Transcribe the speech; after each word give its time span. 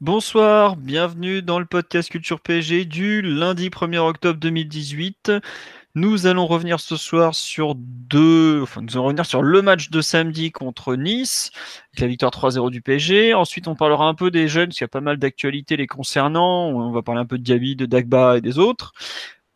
Bonsoir, 0.00 0.76
bienvenue 0.76 1.42
dans 1.42 1.58
le 1.58 1.64
podcast 1.64 2.10
Culture 2.10 2.40
PSG 2.40 2.84
du 2.84 3.22
lundi 3.22 3.68
1er 3.68 3.98
octobre 3.98 4.38
2018. 4.38 5.32
Nous 5.94 6.26
allons 6.26 6.46
revenir 6.46 6.80
ce 6.80 6.96
soir 6.96 7.34
sur 7.34 7.74
deux, 7.76 8.62
enfin, 8.62 8.80
nous 8.80 8.94
allons 8.94 9.04
revenir 9.04 9.26
sur 9.26 9.42
le 9.42 9.60
match 9.62 9.90
de 9.90 10.00
samedi 10.00 10.50
contre 10.50 10.96
Nice, 10.96 11.50
avec 11.92 12.00
la 12.00 12.06
victoire 12.06 12.32
3-0 12.32 12.70
du 12.70 12.80
PSG. 12.80 13.34
Ensuite, 13.34 13.68
on 13.68 13.74
parlera 13.74 14.06
un 14.06 14.14
peu 14.14 14.30
des 14.30 14.48
jeunes, 14.48 14.68
parce 14.68 14.78
qu'il 14.78 14.84
y 14.84 14.86
a 14.86 14.88
pas 14.88 15.02
mal 15.02 15.18
d'actualités 15.18 15.76
les 15.76 15.86
concernant. 15.86 16.68
On 16.68 16.92
va 16.92 17.02
parler 17.02 17.20
un 17.20 17.26
peu 17.26 17.38
de 17.38 17.42
Diaby, 17.42 17.76
de 17.76 17.86
Dagba 17.86 18.38
et 18.38 18.40
des 18.40 18.58
autres. 18.58 18.92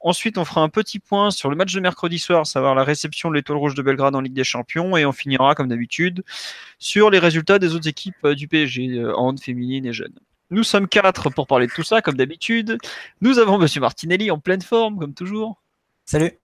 Ensuite, 0.07 0.39
on 0.39 0.45
fera 0.45 0.61
un 0.61 0.69
petit 0.69 1.01
point 1.01 1.33
sur 1.33 1.51
le 1.51 1.57
match 1.57 1.75
de 1.75 1.81
mercredi 1.81 2.21
soir, 2.21 2.47
savoir 2.47 2.77
la 2.77 2.85
réception 2.85 3.29
de 3.29 3.35
l'Étoile 3.35 3.59
Rouge 3.59 3.75
de 3.75 3.83
Belgrade 3.83 4.15
en 4.15 4.21
Ligue 4.21 4.35
des 4.35 4.45
Champions, 4.45 4.97
et 4.97 5.05
on 5.05 5.11
finira, 5.11 5.57
comme 5.57 5.67
d'habitude, 5.67 6.23
sur 6.79 7.11
les 7.11 7.19
résultats 7.19 7.59
des 7.59 7.75
autres 7.75 7.89
équipes 7.89 8.15
euh, 8.25 8.37
du 8.37 8.47
PSG, 8.47 9.05
hand, 9.17 9.37
euh, 9.37 9.43
féminine 9.43 9.85
et 9.85 9.93
jeunes. 9.93 10.15
Nous 10.53 10.63
sommes 10.63 10.87
quatre 10.87 11.29
pour 11.31 11.49
parler 11.49 11.67
de 11.67 11.73
tout 11.73 11.83
ça, 11.83 12.03
comme 12.03 12.15
d'habitude. 12.15 12.79
Nous 13.21 13.41
avons 13.41 13.59
Monsieur 13.59 13.81
Martinelli 13.81 14.31
en 14.31 14.39
pleine 14.39 14.63
forme, 14.63 14.97
comme 14.97 15.13
toujours. 15.13 15.61
Salut. 16.05 16.39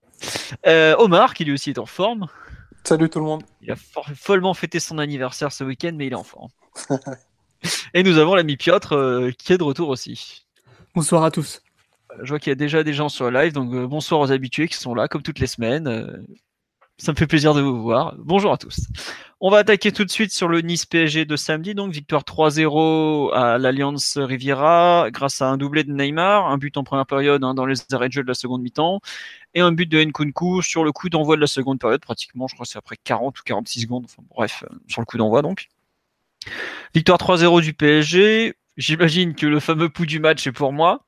Euh, 0.67 0.97
Omar, 0.99 1.33
qui 1.33 1.45
lui 1.45 1.53
aussi 1.53 1.69
est 1.69 1.79
en 1.79 1.85
forme. 1.85 2.27
Salut 2.83 3.09
tout 3.09 3.19
le 3.19 3.25
monde. 3.25 3.43
Il 3.61 3.71
a 3.71 3.77
follement 3.77 4.53
fêté 4.53 4.81
son 4.81 4.97
anniversaire 4.97 5.53
ce 5.53 5.63
week-end, 5.63 5.93
mais 5.95 6.07
il 6.07 6.11
est 6.11 6.17
en 6.17 6.25
forme. 6.25 6.49
Et 7.93 8.03
nous 8.03 8.17
avons 8.17 8.35
l'ami 8.35 8.57
Piotr, 8.57 8.91
euh, 8.91 9.31
qui 9.31 9.53
est 9.53 9.57
de 9.57 9.63
retour 9.63 9.87
aussi. 9.87 10.45
Bonsoir 10.93 11.23
à 11.23 11.31
tous. 11.31 11.61
Euh, 12.13 12.23
je 12.23 12.29
vois 12.29 12.39
qu'il 12.39 12.51
y 12.51 12.53
a 12.53 12.55
déjà 12.55 12.83
des 12.83 12.93
gens 12.93 13.09
sur 13.09 13.29
live, 13.31 13.53
donc 13.53 13.71
bonsoir 13.87 14.21
aux 14.21 14.31
habitués 14.31 14.67
qui 14.67 14.77
sont 14.77 14.95
là, 14.95 15.07
comme 15.07 15.21
toutes 15.21 15.39
les 15.39 15.47
semaines. 15.47 16.25
Ça 16.97 17.11
me 17.11 17.17
fait 17.17 17.27
plaisir 17.27 17.53
de 17.53 17.61
vous 17.61 17.81
voir. 17.81 18.15
Bonjour 18.19 18.53
à 18.53 18.57
tous. 18.57 18.87
On 19.41 19.49
va 19.49 19.57
attaquer 19.57 19.91
tout 19.91 20.05
de 20.05 20.11
suite 20.11 20.31
sur 20.31 20.47
le 20.47 20.61
Nice 20.61 20.85
PSG 20.85 21.25
de 21.25 21.35
samedi. 21.35 21.73
Donc, 21.73 21.91
victoire 21.91 22.23
3-0 22.23 23.33
à 23.33 23.57
l'Alliance 23.57 24.17
Riviera 24.17 25.07
grâce 25.11 25.41
à 25.41 25.49
un 25.49 25.57
doublé 25.57 25.83
de 25.83 25.91
Neymar, 25.91 26.47
un 26.47 26.57
but 26.57 26.77
en 26.77 26.83
première 26.83 27.07
période 27.07 27.43
hein, 27.43 27.55
dans 27.55 27.65
les 27.65 27.77
arrêts 27.91 28.09
de 28.09 28.13
jeu 28.13 28.21
de 28.21 28.27
la 28.27 28.35
seconde 28.35 28.61
mi-temps 28.61 29.01
et 29.55 29.59
un 29.59 29.71
but 29.71 29.87
de 29.89 30.01
Nkunku 30.03 30.61
sur 30.61 30.83
le 30.83 30.91
coup 30.91 31.09
d'envoi 31.09 31.35
de 31.35 31.41
la 31.41 31.47
seconde 31.47 31.79
période, 31.79 31.99
pratiquement, 31.99 32.47
je 32.47 32.53
crois 32.53 32.65
que 32.65 32.71
c'est 32.71 32.77
après 32.77 32.97
40 33.03 33.37
ou 33.39 33.43
46 33.43 33.81
secondes. 33.81 34.05
Enfin, 34.05 34.23
bref, 34.29 34.63
euh, 34.63 34.75
sur 34.87 35.01
le 35.01 35.05
coup 35.05 35.17
d'envoi 35.17 35.41
donc. 35.41 35.67
Victoire 36.93 37.17
3-0 37.17 37.61
du 37.61 37.73
PSG. 37.73 38.55
J'imagine 38.77 39.35
que 39.35 39.45
le 39.45 39.59
fameux 39.59 39.89
pouls 39.89 40.05
du 40.05 40.19
match 40.19 40.45
est 40.47 40.51
pour 40.51 40.71
moi 40.73 41.05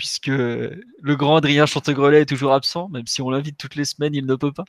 puisque 0.00 0.28
le 0.28 0.80
grand 1.14 1.36
Adrien 1.36 1.66
Chantegrelet 1.66 2.22
est 2.22 2.26
toujours 2.26 2.54
absent, 2.54 2.88
même 2.88 3.06
si 3.06 3.20
on 3.20 3.28
l'invite 3.28 3.58
toutes 3.58 3.74
les 3.74 3.84
semaines, 3.84 4.14
il 4.14 4.24
ne 4.24 4.34
peut 4.34 4.50
pas. 4.50 4.64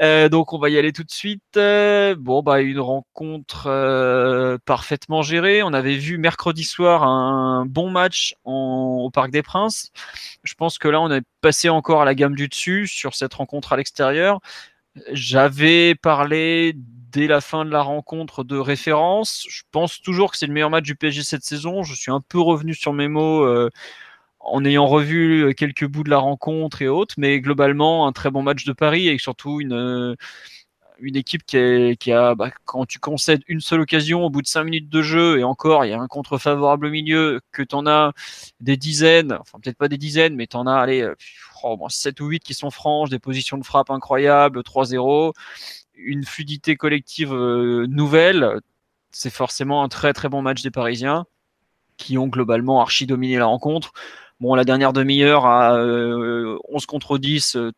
Euh, 0.00 0.28
donc 0.28 0.52
on 0.52 0.58
va 0.60 0.70
y 0.70 0.78
aller 0.78 0.92
tout 0.92 1.02
de 1.02 1.10
suite. 1.10 1.42
Euh, 1.56 2.14
bon, 2.16 2.44
bah 2.44 2.60
une 2.60 2.78
rencontre 2.78 3.66
euh, 3.66 4.58
parfaitement 4.64 5.22
gérée. 5.22 5.64
On 5.64 5.72
avait 5.72 5.96
vu 5.96 6.16
mercredi 6.16 6.62
soir 6.62 7.02
un 7.02 7.66
bon 7.66 7.90
match 7.90 8.36
au 8.44 9.10
Parc 9.12 9.32
des 9.32 9.42
Princes. 9.42 9.90
Je 10.44 10.54
pense 10.54 10.78
que 10.78 10.86
là, 10.86 11.00
on 11.00 11.10
est 11.10 11.24
passé 11.40 11.68
encore 11.68 12.02
à 12.02 12.04
la 12.04 12.14
gamme 12.14 12.36
du 12.36 12.46
dessus 12.46 12.86
sur 12.86 13.16
cette 13.16 13.34
rencontre 13.34 13.72
à 13.72 13.76
l'extérieur. 13.76 14.38
J'avais 15.10 15.96
parlé 15.96 16.74
dès 16.76 17.26
la 17.26 17.40
fin 17.40 17.64
de 17.64 17.70
la 17.70 17.82
rencontre 17.82 18.44
de 18.44 18.56
référence. 18.58 19.44
Je 19.48 19.62
pense 19.72 20.00
toujours 20.00 20.30
que 20.30 20.38
c'est 20.38 20.46
le 20.46 20.52
meilleur 20.52 20.70
match 20.70 20.84
du 20.84 20.94
PSG 20.94 21.24
cette 21.24 21.42
saison. 21.42 21.82
Je 21.82 21.94
suis 21.94 22.12
un 22.12 22.20
peu 22.20 22.38
revenu 22.38 22.74
sur 22.74 22.92
mes 22.92 23.08
mots 23.08 23.44
en 24.42 24.64
ayant 24.64 24.86
revu 24.86 25.44
euh, 25.44 25.52
quelques 25.52 25.86
bouts 25.86 26.04
de 26.04 26.10
la 26.10 26.18
rencontre 26.18 26.82
et 26.82 26.88
autres, 26.88 27.14
mais 27.18 27.40
globalement 27.40 28.06
un 28.06 28.12
très 28.12 28.30
bon 28.30 28.42
match 28.42 28.64
de 28.64 28.72
Paris 28.72 29.08
et 29.08 29.18
surtout 29.18 29.60
une 29.60 29.72
euh, 29.74 30.16
une 31.00 31.16
équipe 31.16 31.44
qui, 31.44 31.96
qui 31.98 32.12
a, 32.12 32.34
bah, 32.36 32.50
quand 32.64 32.86
tu 32.86 33.00
concèdes 33.00 33.42
une 33.48 33.60
seule 33.60 33.80
occasion 33.80 34.24
au 34.24 34.30
bout 34.30 34.42
de 34.42 34.46
cinq 34.46 34.64
minutes 34.64 34.88
de 34.88 35.02
jeu, 35.02 35.38
et 35.40 35.44
encore, 35.44 35.84
il 35.84 35.90
y 35.90 35.92
a 35.92 36.00
un 36.00 36.06
contre 36.06 36.38
favorable 36.38 36.86
au 36.86 36.90
milieu, 36.90 37.40
que 37.50 37.62
tu 37.62 37.74
en 37.74 37.86
as 37.88 38.12
des 38.60 38.76
dizaines, 38.76 39.32
enfin 39.40 39.58
peut-être 39.60 39.78
pas 39.78 39.88
des 39.88 39.98
dizaines, 39.98 40.36
mais 40.36 40.46
tu 40.46 40.56
en 40.56 40.66
as, 40.68 40.76
allez, 40.76 41.02
euh, 41.02 41.16
oh, 41.64 41.76
7 41.88 42.20
ou 42.20 42.26
8 42.28 42.44
qui 42.44 42.54
sont 42.54 42.70
franches, 42.70 43.10
des 43.10 43.18
positions 43.18 43.58
de 43.58 43.64
frappe 43.64 43.90
incroyables, 43.90 44.62
3-0, 44.62 45.32
une 45.94 46.24
fluidité 46.24 46.76
collective 46.76 47.32
nouvelle, 47.32 48.60
c'est 49.10 49.30
forcément 49.30 49.82
un 49.82 49.88
très 49.88 50.12
très 50.12 50.28
bon 50.28 50.42
match 50.42 50.62
des 50.62 50.70
Parisiens, 50.70 51.26
qui 51.96 52.18
ont 52.18 52.28
globalement 52.28 52.80
archi 52.80 53.06
dominé 53.06 53.38
la 53.38 53.46
rencontre. 53.46 53.92
Bon, 54.42 54.56
la 54.56 54.64
dernière 54.64 54.92
demi-heure 54.92 55.46
à 55.46 55.74
11 55.74 55.78
euh, 55.78 56.58
contre 56.88 57.16
10, 57.16 57.54
euh, 57.54 57.70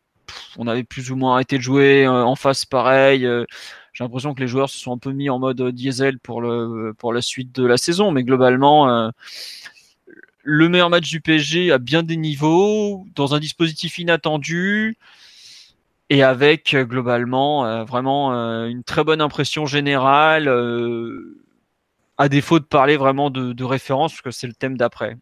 on 0.57 0.65
avait 0.65 0.83
plus 0.83 1.11
ou 1.11 1.15
moins 1.15 1.33
arrêté 1.33 1.57
de 1.57 1.61
jouer. 1.61 2.07
Euh, 2.07 2.23
en 2.23 2.35
face, 2.35 2.65
pareil. 2.65 3.21
J'ai 3.93 4.03
l'impression 4.03 4.33
que 4.33 4.39
les 4.39 4.47
joueurs 4.47 4.67
se 4.71 4.79
sont 4.79 4.91
un 4.93 4.97
peu 4.97 5.11
mis 5.11 5.29
en 5.29 5.37
mode 5.37 5.61
diesel 5.69 6.17
pour, 6.17 6.43
pour 6.97 7.13
la 7.13 7.21
suite 7.21 7.53
de 7.53 7.67
la 7.67 7.77
saison. 7.77 8.09
Mais 8.09 8.23
globalement, 8.23 9.11
le 10.41 10.69
meilleur 10.69 10.89
match 10.89 11.07
du 11.07 11.21
PSG 11.21 11.71
à 11.71 11.77
bien 11.77 12.01
des 12.01 12.17
niveaux, 12.17 13.05
dans 13.13 13.35
un 13.35 13.39
dispositif 13.39 13.99
inattendu 13.99 14.97
et 16.09 16.23
avec 16.23 16.75
globalement 16.75 17.85
vraiment 17.85 18.31
une 18.65 18.83
très 18.83 19.03
bonne 19.03 19.21
impression 19.21 19.67
générale, 19.67 20.49
à 22.17 22.27
défaut 22.27 22.57
de 22.57 22.65
parler 22.65 22.97
vraiment 22.97 23.29
de 23.29 23.63
référence, 23.63 24.13
parce 24.13 24.23
que 24.23 24.31
c'est 24.31 24.47
le 24.47 24.53
thème 24.53 24.77
d'après. 24.77 25.15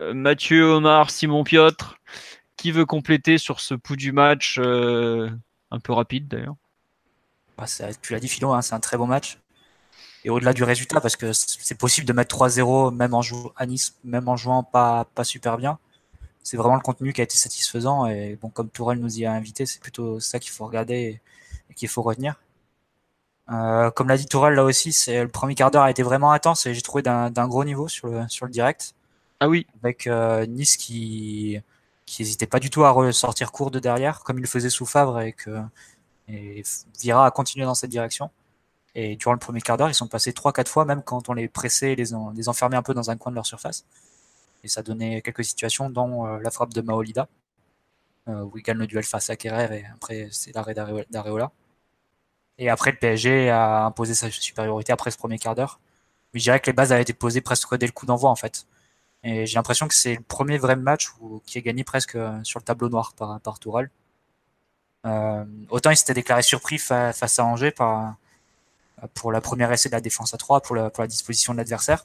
Euh, 0.00 0.14
Mathieu, 0.14 0.64
Omar, 0.64 1.10
Simon 1.10 1.44
Piotr, 1.44 1.98
qui 2.56 2.72
veut 2.72 2.86
compléter 2.86 3.38
sur 3.38 3.60
ce 3.60 3.74
pouls 3.74 3.96
du 3.96 4.12
match 4.12 4.58
euh, 4.58 5.30
un 5.70 5.80
peu 5.80 5.92
rapide 5.92 6.28
d'ailleurs 6.28 6.56
bah, 7.56 7.66
Tu 8.02 8.12
l'as 8.12 8.20
dit 8.20 8.28
Philo, 8.28 8.52
hein, 8.52 8.62
c'est 8.62 8.74
un 8.74 8.80
très 8.80 8.96
bon 8.96 9.06
match. 9.06 9.38
Et 10.24 10.30
au-delà 10.30 10.52
du 10.52 10.64
résultat, 10.64 11.00
parce 11.00 11.16
que 11.16 11.32
c'est 11.32 11.78
possible 11.78 12.06
de 12.06 12.12
mettre 12.12 12.36
3-0 12.36 12.94
même 12.94 13.14
en 13.14 13.22
jouant 13.22 13.52
à 13.56 13.66
Nice, 13.66 13.96
même 14.04 14.28
en 14.28 14.36
jouant 14.36 14.62
pas, 14.62 15.04
pas 15.14 15.24
super 15.24 15.56
bien. 15.56 15.78
C'est 16.42 16.56
vraiment 16.56 16.76
le 16.76 16.80
contenu 16.80 17.12
qui 17.12 17.20
a 17.20 17.24
été 17.24 17.36
satisfaisant. 17.36 18.06
Et 18.06 18.36
bon, 18.40 18.48
comme 18.48 18.68
Tourelle 18.70 18.98
nous 18.98 19.18
y 19.18 19.26
a 19.26 19.32
invité, 19.32 19.66
c'est 19.66 19.80
plutôt 19.80 20.18
ça 20.20 20.38
qu'il 20.38 20.50
faut 20.50 20.66
regarder 20.66 21.20
et, 21.70 21.74
qu'il 21.74 21.88
faut 21.88 22.02
retenir. 22.02 22.36
Euh, 23.50 23.90
comme 23.90 24.08
l'a 24.08 24.16
dit 24.16 24.26
Tourelle, 24.26 24.54
là 24.54 24.64
aussi, 24.64 24.92
c'est 24.92 25.22
le 25.22 25.28
premier 25.28 25.54
quart 25.54 25.70
d'heure 25.70 25.82
a 25.84 25.90
été 25.90 26.02
vraiment 26.02 26.32
intense 26.32 26.66
et 26.66 26.74
j'ai 26.74 26.82
trouvé 26.82 27.02
d'un 27.02 27.48
gros 27.48 27.64
niveau 27.64 27.88
sur 27.88 28.08
le, 28.08 28.26
sur 28.28 28.46
le 28.46 28.52
direct. 28.52 28.94
Ah 29.40 29.48
oui. 29.48 29.66
Avec 29.82 30.06
euh, 30.06 30.46
Nice 30.46 30.76
qui 30.76 31.60
qui 32.06 32.22
n'hésitait 32.22 32.46
pas 32.46 32.58
du 32.58 32.70
tout 32.70 32.84
à 32.84 32.90
ressortir 32.90 33.52
court 33.52 33.70
de 33.70 33.78
derrière, 33.80 34.20
comme 34.24 34.38
il 34.38 34.42
le 34.42 34.46
faisait 34.48 34.70
sous 34.70 34.86
Favre, 34.86 35.20
et 35.20 35.32
que 35.34 35.60
et 36.28 36.62
Vira 37.00 37.26
a 37.26 37.30
continué 37.30 37.66
dans 37.66 37.74
cette 37.74 37.90
direction. 37.90 38.30
Et 38.94 39.16
durant 39.16 39.34
le 39.34 39.38
premier 39.40 39.60
quart 39.62 39.76
d'heure, 39.78 39.90
ils 39.90 39.94
sont 39.94 40.08
passés 40.08 40.32
3-4 40.32 40.68
fois, 40.68 40.84
même 40.86 41.02
quand 41.02 41.28
on 41.28 41.34
les 41.34 41.48
pressait 41.48 41.92
et 41.92 41.96
les, 41.96 42.06
les 42.34 42.48
enfermait 42.48 42.76
un 42.76 42.82
peu 42.82 42.94
dans 42.94 43.10
un 43.10 43.16
coin 43.18 43.32
de 43.32 43.36
leur 43.36 43.46
surface. 43.46 43.84
Et 44.64 44.68
ça 44.68 44.82
donnait 44.82 45.22
quelques 45.22 45.44
situations, 45.44 45.90
dont 45.90 46.26
euh, 46.26 46.40
la 46.40 46.50
frappe 46.50 46.74
de 46.74 46.82
Maolida, 46.82 47.28
euh, 48.28 48.42
où 48.44 48.58
il 48.58 48.62
gagne 48.62 48.78
le 48.78 48.86
duel 48.86 49.04
face 49.04 49.30
à 49.30 49.36
Kerrer, 49.36 49.80
et 49.80 49.86
après 49.94 50.28
c'est 50.32 50.54
l'arrêt 50.54 50.74
d'Areola. 50.74 51.52
Et 52.58 52.68
après, 52.68 52.90
le 52.90 52.98
PSG 52.98 53.50
a 53.50 53.84
imposé 53.86 54.14
sa 54.14 54.30
supériorité 54.30 54.92
après 54.92 55.10
ce 55.10 55.16
premier 55.18 55.38
quart 55.38 55.54
d'heure. 55.54 55.80
Mais 56.34 56.40
je 56.40 56.44
dirais 56.44 56.60
que 56.60 56.66
les 56.66 56.72
bases 56.72 56.92
avaient 56.92 57.02
été 57.02 57.12
posées 57.12 57.40
presque 57.40 57.76
dès 57.76 57.86
le 57.86 57.92
coup 57.92 58.06
d'envoi, 58.06 58.30
en 58.30 58.36
fait. 58.36 58.66
Et 59.24 59.46
j'ai 59.46 59.54
l'impression 59.56 59.88
que 59.88 59.94
c'est 59.94 60.16
le 60.16 60.22
premier 60.22 60.58
vrai 60.58 60.76
match 60.76 61.08
où, 61.20 61.42
qui 61.46 61.58
est 61.58 61.62
gagné 61.62 61.84
presque 61.84 62.14
euh, 62.14 62.38
sur 62.44 62.60
le 62.60 62.64
tableau 62.64 62.88
noir 62.88 63.14
par, 63.14 63.40
par 63.40 63.58
Toural. 63.58 63.90
Euh, 65.06 65.44
autant 65.70 65.90
il 65.90 65.96
s'était 65.96 66.14
déclaré 66.14 66.42
surpris 66.42 66.78
face 66.78 67.38
à 67.38 67.44
Angers 67.44 67.70
par, 67.70 68.16
pour 69.14 69.32
la 69.32 69.40
première 69.40 69.70
essai 69.72 69.88
de 69.88 69.94
la 69.94 70.00
défense 70.00 70.34
à 70.34 70.38
3 70.38 70.60
pour 70.60 70.76
la, 70.76 70.90
pour 70.90 71.02
la 71.02 71.08
disposition 71.08 71.52
de 71.52 71.58
l'adversaire. 71.58 72.04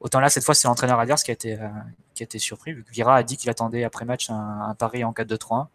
Autant 0.00 0.20
là, 0.20 0.28
cette 0.28 0.44
fois, 0.44 0.54
c'est 0.54 0.68
l'entraîneur 0.68 0.98
adverse 1.00 1.22
qui 1.22 1.30
a 1.30 1.34
été, 1.34 1.58
euh, 1.58 1.68
qui 2.14 2.22
a 2.22 2.24
été 2.24 2.38
surpris, 2.38 2.72
vu 2.72 2.84
que 2.84 2.90
Vira 2.90 3.16
a 3.16 3.22
dit 3.22 3.36
qu'il 3.36 3.48
attendait 3.50 3.84
après 3.84 4.04
match 4.04 4.28
un, 4.30 4.60
un 4.68 4.74
pari 4.74 5.02
en 5.04 5.12
4-2-3-1. 5.12 5.68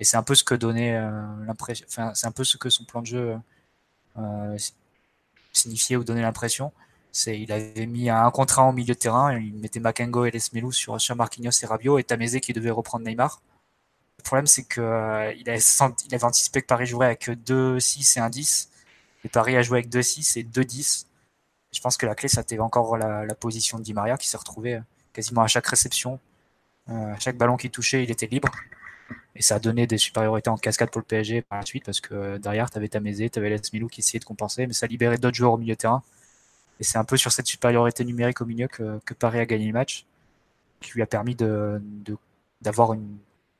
Et 0.00 0.04
c'est 0.04 0.16
un 0.16 0.22
peu 0.22 0.34
ce 0.34 0.44
que 0.44 0.54
donnait 0.54 0.96
euh, 0.96 1.22
l'impression, 1.46 1.86
enfin, 1.88 2.12
c'est 2.14 2.26
un 2.26 2.32
peu 2.32 2.44
ce 2.44 2.56
que 2.56 2.68
son 2.68 2.84
plan 2.84 3.00
de 3.00 3.06
jeu 3.06 3.36
euh, 4.18 4.58
signifiait 5.52 5.96
ou 5.96 6.04
donnait 6.04 6.22
l'impression. 6.22 6.72
Il 7.26 7.52
avait 7.52 7.86
mis 7.86 8.10
un 8.10 8.30
contrat 8.30 8.64
au 8.64 8.72
milieu 8.72 8.94
de 8.94 8.98
terrain, 8.98 9.38
il 9.38 9.54
mettait 9.54 9.80
Makengo 9.80 10.24
et 10.24 10.30
Lesmelou 10.30 10.72
sur, 10.72 11.00
sur 11.00 11.14
Marquinhos 11.14 11.52
et 11.62 11.66
Rabiot 11.66 11.98
et 11.98 12.04
Tamézé 12.04 12.40
qui 12.40 12.52
devait 12.52 12.70
reprendre 12.70 13.04
Neymar. 13.04 13.40
Le 14.18 14.22
problème, 14.24 14.46
c'est 14.46 14.64
que 14.64 14.80
euh, 14.80 15.28
avait, 15.28 15.38
il, 15.38 16.14
avait, 16.14 16.24
anticipé 16.24 16.62
que 16.62 16.66
Paris 16.66 16.86
jouerait 16.86 17.06
avec 17.06 17.30
2, 17.30 17.78
6 17.78 18.16
et 18.16 18.20
un 18.20 18.30
10. 18.30 18.70
Et 19.24 19.28
Paris 19.28 19.56
a 19.56 19.62
joué 19.62 19.78
avec 19.78 19.90
2-6 19.90 20.38
et 20.38 20.44
2-10. 20.44 21.06
Je 21.72 21.80
pense 21.80 21.96
que 21.96 22.06
la 22.06 22.14
clé, 22.14 22.28
c'était 22.28 22.58
encore 22.58 22.96
la, 22.96 23.26
position 23.34 23.78
de 23.78 23.82
Di 23.82 23.94
Maria 23.94 24.16
qui 24.16 24.28
s'est 24.28 24.36
retrouvé 24.36 24.80
quasiment 25.12 25.42
à 25.42 25.46
chaque 25.46 25.66
réception. 25.66 26.20
à 26.88 27.18
chaque 27.18 27.36
ballon 27.36 27.56
qu'il 27.56 27.70
touchait, 27.70 28.04
il 28.04 28.10
était 28.10 28.26
libre. 28.26 28.50
Et 29.36 29.42
ça 29.42 29.56
a 29.56 29.58
donné 29.58 29.86
des 29.86 29.98
supériorités 29.98 30.50
en 30.50 30.56
cascade 30.56 30.90
pour 30.90 31.00
le 31.00 31.06
PSG 31.06 31.42
par 31.42 31.58
la 31.58 31.66
suite 31.66 31.84
parce 31.84 32.00
que 32.00 32.38
derrière, 32.38 32.70
tu 32.70 32.78
avais 32.78 32.88
Tamézé, 32.88 33.28
tu 33.30 33.38
avais 33.38 33.50
Les 33.50 33.60
Milou 33.72 33.88
qui 33.88 34.00
essayait 34.00 34.20
de 34.20 34.24
compenser, 34.24 34.66
mais 34.66 34.72
ça 34.72 34.86
libérait 34.86 35.18
d'autres 35.18 35.36
joueurs 35.36 35.52
au 35.52 35.58
milieu 35.58 35.74
de 35.74 35.78
terrain. 35.78 36.02
Et 36.80 36.84
c'est 36.84 36.98
un 36.98 37.04
peu 37.04 37.16
sur 37.16 37.32
cette 37.32 37.46
supériorité 37.46 38.04
numérique 38.04 38.40
au 38.40 38.46
milieu 38.46 38.68
que, 38.68 39.14
Paris 39.18 39.38
a 39.38 39.46
gagné 39.46 39.66
le 39.66 39.72
match, 39.72 40.06
qui 40.80 40.92
lui 40.92 41.02
a 41.02 41.06
permis 41.06 41.34
de, 41.34 41.80
d'avoir 42.60 42.96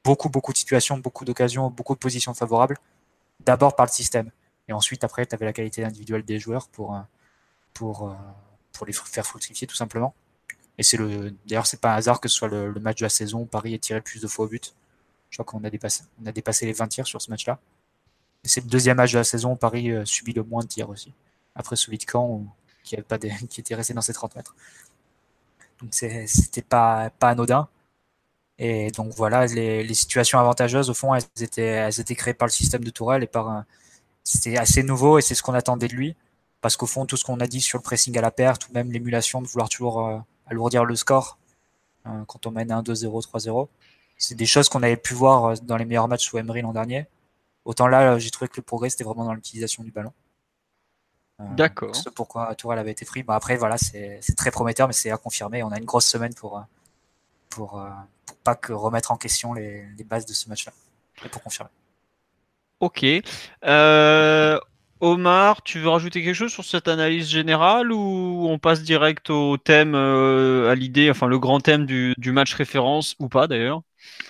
beaucoup, 0.03 0.29
beaucoup 0.29 0.53
de 0.53 0.59
situations, 0.59 0.99
beaucoup 0.99 1.25
d'occasions, 1.25 1.71
beaucoup 1.71 1.95
de 1.95 1.99
positions 1.99 2.35
favorables, 2.35 2.79
d'abord 3.41 3.77
par 3.77 3.87
le 3.87 3.91
système. 3.93 4.31
Et 4.69 4.73
ensuite, 4.73 5.05
après, 5.05 5.27
tu 5.27 5.35
avais 5.35 5.45
la 5.45 5.53
qualité 5.53 5.85
individuelle 5.85 6.25
des 6.25 6.39
joueurs 6.39 6.69
pour, 6.69 6.99
pour, 7.73 8.17
pour 8.73 8.87
les 8.87 8.93
faire 8.93 9.27
fructifier 9.27 9.67
tout 9.67 9.77
simplement. 9.77 10.15
Et 10.79 10.83
c'est 10.83 10.97
le, 10.97 11.35
d'ailleurs, 11.47 11.67
c'est 11.67 11.81
pas 11.81 11.93
un 11.93 11.97
hasard 11.97 12.21
que 12.21 12.29
ce 12.29 12.37
soit 12.37 12.49
le, 12.49 12.73
match 12.81 12.99
de 12.99 13.05
la 13.05 13.11
saison 13.11 13.43
où 13.43 13.47
Paris 13.47 13.75
ait 13.75 13.79
tiré 13.79 14.01
le 14.01 14.03
plus 14.03 14.21
de 14.21 14.27
fois 14.27 14.47
au 14.47 14.49
but 14.49 14.75
je 15.35 15.43
crois 15.43 15.59
qu'on 15.59 15.65
a 15.65 15.71
dépassé, 15.71 16.05
a 16.25 16.31
dépassé 16.31 16.65
les 16.65 16.73
20 16.73 16.87
tirs 16.87 17.07
sur 17.09 17.21
ce 17.21 17.29
match-là. 17.29 17.59
C'est 18.45 18.63
le 18.63 18.71
deuxième 18.71 18.99
match 18.99 19.13
de 19.13 19.19
la 19.19 19.25
saison 19.25 19.53
où 19.53 19.57
Paris 19.57 19.91
euh, 19.91 20.05
subit 20.05 20.33
le 20.33 20.45
moins 20.45 20.63
de 20.63 20.69
tirs 20.69 20.89
aussi. 20.89 21.13
Après 21.57 21.75
celui 21.75 21.99
de 21.99 22.05
Caen, 22.09 22.45
qui, 22.85 22.97
pas 22.97 23.17
était 23.59 23.75
resté 23.75 23.95
dans 23.95 24.03
ses 24.03 24.13
30 24.13 24.37
mètres. 24.37 24.55
Donc 25.81 25.93
c'était 25.93 26.63
pas, 26.63 27.11
pas 27.11 27.31
anodin. 27.31 27.69
Et 28.59 28.91
donc 28.93 29.13
voilà, 29.15 29.47
les, 29.47 29.95
situations 29.95 30.39
avantageuses, 30.39 30.89
au 30.89 30.95
fond, 30.95 31.15
elles 31.15 31.25
étaient, 31.41 31.63
elles 31.63 32.05
créées 32.17 32.35
par 32.35 32.47
le 32.47 32.53
système 32.53 32.85
de 32.85 32.91
Tourelle 32.91 33.25
et 33.25 33.27
par 33.27 33.65
c'était 34.25 34.57
assez 34.57 34.83
nouveau 34.83 35.19
et 35.19 35.23
c'est 35.23 35.35
ce 35.35 35.43
qu'on 35.43 35.55
attendait 35.55 35.89
de 35.89 35.95
lui. 35.95 36.17
Parce 36.63 36.77
qu'au 36.77 36.87
fond, 36.87 37.05
tout 37.05 37.19
ce 37.19 37.25
qu'on 37.25 37.41
a 37.41 37.47
dit 37.47 37.61
sur 37.61 37.79
le 37.79 37.83
pressing 37.83 38.17
à 38.17 38.23
la 38.23 38.31
perte 38.31 38.69
ou 38.69 38.73
même 38.73 38.91
l'émulation 38.91 39.43
de 39.43 39.47
vouloir 39.47 39.69
toujours 39.69 40.07
euh, 40.09 40.19
alourdir 40.47 40.85
le 40.87 40.97
score 40.97 41.39
euh, 42.07 42.25
quand 42.27 42.47
on 42.47 42.51
mène 42.51 42.73
1, 42.73 42.83
2-0, 42.83 43.23
3-0, 43.23 43.69
c'est 44.17 44.35
des 44.35 44.47
choses 44.47 44.71
qu'on 44.71 44.83
avait 44.83 44.97
pu 44.97 45.13
voir 45.13 45.45
euh, 45.45 45.55
dans 45.63 45.77
les 45.77 45.85
meilleurs 45.85 46.09
matchs 46.09 46.27
sous 46.27 46.39
Emery 46.39 46.63
l'an 46.63 46.73
dernier. 46.73 47.07
Autant 47.67 47.87
là, 47.87 48.19
j'ai 48.19 48.31
trouvé 48.31 48.49
que 48.49 48.57
le 48.57 48.63
progrès, 48.63 48.89
c'était 48.89 49.05
vraiment 49.05 49.25
dans 49.25 49.35
l'utilisation 49.35 49.85
du 49.85 49.91
ballon. 49.91 50.13
Euh, 51.41 51.45
D'accord. 51.57 51.95
C'est 51.95 52.15
pourquoi 52.15 52.55
Tourelle 52.55 52.79
avait 52.79 52.93
été 52.93 53.05
pris. 53.05 53.23
Bon, 53.23 53.33
après, 53.33 53.57
voilà, 53.57 53.77
c'est 53.79 54.21
très 54.37 54.51
prometteur, 54.51 54.87
mais 54.87 54.93
c'est 54.93 55.11
à 55.11 55.17
confirmer. 55.17 55.63
On 55.63 55.73
a 55.73 55.79
une 55.79 55.85
grosse 55.85 56.07
semaine 56.07 56.35
pour, 56.35 56.63
pour, 57.51 57.83
pour 58.27 58.37
pas 58.39 58.55
que 58.55 58.73
remettre 58.73 59.11
en 59.11 59.17
question 59.17 59.53
les, 59.53 59.85
les 59.97 60.05
bases 60.05 60.27
de 60.27 60.33
ce 60.33 60.49
match-là. 60.49 60.73
Et 61.25 61.29
pour 61.29 61.43
confirmer. 61.43 61.71
Ok. 62.81 63.05
Euh, 63.65 64.59
Omar, 65.01 65.63
tu 65.63 65.81
veux 65.81 65.89
rajouter 65.89 66.23
quelque 66.23 66.35
chose 66.35 66.53
sur 66.53 66.65
cette 66.65 66.89
analyse 66.89 67.29
générale 67.29 67.93
ou 67.93 68.47
on 68.49 68.59
passe 68.59 68.83
direct 68.83 69.31
au 69.31 69.57
thème, 69.57 69.95
euh, 69.95 70.71
à 70.71 70.75
l'idée, 70.75 71.11
enfin 71.11 71.27
le 71.27 71.39
grand 71.39 71.61
thème 71.61 71.87
du, 71.87 72.15
match 72.27 72.55
référence 72.55 73.15
ou 73.19 73.29
pas 73.29 73.47
d'ailleurs? 73.47 73.83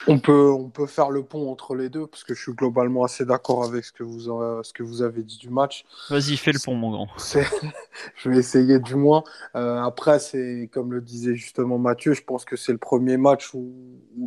On 0.07 0.19
peut, 0.19 0.51
on 0.51 0.69
peut 0.69 0.87
faire 0.87 1.11
le 1.11 1.23
pont 1.23 1.51
entre 1.51 1.75
les 1.75 1.89
deux 1.89 2.07
parce 2.07 2.25
que 2.25 2.35
je 2.35 2.43
suis 2.43 2.53
globalement 2.53 3.05
assez 3.05 3.25
d'accord 3.25 3.65
avec 3.65 3.85
ce 3.85 3.93
que, 3.93 4.03
vous, 4.03 4.21
ce 4.21 4.73
que 4.73 4.83
vous 4.83 5.03
avez 5.03 5.23
dit 5.23 5.39
du 5.39 5.51
match. 5.51 5.85
Vas-y, 6.11 6.37
fais 6.37 6.53
le 6.53 6.59
pont, 6.63 6.75
mon 6.75 6.91
grand. 6.91 7.09
je 8.17 8.29
vais 8.29 8.39
essayer 8.39 8.79
du 8.79 8.97
moins. 8.97 9.25
Euh, 9.57 9.83
après, 9.83 10.19
c'est 10.19 10.69
comme 10.73 10.93
le 10.93 11.01
disait 11.01 11.35
justement 11.35 11.79
Mathieu, 11.79 12.13
je 12.13 12.23
pense 12.23 12.45
que 12.45 12.57
c'est 12.57 12.73
le 12.73 12.79
premier 12.79 13.17
match 13.17 13.55
où, 13.55 13.73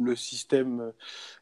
le 0.01 0.15
système 0.15 0.91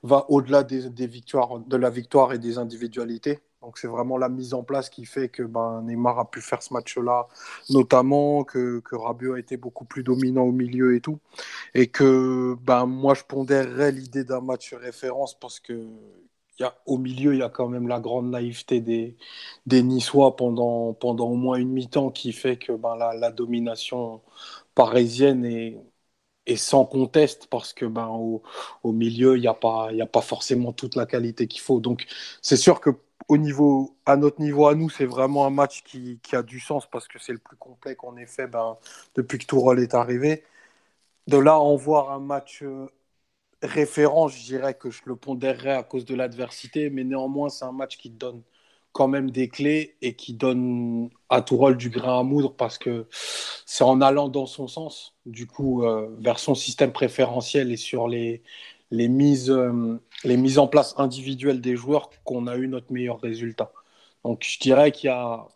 va 0.04 0.26
au-delà 0.30 0.64
des, 0.64 1.08
victoires, 1.08 1.60
de 1.60 1.78
la 1.78 1.90
victoire 1.90 2.34
et 2.34 2.40
des 2.40 2.58
individualités. 2.58 3.40
Donc 3.66 3.78
c'est 3.80 3.88
vraiment 3.88 4.18
la 4.18 4.30
mise 4.30 4.54
en 4.54 4.64
place 4.64 4.90
qui 4.90 5.06
fait 5.06 5.30
que 5.30 5.44
ben, 5.44 5.82
Neymar 5.84 6.20
a 6.20 6.30
pu 6.32 6.42
faire 6.42 6.62
ce 6.64 6.74
match-là, 6.74 7.28
notamment 7.72 8.44
que, 8.46 8.80
que 8.82 8.96
Rabiot 8.96 9.34
a 9.34 9.40
été 9.40 9.58
beaucoup 9.58 9.86
plus 9.86 10.04
dominant 10.04 10.44
au 10.44 10.52
milieu 10.52 10.96
et 10.96 11.02
tout. 11.02 11.20
Et 11.76 11.88
que 11.88 12.56
ben, 12.64 12.86
moi 12.88 13.14
je 13.16 13.24
pondérerais 13.24 13.92
l'idée 13.92 14.24
d'un 14.26 14.42
match 14.42 14.74
référence 14.74 15.40
parce 15.40 15.60
que 15.60 15.74
y 16.60 16.64
a, 16.64 16.76
au 16.86 16.98
milieu, 16.98 17.34
il 17.34 17.40
y 17.40 17.44
a 17.44 17.50
quand 17.50 17.68
même 17.70 17.88
la 17.88 18.00
grande 18.00 18.30
naïveté 18.30 18.82
des, 18.82 19.18
des 19.66 19.84
Niçois 19.84 20.36
pendant, 20.36 20.94
pendant 20.94 21.30
au 21.30 21.36
moins 21.36 21.58
une 21.58 21.70
mi-temps 21.72 22.12
qui 22.12 22.32
fait 22.34 22.58
que 22.58 22.72
ben, 22.74 22.96
la, 22.96 23.32
domination 23.32 24.22
parisienne 24.76 25.46
est, 25.46 25.78
est 26.46 26.56
sans 26.58 26.86
conteste 26.86 27.48
parce 27.48 27.74
que 27.74 27.86
ben, 27.86 28.08
au, 28.10 28.44
au 28.84 28.92
milieu, 28.92 29.38
il 29.38 29.42
n'y 29.42 29.48
a, 29.48 29.54
pas, 29.54 29.90
a 29.92 30.06
pas 30.08 30.22
forcément 30.22 30.74
toute 30.74 30.96
la 30.96 31.06
qualité 31.06 31.48
qu'il 31.48 31.62
faut. 31.62 31.80
Donc 31.80 32.06
c'est 32.42 32.58
sûr 32.58 32.80
que 32.82 32.92
au 33.28 33.38
niveau, 33.38 33.98
à 34.06 34.18
notre 34.18 34.42
niveau 34.42 34.68
à 34.68 34.76
nous, 34.76 34.90
c'est 34.90 35.06
vraiment 35.06 35.46
un 35.46 35.50
match 35.50 35.84
qui, 35.84 36.20
a 36.34 36.44
du 36.44 36.60
sens 36.60 36.88
parce 36.90 37.08
que 37.08 37.20
c'est 37.20 37.34
le 37.34 37.40
plus 37.40 37.58
complet 37.58 37.96
qu'on 37.96 38.18
ait 38.18 38.28
fait 38.28 38.48
ben, 38.48 38.78
depuis 39.16 39.38
que 39.40 39.46
Tourelle 39.46 39.80
est 39.80 39.94
arrivé. 39.96 40.44
De 41.28 41.38
là 41.38 41.60
en 41.60 41.76
voir 41.76 42.12
un 42.12 42.20
match 42.20 42.64
euh, 42.64 42.88
référent, 43.64 44.28
je 44.28 44.44
dirais 44.44 44.76
que 44.76 44.92
je 44.92 45.02
le 45.06 45.16
pondérerais 45.16 45.74
à 45.76 45.84
cause 45.84 46.06
de 46.06 46.16
l'adversité, 46.16 46.90
mais 46.90 47.04
néanmoins, 47.04 47.50
c'est 47.50 47.66
un 47.66 47.72
match 47.72 47.98
qui 47.98 48.10
donne 48.12 48.44
quand 48.92 49.08
même 49.10 49.32
des 49.32 49.50
clés 49.50 49.98
et 50.02 50.16
qui 50.16 50.34
donne 50.34 51.10
à 51.30 51.42
Tourelle 51.42 51.78
du 51.78 51.90
grain 51.90 52.20
à 52.20 52.24
moudre 52.24 52.56
parce 52.56 52.78
que 52.78 53.08
c'est 53.66 53.84
en 53.84 54.02
allant 54.02 54.30
dans 54.30 54.46
son 54.46 54.68
sens, 54.68 55.16
du 55.26 55.48
coup, 55.48 55.84
euh, 55.84 56.16
vers 56.20 56.40
son 56.40 56.56
système 56.56 56.94
préférentiel 56.94 57.72
et 57.72 57.78
sur 57.78 58.08
les, 58.08 58.44
les 58.92 59.08
mises, 59.08 59.50
euh, 59.50 60.00
les 60.24 60.38
mises 60.38 60.60
en 60.60 60.68
place 60.68 60.94
individuelles 60.98 61.62
des 61.62 61.76
joueurs 61.76 62.10
qu'on 62.24 62.48
a 62.48 62.56
eu 62.56 62.68
notre 62.68 62.92
meilleur 62.92 63.20
résultat. 63.20 63.72
Donc 64.24 64.46
je 64.48 64.60
dirais 64.60 64.92
qu'il 64.92 65.10
y 65.10 65.14
a 65.14 65.48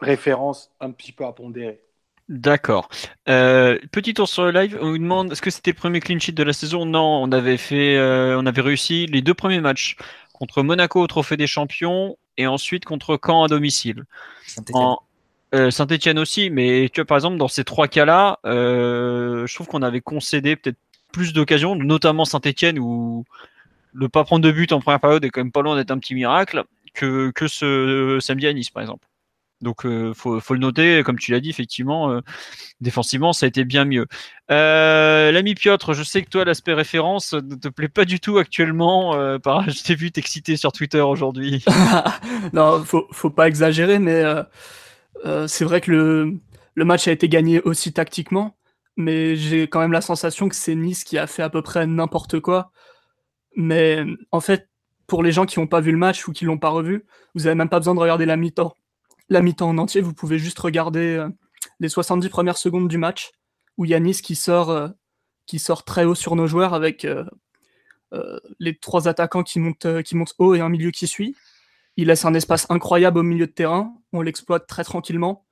référence 0.00 0.70
un 0.80 0.90
petit 0.90 1.12
peu 1.12 1.24
à 1.24 1.32
pondérer. 1.32 1.80
D'accord. 2.28 2.88
Euh, 3.28 3.78
petit 3.92 4.14
tour 4.14 4.28
sur 4.28 4.44
le 4.44 4.50
live. 4.50 4.78
On 4.80 4.90
nous 4.92 4.98
demande 4.98 5.32
est-ce 5.32 5.42
que 5.42 5.50
c'était 5.50 5.72
le 5.72 5.76
premier 5.76 6.00
clean 6.00 6.18
sheet 6.18 6.32
de 6.32 6.42
la 6.42 6.54
saison? 6.54 6.86
Non, 6.86 7.22
on 7.22 7.30
avait 7.32 7.58
fait, 7.58 7.96
euh, 7.96 8.38
on 8.38 8.46
avait 8.46 8.62
réussi 8.62 9.06
les 9.06 9.20
deux 9.20 9.34
premiers 9.34 9.60
matchs 9.60 9.96
contre 10.32 10.62
Monaco 10.62 11.00
au 11.00 11.06
Trophée 11.06 11.36
des 11.36 11.46
Champions 11.46 12.16
et 12.38 12.46
ensuite 12.46 12.86
contre 12.86 13.18
Caen 13.22 13.44
à 13.44 13.48
domicile. 13.48 14.04
Saint-Etienne 15.70 16.18
aussi, 16.18 16.50
mais 16.50 16.90
tu 16.92 17.00
vois, 17.00 17.06
par 17.06 17.16
exemple, 17.16 17.36
dans 17.36 17.46
ces 17.46 17.62
trois 17.62 17.86
cas-là, 17.86 18.40
je 18.44 19.54
trouve 19.54 19.68
qu'on 19.68 19.82
avait 19.82 20.00
concédé 20.00 20.56
peut-être 20.56 20.78
plus 21.14 21.32
d'occasions, 21.32 21.76
notamment 21.76 22.24
Saint-Etienne 22.24 22.78
où 22.80 23.24
le 23.92 24.08
pas 24.08 24.24
prendre 24.24 24.44
de 24.44 24.50
but 24.50 24.72
en 24.72 24.80
première 24.80 24.98
période 24.98 25.24
est 25.24 25.30
quand 25.30 25.40
même 25.40 25.52
pas 25.52 25.62
loin 25.62 25.76
d'être 25.76 25.92
un 25.92 25.98
petit 25.98 26.16
miracle 26.16 26.64
que, 26.92 27.30
que 27.30 27.46
ce 27.46 28.18
samedi 28.20 28.48
à 28.48 28.52
Nice 28.52 28.70
par 28.70 28.82
exemple. 28.82 29.06
Donc 29.60 29.86
euh, 29.86 30.12
faut, 30.12 30.40
faut, 30.40 30.54
le 30.54 30.60
noter, 30.60 31.02
comme 31.04 31.18
tu 31.18 31.30
l'as 31.30 31.38
dit, 31.38 31.48
effectivement, 31.48 32.10
euh, 32.10 32.20
défensivement, 32.80 33.32
ça 33.32 33.46
a 33.46 33.48
été 33.48 33.64
bien 33.64 33.84
mieux. 33.84 34.06
Euh, 34.50 35.30
l'ami 35.30 35.54
Piotr, 35.54 35.94
je 35.94 36.02
sais 36.02 36.22
que 36.22 36.28
toi, 36.28 36.44
l'aspect 36.44 36.74
référence 36.74 37.32
ne 37.32 37.54
te 37.54 37.68
plaît 37.68 37.88
pas 37.88 38.04
du 38.04 38.18
tout 38.18 38.38
actuellement. 38.38 39.38
par, 39.38 39.70
je 39.70 39.82
t'ai 39.84 39.94
vu 39.94 40.10
t'exciter 40.10 40.56
sur 40.56 40.72
Twitter 40.72 41.00
aujourd'hui. 41.00 41.64
non, 42.52 42.84
faut, 42.84 43.06
faut 43.12 43.30
pas 43.30 43.46
exagérer, 43.46 44.00
mais 44.00 44.24
c'est 45.46 45.64
vrai 45.64 45.80
que 45.80 45.92
le, 45.92 46.34
le 46.74 46.84
match 46.84 47.06
a 47.06 47.12
été 47.12 47.28
gagné 47.28 47.60
aussi 47.62 47.92
tactiquement 47.92 48.56
mais 48.96 49.36
j'ai 49.36 49.62
quand 49.68 49.80
même 49.80 49.92
la 49.92 50.00
sensation 50.00 50.48
que 50.48 50.54
c'est 50.54 50.74
Nice 50.74 51.04
qui 51.04 51.18
a 51.18 51.26
fait 51.26 51.42
à 51.42 51.50
peu 51.50 51.62
près 51.62 51.86
n'importe 51.86 52.40
quoi. 52.40 52.70
Mais 53.56 54.04
en 54.30 54.40
fait, 54.40 54.68
pour 55.06 55.22
les 55.22 55.32
gens 55.32 55.46
qui 55.46 55.58
n'ont 55.58 55.66
pas 55.66 55.80
vu 55.80 55.92
le 55.92 55.98
match 55.98 56.26
ou 56.28 56.32
qui 56.32 56.44
l'ont 56.44 56.58
pas 56.58 56.70
revu, 56.70 57.04
vous 57.34 57.42
n'avez 57.42 57.54
même 57.54 57.68
pas 57.68 57.78
besoin 57.78 57.94
de 57.94 58.00
regarder 58.00 58.26
la 58.26 58.36
mi-temps. 58.36 58.74
La 59.28 59.42
mi-temps 59.42 59.68
en 59.68 59.78
entier, 59.78 60.00
vous 60.00 60.14
pouvez 60.14 60.38
juste 60.38 60.58
regarder 60.58 61.16
euh, 61.16 61.28
les 61.80 61.88
70 61.88 62.28
premières 62.28 62.58
secondes 62.58 62.88
du 62.88 62.98
match 62.98 63.32
où 63.76 63.84
il 63.84 63.90
y 63.90 63.94
a 63.94 64.00
Nice 64.00 64.22
qui 64.22 64.36
sort, 64.36 64.70
euh, 64.70 64.88
qui 65.46 65.58
sort 65.58 65.84
très 65.84 66.04
haut 66.04 66.14
sur 66.14 66.36
nos 66.36 66.46
joueurs 66.46 66.74
avec 66.74 67.04
euh, 67.04 67.24
les 68.60 68.76
trois 68.76 69.08
attaquants 69.08 69.42
qui 69.42 69.58
montent, 69.58 70.02
qui 70.02 70.14
montent 70.14 70.34
haut 70.38 70.54
et 70.54 70.60
un 70.60 70.68
milieu 70.68 70.92
qui 70.92 71.08
suit. 71.08 71.36
Il 71.96 72.08
laisse 72.08 72.24
un 72.24 72.34
espace 72.34 72.66
incroyable 72.70 73.18
au 73.18 73.22
milieu 73.24 73.46
de 73.46 73.52
terrain, 73.52 73.92
on 74.12 74.22
l'exploite 74.22 74.68
très 74.68 74.84
tranquillement. 74.84 75.46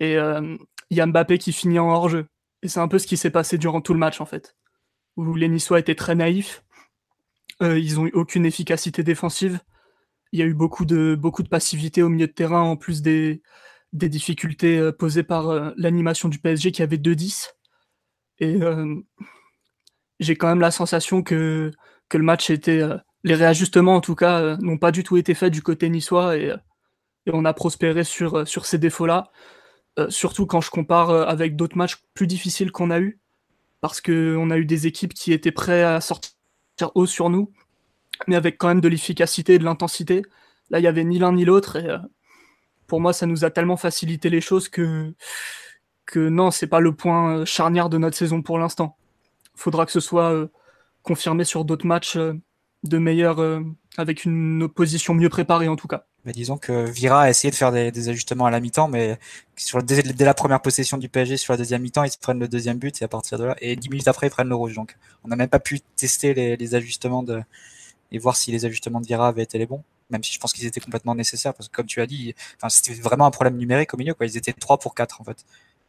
Et 0.00 0.16
il 0.16 0.96
y 0.96 1.00
a 1.00 1.06
Mbappé 1.06 1.38
qui 1.38 1.52
finit 1.52 1.78
en 1.78 1.88
hors-jeu. 1.88 2.26
Et 2.62 2.68
c'est 2.68 2.80
un 2.80 2.88
peu 2.88 2.98
ce 2.98 3.06
qui 3.06 3.16
s'est 3.16 3.30
passé 3.30 3.58
durant 3.58 3.80
tout 3.80 3.92
le 3.92 3.98
match, 3.98 4.20
en 4.20 4.26
fait. 4.26 4.56
Où 5.16 5.34
les 5.34 5.48
Niçois 5.48 5.78
étaient 5.78 5.94
très 5.94 6.14
naïfs. 6.14 6.64
Euh, 7.62 7.78
ils 7.78 7.98
ont 7.98 8.06
eu 8.06 8.12
aucune 8.12 8.44
efficacité 8.46 9.02
défensive. 9.02 9.60
Il 10.32 10.40
y 10.40 10.42
a 10.42 10.46
eu 10.46 10.54
beaucoup 10.54 10.84
de, 10.84 11.14
beaucoup 11.14 11.42
de 11.42 11.48
passivité 11.48 12.02
au 12.02 12.08
milieu 12.08 12.26
de 12.26 12.32
terrain, 12.32 12.60
en 12.60 12.76
plus 12.76 13.02
des, 13.02 13.42
des 13.92 14.08
difficultés 14.08 14.78
euh, 14.78 14.92
posées 14.92 15.22
par 15.22 15.48
euh, 15.48 15.70
l'animation 15.76 16.28
du 16.28 16.38
PSG 16.38 16.72
qui 16.72 16.82
avait 16.82 16.98
2-10. 16.98 17.52
Et 18.38 18.60
j'ai 20.20 20.36
quand 20.36 20.48
même 20.48 20.60
la 20.60 20.70
sensation 20.70 21.22
que, 21.22 21.70
que 22.10 22.18
le 22.18 22.24
match 22.24 22.50
était. 22.50 22.82
les 23.24 23.34
réajustements, 23.34 23.94
en 23.94 24.02
tout 24.02 24.14
cas, 24.14 24.58
n'ont 24.58 24.76
pas 24.76 24.92
du 24.92 25.02
tout 25.02 25.16
été 25.16 25.32
faits 25.32 25.50
du 25.50 25.62
côté 25.62 25.88
niçois 25.88 26.36
et, 26.36 26.54
et 27.24 27.30
on 27.32 27.46
a 27.46 27.54
prospéré 27.54 28.04
sur, 28.04 28.46
sur 28.46 28.66
ces 28.66 28.76
défauts-là. 28.76 29.30
Euh, 29.98 30.10
surtout 30.10 30.44
quand 30.46 30.60
je 30.60 30.70
compare 30.70 31.10
euh, 31.10 31.24
avec 31.24 31.56
d'autres 31.56 31.76
matchs 31.78 31.96
plus 32.12 32.26
difficiles 32.26 32.70
qu'on 32.70 32.90
a 32.90 33.00
eu, 33.00 33.18
parce 33.80 34.00
qu'on 34.00 34.50
a 34.50 34.58
eu 34.58 34.66
des 34.66 34.86
équipes 34.86 35.14
qui 35.14 35.32
étaient 35.32 35.52
prêtes 35.52 35.84
à 35.84 36.00
sortir 36.00 36.32
haut 36.94 37.06
sur 37.06 37.30
nous, 37.30 37.50
mais 38.26 38.36
avec 38.36 38.58
quand 38.58 38.68
même 38.68 38.82
de 38.82 38.88
l'efficacité 38.88 39.54
et 39.54 39.58
de 39.58 39.64
l'intensité. 39.64 40.22
Là, 40.70 40.78
il 40.80 40.82
n'y 40.82 40.88
avait 40.88 41.04
ni 41.04 41.18
l'un 41.18 41.32
ni 41.32 41.44
l'autre, 41.46 41.76
et, 41.76 41.88
euh, 41.88 41.98
pour 42.86 43.00
moi, 43.00 43.12
ça 43.12 43.26
nous 43.26 43.44
a 43.44 43.50
tellement 43.50 43.76
facilité 43.78 44.28
les 44.30 44.42
choses 44.42 44.68
que, 44.68 45.14
que 46.04 46.28
non, 46.28 46.50
c'est 46.50 46.66
pas 46.66 46.80
le 46.80 46.94
point 46.94 47.44
charnière 47.46 47.88
de 47.88 47.98
notre 47.98 48.16
saison 48.16 48.42
pour 48.42 48.58
l'instant. 48.58 48.96
Faudra 49.54 49.86
que 49.86 49.92
ce 49.92 50.00
soit 50.00 50.48
confirmé 51.02 51.44
sur 51.44 51.64
d'autres 51.64 51.86
matchs 51.86 52.18
de 52.18 52.98
meilleurs, 52.98 53.40
avec 53.96 54.24
une 54.24 54.62
opposition 54.62 55.14
mieux 55.14 55.30
préparée 55.30 55.68
en 55.68 55.76
tout 55.76 55.88
cas. 55.88 56.06
Disons 56.32 56.58
que 56.58 56.90
Vira 56.90 57.22
a 57.22 57.30
essayé 57.30 57.50
de 57.50 57.56
faire 57.56 57.72
des, 57.72 58.08
ajustements 58.08 58.46
à 58.46 58.50
la 58.50 58.60
mi-temps, 58.60 58.88
mais 58.88 59.18
sur, 59.56 59.82
dès, 59.82 60.02
la 60.02 60.34
première 60.34 60.60
possession 60.60 60.98
du 60.98 61.08
PSG 61.08 61.36
sur 61.36 61.52
la 61.52 61.56
deuxième 61.56 61.82
mi-temps, 61.82 62.04
ils 62.04 62.10
se 62.10 62.18
prennent 62.18 62.40
le 62.40 62.48
deuxième 62.48 62.78
but 62.78 63.00
et 63.00 63.04
à 63.04 63.08
partir 63.08 63.38
de 63.38 63.44
là, 63.44 63.56
et 63.60 63.76
dix 63.76 63.88
minutes 63.88 64.08
après, 64.08 64.26
ils 64.26 64.30
prennent 64.30 64.48
le 64.48 64.54
rouge. 64.54 64.74
Donc, 64.74 64.96
on 65.24 65.28
n'a 65.28 65.36
même 65.36 65.48
pas 65.48 65.60
pu 65.60 65.80
tester 65.96 66.34
les, 66.34 66.74
ajustements 66.74 67.24
et 68.12 68.18
voir 68.18 68.36
si 68.36 68.50
les 68.52 68.64
ajustements 68.64 69.00
de 69.00 69.06
Vira 69.06 69.28
avaient 69.28 69.42
été 69.42 69.58
les 69.58 69.66
bons. 69.66 69.82
Même 70.10 70.22
si 70.22 70.32
je 70.32 70.38
pense 70.38 70.52
qu'ils 70.52 70.66
étaient 70.66 70.80
complètement 70.80 71.14
nécessaires, 71.14 71.54
parce 71.54 71.68
que 71.68 71.74
comme 71.76 71.86
tu 71.86 72.00
as 72.00 72.06
dit, 72.06 72.34
c'était 72.68 72.94
vraiment 72.94 73.26
un 73.26 73.30
problème 73.30 73.56
numérique 73.56 73.92
au 73.94 73.96
milieu, 73.96 74.14
quoi. 74.14 74.26
Ils 74.26 74.36
étaient 74.36 74.52
3 74.52 74.78
pour 74.78 74.94
4, 74.94 75.20
en 75.20 75.24
fait. 75.24 75.44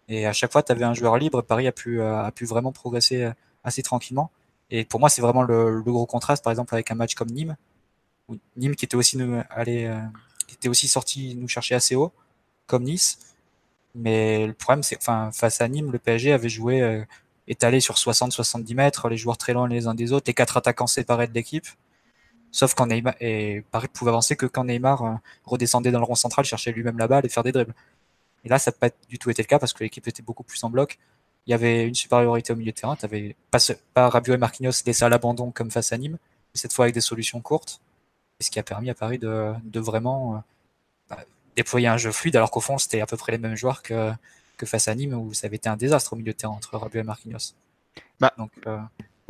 Et 0.08 0.26
à 0.26 0.34
chaque 0.34 0.52
fois, 0.52 0.64
tu 0.64 0.72
avais 0.72 0.86
un 0.86 0.94
joueur 0.94 1.18
libre, 1.18 1.42
Paris 1.42 1.68
a 1.68 1.72
pu, 1.72 2.00
euh, 2.00 2.24
a 2.24 2.32
pu 2.32 2.46
vraiment 2.46 2.72
progresser 2.72 3.24
euh, 3.24 3.32
assez 3.64 3.84
tranquillement. 3.84 4.32
Et 4.70 4.86
pour 4.86 5.00
moi, 5.00 5.10
c'est 5.10 5.22
vraiment 5.22 5.44
le, 5.44 5.82
gros 5.82 6.06
contraste, 6.06 6.44
par 6.44 6.52
exemple, 6.52 6.74
avec 6.74 6.92
un 6.92 6.96
match 6.96 7.16
comme 7.16 7.30
Nîmes, 7.30 7.56
Nîmes 8.58 8.76
qui 8.76 8.86
était 8.86 8.98
aussi 8.98 9.18
allé, 9.50 9.86
euh, 9.86 10.70
aussi 10.70 10.88
sorti 10.88 11.36
nous 11.36 11.48
chercher 11.48 11.76
assez 11.76 11.96
haut, 11.96 12.12
comme 12.66 12.84
Nice. 12.84 13.20
Mais 13.96 14.48
le 14.48 14.54
problème, 14.54 14.84
c'est 14.84 14.98
enfin, 14.98 15.32
face 15.34 15.62
à 15.62 15.68
Nîmes, 15.68 15.92
le 15.92 16.00
PSG 16.00 16.34
avait 16.34 16.50
joué 16.50 16.82
euh, 16.82 17.04
étalé 17.48 17.80
sur 17.80 17.96
60-70 17.96 18.76
mètres, 18.76 19.10
les 19.10 19.18
joueurs 19.18 19.38
très 19.38 19.54
loin 19.54 19.68
les 19.68 19.88
uns 19.88 19.96
des 19.96 20.12
autres, 20.12 20.30
et 20.30 20.34
quatre 20.34 20.58
attaquants 20.58 20.88
séparés 20.88 21.28
de 21.28 21.34
l'équipe. 21.34 21.68
Sauf 22.52 22.74
quand 22.76 22.88
Neymar, 22.88 23.16
et 23.20 23.64
Paris 23.72 23.88
pouvait 23.94 24.10
avancer 24.10 24.36
que 24.36 24.46
quand 24.46 24.66
Neymar 24.66 25.04
euh, 25.04 25.14
redescendait 25.46 25.92
dans 25.92 26.00
le 26.00 26.06
rond 26.06 26.16
central, 26.16 26.46
cherchait 26.46 26.72
lui-même 26.72 26.98
la 26.98 27.08
balle 27.08 27.26
et 27.26 27.30
faire 27.30 27.44
des 27.44 27.52
dribbles. 27.52 27.74
Et 28.44 28.50
là, 28.50 28.60
ça 28.60 28.72
n'a 28.72 28.78
pas 28.78 28.90
du 29.10 29.20
tout 29.20 29.30
été 29.30 29.42
le 29.42 29.48
cas 29.48 29.60
parce 29.60 29.74
que 29.74 29.84
l'équipe 29.84 30.08
était 30.08 30.24
beaucoup 30.24 30.44
plus 30.44 30.64
en 30.64 30.70
bloc. 30.70 30.98
Il 31.46 31.52
y 31.52 31.54
avait 31.54 31.88
une 31.88 31.96
supériorité 31.96 32.54
au 32.54 32.56
milieu 32.56 32.72
de 32.72 32.78
terrain. 32.78 32.96
Tu 32.96 33.06
n'avais 33.06 33.36
pas, 33.52 33.60
pas 33.94 34.10
Rabiot 34.10 34.36
et 34.36 34.38
Marquinhos 34.38 34.72
laissés 34.86 35.06
à 35.06 35.10
l'abandon 35.10 35.52
comme 35.52 35.72
face 35.72 35.92
à 35.94 35.98
Nîmes, 35.98 36.18
cette 36.54 36.74
fois 36.74 36.86
avec 36.86 36.94
des 36.94 37.02
solutions 37.02 37.42
courtes 37.42 37.82
ce 38.40 38.52
qui 38.52 38.60
a 38.60 38.64
permis 38.64 38.90
à 38.90 38.94
Paris 38.94 39.18
de, 39.18 39.54
de 39.64 39.80
vraiment 39.80 40.36
euh, 40.36 40.38
bah, 41.10 41.24
déployer 41.56 41.88
un 41.88 41.98
jeu 41.98 42.12
fluide, 42.12 42.36
alors 42.36 42.52
qu'au 42.52 42.60
fond, 42.60 42.78
c'était 42.78 43.02
à 43.02 43.06
peu 43.06 43.18
près 43.18 43.32
les 43.32 43.38
mêmes 43.38 43.56
joueurs 43.56 43.82
que, 43.82 44.12
que 44.58 44.66
face 44.66 44.88
à 44.88 44.96
Nîmes, 44.96 45.14
où 45.14 45.34
ça 45.34 45.48
avait 45.48 45.56
été 45.56 45.70
un 45.70 45.78
désastre 45.78 46.14
au 46.14 46.16
milieu 46.16 46.34
de 46.34 46.38
terrain 46.38 46.54
entre 46.54 46.78
Rabiot 46.78 47.02
et 47.02 47.04
Marquinhos. 47.04 47.54
Bah. 48.20 48.34
Donc, 48.38 48.52
euh, 48.68 48.78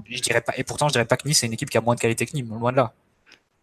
je 0.05 0.21
dirais 0.21 0.41
pas, 0.41 0.53
et 0.57 0.63
pourtant, 0.63 0.87
je 0.87 0.93
dirais 0.93 1.05
pas 1.05 1.17
que 1.17 1.27
Nice 1.27 1.43
est 1.43 1.47
une 1.47 1.53
équipe 1.53 1.69
qui 1.69 1.77
a 1.77 1.81
moins 1.81 1.95
de 1.95 1.99
qualité 1.99 2.25
que 2.25 2.33
Nîmes, 2.33 2.49
loin 2.49 2.71
de 2.71 2.77
là. 2.77 2.93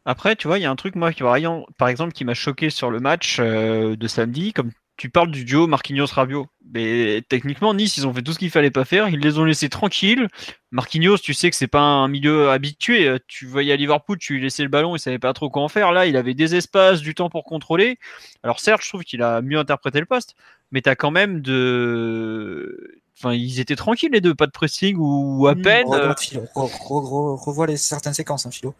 Après, 0.07 0.37
tu 0.37 0.49
vois, 0.49 0.59
il 0.59 0.63
y 0.63 0.67
a 0.67 0.71
un 0.71 0.77
truc, 0.77 0.97
moi, 0.97 1.13
qui, 1.13 1.23
par 1.23 1.89
exemple, 1.89 2.13
qui 2.13 2.25
m'a 2.25 2.35
choqué 2.35 2.69
sur 2.69 2.91
le 2.91 3.01
match 3.01 3.39
euh, 3.41 3.97
de 3.97 4.07
samedi, 4.07 4.53
comme 4.53 4.71
tu 4.97 5.11
parles 5.11 5.31
du 5.31 5.45
duo 5.45 5.67
Marquinhos-Rabiot. 5.67 6.47
Mais 6.73 7.23
techniquement, 7.29 7.75
Nice, 7.75 7.97
ils 7.97 8.07
ont 8.07 8.15
fait 8.15 8.23
tout 8.23 8.33
ce 8.33 8.39
qu'il 8.39 8.51
fallait 8.51 8.71
pas 8.71 8.85
faire. 8.85 9.09
Ils 9.09 9.21
les 9.21 9.39
ont 9.39 9.45
laissés 9.45 9.69
tranquilles. 9.69 10.29
Marquinhos, 10.71 11.19
tu 11.19 11.35
sais 11.35 11.51
que 11.51 11.57
c'est 11.57 11.67
pas 11.67 11.81
un 11.81 12.09
milieu 12.09 12.51
habitué. 12.51 13.17
Tu 13.27 13.47
voyais 13.47 13.73
à 13.73 13.77
Liverpool, 13.77 14.19
tu 14.19 14.35
lui 14.35 14.43
laissais 14.43 14.63
le 14.63 14.69
ballon, 14.69 14.95
il 14.95 14.99
savait 14.99 15.19
pas 15.19 15.33
trop 15.33 15.51
quoi 15.51 15.63
en 15.63 15.69
faire. 15.69 15.93
Là, 15.93 16.07
il 16.07 16.17
avait 16.17 16.35
des 16.35 16.55
espaces, 16.55 17.01
du 17.01 17.15
temps 17.15 17.29
pour 17.29 17.45
contrôler. 17.45 17.99
Alors 18.43 18.61
certes, 18.61 18.83
je 18.83 18.89
trouve 18.89 19.03
qu'il 19.03 19.23
a 19.23 19.43
mieux 19.43 19.59
interprété 19.59 19.99
le 20.01 20.07
poste, 20.07 20.37
mais 20.71 20.81
tu 20.81 20.89
as 20.89 20.97
quand 20.97 21.11
même 21.11 21.41
de... 21.41 23.01
Enfin, 23.17 23.33
ils 23.33 23.61
étaient 23.61 23.77
tranquilles 23.77 24.11
les 24.13 24.21
deux, 24.21 24.35
pas 24.35 24.47
de 24.47 24.51
pressing 24.51 24.97
ou 24.99 25.47
à 25.47 25.55
mmh, 25.55 25.63
peine. 25.63 25.87
revois 25.87 27.67
les 27.67 27.77
certaines 27.77 28.15
séquences, 28.15 28.47
hein, 28.47 28.51
Philo. 28.51 28.75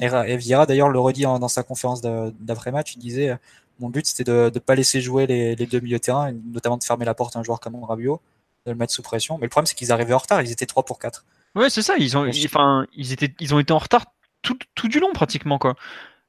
Et, 0.00 0.36
Vieira 0.36 0.66
d'ailleurs 0.66 0.88
le 0.88 0.98
redit 0.98 1.22
dans 1.22 1.48
sa 1.48 1.62
conférence 1.62 2.00
d'après-match, 2.02 2.94
il 2.96 2.98
disait 2.98 3.38
mon 3.80 3.88
but, 3.88 4.06
c'était 4.06 4.24
de 4.24 4.50
ne 4.54 4.58
pas 4.58 4.74
laisser 4.74 5.00
jouer 5.00 5.26
les, 5.26 5.56
deux 5.56 5.80
milieux 5.80 5.98
de 5.98 6.02
terrain, 6.02 6.32
notamment 6.52 6.76
de 6.76 6.84
fermer 6.84 7.04
la 7.04 7.14
porte 7.14 7.36
à 7.36 7.40
un 7.40 7.42
joueur 7.42 7.60
comme 7.60 7.82
Rabiot, 7.82 8.20
de 8.66 8.72
le 8.72 8.76
mettre 8.76 8.92
sous 8.92 9.02
pression. 9.02 9.36
Mais 9.38 9.46
le 9.46 9.50
problème, 9.50 9.66
c'est 9.66 9.74
qu'ils 9.74 9.92
arrivaient 9.92 10.14
en 10.14 10.18
retard, 10.18 10.42
ils 10.42 10.50
étaient 10.50 10.66
3 10.66 10.84
pour 10.84 10.98
4. 10.98 11.24
Ouais, 11.54 11.70
c'est 11.70 11.82
ça, 11.82 11.94
ils 11.98 12.16
ont, 12.16 12.28
enfin, 12.44 12.86
ils, 12.94 13.12
étaient, 13.12 13.32
ils 13.40 13.54
ont 13.54 13.58
été 13.58 13.72
en 13.72 13.78
retard 13.78 14.06
tout, 14.42 14.58
tout 14.74 14.88
du 14.88 15.00
long 15.00 15.12
pratiquement. 15.12 15.58
quoi. 15.58 15.76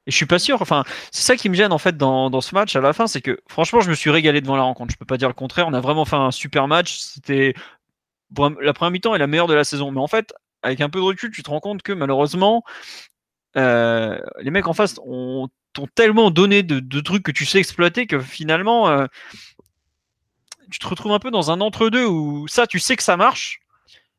Et 0.06 0.10
je 0.10 0.16
suis 0.16 0.26
pas 0.26 0.38
sûr. 0.38 0.62
Enfin, 0.62 0.84
c'est 1.10 1.22
ça 1.22 1.36
qui 1.36 1.48
me 1.48 1.54
gêne 1.54 1.72
en 1.72 1.78
fait 1.78 1.96
dans, 1.96 2.30
dans 2.30 2.40
ce 2.40 2.54
match 2.54 2.76
à 2.76 2.80
la 2.80 2.92
fin, 2.92 3.06
c'est 3.06 3.20
que 3.20 3.40
franchement, 3.48 3.80
je 3.80 3.90
me 3.90 3.94
suis 3.94 4.10
régalé 4.10 4.40
devant 4.40 4.56
la 4.56 4.62
rencontre. 4.62 4.92
Je 4.92 4.98
peux 4.98 5.04
pas 5.04 5.16
dire 5.16 5.28
le 5.28 5.34
contraire. 5.34 5.66
On 5.68 5.74
a 5.74 5.80
vraiment 5.80 6.04
fait 6.04 6.16
un 6.16 6.30
super 6.30 6.68
match. 6.68 6.98
C'était 6.98 7.54
la 8.60 8.72
première 8.72 8.90
mi-temps 8.90 9.14
est 9.14 9.18
la 9.18 9.26
meilleure 9.26 9.46
de 9.46 9.54
la 9.54 9.64
saison. 9.64 9.90
Mais 9.90 10.00
en 10.00 10.06
fait, 10.06 10.32
avec 10.62 10.80
un 10.80 10.88
peu 10.88 11.00
de 11.00 11.04
recul, 11.04 11.30
tu 11.30 11.42
te 11.42 11.50
rends 11.50 11.60
compte 11.60 11.82
que 11.82 11.92
malheureusement, 11.92 12.62
euh, 13.56 14.18
les 14.40 14.50
mecs 14.50 14.66
en 14.66 14.74
face 14.74 15.00
ont 15.04 15.48
t'ont 15.76 15.86
tellement 15.94 16.30
donné 16.30 16.62
de, 16.62 17.00
trucs 17.00 17.22
que 17.22 17.32
tu 17.32 17.44
sais 17.44 17.58
exploiter 17.58 18.06
que 18.06 18.18
finalement, 18.18 18.88
euh, 18.88 19.06
tu 20.70 20.78
te 20.78 20.88
retrouves 20.88 21.12
un 21.12 21.18
peu 21.18 21.30
dans 21.30 21.50
un 21.50 21.60
entre-deux 21.60 22.06
où 22.06 22.48
ça, 22.48 22.66
tu 22.66 22.78
sais 22.78 22.96
que 22.96 23.02
ça 23.02 23.16
marche, 23.16 23.60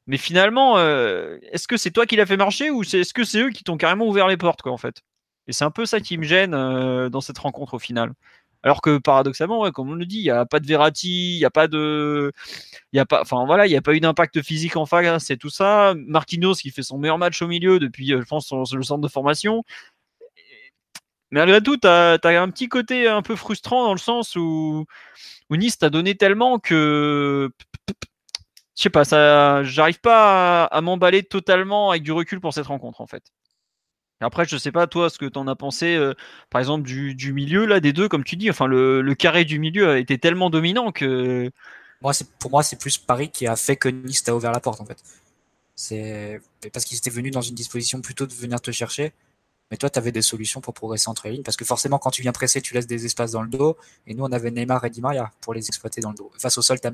mais 0.05 0.17
finalement, 0.17 0.77
euh, 0.77 1.37
est-ce 1.51 1.67
que 1.67 1.75
c'est 1.75 1.91
toi 1.91 2.05
qui 2.05 2.15
l'as 2.15 2.27
fait 2.27 2.37
marcher 2.37 2.69
ou 2.69 2.83
est-ce 2.83 3.13
que 3.13 3.23
c'est 3.23 3.41
eux 3.41 3.49
qui 3.49 3.63
t'ont 3.63 3.77
carrément 3.77 4.07
ouvert 4.07 4.27
les 4.27 4.37
portes, 4.37 4.61
quoi, 4.61 4.71
en 4.71 4.77
fait? 4.77 5.01
Et 5.47 5.53
c'est 5.53 5.65
un 5.65 5.71
peu 5.71 5.85
ça 5.85 5.99
qui 5.99 6.17
me 6.17 6.23
gêne 6.23 6.53
euh, 6.53 7.09
dans 7.09 7.21
cette 7.21 7.39
rencontre 7.39 7.73
au 7.73 7.79
final. 7.79 8.13
Alors 8.63 8.81
que 8.81 8.97
paradoxalement, 8.97 9.71
comme 9.71 9.89
on 9.89 9.93
le 9.93 10.05
dit, 10.05 10.19
il 10.19 10.23
n'y 10.23 10.29
a 10.29 10.45
pas 10.45 10.59
de 10.59 10.67
Verratti, 10.67 11.35
il 11.35 11.39
n'y 11.39 11.45
a 11.45 11.49
pas 11.49 11.67
de, 11.67 12.33
y 12.91 12.99
a 12.99 13.05
pas, 13.05 13.21
enfin 13.21 13.45
voilà, 13.45 13.65
il 13.65 13.69
n'y 13.69 13.77
a 13.77 13.81
pas 13.81 13.93
eu 13.93 13.99
d'impact 13.99 14.41
physique 14.41 14.75
en 14.75 14.85
face, 14.85 15.25
c'est 15.25 15.37
tout 15.37 15.49
ça. 15.49 15.93
Marquinhos 15.95 16.55
qui 16.55 16.71
fait 16.71 16.83
son 16.83 16.97
meilleur 16.97 17.17
match 17.17 17.41
au 17.41 17.47
milieu 17.47 17.79
depuis, 17.79 18.07
le 18.07 18.25
centre 18.25 18.97
de 18.97 19.07
formation. 19.07 19.63
Mais 21.31 21.41
malgré 21.41 21.61
tout, 21.61 21.77
tu 21.77 21.87
as, 21.87 22.19
un 22.23 22.49
petit 22.49 22.69
côté 22.69 23.07
un 23.07 23.21
peu 23.21 23.35
frustrant 23.35 23.83
dans 23.85 23.93
le 23.93 23.99
sens 23.99 24.35
où, 24.35 24.85
Nice 25.49 25.77
t'a 25.77 25.89
donné 25.89 26.15
tellement 26.15 26.59
que. 26.59 27.51
Je 28.75 28.83
sais 28.83 28.89
pas, 28.89 29.05
ça, 29.05 29.63
j'arrive 29.63 29.99
pas 29.99 30.65
à, 30.65 30.81
m'emballer 30.81 31.23
totalement 31.23 31.89
avec 31.91 32.03
du 32.03 32.11
recul 32.11 32.39
pour 32.39 32.53
cette 32.53 32.67
rencontre 32.67 33.01
en 33.01 33.07
fait. 33.07 33.23
après, 34.21 34.45
je 34.45 34.55
sais 34.57 34.71
pas 34.71 34.87
toi 34.87 35.09
ce 35.09 35.17
que 35.17 35.25
tu 35.25 35.39
en 35.39 35.47
as 35.47 35.55
pensé, 35.55 35.95
euh, 35.95 36.13
par 36.49 36.61
exemple 36.61 36.83
du, 36.83 37.33
milieu 37.33 37.65
là 37.65 37.79
des 37.79 37.93
deux, 37.93 38.07
comme 38.07 38.23
tu 38.23 38.35
dis. 38.35 38.49
Enfin, 38.49 38.67
le, 38.67 39.13
carré 39.15 39.45
du 39.45 39.59
milieu 39.59 39.89
a 39.89 39.97
été 39.99 40.17
tellement 40.19 40.49
dominant 40.49 40.91
que. 40.91 41.51
Pour 42.39 42.51
moi, 42.51 42.63
c'est 42.63 42.79
plus 42.79 42.97
Paris 42.97 43.31
qui 43.31 43.47
a 43.47 43.55
fait 43.55 43.75
que 43.75 43.89
Nice 43.89 44.23
t'a 44.23 44.35
ouvert 44.35 44.51
la 44.51 44.59
porte 44.59 44.79
en 44.81 44.85
fait. 44.85 45.01
C'est 45.75 46.41
parce 46.73 46.85
qu'ils 46.85 46.97
étaient 46.97 47.09
venus 47.09 47.31
dans 47.31 47.41
une 47.41 47.55
disposition 47.55 48.01
plutôt 48.01 48.25
de 48.27 48.33
venir 48.33 48.61
te 48.61 48.71
chercher 48.71 49.13
mais 49.69 49.77
toi, 49.77 49.89
tu 49.89 49.99
avais 49.99 50.11
des 50.11 50.21
solutions 50.21 50.61
pour 50.61 50.73
progresser 50.73 51.09
entre 51.09 51.27
les 51.27 51.33
lignes. 51.33 51.43
Parce 51.43 51.57
que 51.57 51.65
forcément, 51.65 51.99
quand 51.99 52.11
tu 52.11 52.21
viens 52.21 52.31
presser, 52.31 52.61
tu 52.61 52.73
laisses 52.73 52.87
des 52.87 53.05
espaces 53.05 53.31
dans 53.31 53.41
le 53.41 53.49
dos. 53.49 53.77
Et 54.05 54.13
nous, 54.13 54.23
on 54.23 54.31
avait 54.31 54.51
Neymar 54.51 54.83
et 54.85 54.89
Di 54.89 55.01
Maria 55.01 55.31
pour 55.41 55.53
les 55.53 55.67
exploiter 55.67 55.99
dans 55.99 56.11
le 56.11 56.15
dos. 56.15 56.31
Face 56.37 56.57
au 56.57 56.61
sol, 56.61 56.79
tu 56.79 56.87
as. 56.87 56.91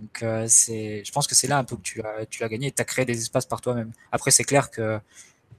Donc, 0.00 0.22
euh, 0.22 0.46
je 0.48 1.12
pense 1.12 1.26
que 1.26 1.34
c'est 1.34 1.46
là 1.46 1.58
un 1.58 1.64
peu 1.64 1.76
que 1.76 1.82
tu 1.82 2.02
as, 2.02 2.26
tu 2.26 2.42
as 2.42 2.48
gagné 2.48 2.68
et 2.68 2.72
tu 2.72 2.82
as 2.82 2.84
créé 2.84 3.04
des 3.04 3.18
espaces 3.18 3.46
par 3.46 3.60
toi-même. 3.60 3.92
Après, 4.12 4.30
c'est 4.30 4.44
clair 4.44 4.70
que 4.70 4.98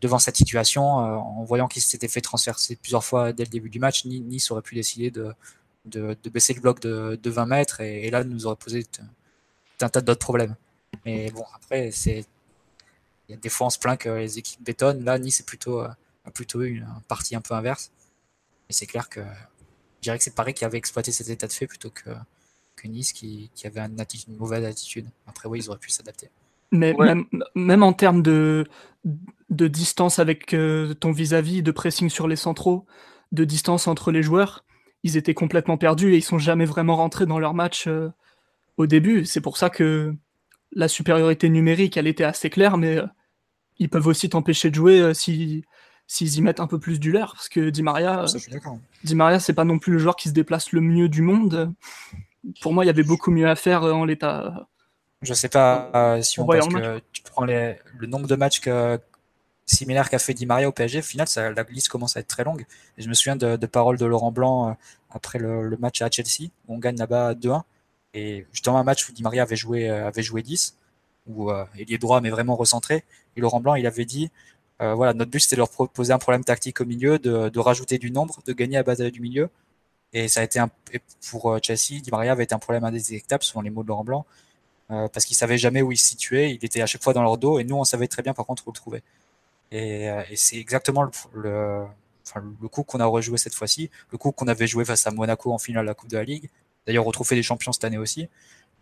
devant 0.01 0.19
cette 0.19 0.35
situation, 0.35 0.99
euh, 0.99 1.15
en 1.15 1.43
voyant 1.43 1.67
qu'il 1.67 1.81
s'était 1.81 2.07
fait 2.07 2.21
transverser 2.21 2.75
plusieurs 2.75 3.03
fois 3.03 3.31
dès 3.31 3.43
le 3.43 3.49
début 3.49 3.69
du 3.69 3.79
match, 3.79 4.05
Nice 4.05 4.51
aurait 4.51 4.61
pu 4.61 4.75
décider 4.75 5.09
de, 5.09 5.33
de, 5.85 6.17
baisser 6.29 6.53
le 6.53 6.61
bloc 6.61 6.81
de, 6.81 7.19
de 7.21 7.29
20 7.29 7.45
mètres 7.45 7.81
et, 7.81 8.09
là, 8.09 8.23
nous 8.23 8.45
aurait 8.45 8.55
posé 8.57 8.85
un 9.81 9.89
tas 9.89 10.01
d'autres 10.01 10.19
problèmes. 10.19 10.55
Mais 11.05 11.29
bon, 11.31 11.45
après, 11.55 11.91
c'est. 11.91 12.25
Des 13.29 13.49
fois, 13.49 13.67
on 13.67 13.69
se 13.71 13.79
plaint 13.79 13.97
que 13.99 14.09
les 14.09 14.37
équipes 14.37 14.63
bétonnent. 14.63 15.03
Là, 15.03 15.17
Nice 15.17 15.39
est 15.39 15.45
plutôt. 15.45 15.81
Euh, 15.81 15.87
a 16.25 16.31
plutôt 16.31 16.61
eu 16.61 16.77
une 16.77 16.87
partie 17.07 17.35
un 17.35 17.41
peu 17.41 17.53
inverse. 17.53 17.91
Et 18.69 18.73
c'est 18.73 18.85
clair 18.85 19.09
que 19.09 19.21
je 19.21 20.01
dirais 20.11 20.17
que 20.17 20.23
c'est 20.23 20.35
Paris 20.35 20.53
qui 20.53 20.65
avait 20.65 20.77
exploité 20.77 21.11
cet 21.11 21.29
état 21.29 21.47
de 21.47 21.51
fait 21.51 21.67
plutôt 21.67 21.89
que, 21.89 22.11
que 22.75 22.87
Nice 22.87 23.11
qui, 23.11 23.49
qui 23.55 23.67
avait 23.67 23.81
une, 23.81 23.97
une, 24.27 24.37
mauvaise 24.37 24.63
attitude. 24.63 25.07
Après, 25.25 25.49
oui, 25.49 25.59
ils 25.59 25.69
auraient 25.69 25.79
pu 25.79 25.89
s'adapter. 25.89 26.29
Mais 26.71 26.93
même, 26.93 27.25
même, 27.55 27.83
en 27.83 27.93
termes 27.93 28.21
de, 28.21 28.65
de 29.49 29.67
distance 29.67 30.19
avec 30.19 30.53
euh, 30.53 30.93
ton 30.93 31.11
vis-à-vis, 31.11 31.63
de 31.63 31.71
pressing 31.71 32.09
sur 32.09 32.27
les 32.27 32.35
centraux, 32.35 32.85
de 33.31 33.45
distance 33.45 33.87
entre 33.87 34.11
les 34.11 34.23
joueurs, 34.23 34.65
ils 35.03 35.17
étaient 35.17 35.33
complètement 35.33 35.77
perdus 35.77 36.13
et 36.13 36.17
ils 36.17 36.23
sont 36.23 36.39
jamais 36.39 36.65
vraiment 36.65 36.95
rentrés 36.95 37.25
dans 37.25 37.39
leur 37.39 37.53
match 37.53 37.87
euh, 37.87 38.09
au 38.77 38.87
début. 38.87 39.25
C'est 39.25 39.41
pour 39.41 39.57
ça 39.57 39.69
que 39.69 40.13
la 40.71 40.87
supériorité 40.87 41.49
numérique, 41.49 41.97
elle 41.97 42.07
était 42.07 42.23
assez 42.23 42.49
claire, 42.49 42.77
mais 42.77 42.97
euh, 42.97 43.07
ils 43.79 43.89
peuvent 43.89 44.07
aussi 44.07 44.29
t'empêcher 44.29 44.69
de 44.69 44.75
jouer 44.75 45.13
si, 45.13 45.63
s'ils 46.07 46.35
y 46.35 46.41
mettent 46.41 46.59
un 46.59 46.67
peu 46.67 46.79
plus 46.79 46.99
du 46.99 47.11
leur, 47.11 47.33
parce 47.33 47.49
que 47.49 47.69
Di 47.69 47.81
Maria, 47.81 48.25
Di 49.03 49.15
Maria, 49.15 49.39
c'est 49.39 49.53
pas 49.53 49.63
non 49.63 49.79
plus 49.79 49.93
le 49.93 49.99
joueur 49.99 50.15
qui 50.15 50.29
se 50.29 50.33
déplace 50.33 50.71
le 50.71 50.81
mieux 50.81 51.09
du 51.09 51.21
monde. 51.21 51.73
Pour 52.61 52.73
moi, 52.73 52.83
il 52.83 52.87
y 52.87 52.91
avait 52.91 53.03
beaucoup 53.03 53.31
mieux 53.31 53.47
à 53.49 53.55
faire 53.55 53.83
en 53.83 54.05
l'état. 54.05 54.67
Je 55.21 55.33
sais 55.33 55.49
pas 55.49 55.89
euh, 55.95 56.21
si 56.21 56.39
on 56.39 56.45
pense 56.45 56.67
que 56.67 57.01
tu 57.11 57.23
prends 57.23 57.45
le 57.45 57.75
nombre 58.07 58.27
de 58.27 58.35
matchs 58.35 58.59
que, 58.59 58.99
similaires 59.65 60.09
qu'a 60.09 60.19
fait 60.19 60.35
Di 60.35 60.45
Maria 60.45 60.67
au 60.67 60.71
PSG, 60.71 60.99
au 60.99 61.01
final, 61.01 61.27
ça, 61.27 61.51
la 61.51 61.63
liste 61.63 61.89
commence 61.89 62.15
à 62.17 62.19
être 62.19 62.27
très 62.27 62.43
longue. 62.43 62.65
Et 62.97 63.01
je 63.01 63.09
me 63.09 63.13
souviens 63.15 63.35
de, 63.35 63.65
paroles 63.65 63.97
de 63.97 64.05
Laurent 64.05 64.31
Blanc 64.31 64.69
euh, 64.69 64.73
après 65.09 65.39
le, 65.39 65.75
match 65.79 66.01
à 66.01 66.09
Chelsea, 66.11 66.51
où 66.67 66.75
on 66.75 66.77
gagne 66.77 66.97
là-bas 66.97 67.33
2-1. 67.33 67.63
Et 68.13 68.45
justement, 68.53 68.77
un 68.77 68.83
match 68.83 69.09
où 69.09 69.11
Di 69.11 69.23
Maria 69.23 69.41
avait 69.41 69.55
joué, 69.55 69.89
euh, 69.89 70.07
avait 70.07 70.23
joué 70.23 70.43
10, 70.43 70.77
où 71.27 71.51
il 71.75 71.91
est 71.91 71.97
droit 71.97 72.21
mais 72.21 72.29
vraiment 72.29 72.55
recentré. 72.55 73.03
Et 73.35 73.41
Laurent 73.41 73.59
Blanc, 73.59 73.73
il 73.73 73.87
avait 73.87 74.05
dit 74.05 74.29
euh, 74.81 74.93
voilà, 74.93 75.13
notre 75.13 75.31
but 75.31 75.39
c'était 75.39 75.55
de 75.55 75.61
leur 75.61 75.69
proposer 75.69 76.13
un 76.13 76.19
problème 76.19 76.43
tactique 76.43 76.81
au 76.81 76.85
milieu, 76.85 77.19
de, 77.19 77.49
de, 77.49 77.59
rajouter 77.59 77.97
du 77.97 78.11
nombre, 78.11 78.39
de 78.45 78.53
gagner 78.53 78.77
à 78.77 78.83
base 78.83 78.99
du 78.99 79.21
milieu. 79.21 79.49
Et 80.13 80.27
ça 80.27 80.41
a 80.41 80.43
été 80.43 80.59
un, 80.59 80.69
pour 81.29 81.57
Chelsea, 81.61 82.01
Di 82.01 82.09
Maria 82.11 82.31
avait 82.33 82.43
été 82.45 82.55
un 82.55 82.59
problème 82.59 82.83
indétectable, 82.85 83.43
selon 83.43 83.61
les 83.61 83.69
mots 83.69 83.83
de 83.83 83.89
Laurent 83.89 84.03
Blanc, 84.03 84.25
parce 84.87 85.25
qu'il 85.25 85.35
savait 85.35 85.57
jamais 85.57 85.81
où 85.81 85.91
il 85.91 85.97
se 85.97 86.07
situait. 86.07 86.53
Il 86.53 86.63
était 86.65 86.81
à 86.81 86.85
chaque 86.87 87.03
fois 87.03 87.13
dans 87.13 87.23
leur 87.23 87.37
dos, 87.37 87.59
et 87.59 87.63
nous, 87.65 87.75
on 87.75 87.83
savait 87.83 88.07
très 88.07 88.21
bien 88.23 88.33
par 88.33 88.45
contre 88.45 88.67
où 88.67 88.71
le 88.71 88.75
trouver. 88.75 89.03
Et, 89.71 90.05
et 90.05 90.35
c'est 90.35 90.57
exactement 90.57 91.03
le, 91.03 91.11
le, 92.61 92.67
coup 92.67 92.83
qu'on 92.83 92.99
a 92.99 93.05
rejoué 93.05 93.37
cette 93.37 93.53
fois-ci, 93.53 93.89
le 94.11 94.17
coup 94.17 94.31
qu'on 94.31 94.47
avait 94.47 94.67
joué 94.67 94.85
face 94.85 95.05
à 95.07 95.11
Monaco 95.11 95.51
en 95.53 95.57
finale 95.57 95.85
de 95.85 95.87
la 95.89 95.93
Coupe 95.93 96.09
de 96.09 96.17
la 96.17 96.23
Ligue, 96.23 96.49
d'ailleurs 96.85 97.05
retrouvé 97.05 97.35
des 97.35 97.43
champions 97.43 97.71
cette 97.71 97.83
année 97.83 97.97
aussi, 97.97 98.29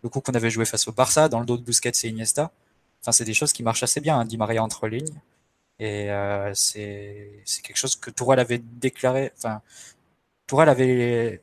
le 0.02 0.08
coup 0.08 0.20
qu'on 0.20 0.34
avait 0.34 0.50
joué 0.50 0.64
face 0.64 0.88
au 0.88 0.92
Barça 0.92 1.28
dans 1.28 1.40
le 1.40 1.46
dos 1.46 1.56
de 1.56 1.62
Busquets 1.62 1.92
et 2.04 2.08
Iniesta. 2.08 2.52
Enfin, 3.02 3.12
c'est 3.12 3.24
des 3.24 3.34
choses 3.34 3.52
qui 3.52 3.62
marchent 3.62 3.82
assez 3.82 4.00
bien, 4.00 4.18
hein, 4.18 4.24
Di 4.24 4.36
Maria 4.36 4.62
entre 4.62 4.88
lignes. 4.88 5.20
Et 5.78 6.10
euh, 6.10 6.52
c'est 6.54 7.42
quelque 7.62 7.76
chose 7.76 7.96
que 7.96 8.10
Tourelle 8.10 8.38
avait 8.38 8.58
déclaré, 8.58 9.32
enfin, 9.36 9.60
Tourelle 10.46 10.68
avait, 10.68 11.42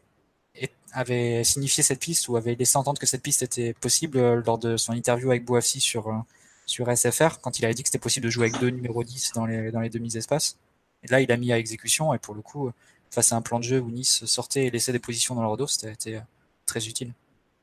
avait 0.93 1.43
signifié 1.43 1.83
cette 1.83 1.99
piste 1.99 2.27
ou 2.29 2.37
avait 2.37 2.55
laissé 2.55 2.77
entendre 2.77 2.99
que 2.99 3.05
cette 3.05 3.23
piste 3.23 3.43
était 3.43 3.73
possible 3.73 4.17
euh, 4.17 4.41
lors 4.45 4.57
de 4.57 4.77
son 4.77 4.93
interview 4.93 5.31
avec 5.31 5.45
Bouafsi 5.45 5.79
sur, 5.81 6.07
euh, 6.07 6.17
sur 6.65 6.87
SFR, 6.95 7.39
quand 7.41 7.59
il 7.59 7.65
avait 7.65 7.73
dit 7.73 7.83
que 7.83 7.89
c'était 7.89 7.99
possible 7.99 8.25
de 8.25 8.29
jouer 8.31 8.47
avec 8.49 8.61
deux 8.61 8.69
numéros 8.69 9.03
10 9.03 9.33
dans 9.35 9.45
les, 9.45 9.71
dans 9.71 9.81
les 9.81 9.89
demi-espaces. 9.89 10.57
Et 11.03 11.07
là, 11.07 11.21
il 11.21 11.31
a 11.31 11.37
mis 11.37 11.51
à 11.51 11.57
exécution, 11.59 12.13
et 12.13 12.19
pour 12.19 12.35
le 12.35 12.41
coup, 12.41 12.71
face 13.09 13.33
à 13.33 13.35
un 13.35 13.41
plan 13.41 13.59
de 13.59 13.63
jeu 13.63 13.79
où 13.79 13.89
Nice 13.91 14.25
sortait 14.25 14.65
et 14.67 14.71
laissait 14.71 14.91
des 14.91 14.99
positions 14.99 15.35
dans 15.35 15.41
leur 15.41 15.57
dos, 15.57 15.67
c'était 15.67 15.91
été 15.91 16.21
très 16.65 16.87
utile, 16.87 17.13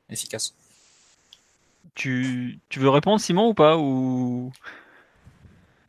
efficace. 0.09 0.53
Tu, 1.95 2.59
tu 2.69 2.79
veux 2.79 2.89
répondre, 2.89 3.19
Simon, 3.19 3.49
ou 3.49 3.53
pas 3.53 3.77
ou... 3.77 4.51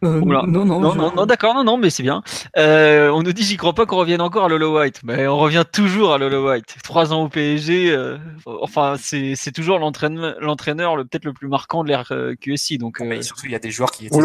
Euh, 0.02 0.20
non, 0.20 0.46
non, 0.46 0.64
non, 0.64 0.94
non, 0.94 1.12
non 1.14 1.26
d'accord, 1.26 1.54
non, 1.54 1.64
non, 1.64 1.76
mais 1.76 1.90
c'est 1.90 2.02
bien. 2.02 2.22
Euh, 2.56 3.10
on 3.10 3.22
nous 3.22 3.32
dit, 3.32 3.42
j'y 3.42 3.56
crois 3.56 3.74
pas 3.74 3.84
qu'on 3.84 3.98
revienne 3.98 4.22
encore 4.22 4.46
à 4.46 4.48
Lolo 4.48 4.78
White. 4.78 5.00
Mais 5.04 5.26
on 5.26 5.36
revient 5.36 5.64
toujours 5.70 6.14
à 6.14 6.18
Lolo 6.18 6.48
White. 6.48 6.76
Trois 6.82 7.12
ans 7.12 7.24
au 7.24 7.28
PSG, 7.28 7.92
euh, 7.92 8.16
enfin, 8.46 8.96
c'est 8.98 9.52
toujours 9.52 9.78
l'entraîneur, 9.78 10.96
peut-être 10.96 11.24
le 11.24 11.32
plus 11.32 11.48
marquant 11.48 11.84
de 11.84 11.88
l'ère 11.88 12.12
QSI. 12.40 12.78
Donc, 12.78 13.00
mais 13.00 13.22
surtout, 13.22 13.46
il 13.46 13.52
y 13.52 13.54
a 13.54 13.58
des 13.58 13.70
joueurs 13.70 13.90
qui 13.90 14.06
étaient. 14.06 14.16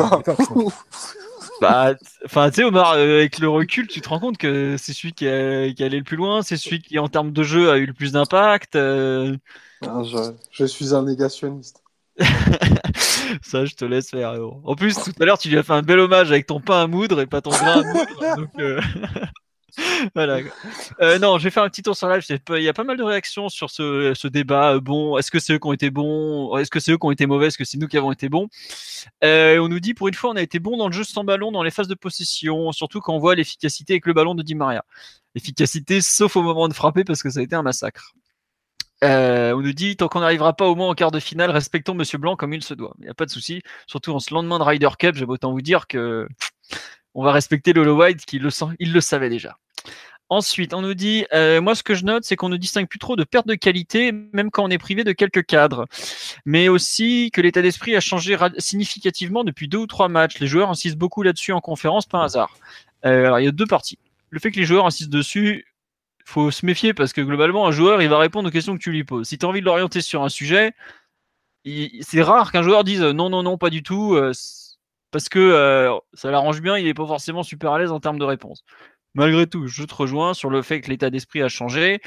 bah, 1.61 1.93
enfin, 2.25 2.49
tu 2.49 2.55
sais, 2.55 2.63
Omar, 2.63 2.93
avec 2.93 3.39
le 3.39 3.49
recul, 3.49 3.87
tu 3.87 3.99
te 3.99 4.07
rends 4.07 4.19
compte 4.19 4.37
que 4.37 4.77
c'est 4.77 4.93
celui 4.93 5.13
qui, 5.13 5.25
est 5.25 5.81
allé 5.81 5.97
le 5.97 6.03
plus 6.03 6.17
loin, 6.17 6.41
c'est 6.41 6.57
celui 6.57 6.81
qui, 6.81 6.99
en 6.99 7.09
termes 7.09 7.31
de 7.31 7.43
jeu, 7.43 7.69
a 7.69 7.77
eu 7.77 7.85
le 7.85 7.93
plus 7.93 8.13
d'impact. 8.13 8.77
Ah, 8.77 10.01
je, 10.51 10.65
suis 10.65 10.93
un 10.93 11.03
négationniste. 11.03 11.81
Ça, 13.41 13.65
je 13.65 13.75
te 13.75 13.85
laisse 13.85 14.09
faire. 14.09 14.35
En 14.63 14.75
plus, 14.75 14.95
tout 14.95 15.11
à 15.19 15.25
l'heure, 15.25 15.37
tu 15.37 15.49
lui 15.49 15.57
as 15.57 15.63
fait 15.63 15.73
un 15.73 15.81
bel 15.81 15.99
hommage 15.99 16.31
avec 16.31 16.45
ton 16.45 16.59
pain 16.59 16.83
à 16.83 16.87
moudre 16.87 17.21
et 17.21 17.27
pas 17.27 17.41
ton 17.41 17.51
grain 17.51 17.81
à 17.81 17.83
moudre. 17.83 18.47
euh, 18.59 18.81
voilà. 20.15 20.39
Euh, 21.01 21.19
non, 21.19 21.37
je 21.37 21.43
vais 21.43 21.49
faire 21.49 21.63
un 21.63 21.69
petit 21.69 21.83
tour 21.83 21.95
sur 21.95 22.07
live. 22.07 22.23
Il 22.49 22.61
y 22.61 22.69
a 22.69 22.73
pas 22.73 22.83
mal 22.83 22.97
de 22.97 23.03
réactions 23.03 23.49
sur 23.49 23.69
ce, 23.69 24.27
débat. 24.27 24.79
Bon, 24.79 25.17
est-ce 25.17 25.31
que 25.31 25.39
c'est 25.39 25.53
eux 25.53 25.59
qui 25.59 25.67
ont 25.67 25.73
été 25.73 25.89
bons? 25.89 26.57
Est-ce 26.57 26.69
que 26.69 26.79
c'est 26.79 26.91
eux 26.91 26.97
qui 26.97 27.05
ont 27.05 27.11
été 27.11 27.25
mauvais? 27.25 27.47
Est-ce 27.47 27.57
que 27.57 27.65
c'est 27.65 27.77
nous 27.77 27.87
qui 27.87 27.97
avons 27.97 28.11
été 28.11 28.29
bons? 28.29 28.47
Euh, 29.23 29.59
On 29.59 29.67
nous 29.67 29.79
dit 29.79 29.93
pour 29.93 30.07
une 30.07 30.13
fois, 30.13 30.31
on 30.31 30.35
a 30.35 30.41
été 30.41 30.59
bon 30.59 30.77
dans 30.77 30.87
le 30.87 30.93
jeu 30.93 31.03
sans 31.03 31.23
ballon, 31.23 31.51
dans 31.51 31.63
les 31.63 31.71
phases 31.71 31.87
de 31.87 31.95
possession, 31.95 32.71
surtout 32.71 33.01
quand 33.01 33.13
on 33.13 33.19
voit 33.19 33.35
l'efficacité 33.35 33.93
avec 33.93 34.05
le 34.05 34.13
ballon 34.13 34.35
de 34.35 34.43
Di 34.43 34.55
Maria. 34.55 34.83
Efficacité, 35.35 36.01
sauf 36.01 36.35
au 36.37 36.41
moment 36.41 36.67
de 36.67 36.73
frapper, 36.73 37.03
parce 37.03 37.21
que 37.21 37.29
ça 37.29 37.39
a 37.39 37.43
été 37.43 37.55
un 37.55 37.63
massacre. 37.63 38.13
Euh, 39.05 39.53
on 39.53 39.61
nous 39.61 39.73
dit 39.73 39.95
tant 39.95 40.07
qu'on 40.07 40.21
n'arrivera 40.21 40.53
pas 40.53 40.67
au 40.67 40.75
moins 40.75 40.89
en 40.89 40.95
quart 40.95 41.11
de 41.11 41.19
finale, 41.19 41.51
respectons 41.51 41.93
Monsieur 41.93 42.17
Blanc 42.17 42.35
comme 42.35 42.53
il 42.53 42.63
se 42.63 42.73
doit. 42.73 42.93
Il 42.99 43.03
n'y 43.03 43.09
a 43.09 43.13
pas 43.13 43.25
de 43.25 43.31
souci. 43.31 43.61
Surtout 43.85 44.11
en 44.11 44.19
ce 44.19 44.33
lendemain 44.33 44.57
de 44.57 44.63
Ryder 44.63 44.89
Cup, 44.97 45.15
j'aime 45.15 45.29
autant 45.29 45.51
vous 45.51 45.61
dire 45.61 45.87
que 45.87 46.27
on 47.13 47.23
va 47.23 47.31
respecter 47.31 47.71
Lolo 47.71 47.95
White, 47.95 48.25
qui 48.25 48.39
le 48.39 48.49
sent, 48.49 48.65
il 48.79 48.91
le 48.91 49.01
savait 49.01 49.29
déjà. 49.29 49.57
Ensuite, 50.29 50.73
on 50.73 50.81
nous 50.81 50.95
dit, 50.95 51.25
euh, 51.33 51.61
moi 51.61 51.75
ce 51.75 51.83
que 51.83 51.93
je 51.93 52.03
note, 52.03 52.23
c'est 52.23 52.35
qu'on 52.35 52.49
ne 52.49 52.57
distingue 52.57 52.87
plus 52.87 52.97
trop 52.97 53.15
de 53.15 53.23
perte 53.23 53.45
de 53.45 53.53
qualité, 53.53 54.11
même 54.11 54.49
quand 54.49 54.63
on 54.63 54.69
est 54.69 54.79
privé 54.79 55.03
de 55.03 55.11
quelques 55.11 55.45
cadres, 55.45 55.85
mais 56.45 56.67
aussi 56.67 57.29
que 57.31 57.41
l'état 57.41 57.61
d'esprit 57.61 57.95
a 57.95 57.99
changé 57.99 58.35
significativement 58.57 59.43
depuis 59.43 59.67
deux 59.67 59.77
ou 59.77 59.87
trois 59.87 60.09
matchs. 60.09 60.39
Les 60.39 60.47
joueurs 60.47 60.71
insistent 60.71 60.97
beaucoup 60.97 61.21
là-dessus 61.21 61.51
en 61.51 61.61
conférence, 61.61 62.07
pas 62.07 62.17
un 62.17 62.23
hasard. 62.23 62.57
Euh, 63.05 63.27
alors 63.27 63.39
il 63.39 63.45
y 63.45 63.47
a 63.47 63.51
deux 63.51 63.67
parties. 63.67 63.99
Le 64.31 64.39
fait 64.39 64.49
que 64.49 64.59
les 64.59 64.65
joueurs 64.65 64.87
insistent 64.87 65.11
dessus, 65.11 65.65
faut 66.25 66.51
se 66.51 66.65
méfier 66.65 66.93
parce 66.93 67.13
que 67.13 67.21
globalement, 67.21 67.67
un 67.67 67.71
joueur, 67.71 68.01
il 68.01 68.09
va 68.09 68.17
répondre 68.17 68.49
aux 68.49 68.51
questions 68.51 68.75
que 68.75 68.81
tu 68.81 68.91
lui 68.91 69.03
poses. 69.03 69.27
Si 69.27 69.37
tu 69.37 69.45
as 69.45 69.49
envie 69.49 69.61
de 69.61 69.65
l'orienter 69.65 70.01
sur 70.01 70.23
un 70.23 70.29
sujet, 70.29 70.73
c'est 72.01 72.21
rare 72.21 72.51
qu'un 72.51 72.63
joueur 72.63 72.83
dise 72.83 73.01
non, 73.01 73.29
non, 73.29 73.43
non, 73.43 73.57
pas 73.57 73.69
du 73.69 73.83
tout, 73.83 74.15
euh, 74.15 74.33
parce 75.11 75.29
que 75.29 75.39
euh, 75.39 75.95
ça 76.13 76.31
l'arrange 76.31 76.61
bien, 76.61 76.77
il 76.77 76.85
n'est 76.85 76.93
pas 76.93 77.07
forcément 77.07 77.43
super 77.43 77.71
à 77.71 77.79
l'aise 77.79 77.91
en 77.91 77.99
termes 77.99 78.19
de 78.19 78.25
réponse. 78.25 78.63
Malgré 79.13 79.47
tout, 79.47 79.67
je 79.67 79.83
te 79.83 79.95
rejoins 79.95 80.33
sur 80.33 80.49
le 80.49 80.61
fait 80.61 80.81
que 80.81 80.89
l'état 80.89 81.09
d'esprit 81.09 81.41
a 81.41 81.47
changé. 81.47 82.01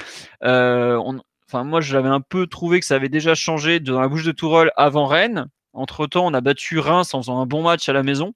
Euh, 0.44 1.00
enfin, 1.48 1.64
moi, 1.64 1.80
j'avais 1.80 2.08
un 2.08 2.20
peu 2.20 2.46
trouvé 2.46 2.80
que 2.80 2.86
ça 2.86 2.96
avait 2.96 3.08
déjà 3.08 3.34
changé 3.34 3.80
dans 3.80 4.00
la 4.00 4.08
bouche 4.08 4.24
de 4.24 4.32
Tourelle 4.32 4.70
avant 4.76 5.06
Rennes. 5.06 5.46
Entre 5.72 6.06
temps, 6.06 6.26
on 6.26 6.34
a 6.34 6.40
battu 6.40 6.78
Reims 6.80 7.14
en 7.14 7.22
faisant 7.22 7.40
un 7.40 7.46
bon 7.46 7.62
match 7.62 7.88
à 7.88 7.92
la 7.92 8.02
maison. 8.02 8.34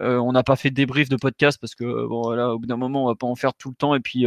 on 0.00 0.32
n'a 0.32 0.42
pas 0.42 0.56
fait 0.56 0.70
de 0.70 0.74
débrief 0.74 1.08
de 1.08 1.16
podcast 1.16 1.58
parce 1.60 1.74
que 1.74 2.06
bon, 2.06 2.30
là, 2.30 2.50
au 2.50 2.58
bout 2.58 2.66
d'un 2.66 2.76
moment, 2.76 3.04
on 3.04 3.08
va 3.08 3.14
pas 3.14 3.28
en 3.28 3.36
faire 3.36 3.54
tout 3.54 3.70
le 3.70 3.76
temps. 3.76 3.94
Et 3.94 4.00
puis, 4.00 4.26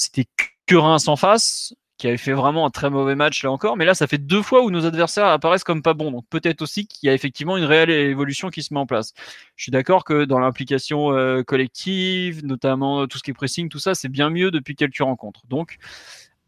c'était 0.00 0.26
que 0.66 0.76
Reims 0.76 1.08
en 1.08 1.16
face, 1.16 1.74
qui 1.98 2.08
avait 2.08 2.16
fait 2.16 2.32
vraiment 2.32 2.64
un 2.64 2.70
très 2.70 2.88
mauvais 2.88 3.14
match 3.14 3.44
là 3.44 3.52
encore. 3.52 3.76
Mais 3.76 3.84
là, 3.84 3.94
ça 3.94 4.06
fait 4.06 4.18
deux 4.18 4.40
fois 4.40 4.62
où 4.62 4.70
nos 4.70 4.86
adversaires 4.86 5.26
apparaissent 5.26 5.64
comme 5.64 5.82
pas 5.82 5.92
bons. 5.92 6.10
Donc 6.10 6.24
peut-être 6.30 6.62
aussi 6.62 6.86
qu'il 6.86 7.06
y 7.06 7.10
a 7.10 7.14
effectivement 7.14 7.58
une 7.58 7.64
réelle 7.64 7.90
évolution 7.90 8.48
qui 8.48 8.62
se 8.62 8.72
met 8.72 8.80
en 8.80 8.86
place. 8.86 9.12
Je 9.56 9.64
suis 9.64 9.72
d'accord 9.72 10.04
que 10.04 10.24
dans 10.24 10.38
l'implication 10.38 11.12
euh, 11.12 11.42
collective, 11.42 12.44
notamment 12.44 13.06
tout 13.06 13.18
ce 13.18 13.22
qui 13.22 13.32
est 13.32 13.34
pressing, 13.34 13.68
tout 13.68 13.78
ça, 13.78 13.94
c'est 13.94 14.08
bien 14.08 14.30
mieux 14.30 14.50
depuis 14.50 14.74
quelques 14.74 15.00
rencontres. 15.00 15.42
Donc 15.48 15.76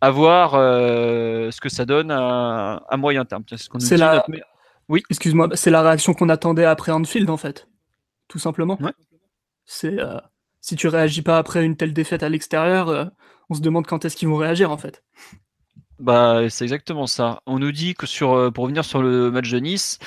à 0.01 0.11
voir 0.11 0.55
euh, 0.55 1.51
ce 1.51 1.61
que 1.61 1.69
ça 1.69 1.85
donne 1.85 2.11
à, 2.11 2.83
moyen 2.97 3.25
terme. 3.27 3.45
C'est 3.79 3.99
la... 3.99 4.25
Oui, 4.88 5.03
excuse-moi, 5.11 5.51
c'est 5.55 5.71
la 5.71 5.83
réaction 5.83 6.15
qu'on 6.15 6.29
attendait 6.29 6.65
après 6.65 6.93
Anfield 6.93 7.29
en 7.29 7.37
fait, 7.37 7.69
tout 8.27 8.38
simplement. 8.38 8.79
C'est 9.65 10.01
euh, 10.01 10.17
si 10.61 10.77
tu 10.77 10.88
réagis 10.88 11.23
pas 11.23 11.37
après 11.37 11.62
une 11.65 11.77
telle 11.77 11.93
défaite 11.93 12.23
à 12.23 12.31
l'extérieur, 12.31 13.11
on 13.53 13.55
se 13.55 13.61
demande 13.61 13.87
quand 13.87 14.05
est-ce 14.05 14.17
qu'ils 14.17 14.29
vont 14.29 14.37
réagir 14.37 14.71
en 14.71 14.79
fait. 14.79 15.03
Bah, 15.99 16.49
c'est 16.49 16.65
exactement 16.65 17.07
ça. 17.07 17.43
On 17.47 17.59
nous 17.61 17.71
dit 17.71 17.95
que 17.95 18.07
sur, 18.07 18.33
euh, 18.33 18.51
pour 18.51 18.65
revenir 18.65 18.85
sur 18.85 19.03
le 19.03 19.31
match 19.31 19.51
de 19.51 19.59
Nice, 19.61 19.99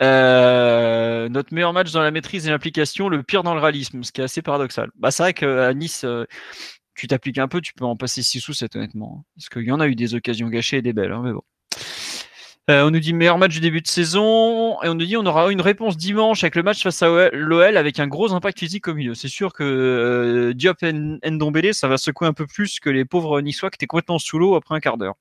euh, 0.00 1.28
notre 1.28 1.52
meilleur 1.52 1.72
match 1.72 1.90
dans 1.92 2.02
la 2.02 2.10
maîtrise 2.12 2.46
et 2.46 2.50
l'implication, 2.50 3.08
le 3.08 3.22
pire 3.24 3.42
dans 3.42 3.54
le 3.54 3.60
réalisme, 3.60 4.04
ce 4.04 4.12
qui 4.12 4.20
est 4.20 4.24
assez 4.24 4.42
paradoxal. 4.42 4.90
Bah, 4.96 5.10
c'est 5.10 5.22
vrai 5.24 5.34
qu'à 5.34 5.74
Nice, 5.74 6.04
euh, 6.04 6.24
tu 6.94 7.08
t'appliques 7.08 7.38
un 7.38 7.48
peu, 7.48 7.60
tu 7.60 7.72
peux 7.74 7.84
en 7.84 7.96
passer 7.96 8.22
6 8.22 8.46
ou 8.48 8.52
7 8.52 8.76
honnêtement. 8.76 9.24
Parce 9.36 9.48
qu'il 9.48 9.64
y 9.64 9.72
en 9.72 9.80
a 9.80 9.88
eu 9.88 9.96
des 9.96 10.14
occasions 10.14 10.48
gâchées 10.48 10.78
et 10.78 10.82
des 10.82 10.92
belles, 10.92 11.12
hein, 11.12 11.22
mais 11.24 11.32
bon. 11.32 11.42
Euh, 12.70 12.86
on 12.86 12.92
nous 12.92 13.00
dit 13.00 13.12
meilleur 13.12 13.36
match 13.36 13.52
du 13.52 13.58
début 13.58 13.80
de 13.80 13.88
saison 13.88 14.80
et 14.82 14.88
on 14.88 14.94
nous 14.94 15.04
dit 15.04 15.16
on 15.16 15.26
aura 15.26 15.50
une 15.50 15.60
réponse 15.60 15.96
dimanche 15.96 16.44
avec 16.44 16.54
le 16.54 16.62
match 16.62 16.84
face 16.84 17.02
à 17.02 17.28
l'OL 17.32 17.76
avec 17.76 17.98
un 17.98 18.06
gros 18.06 18.32
impact 18.32 18.60
physique 18.60 18.86
au 18.86 18.94
milieu. 18.94 19.14
C'est 19.16 19.26
sûr 19.26 19.52
que 19.52 19.64
euh, 19.64 20.54
Diop 20.54 20.80
et 20.84 20.92
Ndombele, 20.92 21.74
ça 21.74 21.88
va 21.88 21.96
secouer 21.96 22.28
un 22.28 22.32
peu 22.32 22.46
plus 22.46 22.78
que 22.78 22.88
les 22.88 23.04
pauvres 23.04 23.40
Niçois 23.40 23.70
qui 23.70 23.74
étaient 23.74 23.88
complètement 23.88 24.20
sous 24.20 24.38
l'eau 24.38 24.54
après 24.54 24.76
un 24.76 24.78
quart 24.78 24.98
d'heure. 24.98 25.16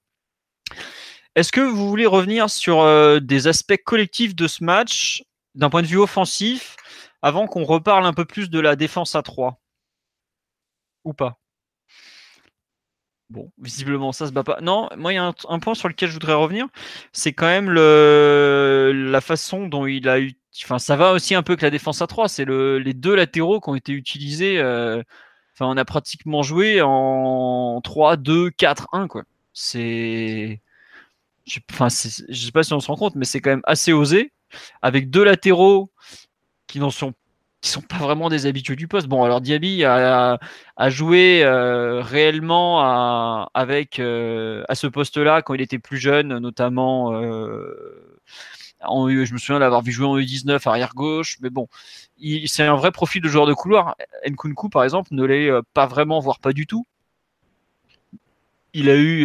Est-ce 1.34 1.52
que 1.52 1.62
vous 1.62 1.90
voulez 1.90 2.06
revenir 2.06 2.52
sur 2.52 2.82
euh, 2.82 3.20
des 3.20 3.48
aspects 3.48 3.82
collectifs 3.84 4.36
de 4.36 4.48
ce 4.48 4.64
match 4.64 5.24
d'un 5.56 5.72
point 5.72 5.82
de 5.82 5.88
vue 5.88 5.98
offensif 5.98 6.76
avant 7.24 7.48
qu'on 7.48 7.64
reparle 7.64 8.06
un 8.06 8.14
peu 8.14 8.26
plus 8.26 8.52
de 8.52 8.60
la 8.60 8.76
défense 8.76 9.16
à 9.16 9.24
3 9.24 9.60
Ou 11.04 11.14
pas? 11.14 11.40
Bon, 13.30 13.52
visiblement, 13.60 14.12
ça 14.12 14.26
se 14.26 14.32
bat 14.32 14.44
pas. 14.44 14.60
Non, 14.62 14.90
moi, 14.98 15.14
il 15.14 15.16
y 15.16 15.20
a 15.20 15.34
un, 15.50 15.60
point 15.60 15.76
sur 15.76 15.88
lequel 15.88 16.10
je 16.10 16.14
voudrais 16.14 16.34
revenir. 16.34 16.66
C'est 17.14 17.32
quand 17.32 17.46
même 17.46 17.70
le, 17.70 18.92
la 18.94 19.22
façon 19.22 19.68
dont 19.68 19.86
il 19.86 20.10
a 20.10 20.20
eu. 20.20 20.34
Enfin, 20.64 20.80
ça 20.80 20.96
va 20.96 21.14
aussi 21.14 21.36
un 21.36 21.44
peu 21.44 21.56
que 21.56 21.64
la 21.64 21.70
défense 21.70 22.02
à 22.02 22.08
3. 22.08 22.28
C'est 22.28 22.46
le, 22.46 22.80
les 22.80 22.94
deux 22.96 23.16
latéraux 23.16 23.60
qui 23.62 23.70
ont 23.70 23.76
été 23.76 23.92
utilisés. 23.94 24.58
Euh, 24.60 25.04
enfin, 25.54 25.68
on 25.68 25.78
a 25.78 25.86
pratiquement 25.86 26.42
joué 26.42 26.82
en 26.82 27.82
3, 27.84 28.18
2, 28.18 28.50
4, 28.52 28.88
1, 28.94 29.08
quoi. 29.08 29.24
C'est. 29.54 30.62
Enfin, 31.72 31.88
je 31.90 32.46
sais 32.46 32.52
pas 32.52 32.64
si 32.64 32.74
on 32.74 32.80
se 32.80 32.88
rend 32.88 32.96
compte, 32.96 33.16
mais 33.16 33.26
c'est 33.26 33.42
quand 33.42 33.52
même 33.52 33.62
assez 33.66 33.94
osé. 33.94 34.32
Avec 34.82 35.10
deux 35.12 35.24
latéraux 35.24 35.92
qui 36.68 36.80
n'en 36.80 36.92
sont 36.92 37.14
qui 37.62 37.70
sont 37.70 37.82
pas 37.82 37.98
vraiment 37.98 38.30
des 38.30 38.46
habitués 38.46 38.76
du 38.76 38.88
poste. 38.88 39.08
Bon, 39.08 39.24
alors 39.24 39.42
Diaby 39.42 39.84
a, 39.84 40.40
a 40.78 40.90
joué 40.90 41.44
euh, 41.44 42.02
réellement 42.02 42.82
à, 42.82 43.50
avec 43.54 44.00
euh, 44.00 44.64
à 44.70 44.76
ce 44.76 44.88
poste-là 44.88 45.42
quand 45.42 45.54
il 45.54 45.62
était 45.62 45.80
plus 45.80 45.98
jeune, 45.98 46.38
notamment. 46.40 47.14
Euh, 47.14 48.18
en, 48.82 49.10
je 49.10 49.34
me 49.34 49.38
souviens 49.38 49.60
d'avoir 49.60 49.82
vu 49.82 49.92
jouer 49.92 50.08
en 50.08 50.18
U19 50.18 50.68
arrière 50.68 50.94
gauche, 50.96 51.38
mais 51.42 51.50
bon, 51.50 51.68
c'est 52.46 52.64
un 52.64 52.76
vrai 52.76 52.92
profil 52.92 53.22
de 53.22 53.28
joueur 53.28 53.46
de 53.46 53.54
couloir. 53.54 53.96
Nkunku, 54.26 54.70
par 54.70 54.86
exemple, 54.86 55.10
ne 55.12 55.26
l'est 55.26 55.50
pas 55.74 55.86
vraiment, 55.86 56.20
voire 56.20 56.40
pas 56.40 56.54
du 56.54 56.66
tout. 56.66 56.86
Il 58.74 58.90
a 58.90 58.96
eu, 58.96 59.24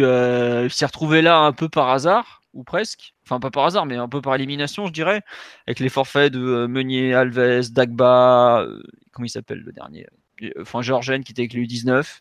il 0.65 0.71
s'est 0.71 0.85
retrouvé 0.85 1.21
là 1.21 1.37
un 1.39 1.53
peu 1.53 1.69
par 1.69 1.89
hasard 1.89 2.41
ou 2.55 2.63
presque, 2.63 3.13
enfin 3.25 3.39
pas 3.39 3.51
par 3.51 3.65
hasard, 3.65 3.85
mais 3.85 3.97
un 3.97 4.09
peu 4.09 4.21
par 4.21 4.33
élimination, 4.33 4.87
je 4.87 4.93
dirais, 4.93 5.21
avec 5.67 5.79
les 5.79 5.89
forfaits 5.89 6.33
de 6.33 6.39
euh, 6.39 6.67
Meunier, 6.67 7.13
Alves, 7.13 7.71
Dagba, 7.71 8.61
euh, 8.61 8.81
comment 9.11 9.25
il 9.25 9.29
s'appelle 9.29 9.59
le 9.59 9.71
dernier 9.71 10.07
euh, 10.41 10.49
Enfin, 10.61 10.81
Georgen 10.81 11.23
qui 11.23 11.33
était 11.33 11.43
avec 11.43 11.53
le 11.53 11.61
U19. 11.61 12.19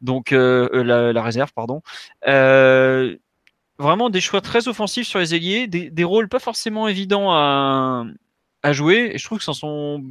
donc 0.00 0.32
la, 0.32 1.22
réserve, 1.22 1.52
pardon. 1.54 1.80
vraiment 3.78 4.10
des 4.10 4.20
choix 4.20 4.40
très 4.40 4.68
offensifs 4.68 5.06
sur 5.06 5.20
les 5.20 5.34
ailiers, 5.34 5.66
des, 5.66 6.04
rôles 6.04 6.28
pas 6.28 6.40
forcément 6.40 6.88
évidents 6.88 7.32
à, 7.32 8.04
à 8.62 8.72
jouer. 8.72 9.12
Et 9.14 9.18
je 9.18 9.24
trouve 9.24 9.38
que 9.38 9.44
s'en 9.44 9.54
sont 9.54 10.04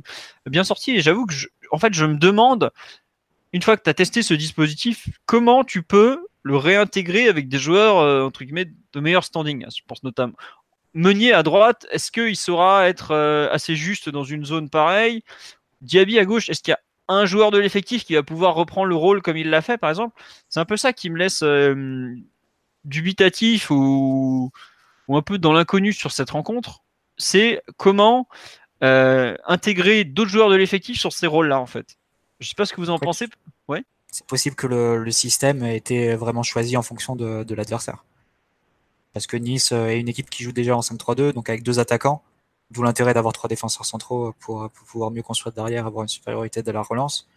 bien 0.45 0.63
sortis. 0.63 0.91
Et 0.91 1.01
j'avoue 1.01 1.25
que, 1.25 1.33
en 1.71 1.77
fait, 1.77 1.93
je 1.93 2.05
me 2.05 2.15
demande, 2.15 2.71
une 3.53 3.61
fois 3.61 3.77
que 3.77 3.83
tu 3.83 3.89
as 3.89 3.93
testé 3.93 4.23
ce 4.23 4.33
dispositif, 4.33 5.07
comment 5.25 5.63
tu 5.63 5.83
peux 5.83 6.25
le 6.43 6.57
réintégrer 6.57 7.27
avec 7.27 7.47
des 7.47 7.59
joueurs, 7.59 7.97
euh, 7.99 8.23
entre 8.23 8.43
guillemets, 8.43 8.71
de 8.93 8.99
meilleur 8.99 9.23
standing. 9.23 9.65
Je 9.75 9.81
pense 9.87 10.03
notamment. 10.03 10.33
Meunier 10.93 11.33
à 11.33 11.43
droite, 11.43 11.87
est-ce 11.91 12.11
qu'il 12.11 12.35
saura 12.35 12.87
être 12.89 13.11
euh, 13.11 13.49
assez 13.51 13.75
juste 13.75 14.09
dans 14.09 14.23
une 14.23 14.45
zone 14.45 14.69
pareille? 14.69 15.23
Diaby 15.81 16.19
à 16.19 16.25
gauche, 16.25 16.49
est-ce 16.49 16.61
qu'il 16.61 16.71
y 16.71 16.75
a 16.75 16.79
un 17.07 17.25
joueur 17.25 17.51
de 17.51 17.57
l'effectif 17.57 18.03
qui 18.03 18.15
va 18.15 18.23
pouvoir 18.23 18.55
reprendre 18.55 18.87
le 18.87 18.95
rôle 18.95 19.21
comme 19.21 19.37
il 19.37 19.49
l'a 19.49 19.61
fait, 19.61 19.77
par 19.77 19.89
exemple? 19.89 20.21
C'est 20.49 20.59
un 20.59 20.65
peu 20.65 20.77
ça 20.77 20.93
qui 20.93 21.09
me 21.09 21.17
laisse 21.17 21.43
euh, 21.43 22.15
dubitatif 22.83 23.69
ou, 23.69 24.51
ou 25.07 25.17
un 25.17 25.21
peu 25.21 25.37
dans 25.37 25.53
l'inconnu 25.53 25.93
sur 25.93 26.11
cette 26.11 26.31
rencontre 26.31 26.81
c'est 27.17 27.61
comment 27.77 28.27
intégrer 28.81 30.03
d'autres 30.03 30.31
joueurs 30.31 30.49
de 30.49 30.55
l'effectif 30.55 30.99
sur 30.99 31.13
ces 31.13 31.27
rôles-là, 31.27 31.59
en 31.59 31.67
fait? 31.67 31.97
Je 32.39 32.47
sais 32.47 32.55
pas 32.55 32.65
ce 32.65 32.73
que 32.73 32.81
vous 32.81 32.89
en 32.89 32.97
pensez. 32.97 33.27
Ouais. 33.67 33.83
C'est 34.11 34.25
possible 34.25 34.55
que 34.55 34.67
le, 34.67 35.09
système 35.11 35.63
ait 35.63 35.77
été 35.77 36.15
vraiment 36.15 36.43
choisi 36.43 36.75
en 36.75 36.81
fonction 36.81 37.15
de, 37.15 37.53
l'adversaire. 37.53 38.03
Parce 39.13 39.25
que 39.25 39.37
Nice 39.37 39.71
est 39.71 39.99
une 39.99 40.09
équipe 40.09 40.29
qui 40.29 40.43
joue 40.43 40.51
déjà 40.51 40.75
en 40.75 40.81
5-3-2, 40.81 41.33
donc 41.33 41.49
avec 41.49 41.63
deux 41.63 41.79
attaquants, 41.79 42.21
d'où 42.71 42.83
l'intérêt 42.83 43.13
d'avoir 43.13 43.33
trois 43.33 43.47
défenseurs 43.47 43.85
centraux 43.85 44.33
pour, 44.39 44.69
pouvoir 44.69 45.11
mieux 45.11 45.23
construire 45.23 45.53
derrière, 45.53 45.87
avoir 45.87 46.03
une 46.03 46.09
supériorité 46.09 46.61
de 46.61 46.71
la 46.71 46.81
relance. 46.81 47.29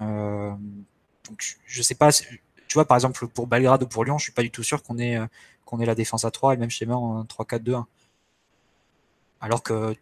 Euh, 0.00 0.52
donc 1.28 1.58
je 1.66 1.82
sais 1.82 1.94
pas, 1.94 2.10
tu 2.12 2.74
vois 2.74 2.86
par 2.86 2.96
exemple 2.96 3.26
pour 3.28 3.46
Belgrade 3.46 3.82
ou 3.82 3.86
pour 3.86 4.04
Lyon, 4.04 4.18
je 4.18 4.24
suis 4.24 4.32
pas 4.32 4.42
du 4.42 4.50
tout 4.50 4.62
sûr 4.62 4.82
qu'on 4.82 4.98
ait, 4.98 5.18
qu'on 5.66 5.80
ait 5.80 5.86
la 5.86 5.94
défense 5.94 6.24
à 6.24 6.30
3 6.30 6.54
et 6.54 6.56
même 6.56 6.70
schéma 6.70 6.96
en 6.96 7.24
3-4-2-1. 7.24 7.84
Alors 9.40 9.62
que 9.62 9.94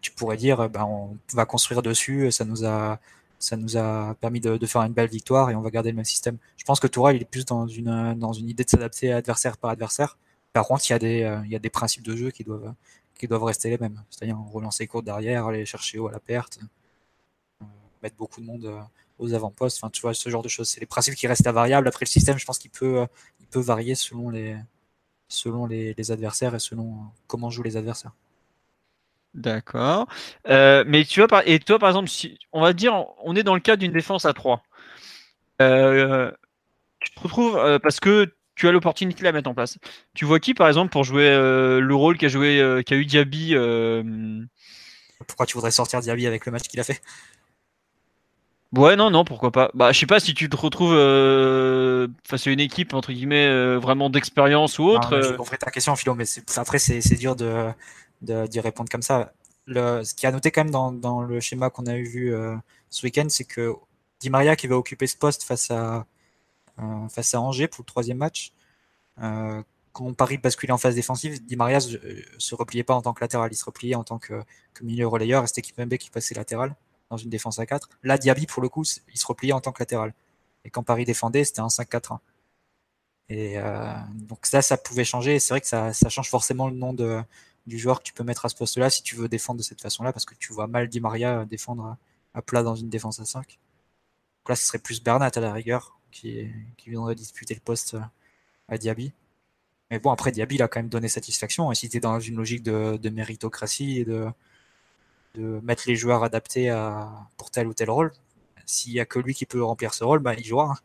tu 0.00 0.10
pourrais 0.10 0.36
dire, 0.36 0.68
ben, 0.68 0.84
on 0.84 1.16
va 1.34 1.46
construire 1.46 1.82
dessus, 1.82 2.32
ça 2.32 2.44
nous 2.44 2.64
a, 2.64 2.98
ça 3.38 3.56
nous 3.56 3.76
a 3.76 4.14
permis 4.20 4.40
de, 4.40 4.64
faire 4.66 4.82
une 4.82 4.92
belle 4.92 5.08
victoire 5.08 5.50
et 5.50 5.54
on 5.54 5.60
va 5.60 5.70
garder 5.70 5.90
le 5.90 5.96
même 5.96 6.04
système. 6.04 6.38
Je 6.56 6.64
pense 6.64 6.80
que 6.80 6.86
Tourelle, 6.86 7.16
il 7.16 7.22
est 7.22 7.26
plus 7.26 7.44
dans 7.44 7.66
une, 7.66 8.48
idée 8.48 8.64
de 8.64 8.70
s'adapter 8.70 9.12
adversaire 9.12 9.56
par 9.58 9.70
adversaire. 9.70 10.18
Par 10.52 10.66
contre, 10.66 10.88
il 10.88 10.92
y 10.92 10.94
a 10.94 10.98
des, 10.98 11.22
euh, 11.22 11.70
principes 11.70 12.02
de 12.02 12.16
jeu 12.16 12.30
qui 12.30 12.44
doivent, 12.44 13.44
rester 13.44 13.70
les 13.70 13.78
mêmes. 13.78 14.02
C'est-à-dire 14.10 14.38
relancer 14.38 14.86
court 14.86 15.02
derrière, 15.02 15.46
aller 15.46 15.66
chercher 15.66 15.98
haut 15.98 16.08
à 16.08 16.12
la 16.12 16.20
perte, 16.20 16.58
euh, 17.62 17.66
mettre 18.02 18.16
beaucoup 18.16 18.40
de 18.40 18.46
monde 18.46 18.64
euh, 18.64 18.80
aux 19.18 19.34
avant-postes. 19.34 19.78
Enfin, 19.82 19.90
tu 19.90 20.00
vois, 20.02 20.14
ce 20.14 20.28
genre 20.30 20.42
de 20.42 20.48
choses. 20.48 20.68
C'est 20.68 20.80
les 20.80 20.86
principes 20.86 21.14
qui 21.14 21.26
restent 21.26 21.46
invariables. 21.46 21.88
Après, 21.88 22.04
le 22.04 22.10
système, 22.10 22.38
je 22.38 22.44
pense 22.46 22.58
qu'il 22.58 22.70
peut, 22.70 23.06
varier 23.54 23.94
selon 23.94 24.30
les 24.30 26.10
adversaires 26.10 26.54
et 26.54 26.58
selon 26.58 26.98
comment 27.26 27.50
jouent 27.50 27.62
les 27.62 27.76
adversaires. 27.76 28.12
D'accord. 29.36 30.08
Euh, 30.48 30.82
mais 30.86 31.04
tu 31.04 31.22
vois, 31.22 31.46
et 31.46 31.58
toi, 31.58 31.78
par 31.78 31.90
exemple, 31.90 32.08
si, 32.08 32.38
on 32.52 32.62
va 32.62 32.72
dire, 32.72 33.04
on 33.22 33.36
est 33.36 33.42
dans 33.42 33.54
le 33.54 33.60
cas 33.60 33.76
d'une 33.76 33.92
défense 33.92 34.24
à 34.24 34.32
3. 34.32 34.62
Euh, 35.60 36.30
tu 37.00 37.12
te 37.12 37.20
retrouves, 37.20 37.56
euh, 37.58 37.78
parce 37.78 38.00
que 38.00 38.34
tu 38.54 38.66
as 38.66 38.72
l'opportunité 38.72 39.20
de 39.20 39.24
la 39.24 39.32
mettre 39.32 39.50
en 39.50 39.54
place. 39.54 39.78
Tu 40.14 40.24
vois 40.24 40.40
qui, 40.40 40.54
par 40.54 40.68
exemple, 40.68 40.90
pour 40.90 41.04
jouer 41.04 41.28
le 41.28 41.94
rôle 41.94 42.16
qu'a 42.16 42.28
joué, 42.28 42.82
qu'a 42.86 42.96
eu 42.96 43.04
Diaby 43.04 43.54
Pourquoi 45.26 45.44
tu 45.44 45.54
voudrais 45.54 45.70
sortir 45.70 46.00
Diaby 46.00 46.26
avec 46.26 46.46
le 46.46 46.52
match 46.52 46.62
qu'il 46.62 46.80
a 46.80 46.84
fait? 46.84 47.02
Ouais, 48.74 48.96
non, 48.96 49.10
non, 49.10 49.24
pourquoi 49.24 49.52
pas. 49.52 49.70
Bah, 49.74 49.92
je 49.92 49.98
sais 49.98 50.06
pas 50.06 50.20
si 50.20 50.32
tu 50.32 50.48
te 50.48 50.56
retrouves 50.56 50.96
face 52.26 52.46
à 52.46 52.50
une 52.50 52.60
équipe 52.60 52.94
entre 52.94 53.12
guillemets 53.12 53.76
vraiment 53.76 54.08
d'expérience 54.08 54.78
ou 54.78 54.84
autre. 54.84 55.20
J'ai 55.20 55.36
compris 55.36 55.58
ta 55.58 55.70
question, 55.70 55.94
Philo, 55.94 56.14
mais 56.14 56.24
après 56.56 56.78
c'est 56.78 57.18
dur 57.18 57.36
de 57.36 57.70
d'y 58.22 58.60
répondre 58.60 58.88
comme 58.90 59.02
ça. 59.02 59.32
Ce 59.68 60.14
qui 60.14 60.26
a 60.26 60.32
noté 60.32 60.50
quand 60.50 60.64
même 60.64 61.00
dans, 61.00 61.22
le 61.22 61.40
schéma 61.40 61.70
qu'on 61.70 61.86
a 61.86 61.96
vu 61.96 62.34
euh, 62.34 62.56
ce 62.90 63.04
week-end, 63.04 63.26
c'est 63.28 63.44
que 63.44 63.74
Di 64.20 64.30
Maria 64.30 64.56
qui 64.56 64.66
va 64.66 64.76
occuper 64.76 65.06
ce 65.06 65.16
poste 65.16 65.42
face 65.42 65.70
à, 65.70 66.06
euh, 66.78 67.08
face 67.08 67.34
à 67.34 67.40
Angers 67.40 67.68
pour 67.68 67.82
le 67.82 67.86
troisième 67.86 68.18
match, 68.18 68.52
euh, 69.22 69.62
quand 69.92 70.12
Paris 70.14 70.38
basculait 70.38 70.72
en 70.72 70.78
phase 70.78 70.94
défensive, 70.94 71.44
Di 71.44 71.56
Maria 71.56 71.80
se, 71.80 71.96
se, 72.38 72.54
repliait 72.54 72.84
pas 72.84 72.94
en 72.94 73.02
tant 73.02 73.14
que 73.14 73.20
latéral, 73.20 73.50
il 73.52 73.56
se 73.56 73.64
repliait 73.64 73.94
en 73.94 74.04
tant 74.04 74.18
que, 74.18 74.42
milieu 74.82 75.08
relayeur, 75.08 75.44
et 75.44 75.46
c'était 75.46 75.62
Kipembe 75.62 75.96
qui 75.96 76.10
passait 76.10 76.34
latéral 76.34 76.76
dans 77.10 77.16
une 77.16 77.30
défense 77.30 77.58
à 77.58 77.66
4. 77.66 77.88
Là, 78.02 78.18
Diaby, 78.18 78.46
pour 78.46 78.62
le 78.62 78.68
coup, 78.68 78.84
il 78.84 79.18
se 79.18 79.26
repliait 79.26 79.52
en 79.52 79.60
tant 79.60 79.72
que 79.72 79.80
latéral. 79.80 80.12
Et 80.64 80.70
quand 80.70 80.82
Paris 80.82 81.04
défendait, 81.04 81.44
c'était 81.44 81.60
un 81.60 81.68
5-4-1. 81.68 82.18
Et 83.28 83.56
donc 84.14 84.46
ça, 84.46 84.62
ça 84.62 84.76
pouvait 84.76 85.04
changer. 85.04 85.38
C'est 85.38 85.54
vrai 85.54 85.60
que 85.60 85.66
ça 85.66 85.92
change 86.08 86.28
forcément 86.28 86.68
le 86.68 86.76
nom 86.76 86.92
de, 86.92 87.22
du 87.66 87.78
joueur 87.78 88.00
que 88.00 88.04
tu 88.04 88.12
peux 88.12 88.24
mettre 88.24 88.44
à 88.46 88.48
ce 88.48 88.54
poste-là 88.54 88.90
si 88.90 89.02
tu 89.02 89.16
veux 89.16 89.28
défendre 89.28 89.58
de 89.58 89.64
cette 89.64 89.80
façon-là, 89.80 90.12
parce 90.12 90.24
que 90.24 90.34
tu 90.34 90.52
vois 90.52 90.66
mal 90.66 90.88
Di 90.88 91.00
Maria 91.00 91.44
défendre 91.44 91.96
à, 92.34 92.42
plat 92.42 92.62
dans 92.62 92.74
une 92.74 92.88
défense 92.88 93.20
à 93.20 93.24
5. 93.24 93.46
Donc 93.46 94.48
là, 94.48 94.56
ce 94.56 94.66
serait 94.66 94.78
plus 94.78 95.02
Bernat 95.02 95.30
à 95.34 95.40
la 95.40 95.52
rigueur 95.52 95.98
qui, 96.10 96.48
qui 96.76 96.90
viendrait 96.90 97.14
disputer 97.14 97.54
le 97.54 97.60
poste 97.60 97.96
à 98.68 98.78
Diaby. 98.78 99.12
Mais 99.90 99.98
bon, 99.98 100.10
après, 100.10 100.32
Diaby 100.32 100.56
il 100.56 100.62
a 100.62 100.68
quand 100.68 100.80
même 100.80 100.88
donné 100.88 101.08
satisfaction. 101.08 101.70
Et 101.72 101.74
si 101.74 101.88
tu 101.88 101.96
es 101.96 102.00
dans 102.00 102.18
une 102.20 102.36
logique 102.36 102.62
de, 102.62 103.08
méritocratie 103.08 104.00
et 104.00 104.04
de, 104.04 104.26
de, 105.34 105.60
mettre 105.62 105.84
les 105.86 105.96
joueurs 105.96 106.24
adaptés 106.24 106.70
à, 106.70 107.28
pour 107.36 107.50
tel 107.50 107.66
ou 107.66 107.74
tel 107.74 107.90
rôle, 107.90 108.12
s'il 108.66 108.92
n'y 108.92 109.00
a 109.00 109.06
que 109.06 109.18
lui 109.18 109.34
qui 109.34 109.46
peut 109.46 109.62
remplir 109.62 109.94
ce 109.94 110.04
rôle, 110.04 110.18
bah, 110.18 110.34
il 110.34 110.44
jouera. 110.44 110.72
Hein. 110.72 110.76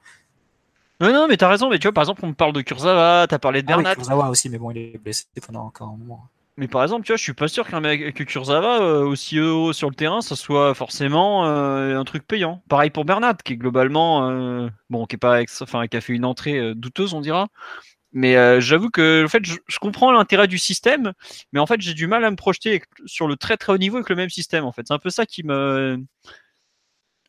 Non, 1.00 1.12
non, 1.12 1.28
mais 1.28 1.36
t'as 1.36 1.50
raison. 1.50 1.70
Mais 1.70 1.80
tu 1.80 1.88
vois, 1.88 1.94
par 1.94 2.04
exemple, 2.04 2.24
on 2.24 2.28
me 2.30 2.34
parle 2.34 2.54
de 2.54 2.62
Kurzawa, 2.62 3.26
t'as 3.28 3.40
parlé 3.40 3.64
de 3.64 3.68
ah 3.72 3.76
Bernat. 3.76 3.96
Kurzawa 3.96 4.30
aussi, 4.30 4.50
mais 4.50 4.60
bon, 4.60 4.70
il 4.72 4.78
est 4.78 4.98
blessé 5.00 5.26
pendant 5.46 5.66
encore 5.66 5.90
un 5.90 5.98
moment. 5.98 6.28
Mais 6.58 6.68
par 6.68 6.84
exemple, 6.84 7.06
tu 7.06 7.12
vois, 7.12 7.18
je 7.18 7.24
suis 7.24 7.34
pas 7.34 7.48
sûr 7.48 7.68
qu'un 7.68 7.80
mec 7.80 8.14
que 8.14 8.24
Kurzawa 8.24 8.82
euh, 8.82 9.04
aussi 9.04 9.40
haut 9.40 9.72
sur 9.74 9.90
le 9.90 9.96
terrain, 9.96 10.22
ça 10.22 10.36
soit 10.36 10.74
forcément 10.76 11.46
euh, 11.48 11.98
un 11.98 12.04
truc 12.04 12.28
payant. 12.28 12.62
Pareil 12.68 12.90
pour 12.90 13.06
Bernat, 13.06 13.36
qui 13.36 13.54
est 13.54 13.58
globalement 13.58 14.30
euh, 14.30 14.70
bon, 14.90 15.06
qui 15.06 15.16
est 15.16 15.18
pas, 15.18 15.42
enfin, 15.62 15.88
qui 15.88 15.98
a 15.98 16.02
fait 16.02 16.14
une 16.14 16.26
entrée 16.26 16.76
douteuse, 16.76 17.14
on 17.14 17.22
dira. 17.22 17.48
Mais 18.14 18.60
j'avoue 18.60 18.90
que, 18.90 19.24
en 19.24 19.30
fait, 19.30 19.46
je, 19.46 19.80
comprends 19.80 20.12
l'intérêt 20.12 20.48
du 20.48 20.58
système, 20.58 21.14
mais 21.54 21.62
en 21.62 21.66
fait, 21.66 21.80
j'ai 21.80 21.94
du 21.94 22.08
mal 22.08 22.26
à 22.26 22.32
me 22.32 22.36
projeter 22.36 22.84
sur 23.06 23.28
le 23.28 23.38
très 23.38 23.56
très 23.56 23.72
haut 23.72 23.78
niveau 23.78 23.98
avec 23.98 24.10
le 24.10 24.18
même 24.18 24.30
système. 24.30 24.66
En 24.66 24.74
fait, 24.74 24.84
c'est 24.86 24.94
un 24.94 25.00
peu 25.00 25.10
ça 25.10 25.26
qui 25.26 25.44
me, 25.44 25.98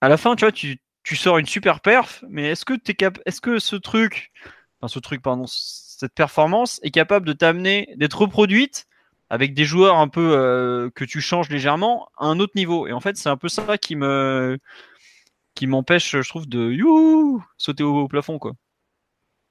à 0.00 0.08
la 0.08 0.16
fin, 0.16 0.34
tu 0.34 0.44
vois, 0.44 0.50
tu, 0.50 0.80
tu 1.04 1.14
sors 1.16 1.38
une 1.38 1.46
super 1.46 1.80
perf, 1.80 2.24
mais 2.28 2.50
est-ce 2.50 2.64
que 2.64 2.74
es 2.74 2.94
cap... 2.94 3.20
est-ce 3.26 3.40
que 3.40 3.60
ce 3.60 3.76
truc, 3.76 4.32
enfin 4.80 4.88
ce 4.88 4.98
truc, 4.98 5.22
pardon, 5.22 5.44
cette 5.46 6.14
performance 6.14 6.80
est 6.82 6.90
capable 6.90 7.26
de 7.26 7.32
t'amener, 7.32 7.88
d'être 7.96 8.18
reproduite 8.22 8.86
avec 9.32 9.54
des 9.54 9.64
joueurs 9.64 9.96
un 9.96 10.08
peu 10.08 10.36
euh, 10.36 10.90
que 10.94 11.06
tu 11.06 11.22
changes 11.22 11.48
légèrement 11.48 12.10
à 12.18 12.26
un 12.26 12.38
autre 12.38 12.52
niveau. 12.54 12.86
Et 12.86 12.92
en 12.92 13.00
fait, 13.00 13.16
c'est 13.16 13.30
un 13.30 13.38
peu 13.38 13.48
ça 13.48 13.78
qui 13.78 13.96
me 13.96 14.58
qui 15.54 15.66
m'empêche, 15.66 16.18
je 16.20 16.28
trouve, 16.28 16.46
de 16.46 16.76
sauter 17.56 17.82
au, 17.82 18.08
plafond, 18.08 18.38
quoi. 18.38 18.52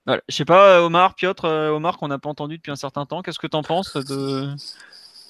Voilà. 0.05 0.21
Je 0.29 0.35
sais 0.35 0.45
pas, 0.45 0.83
Omar, 0.83 1.15
Piotr, 1.15 1.45
euh, 1.45 1.69
Omar, 1.69 1.97
qu'on 1.97 2.09
n'a 2.09 2.19
pas 2.19 2.29
entendu 2.29 2.57
depuis 2.57 2.71
un 2.71 2.75
certain 2.75 3.07
temps. 3.07 3.23
Qu'est-ce 3.23 3.39
que 3.39 3.47
tu 3.47 3.57
en 3.57 3.63
penses 3.63 3.95
de 3.97 4.53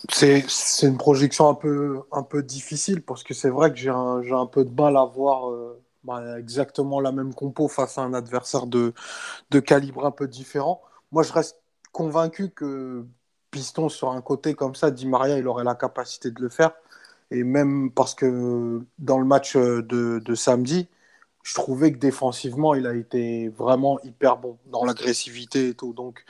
c'est, 0.09 0.43
une 0.83 0.97
projection 0.97 1.47
un 1.47 1.53
peu, 1.53 2.01
un 2.11 2.23
peu 2.23 2.43
difficile 2.43 3.03
parce 3.03 3.23
que 3.23 3.33
c'est 3.33 3.49
vrai 3.49 3.71
que 3.71 3.77
j'ai 3.77 3.89
un, 3.89 4.21
j'ai 4.21 4.33
un 4.33 4.47
peu 4.47 4.65
de 4.65 4.71
mal 4.71 4.97
à 4.97 5.05
voir 5.05 5.49
euh, 5.49 5.81
bah, 6.03 6.39
exactement 6.39 6.99
la 6.99 7.13
même 7.13 7.33
compo 7.33 7.69
face 7.69 7.97
à 7.97 8.01
un 8.01 8.13
adversaire 8.13 8.67
de, 8.67 8.93
de 9.51 9.59
calibre 9.61 10.05
un 10.05 10.11
peu 10.11 10.27
différent. 10.27 10.81
Moi, 11.11 11.23
je 11.23 11.31
reste 11.31 11.57
convaincu 11.93 12.49
que 12.49 13.05
piston 13.51 13.89
sur 13.89 14.09
un 14.09 14.21
côté 14.21 14.55
comme 14.55 14.75
ça, 14.75 14.91
Di 14.91 15.07
Maria, 15.07 15.37
il 15.37 15.47
aurait 15.47 15.63
la 15.63 15.75
capacité 15.75 16.31
de 16.31 16.41
le 16.41 16.49
faire. 16.49 16.71
Et 17.31 17.43
même 17.43 17.91
parce 17.91 18.15
que 18.15 18.81
dans 18.99 19.19
le 19.19 19.25
match 19.25 19.55
de, 19.55 20.35
samedi, 20.35 20.89
je 21.43 21.53
trouvais 21.55 21.91
que 21.91 21.97
défensivement, 21.97 22.75
il 22.75 22.87
a 22.87 22.95
été 22.95 23.49
vraiment 23.49 23.99
hyper 24.03 24.37
bon 24.37 24.57
dans 24.67 24.85
l'agressivité 24.85 25.69
et 25.69 25.73
tout. 25.73 25.93
Donc, 25.93 26.25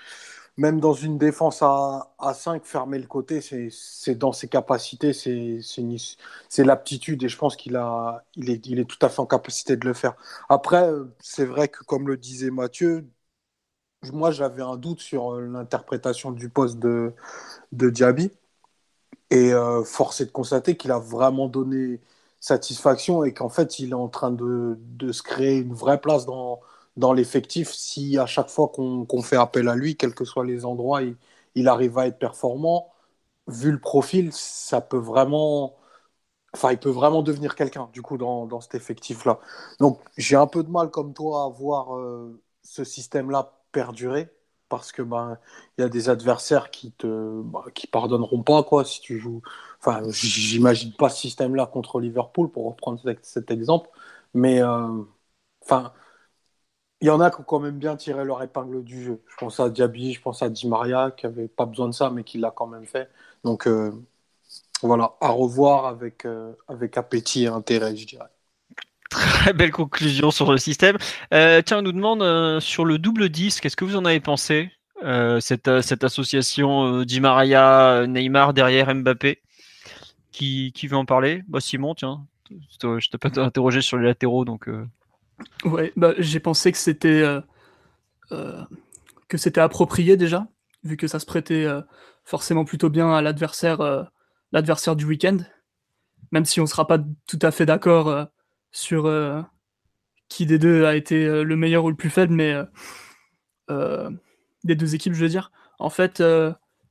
même 0.58 0.80
dans 0.80 0.94
une 0.94 1.18
défense 1.18 1.62
à, 1.64 2.14
à 2.20 2.34
5, 2.34 2.66
fermer 2.66 3.00
le 3.00 3.08
côté, 3.08 3.42
c'est 3.42 4.16
dans 4.16 4.32
ses 4.32 4.48
capacités, 4.48 5.14
c'est 5.14 6.64
l'aptitude 6.64 7.24
et 7.24 7.30
je 7.30 7.38
pense 7.38 7.56
qu'il 7.56 7.80
il 8.36 8.50
est, 8.50 8.68
il 8.68 8.80
est 8.80 8.86
tout 8.86 9.04
à 9.06 9.10
fait 9.10 9.20
en 9.22 9.26
capacité 9.26 9.76
de 9.78 9.88
le 9.88 9.94
faire. 9.94 10.14
Après, 10.50 10.90
c'est 11.20 11.46
vrai 11.46 11.68
que 11.68 11.84
comme 11.84 12.08
le 12.08 12.18
disait 12.18 12.52
Mathieu, 12.52 13.08
moi, 14.14 14.32
j'avais 14.32 14.64
un 14.64 14.78
doute 14.78 15.00
sur 15.00 15.34
euh, 15.34 15.48
l'interprétation 15.48 16.32
du 16.32 16.50
poste 16.50 16.80
de, 16.80 17.14
de 17.72 17.90
Diaby. 17.90 18.32
Et 19.30 19.54
euh, 19.54 19.84
force 19.84 20.22
est 20.22 20.26
de 20.26 20.32
constater 20.32 20.76
qu'il 20.78 20.92
a 20.92 21.00
vraiment 21.00 21.48
donné 21.48 22.02
satisfaction 22.40 23.24
et 23.24 23.34
qu'en 23.34 23.50
fait, 23.50 23.80
il 23.80 23.92
est 23.92 23.94
en 23.94 24.10
train 24.10 24.32
de, 24.32 24.78
de, 24.80 25.12
se 25.12 25.24
créer 25.24 25.60
une 25.60 25.74
vraie 25.74 26.02
place 26.02 26.26
dans, 26.26 26.60
dans 26.98 27.14
l'effectif 27.14 27.72
si 27.72 28.18
à 28.18 28.26
chaque 28.26 28.50
fois 28.50 28.70
qu'on 28.70 29.22
fait 29.22 29.38
appel 29.38 29.70
à 29.70 29.76
lui, 29.76 29.96
quels 29.96 30.14
que 30.16 30.26
soient 30.26 30.46
les 30.46 30.66
endroits, 30.66 31.04
il, 31.04 31.16
il, 31.56 31.68
arrive 31.68 31.98
à 31.98 32.08
être 32.08 32.20
performant. 32.20 32.92
Vu 33.48 33.72
le 33.72 33.80
profil, 33.80 34.32
ça 34.34 34.82
peut 34.82 34.98
vraiment 34.98 35.78
Enfin, 36.54 36.72
il 36.72 36.80
peut 36.80 36.90
vraiment 36.90 37.22
devenir 37.22 37.56
quelqu'un, 37.56 37.90
du 37.94 38.02
coup, 38.02 38.18
dans, 38.18 38.46
dans 38.46 38.60
cet 38.60 38.76
effectif-là. 38.76 39.40
Donc, 39.80 40.00
j'ai 40.18 40.36
un 40.36 40.48
peu 40.48 40.64
de 40.64 40.70
mal, 40.70 40.90
comme 40.92 41.14
toi, 41.14 41.46
à 41.46 41.50
voir 41.50 41.96
euh, 41.98 42.42
ce 42.62 42.84
système-là 42.84 43.61
perdurer, 43.72 44.30
parce 44.70 44.92
que 44.92 45.02
ben, 45.02 45.38
il 45.78 45.82
y 45.82 45.84
a 45.86 45.90
des 45.90 46.10
adversaires 46.10 46.72
qui 46.72 46.92
te 46.94 47.42
bah, 47.44 47.66
qui 47.76 47.88
pardonneront 47.88 48.44
pas, 48.44 48.64
quoi, 48.64 48.86
si 48.86 49.02
tu 49.02 49.20
joues. 49.20 49.42
Enfin, 49.80 50.02
j'imagine 50.12 50.94
pas 50.94 51.10
ce 51.10 51.22
système-là 51.22 51.66
contre 51.68 52.00
Liverpool, 52.00 52.52
pour 52.52 52.66
reprendre 52.68 53.02
cet 53.24 53.52
exemple, 53.52 53.90
mais 54.34 54.62
euh, 54.64 55.04
il 57.02 57.08
y 57.08 57.10
en 57.10 57.20
a 57.20 57.32
qui 57.32 57.42
ont 57.42 57.44
quand 57.44 57.60
même 57.60 57.80
bien 57.80 57.96
tiré 57.98 58.24
leur 58.26 58.42
épingle 58.44 58.84
du 58.84 59.04
jeu. 59.04 59.22
Je 59.28 59.36
pense 59.38 59.60
à 59.60 59.70
Diaby, 59.70 60.14
je 60.14 60.22
pense 60.22 60.42
à 60.44 60.50
Di 60.50 60.68
Maria, 60.68 61.12
qui 61.12 61.26
avait 61.26 61.48
pas 61.48 61.66
besoin 61.66 61.88
de 61.88 61.94
ça, 61.94 62.10
mais 62.12 62.24
qui 62.24 62.38
l'a 62.38 62.52
quand 62.52 62.68
même 62.68 62.86
fait. 62.86 63.10
Donc, 63.44 63.68
euh, 63.68 63.92
voilà, 64.84 65.16
à 65.22 65.30
revoir 65.32 65.86
avec, 65.88 66.26
euh, 66.26 66.54
avec 66.68 66.98
appétit 66.98 67.46
et 67.46 67.48
intérêt, 67.48 67.96
je 67.98 68.08
dirais. 68.08 68.30
Très 69.12 69.54
belle 69.54 69.72
conclusion 69.72 70.32
sur 70.32 70.52
le 70.52 70.58
système. 70.58 70.98
Euh, 71.34 71.62
tiens, 71.62 71.80
on 71.80 71.82
nous 71.84 71.92
demande 71.92 72.24
euh, 72.24 72.60
sur 72.60 72.86
le 72.86 72.98
double 72.98 73.30
10, 73.30 73.60
qu'est-ce 73.60 73.76
que 73.76 73.86
vous 73.86 73.96
en 73.96 74.06
avez 74.06 74.20
pensé 74.20 74.72
cette, 75.40 75.82
cette, 75.82 76.04
association 76.04 77.04
Di 77.04 77.20
Maria, 77.20 78.06
Neymar 78.08 78.54
derrière 78.54 78.94
Mbappé? 78.94 79.42
Qui, 80.32 80.72
qui 80.74 80.88
veut 80.88 80.96
en 80.96 81.06
parler? 81.06 81.44
Bah, 81.48 81.60
Simon, 81.60 81.94
tiens, 81.96 82.26
je 82.50 83.10
t'ai 83.10 83.18
pas 83.18 83.30
interrogé 83.40 83.82
sur 83.82 83.98
les 83.98 84.06
latéraux, 84.06 84.46
donc. 84.46 84.70
Ouais, 85.66 85.92
bah, 85.96 86.14
j'ai 86.18 86.40
pensé 86.40 86.72
que 86.72 86.78
c'était 86.78 87.26
que 88.30 89.38
c'était 89.38 89.62
approprié 89.62 90.18
déjà, 90.18 90.48
vu 90.84 90.98
que 90.98 91.08
ça 91.08 91.20
se 91.20 91.26
prêtait 91.26 91.66
forcément 92.24 92.64
plutôt 92.64 92.90
bien 92.90 93.12
à 93.12 93.22
l'adversaire 93.22 94.08
l'adversaire 94.52 94.96
du 94.96 95.06
week-end, 95.06 95.38
même 96.32 96.46
si 96.46 96.60
on 96.60 96.64
ne 96.64 96.70
sera 96.70 96.88
pas 96.88 97.00
tout 97.28 97.40
à 97.42 97.52
fait 97.52 97.66
d'accord 97.66 98.08
euh, 98.08 98.26
sur 98.72 99.06
euh, 99.06 99.42
qui 100.30 100.46
des 100.46 100.60
deux 100.60 100.86
a 100.86 100.96
été 100.96 101.26
euh, 101.26 101.44
le 101.44 101.56
meilleur 101.56 101.86
ou 101.86 101.90
le 101.90 101.96
plus 101.96 102.10
faible, 102.10 102.34
mais 102.34 102.56
des 104.64 104.76
deux 104.76 104.96
équipes, 104.96 105.14
je 105.14 105.22
veux 105.22 105.30
dire. 105.30 105.52
En 105.80 105.90
fait, 105.90 106.22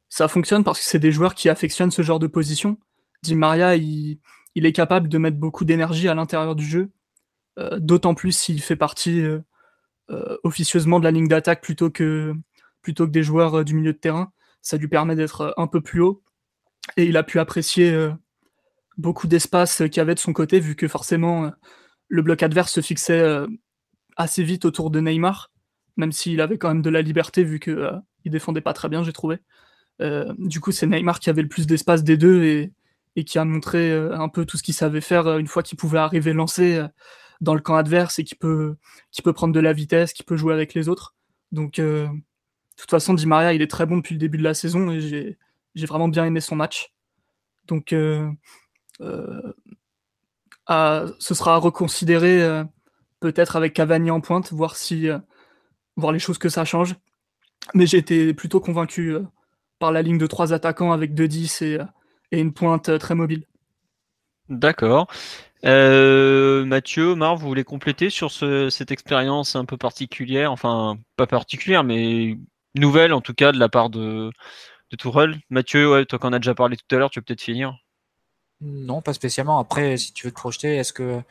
ça 0.08 0.28
fonctionne 0.28 0.64
parce 0.64 0.80
que 0.80 0.86
c'est 0.86 0.98
des 0.98 1.12
joueurs 1.12 1.34
qui 1.34 1.50
affectionnent 1.50 1.90
ce 1.90 2.00
genre 2.00 2.18
de 2.18 2.26
position. 2.26 2.78
Di 3.22 3.34
Maria, 3.34 3.76
il, 3.76 4.18
est 4.56 4.72
capable 4.72 5.08
de 5.08 5.18
mettre 5.18 5.36
beaucoup 5.36 5.66
d'énergie 5.66 6.08
à 6.08 6.14
l'intérieur 6.14 6.56
du 6.56 6.64
jeu, 6.64 6.90
d'autant 7.76 8.14
plus 8.14 8.32
s'il 8.32 8.62
fait 8.62 8.76
partie 8.76 9.22
officieusement 10.42 11.00
de 11.00 11.04
la 11.04 11.10
ligne 11.10 11.28
d'attaque 11.28 11.60
plutôt 11.60 11.90
que, 11.90 12.32
des 12.86 13.22
joueurs 13.22 13.62
du 13.62 13.74
milieu 13.74 13.92
de 13.92 13.98
terrain. 13.98 14.32
Ça 14.62 14.78
lui 14.78 14.88
permet 14.88 15.16
d'être 15.16 15.52
un 15.58 15.66
peu 15.66 15.82
plus 15.82 16.00
haut 16.00 16.22
et 16.96 17.04
il 17.04 17.16
a 17.16 17.22
pu 17.22 17.38
apprécier 17.38 17.92
euh, 17.92 18.10
beaucoup 19.00 19.26
d'espace 19.26 19.78
qu'il 19.78 19.96
y 19.96 20.00
avait 20.00 20.14
de 20.14 20.20
son 20.20 20.32
côté, 20.32 20.60
vu 20.60 20.76
que 20.76 20.88
forcément 20.88 21.44
euh, 21.46 21.50
le 22.08 22.22
bloc 22.22 22.42
adverse 22.42 22.72
se 22.72 22.80
fixait 22.80 23.20
euh, 23.20 23.46
assez 24.16 24.42
vite 24.42 24.64
autour 24.64 24.90
de 24.90 25.00
Neymar, 25.00 25.50
même 25.96 26.12
s'il 26.12 26.40
avait 26.40 26.58
quand 26.58 26.68
même 26.68 26.82
de 26.82 26.90
la 26.90 27.02
liberté, 27.02 27.44
vu 27.44 27.60
qu'il 27.60 28.02
il 28.24 28.30
défendait 28.30 28.60
pas 28.60 28.72
très 28.72 28.88
bien, 28.88 29.02
j'ai 29.02 29.12
trouvé. 29.12 29.38
du 30.38 30.60
coup, 30.60 30.72
c'est 30.72 30.86
Neymar 30.86 31.20
qui 31.20 31.30
avait 31.30 31.42
le 31.42 31.48
plus 31.48 31.66
d'espace 31.66 32.04
des 32.04 32.16
deux 32.16 32.44
et, 32.44 33.24
qui 33.24 33.38
a 33.38 33.44
montré 33.44 33.92
un 33.92 34.28
peu 34.28 34.46
tout 34.46 34.56
ce 34.56 34.62
qu'il 34.62 34.74
savait 34.74 35.02
faire 35.02 35.36
une 35.38 35.46
fois 35.46 35.62
qu'il 35.62 35.76
pouvait 35.76 35.98
arriver 35.98 36.32
lancé 36.32 36.82
dans 37.40 37.54
le 37.54 37.60
camp 37.60 37.76
adverse 37.76 38.18
et 38.18 38.24
qui 38.24 38.34
peut, 38.34 38.76
qui 39.10 39.22
peut 39.22 39.32
prendre 39.32 39.52
de 39.54 39.60
la 39.60 39.72
vitesse, 39.72 40.12
qui 40.12 40.22
peut 40.22 40.36
jouer 40.36 40.54
avec 40.54 40.74
les 40.74 40.88
autres. 40.88 41.14
Donc, 41.52 41.76
de 41.76 42.08
toute 42.76 42.90
façon, 42.90 43.14
Di 43.14 43.26
Maria, 43.26 43.52
il 43.52 43.62
est 43.62 43.70
très 43.70 43.84
bon 43.86 43.98
depuis 43.98 44.14
le 44.14 44.20
début 44.20 44.38
de 44.38 44.42
la 44.42 44.54
saison 44.54 44.90
et 44.90 45.00
j'ai 45.00 45.38
j'ai 45.74 45.86
vraiment 45.86 46.08
bien 46.08 46.24
aimé 46.24 46.40
son 46.40 46.56
match. 46.56 46.92
Donc, 47.66 47.94
euh, 49.00 49.52
euh, 50.70 51.12
ce 51.18 51.34
sera 51.34 51.54
à 51.54 51.58
reconsidérer 51.58 52.42
euh, 52.42 52.64
peut-être 53.20 53.56
avec 53.56 53.72
Cavani 53.72 54.10
en 54.10 54.20
pointe, 54.20 54.52
voir 54.52 54.76
si 54.76 55.08
voir 55.96 56.12
les 56.12 56.18
choses 56.18 56.38
que 56.38 56.48
ça 56.48 56.64
change. 56.64 56.94
Mais 57.74 57.86
j'ai 57.86 57.98
été 57.98 58.34
plutôt 58.34 58.60
convaincu 58.60 59.16
par 59.78 59.92
la 59.92 60.02
ligne 60.02 60.18
de 60.18 60.26
trois 60.26 60.52
attaquants 60.52 60.92
avec 60.92 61.14
deux 61.14 61.28
10 61.28 61.62
et, 61.62 61.78
une 62.32 62.52
pointe 62.52 62.98
très 62.98 63.14
mobile. 63.14 63.44
D'accord. 64.48 65.08
Mathieu, 65.62 67.14
Marc, 67.14 67.38
vous 67.38 67.48
voulez 67.48 67.64
compléter 67.64 68.08
sur 68.08 68.30
cette 68.30 68.90
expérience 68.90 69.56
un 69.56 69.64
peu 69.64 69.76
particulière, 69.76 70.52
enfin 70.52 70.96
pas 71.16 71.26
particulière, 71.26 71.84
mais 71.84 72.38
nouvelle 72.74 73.12
en 73.12 73.20
tout 73.20 73.34
cas 73.34 73.52
de 73.52 73.58
la 73.58 73.68
part 73.68 73.90
de, 73.90 74.30
de 74.90 74.96
Tourelle. 74.96 75.40
Mathieu, 75.50 75.90
ouais, 75.90 76.06
toi 76.06 76.18
qu'on 76.18 76.32
a 76.32 76.38
déjà 76.38 76.54
parlé 76.54 76.76
tout 76.76 76.94
à 76.94 76.98
l'heure, 76.98 77.10
tu 77.10 77.18
veux 77.18 77.24
peut-être 77.24 77.42
finir? 77.42 77.76
Non, 78.60 79.00
pas 79.02 79.14
spécialement. 79.14 79.58
Après, 79.58 79.96
si 79.96 80.12
tu 80.12 80.26
veux 80.26 80.32
te 80.32 80.36
projeter, 80.36 80.76
est-ce 80.76 80.92
que 80.92 81.22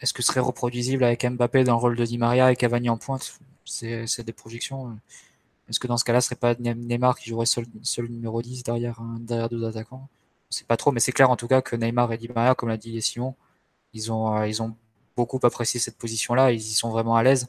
est-ce 0.00 0.12
que 0.14 0.22
ce 0.22 0.28
serait 0.28 0.40
reproduisible 0.40 1.04
avec 1.04 1.24
Mbappé 1.24 1.64
dans 1.64 1.74
le 1.74 1.78
rôle 1.78 1.96
de 1.96 2.04
Di 2.04 2.18
Maria 2.18 2.50
et 2.50 2.56
Cavani 2.56 2.88
en 2.88 2.96
pointe? 2.96 3.38
C'est 3.64 4.24
des 4.24 4.32
projections. 4.32 4.98
Est-ce 5.68 5.80
que 5.80 5.86
dans 5.86 5.96
ce 5.96 6.04
cas-là, 6.04 6.20
ce 6.20 6.28
serait 6.28 6.36
pas 6.36 6.54
Neymar 6.56 7.18
qui 7.18 7.30
jouerait 7.30 7.46
seul, 7.46 7.66
numéro 8.08 8.42
10 8.42 8.64
derrière, 8.64 9.00
derrière 9.20 9.48
deux 9.48 9.64
attaquants? 9.64 10.08
C'est 10.50 10.66
pas 10.66 10.76
trop, 10.76 10.92
mais 10.92 11.00
c'est 11.00 11.12
clair 11.12 11.30
en 11.30 11.36
tout 11.36 11.48
cas 11.48 11.62
que 11.62 11.76
Neymar 11.76 12.12
et 12.12 12.18
Di 12.18 12.28
Maria, 12.28 12.54
comme 12.54 12.68
l'a 12.68 12.76
dit 12.76 13.00
Simon, 13.02 13.34
ils 13.94 14.12
ont, 14.12 14.36
euh, 14.36 14.48
ils 14.48 14.62
ont 14.62 14.76
beaucoup 15.16 15.40
apprécié 15.42 15.80
cette 15.80 15.98
position-là, 15.98 16.52
ils 16.52 16.58
y 16.60 16.74
sont 16.74 16.90
vraiment 16.90 17.16
à 17.16 17.22
l'aise. 17.22 17.48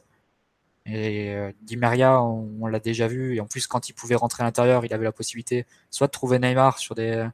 Et 0.86 1.34
euh, 1.34 1.52
Di 1.62 1.76
Maria, 1.76 2.22
on, 2.22 2.66
l'a 2.66 2.80
déjà 2.80 3.08
vu. 3.08 3.36
Et 3.36 3.40
en 3.40 3.46
plus, 3.46 3.66
quand 3.66 3.88
il 3.88 3.92
pouvait 3.94 4.14
rentrer 4.14 4.42
à 4.42 4.46
l'intérieur, 4.46 4.84
il 4.84 4.94
avait 4.94 5.04
la 5.04 5.12
possibilité 5.12 5.66
soit 5.90 6.06
de 6.08 6.12
trouver 6.12 6.38
Neymar 6.38 6.78
sur 6.78 6.94
des, 6.94 7.28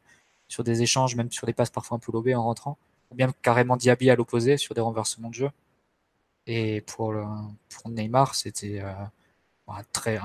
sur 0.53 0.65
des 0.65 0.83
échanges, 0.83 1.17
même 1.17 1.33
sur 1.33 1.47
des 1.47 1.55
passes 1.55 1.71
parfois 1.71 1.97
un 1.97 1.99
peu 1.99 2.13
lobées 2.13 2.35
en 2.35 2.45
rentrant, 2.45 2.77
ou 3.11 3.15
bien 3.15 3.33
carrément 3.41 3.77
Diaby 3.79 4.11
à 4.11 4.17
l'opposé 4.17 4.59
sur 4.59 4.75
des 4.75 4.83
renversements 4.83 5.31
de 5.31 5.35
jeu. 5.35 5.51
Et 6.47 6.83
pour, 6.83 7.15
pour 7.71 7.91
Neymar, 7.91 8.35
c'était 8.35 8.81
euh, 8.83 8.93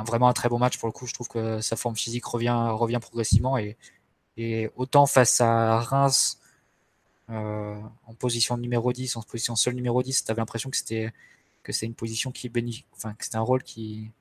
vraiment 0.06 0.28
un 0.28 0.34
très 0.34 0.50
beau 0.50 0.58
match 0.58 0.78
pour 0.78 0.88
le 0.90 0.92
coup. 0.92 1.08
Je 1.08 1.14
trouve 1.14 1.30
que 1.30 1.62
sa 1.62 1.78
forme 1.78 1.96
physique 1.96 2.26
revient, 2.26 2.72
revient 2.72 3.00
progressivement. 3.02 3.58
Et, 3.58 3.78
et 4.36 4.70
autant 4.76 5.06
face 5.06 5.40
à 5.40 5.80
Reims, 5.80 6.40
euh, 7.30 7.80
en 8.06 8.14
position 8.14 8.58
numéro 8.58 8.92
10, 8.92 9.16
en 9.16 9.22
position 9.22 9.56
seul 9.56 9.76
numéro 9.76 10.04
10, 10.04 10.26
tu 10.26 10.32
avais 10.32 10.42
l'impression 10.42 10.70
que 10.70 10.78
c'était 10.78 11.14
que 11.64 11.72
une 11.86 11.94
position 11.94 12.32
qui 12.32 12.52
enfin, 12.96 13.14
que 13.14 13.24
c'était 13.24 13.38
un 13.38 13.42
rôle 13.42 13.64
qui, 13.64 14.12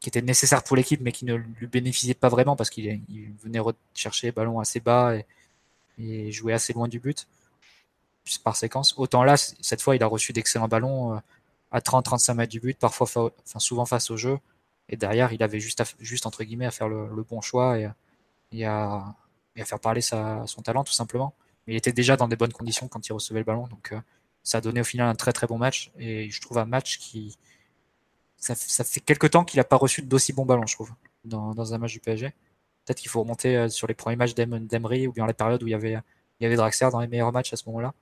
qui 0.00 0.08
était 0.10 0.22
nécessaire 0.22 0.62
pour 0.62 0.76
l'équipe, 0.76 1.00
mais 1.00 1.12
qui 1.12 1.24
ne 1.24 1.34
lui 1.34 1.66
bénéficiait 1.66 2.14
pas 2.14 2.28
vraiment 2.28 2.56
parce 2.56 2.70
qu'il 2.70 3.02
venait 3.42 3.60
chercher 3.94 4.28
les 4.28 4.32
ballons 4.32 4.60
assez 4.60 4.80
bas 4.80 5.14
et, 5.98 6.32
jouer 6.32 6.52
assez 6.52 6.72
loin 6.72 6.88
du 6.88 7.00
but 7.00 7.26
par 8.42 8.56
séquence. 8.56 8.94
Autant 8.96 9.22
là, 9.24 9.36
cette 9.36 9.80
fois, 9.82 9.96
il 9.96 10.02
a 10.02 10.06
reçu 10.06 10.32
d'excellents 10.32 10.68
ballons 10.68 11.14
euh, 11.14 11.18
à 11.70 11.80
30-35 11.80 12.34
mètres 12.34 12.50
du 12.50 12.60
but, 12.60 12.78
parfois, 12.78 13.06
enfin, 13.06 13.58
souvent 13.58 13.86
face 13.86 14.10
au 14.10 14.16
jeu. 14.16 14.38
Et 14.88 14.96
derrière, 14.96 15.32
il 15.32 15.42
avait 15.42 15.60
juste, 15.60 15.82
juste 16.00 16.26
entre 16.26 16.44
guillemets, 16.44 16.66
à 16.66 16.70
faire 16.70 16.88
le, 16.88 17.22
bon 17.22 17.40
choix 17.40 17.78
et, 17.78 18.64
à, 18.64 19.14
à, 19.56 19.64
faire 19.64 19.80
parler 19.80 20.00
son 20.00 20.62
talent, 20.64 20.84
tout 20.84 20.92
simplement. 20.92 21.34
Mais 21.66 21.74
il 21.74 21.76
était 21.76 21.92
déjà 21.92 22.16
dans 22.16 22.28
des 22.28 22.36
bonnes 22.36 22.52
conditions 22.52 22.88
quand 22.88 23.06
il 23.08 23.12
recevait 23.12 23.40
le 23.40 23.44
ballon. 23.44 23.66
Donc, 23.66 23.92
euh, 23.92 24.00
ça 24.42 24.58
a 24.58 24.60
donné 24.60 24.80
au 24.80 24.84
final 24.84 25.08
un 25.08 25.14
très 25.14 25.32
très 25.32 25.46
bon 25.46 25.58
match. 25.58 25.90
Et 25.98 26.30
je 26.30 26.40
trouve 26.40 26.58
un 26.58 26.64
match 26.64 26.98
qui. 26.98 27.36
Ça, 28.38 28.54
fait 28.54 29.00
quelques 29.00 29.30
temps 29.30 29.44
qu'il 29.44 29.58
n'a 29.58 29.64
pas 29.64 29.76
reçu 29.76 30.02
d'aussi 30.02 30.32
bons 30.32 30.44
ballons, 30.44 30.66
je 30.66 30.74
trouve, 30.74 30.92
dans, 31.24 31.74
un 31.74 31.78
match 31.78 31.92
du 31.92 32.00
PSG. 32.00 32.32
Peut-être 32.86 33.00
qu'il 33.00 33.10
faut 33.10 33.20
remonter 33.20 33.56
euh, 33.56 33.68
sur 33.68 33.88
les 33.88 33.94
premiers 33.94 34.16
matchs 34.16 34.34
d'Emery 34.34 35.08
ou 35.08 35.12
bien 35.12 35.26
la 35.26 35.34
période 35.34 35.60
où 35.62 35.66
il 35.66 35.70
y 35.70 35.74
avait, 35.74 35.98
il 36.38 36.44
y 36.44 36.46
avait 36.46 36.54
Draxler 36.54 36.88
dans 36.92 37.00
les 37.00 37.08
meilleurs 37.08 37.32
matchs 37.32 37.52
à 37.52 37.56
ce 37.56 37.64
moment-là. 37.66 37.92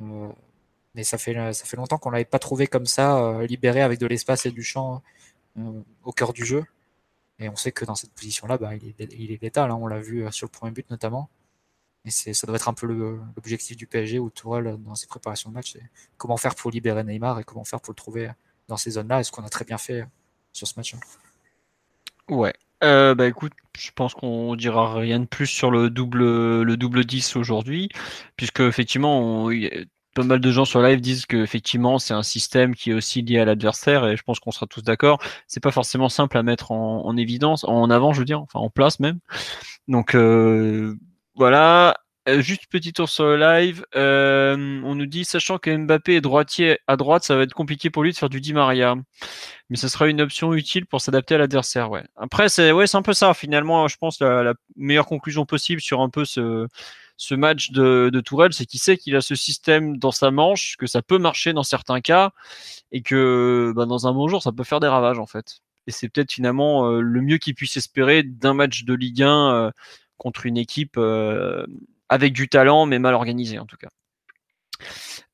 Euh, 0.00 0.32
mais 0.94 1.04
ça 1.04 1.18
fait, 1.18 1.34
ça 1.52 1.64
fait 1.66 1.76
longtemps 1.76 1.98
qu'on 1.98 2.08
ne 2.08 2.14
l'avait 2.14 2.24
pas 2.24 2.38
trouvé 2.38 2.66
comme 2.66 2.86
ça, 2.86 3.18
euh, 3.18 3.46
libéré 3.46 3.82
avec 3.82 3.98
de 4.00 4.06
l'espace 4.06 4.46
et 4.46 4.50
du 4.50 4.62
champ 4.62 5.02
au 6.04 6.12
cœur 6.12 6.32
du 6.32 6.44
jeu. 6.44 6.64
Et 7.40 7.48
on 7.48 7.56
sait 7.56 7.72
que 7.72 7.84
dans 7.84 7.94
cette 7.94 8.12
position-là, 8.12 8.58
bah, 8.58 8.74
il, 8.74 8.94
est, 8.98 9.12
il 9.12 9.32
est 9.32 9.42
létal. 9.42 9.70
Hein. 9.70 9.78
on 9.80 9.86
l'a 9.86 10.00
vu 10.00 10.26
sur 10.32 10.46
le 10.46 10.50
premier 10.50 10.72
but 10.72 10.88
notamment. 10.90 11.28
Et 12.04 12.10
ça 12.10 12.46
doit 12.46 12.56
être 12.56 12.68
un 12.68 12.74
peu 12.74 12.86
l'objectif 12.86 13.76
du 13.76 13.86
PSG 13.86 14.18
ou 14.18 14.30
Tourelle 14.30 14.78
dans 14.78 14.94
ses 14.94 15.06
préparations 15.06 15.50
de 15.50 15.54
match. 15.54 15.76
Comment 16.16 16.38
faire 16.38 16.54
pour 16.54 16.70
libérer 16.70 17.04
Neymar 17.04 17.40
et 17.40 17.44
comment 17.44 17.64
faire 17.64 17.80
pour 17.80 17.92
le 17.92 17.96
trouver 17.96 18.30
dans 18.66 18.78
ces 18.78 18.92
zones-là. 18.92 19.20
Et 19.20 19.24
ce 19.24 19.32
qu'on 19.32 19.44
a 19.44 19.50
très 19.50 19.64
bien 19.66 19.78
fait 19.78 20.06
sur 20.52 20.66
ce 20.66 20.74
match. 20.76 20.94
Ouais. 22.28 22.54
Euh, 22.84 23.14
bah 23.14 23.26
écoute, 23.26 23.52
je 23.76 23.90
pense 23.94 24.14
qu'on 24.14 24.54
dira 24.54 24.94
rien 24.94 25.20
de 25.20 25.24
plus 25.24 25.46
sur 25.46 25.70
le 25.70 25.90
double 25.90 26.62
le 26.62 26.76
double 26.76 27.04
10 27.04 27.36
aujourd'hui, 27.36 27.88
puisque 28.36 28.60
effectivement, 28.60 29.50
pas 30.14 30.24
mal 30.24 30.40
de 30.40 30.50
gens 30.50 30.64
sur 30.64 30.82
live 30.82 31.00
disent 31.00 31.26
que 31.26 31.36
effectivement 31.36 31.98
c'est 32.00 32.14
un 32.14 32.24
système 32.24 32.74
qui 32.74 32.90
est 32.90 32.94
aussi 32.94 33.22
lié 33.22 33.38
à 33.38 33.44
l'adversaire 33.44 34.06
et 34.06 34.16
je 34.16 34.22
pense 34.22 34.40
qu'on 34.40 34.50
sera 34.50 34.66
tous 34.66 34.82
d'accord. 34.82 35.20
C'est 35.46 35.62
pas 35.62 35.70
forcément 35.70 36.08
simple 36.08 36.36
à 36.36 36.42
mettre 36.42 36.72
en, 36.72 37.16
évidence, 37.16 37.64
en 37.64 37.88
avant, 37.90 38.12
je 38.12 38.20
veux 38.20 38.24
dire, 38.24 38.40
enfin 38.40 38.58
en 38.58 38.70
place 38.70 39.00
même. 39.00 39.18
Donc 39.86 40.14
euh, 40.14 40.96
voilà. 41.36 41.98
Euh, 42.28 42.42
juste 42.42 42.66
petit 42.68 42.92
tour 42.92 43.08
sur 43.08 43.24
le 43.24 43.38
live. 43.38 43.86
Euh, 43.96 44.82
on 44.84 44.94
nous 44.94 45.06
dit, 45.06 45.24
sachant 45.24 45.56
que 45.58 45.74
Mbappé 45.74 46.16
est 46.16 46.20
droitier 46.20 46.78
à 46.86 46.96
droite, 46.96 47.24
ça 47.24 47.36
va 47.36 47.42
être 47.42 47.54
compliqué 47.54 47.88
pour 47.88 48.02
lui 48.02 48.12
de 48.12 48.18
faire 48.18 48.28
du 48.28 48.42
Di 48.42 48.52
Maria. 48.52 48.96
Mais 49.70 49.76
ce 49.78 49.88
sera 49.88 50.08
une 50.08 50.20
option 50.20 50.52
utile 50.52 50.84
pour 50.84 51.00
s'adapter 51.00 51.36
à 51.36 51.38
l'adversaire. 51.38 51.88
Après, 52.16 52.50
c'est 52.50 52.70
ouais, 52.72 52.84
un 52.94 53.02
peu 53.02 53.14
ça. 53.14 53.32
Finalement, 53.32 53.88
je 53.88 53.96
pense 53.96 54.20
la, 54.20 54.42
la 54.42 54.54
meilleure 54.76 55.06
conclusion 55.06 55.46
possible 55.46 55.80
sur 55.80 56.02
un 56.02 56.10
peu 56.10 56.26
ce, 56.26 56.66
match 57.34 57.70
de, 57.70 58.10
de 58.12 58.20
Tourelle, 58.20 58.52
c'est 58.52 58.66
qu'il 58.66 58.80
sait 58.80 58.98
qu'il 58.98 59.16
a 59.16 59.22
ce 59.22 59.34
système 59.34 59.96
dans 59.96 60.12
sa 60.12 60.30
manche, 60.30 60.76
que 60.76 60.86
ça 60.86 61.00
peut 61.00 61.18
marcher 61.18 61.54
dans 61.54 61.62
certains 61.62 62.00
cas, 62.02 62.32
et 62.92 63.00
que 63.00 63.72
bah, 63.74 63.86
dans 63.86 64.06
un 64.06 64.12
bon 64.12 64.28
jour, 64.28 64.42
ça 64.42 64.52
peut 64.52 64.64
faire 64.64 64.80
des 64.80 64.88
ravages 64.88 65.18
en 65.18 65.26
fait. 65.26 65.60
Et 65.86 65.92
c'est 65.92 66.10
peut-être 66.10 66.32
finalement 66.32 66.90
euh, 66.90 67.00
le 67.00 67.22
mieux 67.22 67.38
qu'il 67.38 67.54
puisse 67.54 67.78
espérer 67.78 68.22
d'un 68.22 68.52
match 68.52 68.84
de 68.84 68.92
Ligue 68.92 69.22
1 69.22 69.52
euh, 69.54 69.70
contre 70.18 70.44
une 70.44 70.58
équipe 70.58 70.98
avec 72.08 72.32
du 72.32 72.48
talent, 72.48 72.86
mais 72.86 72.98
mal 72.98 73.14
organisée 73.14 73.58
en 73.58 73.66
tout 73.66 73.76
cas. 73.76 73.88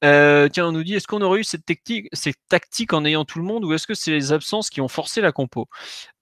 Euh, 0.05 0.49
tiens, 0.49 0.69
on 0.69 0.73
nous 0.73 0.85
dit, 0.85 0.95
est-ce 0.95 1.07
qu'on 1.07 1.23
aurait 1.23 1.41
eu 1.41 1.45
cette 1.45 1.65
tactique, 1.65 2.09
cette 2.13 2.37
tactique 2.49 2.93
en 2.93 3.05
ayant 3.05 3.25
tout 3.25 3.39
le 3.39 3.45
monde 3.45 3.65
ou 3.65 3.73
est-ce 3.73 3.87
que 3.87 3.95
c'est 3.95 4.11
les 4.11 4.33
absences 4.33 4.69
qui 4.71 4.81
ont 4.81 4.89
forcé 4.89 5.21
la 5.21 5.33
compo? 5.33 5.69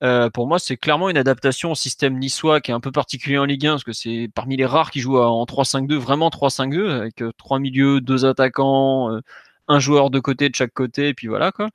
Euh, 0.05 0.31
Pour 0.31 0.47
moi, 0.47 0.59
c'est 0.59 0.77
clairement 0.77 1.11
une 1.11 1.17
adaptation 1.17 1.73
au 1.73 1.75
système 1.75 2.19
niçois 2.19 2.61
qui 2.61 2.71
est 2.71 2.75
un 2.75 2.81
peu 2.81 2.93
particulier 2.93 3.39
en 3.39 3.45
Ligue 3.45 3.67
1 3.67 3.73
parce 3.73 3.85
que 3.85 3.93
c'est 3.93 4.29
parmi 4.35 4.57
les 4.57 4.67
rares 4.67 4.91
qui 4.91 5.01
jouent 5.01 5.19
en 5.19 5.45
3-5-2, 5.47 5.97
vraiment 5.97 6.31
3-5-2 6.31 6.91
avec 6.91 7.23
euh, 7.23 7.33
trois 7.39 7.59
milieux, 7.59 8.01
deux 8.01 8.25
attaquants, 8.25 9.21
un 9.69 9.79
joueur 9.81 10.11
de 10.11 10.21
côté 10.21 10.49
de 10.49 10.55
chaque 10.55 10.73
côté, 10.75 11.09
et 11.09 11.15
puis 11.15 11.29
voilà 11.29 11.53
quoi. 11.53 11.71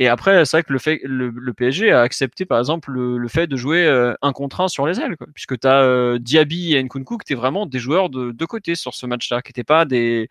Et 0.00 0.06
après, 0.06 0.44
c'est 0.44 0.58
vrai 0.58 0.62
que 0.62 0.72
le, 0.72 0.78
fait, 0.78 1.00
le, 1.02 1.52
PSG 1.52 1.90
a 1.90 2.02
accepté, 2.02 2.44
par 2.44 2.60
exemple, 2.60 2.92
le, 2.92 3.28
fait 3.28 3.48
de 3.48 3.56
jouer 3.56 3.84
euh, 3.84 4.14
un 4.22 4.32
contre 4.32 4.60
un 4.60 4.68
sur 4.68 4.86
les 4.86 5.00
ailes, 5.00 5.16
quoi, 5.16 5.26
puisque 5.34 5.58
tu 5.58 5.66
as 5.66 5.82
euh, 5.82 6.18
Diaby 6.20 6.76
et 6.76 6.82
Nkunku 6.82 7.18
qui 7.18 7.32
étaient 7.32 7.40
vraiment 7.40 7.66
des 7.66 7.80
joueurs 7.80 8.08
de, 8.08 8.30
de 8.30 8.44
côté 8.44 8.76
sur 8.76 8.94
ce 8.94 9.06
match-là, 9.06 9.42
qui 9.42 9.50
n'étaient 9.50 9.64
pas 9.64 9.84
des, 9.84 10.30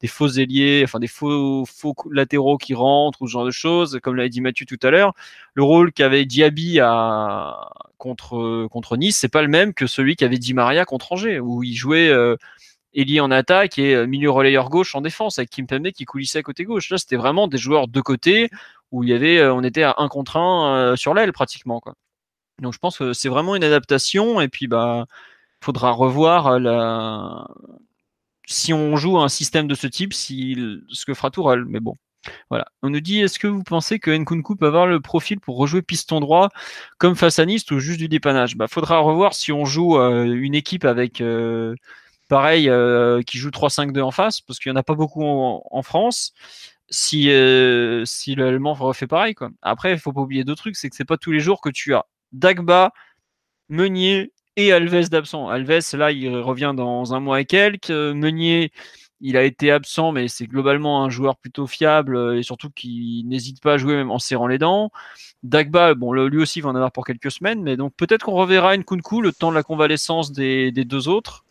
des 0.00 0.06
faux 0.06 0.28
ailiers, 0.28 0.82
enfin 0.84 0.98
des 0.98 1.06
faux, 1.06 1.64
faux 1.64 1.94
latéraux 2.10 2.58
qui 2.58 2.74
rentrent 2.74 3.22
ou 3.22 3.26
ce 3.26 3.32
genre 3.32 3.46
de 3.46 3.50
choses, 3.50 3.98
comme 4.02 4.16
l'a 4.16 4.28
dit 4.28 4.42
Mathieu 4.42 4.66
tout 4.66 4.78
à 4.82 4.90
l'heure. 4.90 5.14
Le 5.54 5.62
rôle 5.62 5.92
qu'avait 5.92 6.26
Diaby 6.26 6.80
à, 6.80 7.70
contre, 7.96 8.66
contre 8.70 8.96
Nice, 8.98 9.16
c'est 9.16 9.28
pas 9.28 9.42
le 9.42 9.48
même 9.48 9.72
que 9.72 9.86
celui 9.86 10.16
qu'avait 10.16 10.38
Di 10.38 10.52
Maria 10.54 10.84
contre 10.84 11.12
Angers, 11.12 11.40
où 11.40 11.62
il 11.62 11.74
jouait 11.74 12.08
euh, 12.08 12.36
ailier 12.94 13.20
en 13.20 13.30
attaque 13.30 13.78
et 13.78 13.94
euh, 13.94 14.06
milieu 14.06 14.30
relayeur 14.30 14.68
gauche 14.70 14.94
en 14.94 15.00
défense, 15.00 15.38
avec 15.38 15.50
Kim 15.50 15.66
Pembe 15.66 15.90
qui 15.90 16.04
coulissait 16.04 16.38
à 16.40 16.42
côté 16.42 16.64
gauche. 16.64 16.90
Là, 16.90 16.98
c'était 16.98 17.16
vraiment 17.16 17.48
des 17.48 17.58
joueurs 17.58 17.88
de 17.88 18.00
côté 18.00 18.50
où 18.92 19.04
il 19.04 19.10
y 19.10 19.12
avait, 19.12 19.38
euh, 19.38 19.54
on 19.54 19.62
était 19.62 19.82
à 19.82 19.94
un 19.98 20.08
contre 20.08 20.36
un 20.36 20.92
euh, 20.92 20.96
sur 20.96 21.14
l'aile 21.14 21.32
pratiquement. 21.32 21.80
Quoi. 21.80 21.94
Donc 22.62 22.72
je 22.72 22.78
pense 22.78 22.98
que 22.98 23.12
c'est 23.12 23.28
vraiment 23.28 23.56
une 23.56 23.64
adaptation 23.64 24.40
et 24.40 24.48
puis 24.48 24.66
bah 24.68 25.06
faudra 25.62 25.90
revoir 25.92 26.46
euh, 26.48 26.58
la 26.58 27.46
si 28.46 28.72
on 28.72 28.96
joue 28.96 29.18
un 29.18 29.28
système 29.28 29.66
de 29.66 29.74
ce 29.74 29.86
type, 29.88 30.14
ce 30.14 31.04
que 31.04 31.14
fera 31.14 31.30
Tourelle. 31.30 31.64
Mais 31.66 31.80
bon, 31.80 31.96
voilà. 32.50 32.66
On 32.82 32.90
nous 32.90 33.00
dit 33.00 33.20
est-ce 33.20 33.38
que 33.40 33.48
vous 33.48 33.64
pensez 33.64 33.98
que 33.98 34.10
Nkunku 34.16 34.56
peut 34.56 34.66
avoir 34.66 34.86
le 34.86 35.00
profil 35.00 35.40
pour 35.40 35.56
rejouer 35.56 35.82
piston 35.82 36.20
droit 36.20 36.50
comme 36.98 37.16
face 37.16 37.38
à 37.40 37.46
Nice 37.46 37.68
ou 37.72 37.80
juste 37.80 37.98
du 37.98 38.08
dépannage? 38.08 38.56
Bah 38.56 38.68
faudra 38.68 38.98
revoir 38.98 39.34
si 39.34 39.52
on 39.52 39.64
joue 39.64 39.96
une 39.98 40.54
équipe 40.54 40.84
avec 40.84 41.22
pareil 42.28 42.70
qui 43.26 43.38
joue 43.38 43.50
3-5-2 43.50 44.00
en 44.02 44.12
face 44.12 44.40
parce 44.40 44.60
qu'il 44.60 44.70
y 44.70 44.72
en 44.72 44.76
a 44.76 44.84
pas 44.84 44.94
beaucoup 44.94 45.24
en 45.24 45.82
France 45.82 46.32
si, 46.88 47.30
euh, 47.30 48.04
si 48.04 48.34
l'Allemand 48.34 48.74
refait 48.74 49.06
pareil. 49.06 49.34
Quoi. 49.34 49.50
Après, 49.62 49.92
il 49.92 49.98
faut 49.98 50.12
pas 50.12 50.20
oublier 50.20 50.44
deux 50.44 50.54
trucs, 50.54 50.76
c'est 50.76 50.88
que 50.88 50.96
c'est 50.96 51.04
pas 51.04 51.16
tous 51.16 51.32
les 51.32 51.40
jours 51.40 51.60
que 51.60 51.70
tu 51.70 51.94
as 51.94 52.06
Dagba, 52.32 52.92
Meunier 53.68 54.32
et 54.56 54.72
Alves 54.72 55.08
d'absent. 55.08 55.48
Alves, 55.48 55.80
là, 55.94 56.12
il 56.12 56.36
revient 56.38 56.72
dans 56.76 57.14
un 57.14 57.20
mois 57.20 57.40
et 57.40 57.44
quelques. 57.44 57.90
Meunier, 57.90 58.72
il 59.20 59.36
a 59.36 59.42
été 59.42 59.70
absent, 59.70 60.12
mais 60.12 60.28
c'est 60.28 60.46
globalement 60.46 61.04
un 61.04 61.10
joueur 61.10 61.36
plutôt 61.36 61.66
fiable 61.66 62.36
et 62.36 62.42
surtout 62.42 62.70
qui 62.70 63.22
n'hésite 63.26 63.60
pas 63.60 63.74
à 63.74 63.76
jouer 63.78 63.94
même 63.96 64.10
en 64.10 64.18
serrant 64.18 64.46
les 64.46 64.58
dents. 64.58 64.90
Dagba, 65.42 65.94
bon, 65.94 66.12
lui 66.12 66.38
aussi 66.38 66.60
va 66.60 66.70
en 66.70 66.74
avoir 66.74 66.92
pour 66.92 67.06
quelques 67.06 67.30
semaines, 67.30 67.62
mais 67.62 67.76
donc 67.76 67.94
peut-être 67.96 68.24
qu'on 68.24 68.32
reverra 68.32 68.74
une 68.74 68.84
Kunku 68.84 69.20
le 69.20 69.32
temps 69.32 69.50
de 69.50 69.56
la 69.56 69.62
convalescence 69.62 70.32
des 70.32 70.72
deux 70.72 71.08
autres. 71.08 71.45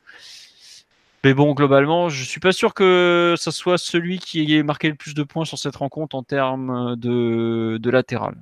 Mais 1.26 1.34
bon, 1.34 1.54
globalement, 1.56 2.08
je 2.08 2.24
suis 2.24 2.40
pas 2.40 2.52
sûr 2.52 2.76
que 2.76 3.34
ce 3.36 3.50
soit 3.50 3.80
celui 3.80 4.20
qui 4.20 4.56
ait 4.56 4.62
marqué 4.62 4.90
le 4.90 4.94
plus 4.94 5.16
de 5.16 5.24
points 5.24 5.44
sur 5.44 5.58
cette 5.58 5.76
rencontre 5.76 6.16
en 6.16 6.22
termes 6.22 6.96
de, 6.98 7.80
de 7.82 7.90
latéral. 7.90 8.36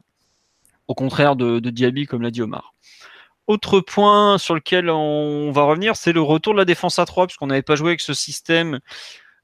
Au 0.89 0.93
contraire 0.93 1.37
de, 1.37 1.59
de 1.59 1.69
Diaby, 1.69 2.07
comme 2.07 2.21
l'a 2.21 2.29
dit 2.29 2.41
Omar. 2.41 2.73
Autre 3.47 3.79
point 3.79 4.37
sur 4.37 4.53
lequel 4.53 4.89
on 4.89 5.49
va 5.53 5.63
revenir, 5.63 5.95
c'est 5.95 6.11
le 6.11 6.21
retour 6.21 6.51
de 6.51 6.57
la 6.57 6.65
défense 6.65 6.99
à 6.99 7.05
3, 7.05 7.27
puisqu'on 7.27 7.47
n'avait 7.47 7.61
pas 7.61 7.77
joué 7.77 7.91
avec 7.91 8.01
ce 8.01 8.13
système 8.13 8.81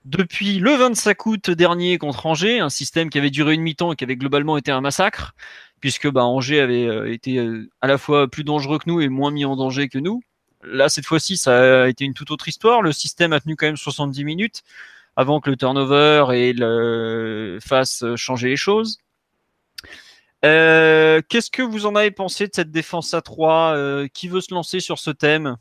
depuis 0.04 0.60
le 0.60 0.76
25 0.76 1.26
août 1.26 1.50
dernier 1.50 1.98
contre 1.98 2.26
Angers, 2.26 2.60
un 2.60 2.70
système 2.70 3.10
qui 3.10 3.20
avait 3.20 3.30
duré 3.30 3.54
une 3.54 3.62
mi-temps 3.62 3.94
et 3.94 3.96
qui 3.96 4.04
avait 4.04 4.18
globalement 4.18 4.58
été 4.58 4.72
un 4.72 4.82
massacre, 4.82 5.34
puisque 5.80 6.10
bah, 6.10 6.26
Angers 6.26 6.60
avait 6.60 6.88
euh, 6.88 7.10
été 7.10 7.38
euh, 7.38 7.70
à 7.80 7.88
la 7.88 7.98
fois 7.98 8.28
plus 8.28 8.44
dangereux 8.44 8.80
que 8.80 8.90
nous 8.90 9.00
et 9.00 9.08
moins 9.08 9.32
mis 9.32 9.46
en 9.46 9.56
danger 9.56 9.88
que 9.88 9.98
nous. 9.98 10.20
Là, 10.64 10.90
cette 10.90 11.06
fois-ci, 11.06 11.38
ça 11.38 11.84
a 11.84 11.88
été 11.88 12.06
une 12.06 12.14
toute 12.14 12.32
autre 12.32 12.48
histoire. 12.48 12.82
Le 12.82 12.92
système 12.92 13.34
a 13.34 13.40
tenu 13.40 13.56
quand 13.56 13.66
même 13.66 13.78
70 13.78 14.24
minutes 14.24 14.64
avant 15.16 15.40
que 15.40 15.50
le 15.50 15.58
turnover 15.58 16.28
et 16.34 16.54
le 16.54 17.60
fasse 17.62 18.04
changer 18.16 18.50
les 18.50 18.58
choses. 18.58 19.00
Euh, 20.46 21.22
qu'est-ce 21.28 21.52
que 21.52 21.62
vous 21.62 21.86
en 21.86 21.96
avez 21.96 22.12
pensé 22.12 22.48
de 22.48 22.52
cette 22.54 22.72
défense 22.72 23.14
à 23.14 23.22
3 23.22 23.74
euh, 23.76 24.08
Qui 24.14 24.28
veut 24.28 24.42
se 24.42 24.54
lancer 24.54 24.80
sur 24.80 25.00
ce 25.00 25.12
thème? 25.12 25.58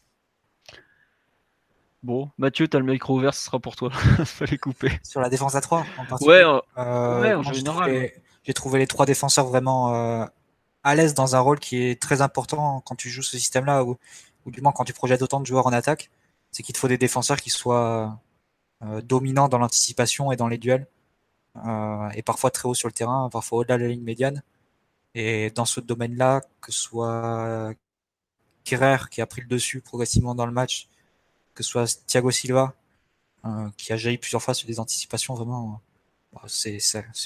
Bon, 2.05 2.31
Mathieu, 2.39 2.69
tu 2.69 2.77
as 2.77 2.81
le 2.81 2.87
micro 2.87 3.17
ouvert, 3.17 3.35
ce 3.35 3.45
sera 3.45 3.59
pour 3.59 3.75
toi. 3.75 3.91
Fallait 4.25 4.59
couper. 4.59 4.93
Sur 5.03 5.21
la 5.21 5.29
défense 5.29 5.57
à 5.57 5.61
3 5.61 5.85
en 5.99 6.17
Ouais, 6.25 6.45
euh, 6.79 7.21
ouais 7.21 7.35
en 7.35 7.43
général. 7.43 8.11
J'ai 8.45 8.55
trouvé 8.55 8.79
les 8.79 8.87
trois 8.87 9.05
défenseurs 9.05 9.47
vraiment 9.47 10.29
à 10.85 10.95
l'aise 10.95 11.13
dans 11.13 11.37
un 11.37 11.41
rôle 11.41 11.59
qui 11.59 11.83
est 11.83 12.01
très 12.01 12.23
important 12.23 12.81
quand 12.87 12.95
tu 12.95 13.11
joues 13.11 13.23
ce 13.23 13.37
système-là 13.37 13.85
où 13.85 13.99
quand 14.75 14.85
tu 14.85 14.93
projettes 14.93 15.23
autant 15.23 15.41
de 15.41 15.47
joueurs 15.47 15.67
en 15.67 15.73
attaque, 15.73 16.11
c'est 16.51 16.63
qu'il 16.63 16.75
te 16.75 16.79
faut 16.79 16.89
des 16.89 16.99
défenseurs 16.99 17.41
qui 17.41 17.51
soient 17.51 18.21
euh, 18.83 19.01
dominants 19.03 19.49
dans 19.49 19.59
l'anticipation 19.59 20.33
et 20.33 20.37
dans 20.37 20.49
les 20.49 20.59
duels, 20.59 20.87
euh, 21.67 22.11
et 22.11 22.23
parfois 22.23 22.51
très 22.51 22.69
haut 22.69 22.75
sur 22.75 22.89
le 22.89 22.93
terrain, 22.93 23.29
parfois 23.31 23.59
au-delà 23.61 23.79
de 23.79 23.83
la 23.83 23.89
ligne 23.89 24.03
médiane. 24.03 24.43
Et 25.15 25.51
dans 25.51 25.65
ce 25.65 25.81
domaine-là, 25.81 26.43
que 26.61 26.73
ce 26.73 26.81
soit 26.81 27.75
Kerrer 28.65 29.09
qui 29.11 29.21
a 29.21 29.27
pris 29.27 29.41
le 29.43 29.49
dessus 29.49 29.81
progressivement 29.81 30.35
dans 30.35 30.47
le 30.47 30.53
match, 30.53 30.89
que 31.55 31.63
ce 31.63 31.71
soit 31.71 32.07
Thiago 32.07 32.31
Silva 32.31 32.75
euh, 33.45 33.69
qui 33.77 33.93
a 33.93 33.97
jailli 33.97 34.19
plusieurs 34.19 34.43
fois 34.43 34.55
sur 34.55 34.67
des 34.67 34.81
anticipations, 34.81 35.35
vraiment, 35.35 35.81
bah, 36.33 36.43
c'est 36.49 36.79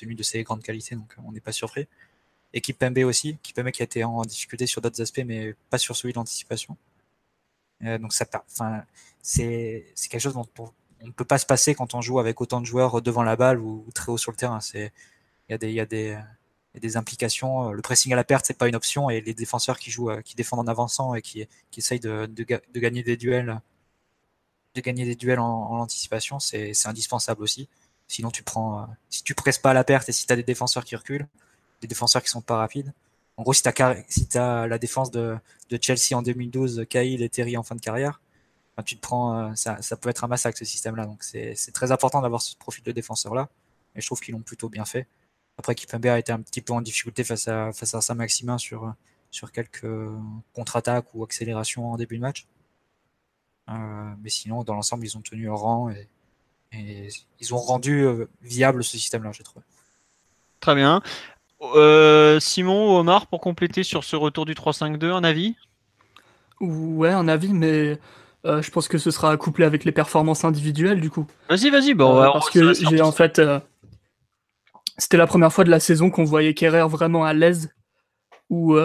une 0.02 0.16
de 0.16 0.22
ses 0.22 0.42
grandes 0.42 0.62
qualités, 0.62 0.94
donc 0.94 1.14
on 1.24 1.32
n'est 1.32 1.40
pas 1.40 1.52
surpris. 1.52 1.88
Et 2.52 2.60
Kipembe 2.60 2.98
aussi, 2.98 3.38
Kipembe 3.42 3.70
qui 3.70 3.82
a 3.82 3.84
été 3.84 4.04
en 4.04 4.22
difficulté 4.22 4.66
sur 4.66 4.80
d'autres 4.82 5.00
aspects, 5.00 5.22
mais 5.24 5.54
pas 5.70 5.78
sur 5.78 5.96
celui 5.96 6.12
de 6.12 6.18
l'anticipation. 6.18 6.76
Euh, 7.84 7.98
donc 7.98 8.12
ça, 8.12 8.26
enfin, 8.50 8.84
c'est 9.22 9.84
quelque 10.10 10.20
chose 10.20 10.34
dont 10.34 10.48
on 10.58 11.06
ne 11.06 11.12
peut 11.12 11.24
pas 11.24 11.38
se 11.38 11.46
passer 11.46 11.74
quand 11.74 11.94
on 11.94 12.00
joue 12.00 12.18
avec 12.20 12.40
autant 12.40 12.60
de 12.60 12.66
joueurs 12.66 13.02
devant 13.02 13.22
la 13.22 13.36
balle 13.36 13.58
ou, 13.60 13.86
très 13.94 14.12
haut 14.12 14.18
sur 14.18 14.32
le 14.32 14.36
terrain. 14.36 14.60
C'est 14.60 14.92
il 15.48 15.52
y 15.52 15.54
a 15.54 15.58
des 15.58 15.72
y 15.72 15.80
a 15.80 15.86
des 15.86 16.18
des 16.80 16.96
implications. 16.96 17.72
Le 17.72 17.82
pressing 17.82 18.12
à 18.12 18.16
la 18.16 18.24
perte, 18.24 18.46
c'est 18.46 18.56
pas 18.56 18.68
une 18.68 18.76
option, 18.76 19.10
et 19.10 19.20
les 19.20 19.34
défenseurs 19.34 19.78
qui 19.78 19.90
jouent, 19.90 20.10
qui 20.24 20.36
défendent 20.36 20.60
en 20.60 20.68
avançant 20.68 21.14
et 21.14 21.22
qui, 21.22 21.46
qui 21.70 21.80
essayent 21.80 22.00
de, 22.00 22.26
de, 22.26 22.80
gagner 22.80 23.02
des 23.02 23.16
duels, 23.16 23.60
de 24.74 24.80
gagner 24.80 25.04
des 25.04 25.16
duels 25.16 25.38
en, 25.38 25.70
en 25.70 25.80
anticipation, 25.80 26.38
c'est 26.40 26.72
indispensable 26.86 27.42
aussi. 27.42 27.68
Sinon, 28.08 28.30
tu 28.30 28.42
prends, 28.42 28.88
si 29.10 29.22
tu 29.22 29.34
presses 29.34 29.58
pas 29.58 29.70
à 29.70 29.74
la 29.74 29.84
perte 29.84 30.08
et 30.08 30.12
si 30.12 30.26
tu 30.26 30.32
as 30.32 30.36
des 30.36 30.42
défenseurs 30.42 30.84
qui 30.84 30.96
reculent, 30.96 31.26
des 31.80 31.88
défenseurs 31.88 32.22
qui 32.22 32.28
sont 32.28 32.42
pas 32.42 32.56
rapides, 32.56 32.92
en 33.36 33.42
gros, 33.42 33.52
si 33.52 33.62
tu 33.62 34.38
la 34.38 34.78
défense 34.78 35.10
de, 35.10 35.38
Chelsea 35.80 36.16
en 36.16 36.22
2012, 36.22 36.86
Kyle 36.88 37.22
et 37.22 37.28
Terry 37.28 37.56
en 37.56 37.62
fin 37.62 37.74
de 37.74 37.80
carrière, 37.80 38.20
ben, 38.76 38.82
tu 38.82 38.96
te 38.96 39.00
prends, 39.00 39.50
euh, 39.50 39.54
ça, 39.54 39.96
peut 39.96 40.08
être 40.08 40.24
un 40.24 40.28
massacre 40.28 40.58
ce 40.58 40.64
système-là. 40.64 41.06
Donc 41.06 41.22
c'est 41.22 41.54
très 41.72 41.92
important 41.92 42.22
d'avoir 42.22 42.42
ce 42.42 42.56
profil 42.56 42.84
de 42.84 42.92
défenseur-là. 42.92 43.48
Et 43.94 44.00
je 44.00 44.06
trouve 44.06 44.20
qu'ils 44.20 44.34
l'ont 44.34 44.40
plutôt 44.40 44.68
bien 44.68 44.84
fait. 44.84 45.06
Après, 45.58 45.74
Kipembe 45.74 46.06
a 46.06 46.18
été 46.18 46.32
un 46.32 46.40
petit 46.40 46.62
peu 46.62 46.72
en 46.72 46.80
difficulté 46.80 47.24
face 47.24 47.48
à, 47.48 47.72
face 47.72 47.94
à 47.94 48.00
Saint-Maximin 48.00 48.56
sur, 48.58 48.94
sur 49.30 49.52
quelques 49.52 49.86
contre-attaques 50.54 51.14
ou 51.14 51.24
accélérations 51.24 51.92
en 51.92 51.96
début 51.96 52.16
de 52.16 52.22
match. 52.22 52.46
Euh, 53.68 54.14
mais 54.22 54.30
sinon, 54.30 54.64
dans 54.64 54.74
l'ensemble, 54.74 55.04
ils 55.04 55.16
ont 55.16 55.20
tenu 55.20 55.44
leur 55.44 55.58
rang 55.58 55.90
et, 55.90 56.08
ils 57.38 57.52
ont 57.52 57.58
rendu 57.58 58.00
euh, 58.00 58.30
viable 58.40 58.82
ce 58.82 58.96
système-là, 58.96 59.30
je 59.32 59.42
trouve. 59.42 59.62
Très 60.60 60.74
bien. 60.74 61.02
Euh, 61.62 62.40
Simon 62.40 62.92
ou 62.92 62.98
Omar, 62.98 63.26
pour 63.26 63.40
compléter 63.40 63.82
sur 63.82 64.04
ce 64.04 64.16
retour 64.16 64.44
du 64.44 64.54
3-5-2, 64.54 65.12
un 65.12 65.24
avis? 65.24 65.54
Ouais, 66.60 67.10
un 67.10 67.28
avis, 67.28 67.52
mais 67.52 67.98
euh, 68.44 68.62
je 68.62 68.70
pense 68.70 68.88
que 68.88 68.98
ce 68.98 69.10
sera 69.10 69.36
couplé 69.36 69.64
avec 69.64 69.84
les 69.84 69.92
performances 69.92 70.44
individuelles 70.44 71.00
du 71.00 71.10
coup. 71.10 71.26
Vas-y, 71.48 71.70
vas-y. 71.70 71.94
Bon, 71.94 72.16
euh, 72.16 72.30
parce 72.32 72.50
que 72.50 72.72
j'ai 72.74 73.00
en 73.00 73.12
fait, 73.12 73.40
c'était 74.98 75.16
la 75.16 75.26
première 75.26 75.52
fois 75.52 75.64
de 75.64 75.70
la 75.70 75.80
saison 75.80 76.10
qu'on 76.10 76.24
voyait 76.24 76.54
Kerrer 76.54 76.86
vraiment 76.88 77.24
à 77.24 77.32
l'aise, 77.32 77.74
où 78.50 78.76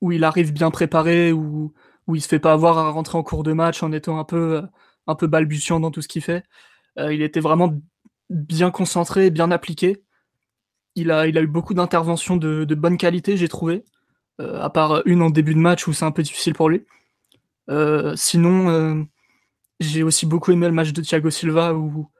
où 0.00 0.12
il 0.12 0.24
arrive 0.24 0.52
bien 0.52 0.70
préparé, 0.70 1.32
où 1.32 1.72
où 2.08 2.16
il 2.16 2.20
se 2.20 2.28
fait 2.28 2.40
pas 2.40 2.52
avoir 2.52 2.78
à 2.78 2.90
rentrer 2.90 3.16
en 3.16 3.22
cours 3.22 3.44
de 3.44 3.52
match 3.52 3.82
en 3.82 3.92
étant 3.92 4.18
un 4.18 4.24
peu 4.24 4.62
un 5.06 5.14
peu 5.14 5.26
balbutiant 5.26 5.80
dans 5.80 5.90
tout 5.90 6.02
ce 6.02 6.08
qu'il 6.08 6.22
fait. 6.22 6.44
il 6.96 7.22
était 7.22 7.40
vraiment 7.40 7.74
bien 8.30 8.70
concentré, 8.70 9.30
bien 9.30 9.50
appliqué. 9.50 10.02
Il 10.94 11.10
a, 11.10 11.20
a 11.20 11.26
eu 11.28 11.46
beaucoup 11.46 11.74
d'interventions 11.74 12.36
de, 12.36 12.74
bonne 12.74 12.98
qualité, 12.98 13.36
j'ai 13.36 13.48
trouvé. 13.48 13.84
Euh, 14.40 14.60
à 14.62 14.70
part 14.70 15.02
une 15.04 15.22
en 15.22 15.30
début 15.30 15.54
de 15.54 15.58
match 15.58 15.86
où 15.86 15.92
c'est 15.92 16.04
un 16.04 16.10
peu 16.10 16.22
difficile 16.22 16.54
pour 16.54 16.68
lui. 16.68 16.84
Euh, 17.70 18.14
sinon, 18.16 18.68
euh, 18.70 19.02
j'ai 19.80 20.02
aussi 20.02 20.26
beaucoup 20.26 20.52
aimé 20.52 20.66
le 20.66 20.72
match 20.72 20.92
de 20.92 21.02
Thiago 21.02 21.30
Silva 21.30 21.74
où 21.74 22.10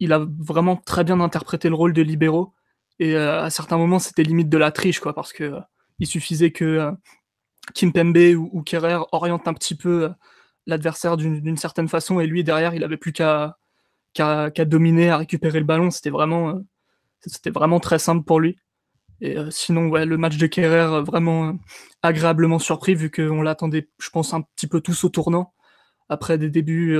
il 0.00 0.12
a 0.12 0.26
vraiment 0.38 0.76
très 0.76 1.04
bien 1.04 1.20
interprété 1.20 1.68
le 1.68 1.74
rôle 1.74 1.92
de 1.92 2.02
libéraux. 2.02 2.52
Et 2.98 3.16
à 3.16 3.50
certains 3.50 3.76
moments, 3.76 3.98
c'était 3.98 4.22
limite 4.22 4.48
de 4.48 4.58
la 4.58 4.72
triche, 4.72 5.00
quoi, 5.00 5.14
parce 5.14 5.32
que 5.32 5.54
il 5.98 6.06
suffisait 6.06 6.50
que 6.50 6.64
euh, 6.64 6.92
Kimpembe 7.74 8.16
ou, 8.36 8.62
Kerrer 8.62 8.98
orientent 9.12 9.48
un 9.48 9.54
petit 9.54 9.74
peu 9.74 10.10
l'adversaire 10.66 11.16
d'une 11.16 11.56
certaine 11.56 11.88
façon, 11.88 12.20
et 12.20 12.26
lui 12.26 12.42
derrière, 12.44 12.74
il 12.74 12.84
avait 12.84 12.96
plus 12.96 13.12
qu'à 13.12 13.56
dominer, 14.64 15.10
à 15.10 15.18
récupérer 15.18 15.60
le 15.60 15.66
ballon. 15.66 15.90
C'était 15.90 16.10
vraiment, 16.10 16.60
c'était 17.26 17.50
vraiment 17.50 17.80
très 17.80 17.98
simple 17.98 18.24
pour 18.24 18.40
lui. 18.40 18.56
Et 19.20 19.36
sinon, 19.50 19.88
ouais, 19.88 20.04
le 20.04 20.18
match 20.18 20.36
de 20.36 20.46
Kerrer, 20.46 21.02
vraiment 21.02 21.58
agréablement 22.02 22.58
surpris, 22.58 22.94
vu 22.94 23.10
qu'on 23.10 23.42
l'attendait, 23.42 23.88
je 23.98 24.10
pense, 24.10 24.34
un 24.34 24.42
petit 24.42 24.66
peu 24.66 24.80
tous 24.80 25.04
au 25.04 25.08
tournant, 25.08 25.54
après 26.08 26.38
des 26.38 26.50
débuts, 26.50 26.98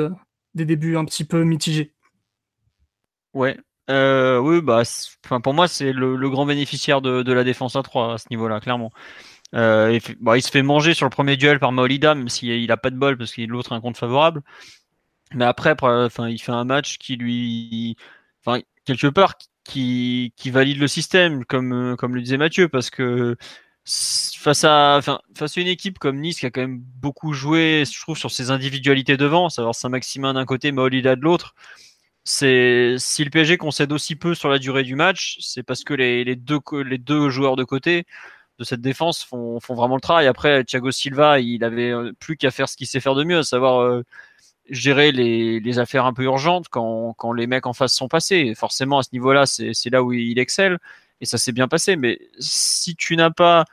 des 0.54 0.64
débuts 0.64 0.96
un 0.96 1.04
petit 1.04 1.24
peu 1.24 1.44
mitigés. 1.44 1.94
Ouais, 3.34 3.58
euh, 3.90 4.38
oui, 4.38 4.60
bah, 4.60 4.82
pour 5.42 5.54
moi, 5.54 5.68
c'est 5.68 5.92
le, 5.92 6.28
grand 6.30 6.46
bénéficiaire 6.46 7.00
de, 7.00 7.32
la 7.32 7.44
défense 7.44 7.76
à 7.76 7.82
3 7.82 8.14
à 8.14 8.18
ce 8.18 8.26
niveau-là, 8.30 8.60
clairement. 8.60 8.92
Euh, 9.54 9.98
bah, 10.20 10.36
il, 10.36 10.42
se 10.42 10.50
fait 10.50 10.62
manger 10.62 10.94
sur 10.94 11.06
le 11.06 11.10
premier 11.10 11.36
duel 11.36 11.60
par 11.60 11.72
Maolida, 11.72 12.14
même 12.14 12.28
s'il 12.28 12.70
a 12.72 12.76
pas 12.76 12.90
de 12.90 12.96
bol 12.96 13.16
parce 13.16 13.32
qu'il 13.32 13.48
l'autre 13.48 13.72
un 13.72 13.80
compte 13.80 13.96
favorable. 13.96 14.42
Mais 15.34 15.44
après, 15.44 15.74
enfin, 15.80 16.28
il 16.28 16.38
fait 16.38 16.52
un 16.52 16.64
match 16.64 16.98
qui 16.98 17.16
lui, 17.16 17.96
enfin, 18.44 18.60
quelque 18.84 19.08
part, 19.08 19.34
qui, 19.66 20.32
qui 20.36 20.50
valide 20.50 20.78
le 20.78 20.88
système, 20.88 21.44
comme, 21.44 21.96
comme 21.98 22.14
le 22.14 22.22
disait 22.22 22.36
Mathieu, 22.36 22.68
parce 22.68 22.90
que 22.90 23.36
face 23.84 24.64
à, 24.64 24.96
enfin, 24.98 25.20
face 25.36 25.58
à 25.58 25.60
une 25.60 25.68
équipe 25.68 25.98
comme 25.98 26.20
Nice 26.20 26.40
qui 26.40 26.46
a 26.46 26.50
quand 26.50 26.60
même 26.60 26.80
beaucoup 26.80 27.32
joué, 27.32 27.84
je 27.90 28.00
trouve, 28.00 28.18
sur 28.18 28.30
ses 28.30 28.50
individualités 28.50 29.16
devant, 29.16 29.48
savoir 29.48 29.74
Saint-Maximin 29.74 30.34
d'un 30.34 30.44
côté, 30.44 30.72
Maolida 30.72 31.16
de 31.16 31.22
l'autre 31.22 31.54
c'est 32.26 32.96
si 32.98 33.24
le 33.24 33.30
PSG 33.30 33.56
concède 33.56 33.92
aussi 33.92 34.16
peu 34.16 34.34
sur 34.34 34.48
la 34.48 34.58
durée 34.58 34.82
du 34.82 34.96
match, 34.96 35.38
c'est 35.40 35.62
parce 35.62 35.84
que 35.84 35.94
les, 35.94 36.24
les, 36.24 36.34
deux, 36.36 36.58
les 36.84 36.98
deux 36.98 37.30
joueurs 37.30 37.54
de 37.54 37.62
côté 37.64 38.04
de 38.58 38.64
cette 38.64 38.80
défense 38.80 39.22
font, 39.24 39.60
font 39.60 39.74
vraiment 39.74 39.94
le 39.94 40.00
travail. 40.00 40.26
Après, 40.26 40.64
Thiago 40.64 40.90
Silva, 40.90 41.38
il 41.40 41.62
avait 41.62 41.90
euh, 41.90 42.12
plus 42.18 42.36
qu'à 42.36 42.50
faire 42.50 42.68
ce 42.68 42.76
qu'il 42.76 42.88
sait 42.88 43.00
faire 43.00 43.14
de 43.14 43.22
mieux, 43.24 43.38
à 43.38 43.42
savoir 43.44 43.80
euh, 43.80 44.02
gérer 44.70 45.12
les, 45.12 45.78
affaires 45.78 46.06
un 46.06 46.12
peu 46.12 46.24
urgentes 46.24 46.68
quand, 46.68 47.32
les 47.32 47.46
mecs 47.46 47.66
en 47.66 47.72
face 47.72 47.92
sont 47.94 48.08
passés. 48.08 48.54
forcément, 48.54 48.98
à 48.98 49.02
ce 49.02 49.10
niveau-là, 49.12 49.46
c'est 49.46 49.90
là 49.90 50.02
où 50.02 50.12
il 50.12 50.38
excelle 50.38 50.78
et 51.20 51.26
ça 51.26 51.38
s'est 51.38 51.52
bien 51.52 51.68
passé. 51.68 51.96
Mais 51.96 52.18
si 52.38 52.96
tu 52.96 53.16
n'as 53.16 53.30
pas 53.30 53.64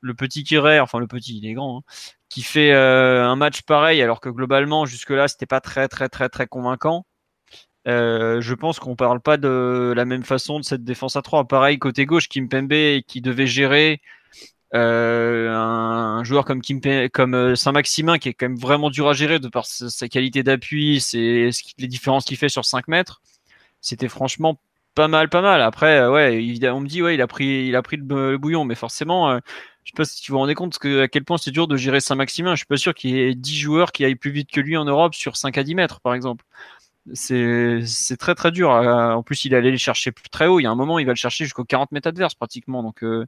le 0.00 0.14
petit 0.14 0.44
Kirer, 0.44 0.80
enfin 0.80 0.98
le 0.98 1.06
petit, 1.06 1.38
il 1.38 1.46
est 1.46 1.54
grand, 1.54 1.78
hein, 1.78 1.82
qui 2.28 2.42
fait 2.42 2.72
euh, 2.72 3.24
un 3.24 3.36
match 3.36 3.62
pareil 3.62 4.02
alors 4.02 4.20
que 4.20 4.28
globalement 4.28 4.84
jusque-là 4.86 5.28
c'était 5.28 5.46
pas 5.46 5.60
très 5.60 5.88
très 5.88 6.08
très 6.08 6.28
très 6.28 6.46
convaincant 6.46 7.06
euh, 7.86 8.40
je 8.40 8.54
pense 8.54 8.80
qu'on 8.80 8.96
parle 8.96 9.20
pas 9.20 9.36
de 9.36 9.92
la 9.94 10.04
même 10.04 10.24
façon 10.24 10.58
de 10.58 10.64
cette 10.64 10.82
défense 10.84 11.16
à 11.16 11.22
3. 11.22 11.46
Pareil, 11.46 11.78
côté 11.78 12.04
gauche, 12.04 12.28
Kim 12.28 12.48
Pembe 12.48 13.00
qui 13.06 13.20
devait 13.20 13.46
gérer 13.46 14.00
euh, 14.74 15.50
un, 15.54 16.24
joueur 16.24 16.44
comme, 16.44 16.60
Kim 16.60 16.80
comme 17.12 17.34
euh, 17.34 17.54
Saint-Maximin 17.54 18.18
qui 18.18 18.30
est 18.30 18.34
quand 18.34 18.48
même 18.48 18.58
vraiment 18.58 18.90
dur 18.90 19.08
à 19.08 19.12
gérer 19.12 19.38
de 19.38 19.48
par 19.48 19.66
sa, 19.66 20.08
qualité 20.08 20.42
d'appui, 20.42 21.00
c'est 21.00 21.50
les 21.78 21.88
différences 21.88 22.24
qu'il 22.24 22.36
fait 22.36 22.48
sur 22.48 22.64
5 22.64 22.88
mètres. 22.88 23.22
C'était 23.80 24.08
franchement 24.08 24.60
pas 24.94 25.08
mal, 25.08 25.28
pas 25.28 25.42
mal. 25.42 25.60
Après, 25.62 26.06
ouais, 26.08 26.58
on 26.70 26.80
me 26.80 26.88
dit, 26.88 27.02
ouais, 27.02 27.14
il 27.14 27.22
a 27.22 27.26
pris, 27.26 27.66
il 27.68 27.76
a 27.76 27.82
pris 27.82 27.96
le, 27.98 28.38
bouillon, 28.38 28.64
mais 28.64 28.74
forcément, 28.74 29.36
je 29.84 29.90
sais 29.90 29.96
pas 29.96 30.04
si 30.04 30.22
tu 30.22 30.32
vous 30.32 30.38
rendez 30.38 30.54
compte 30.54 30.78
à 30.84 31.08
quel 31.08 31.24
point 31.24 31.38
c'est 31.38 31.50
dur 31.50 31.68
de 31.68 31.76
gérer 31.76 32.00
Saint-Maximin. 32.00 32.54
Je 32.54 32.58
suis 32.58 32.66
pas 32.66 32.78
sûr 32.78 32.94
qu'il 32.94 33.10
y 33.10 33.20
ait 33.20 33.34
10 33.34 33.56
joueurs 33.56 33.92
qui 33.92 34.04
aillent 34.04 34.16
plus 34.16 34.30
vite 34.30 34.50
que 34.50 34.60
lui 34.60 34.76
en 34.76 34.84
Europe 34.84 35.14
sur 35.14 35.36
5 35.36 35.58
à 35.58 35.62
10 35.62 35.74
mètres, 35.74 36.00
par 36.00 36.14
exemple 36.14 36.44
c'est 37.14 38.16
très 38.18 38.34
très 38.34 38.50
dur. 38.50 38.70
Euh, 38.72 39.12
en 39.12 39.22
plus, 39.22 39.44
il 39.44 39.54
allait 39.54 39.70
le 39.70 39.76
chercher 39.76 40.12
très 40.30 40.46
haut. 40.46 40.60
Il 40.60 40.64
y 40.64 40.66
a 40.66 40.70
un 40.70 40.74
moment, 40.74 40.98
il 40.98 41.06
va 41.06 41.12
le 41.12 41.16
chercher 41.16 41.44
jusqu'aux 41.44 41.64
40 41.64 41.92
mètres 41.92 42.08
adverses 42.08 42.34
pratiquement. 42.34 42.82
Donc, 42.82 43.02
euh, 43.02 43.26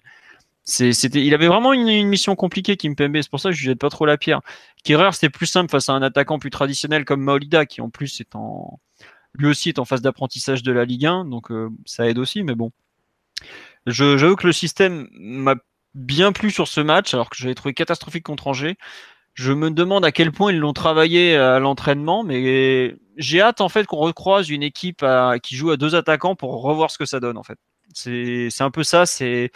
c'était, 0.69 1.25
il 1.25 1.33
avait 1.33 1.47
vraiment 1.47 1.73
une, 1.73 2.07
mission 2.07 2.37
compliquée, 2.37 2.77
Kimpembe. 2.77 3.17
C'est 3.23 3.31
pour 3.31 3.41
ça 3.41 3.49
que 3.49 3.57
je 3.57 3.63
jette 3.63 3.79
pas 3.79 3.89
trop 3.89 4.05
la 4.05 4.19
pierre. 4.19 4.43
Kerrer, 4.85 5.13
c'était 5.13 5.31
plus 5.31 5.47
simple 5.47 5.71
face 5.71 5.89
à 5.89 5.95
un 5.95 6.03
attaquant 6.03 6.39
plus 6.39 6.51
traditionnel 6.51 7.07
comme 7.07 7.23
Maolida, 7.23 7.65
qui 7.65 7.81
en 7.81 7.89
plus 7.89 8.21
est 8.21 8.35
en, 8.35 8.79
lui 9.35 9.49
aussi 9.49 9.71
est 9.71 9.79
en 9.79 9.87
phase 9.87 10.03
d'apprentissage 10.03 10.63
de 10.63 10.71
la 10.71 10.85
Ligue 10.85 11.07
1. 11.07 11.25
Donc, 11.25 11.51
euh, 11.51 11.71
ça 11.87 12.07
aide 12.07 12.19
aussi. 12.19 12.43
Mais 12.43 12.55
bon, 12.55 12.71
j'avoue 13.87 14.37
que 14.37 14.47
le 14.47 14.53
système 14.53 15.09
m'a 15.13 15.55
bien 15.95 16.33
plu 16.33 16.51
sur 16.51 16.69
ce 16.69 16.83
match, 16.83 17.15
alors 17.15 17.31
que 17.31 17.37
j'avais 17.39 17.55
trouvé 17.55 17.73
catastrophique 17.73 18.25
contre 18.25 18.49
Angers. 18.49 18.77
Je 19.33 19.53
me 19.53 19.71
demande 19.71 20.05
à 20.05 20.13
quel 20.13 20.33
point 20.33 20.53
ils 20.53 20.59
l'ont 20.59 20.75
travaillé 20.75 21.35
à 21.37 21.61
l'entraînement, 21.61 22.25
mais 22.25 22.95
j'ai 23.17 23.41
hâte 23.41 23.63
en 23.63 23.71
fait 23.71 23.87
qu'on 23.87 23.97
recroise 23.97 24.51
une 24.51 24.65
équipe 24.65 25.05
qui 25.43 25.57
joue 25.57 25.71
à 25.71 25.79
deux 25.79 25.95
attaquants 25.95 26.35
pour 26.35 26.61
revoir 26.61 26.91
ce 26.91 26.99
que 26.99 27.07
ça 27.07 27.21
donne 27.21 27.39
en 27.39 27.45
fait. 27.45 27.59
C'est 27.95 28.51
un 28.61 28.71
peu 28.71 28.83
ça. 28.83 29.07
C'est 29.07 29.51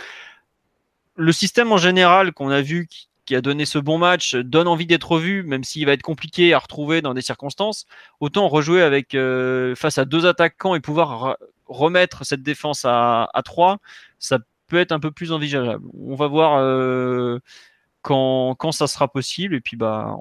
le 1.17 1.33
système 1.33 1.73
en 1.73 1.77
général 1.77 2.33
qu'on 2.33 2.51
a 2.51 2.63
vu 2.63 2.89
qui, 2.89 3.09
a 3.35 3.41
donné 3.41 3.65
ce 3.65 3.79
bon 3.79 3.97
match 3.97 4.35
donne 4.35 4.69
envie 4.69 4.85
d'être 4.85 5.19
vu, 5.19 5.43
même 5.43 5.65
s'il 5.65 5.87
va 5.87 5.93
être 5.93 6.03
compliqué 6.03 6.53
à 6.53 6.59
retrouver 6.59 7.01
dans 7.01 7.15
des 7.15 7.23
circonstances. 7.23 7.87
Autant 8.21 8.47
rejouer 8.47 8.83
avec 8.83 9.15
euh, 9.15 9.75
face 9.75 9.97
à 9.97 10.05
deux 10.05 10.27
attaquants 10.27 10.75
et 10.75 10.81
pouvoir 10.81 11.39
remettre 11.67 12.27
cette 12.27 12.43
défense 12.43 12.85
à, 12.85 13.31
à 13.33 13.43
3, 13.43 13.79
ça 14.19 14.39
peut 14.67 14.77
être 14.77 14.93
un 14.93 15.01
peu 15.01 15.11
plus 15.11 15.33
envisageable. 15.33 15.87
On 15.99 16.15
va 16.15 16.27
voir. 16.27 16.59
Euh, 16.59 17.39
quand, 18.03 18.55
quand 18.57 18.73
ça 18.73 18.87
sera 18.87 19.09
possible. 19.09 19.55
Et 19.55 19.61
puis, 19.61 19.77
bah, 19.77 20.17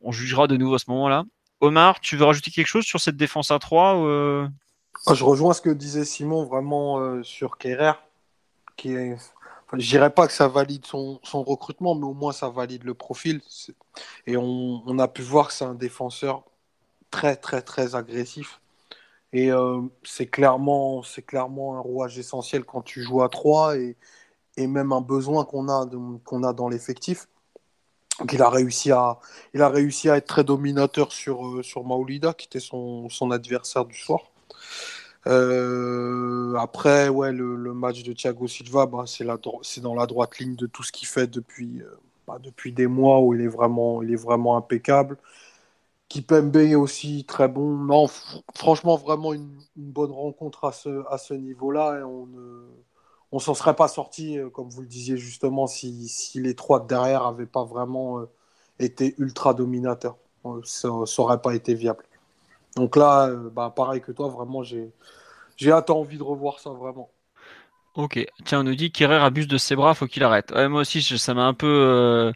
on 0.00 0.12
jugera 0.12 0.46
de 0.46 0.56
nouveau 0.56 0.76
à 0.76 0.78
ce 0.78 0.90
moment-là. 0.90 1.24
Omar, 1.60 2.00
tu 2.00 2.16
veux 2.16 2.24
rajouter 2.24 2.50
quelque 2.50 2.66
chose 2.66 2.84
sur 2.84 3.00
cette 3.00 3.16
défense 3.16 3.50
à 3.50 3.58
3 3.58 3.96
euh? 4.04 4.48
ah, 5.06 5.14
Je 5.14 5.24
rejoins 5.24 5.52
ce 5.52 5.60
que 5.60 5.70
disait 5.70 6.04
Simon 6.04 6.44
vraiment 6.44 6.98
euh, 7.00 7.22
sur 7.22 7.58
Kerrer, 7.58 7.92
qui 8.76 8.92
est. 8.94 9.16
je 9.72 9.88
dirais 9.88 10.10
pas 10.10 10.26
que 10.26 10.32
ça 10.32 10.48
valide 10.48 10.86
son, 10.86 11.20
son, 11.22 11.42
recrutement, 11.42 11.94
mais 11.94 12.06
au 12.06 12.14
moins 12.14 12.32
ça 12.32 12.48
valide 12.48 12.84
le 12.84 12.94
profil. 12.94 13.40
Et 14.26 14.36
on, 14.36 14.98
a 14.98 15.08
pu 15.08 15.22
voir 15.22 15.48
que 15.48 15.54
c'est 15.54 15.64
un 15.64 15.74
défenseur 15.74 16.44
très, 17.10 17.36
très, 17.36 17.62
très 17.62 17.94
agressif. 17.94 18.60
Et 19.32 19.50
euh, 19.52 19.82
c'est 20.04 20.26
clairement, 20.26 21.02
clairement 21.26 21.76
un 21.76 21.80
rouage 21.80 22.18
essentiel 22.18 22.64
quand 22.64 22.82
tu 22.82 23.02
joues 23.02 23.22
à 23.22 23.28
3. 23.28 23.76
Et, 23.78 23.96
et 24.56 24.66
même 24.66 24.92
un 24.92 25.00
besoin 25.00 25.44
qu'on 25.44 25.68
a, 25.68 25.82
a 25.82 26.52
dans 26.52 26.68
l'effectif. 26.68 27.28
il 28.32 28.42
a 28.42 28.50
réussi 28.50 28.92
à, 28.92 29.18
il 29.54 29.62
a 29.62 29.68
réussi 29.68 30.08
à 30.10 30.16
être 30.16 30.26
très 30.26 30.44
dominateur 30.44 31.12
sur, 31.12 31.46
euh, 31.46 31.62
sur 31.62 31.84
Maolida, 31.84 32.32
qui 32.34 32.46
était 32.46 32.60
son, 32.60 33.08
son 33.08 33.30
adversaire 33.30 33.84
du 33.84 33.98
soir. 33.98 34.20
Euh, 35.26 36.54
après, 36.56 37.08
ouais, 37.08 37.32
le, 37.32 37.56
match 37.74 38.02
de 38.02 38.12
Thiago 38.12 38.46
Silva, 38.46 38.86
bah, 38.86 39.04
c'est, 39.06 39.80
dans 39.80 39.94
la 39.94 40.06
droite 40.06 40.38
ligne 40.38 40.56
de 40.56 40.66
tout 40.66 40.82
ce 40.82 40.92
qu'il 40.92 41.08
fait 41.08 41.26
depuis, 41.26 41.80
euh, 41.82 41.90
bah, 42.26 42.38
depuis 42.40 42.72
des 42.72 42.86
mois 42.86 43.20
où 43.20 43.34
il 43.34 43.40
est 43.42 43.46
vraiment, 43.48 44.56
impeccable. 44.56 45.18
Kipembe 46.08 46.56
est 46.56 46.76
aussi 46.76 47.24
très 47.24 47.48
bon. 47.48 47.76
Non, 47.76 48.06
franchement, 48.54 48.96
vraiment 48.96 49.32
une, 49.34 49.50
bonne 49.76 50.12
rencontre 50.12 50.64
à 50.66 50.72
ce, 50.72 51.34
niveau-là. 51.34 52.06
On 52.06 52.26
ne 53.32 53.40
s'en 53.40 53.54
serait 53.54 53.76
pas 53.76 53.88
sorti, 53.88 54.38
euh, 54.38 54.48
comme 54.50 54.68
vous 54.68 54.82
le 54.82 54.86
disiez 54.86 55.16
justement, 55.16 55.66
si, 55.66 56.08
si 56.08 56.40
les 56.40 56.54
trois 56.54 56.86
derrière 56.86 57.24
n'avaient 57.24 57.46
pas 57.46 57.64
vraiment 57.64 58.24
été 58.78 59.14
ultra 59.18 59.54
dominateurs. 59.54 60.16
Ça 60.64 60.88
n'aurait 60.88 61.40
pas 61.40 61.54
été 61.54 61.74
viable. 61.74 62.04
Donc 62.76 62.96
là, 62.96 63.30
bah, 63.52 63.72
pareil 63.74 64.00
que 64.00 64.12
toi, 64.12 64.28
vraiment, 64.28 64.62
j'ai, 64.62 64.90
j'ai 65.56 65.72
hâte 65.72 65.90
envie 65.90 66.18
de 66.18 66.22
revoir 66.22 66.60
ça 66.60 66.70
vraiment. 66.70 67.10
Ok, 67.94 68.24
tiens, 68.44 68.60
on 68.60 68.64
nous 68.64 68.74
dit 68.74 68.92
qu'Herrera 68.92 69.26
abuse 69.26 69.48
de 69.48 69.56
ses 69.56 69.74
bras, 69.74 69.94
faut 69.94 70.06
qu'il 70.06 70.22
arrête. 70.22 70.52
moi 70.52 70.82
aussi, 70.82 71.02
ça 71.02 71.34
m'a 71.34 71.46
un 71.46 71.54
peu. 71.54 72.32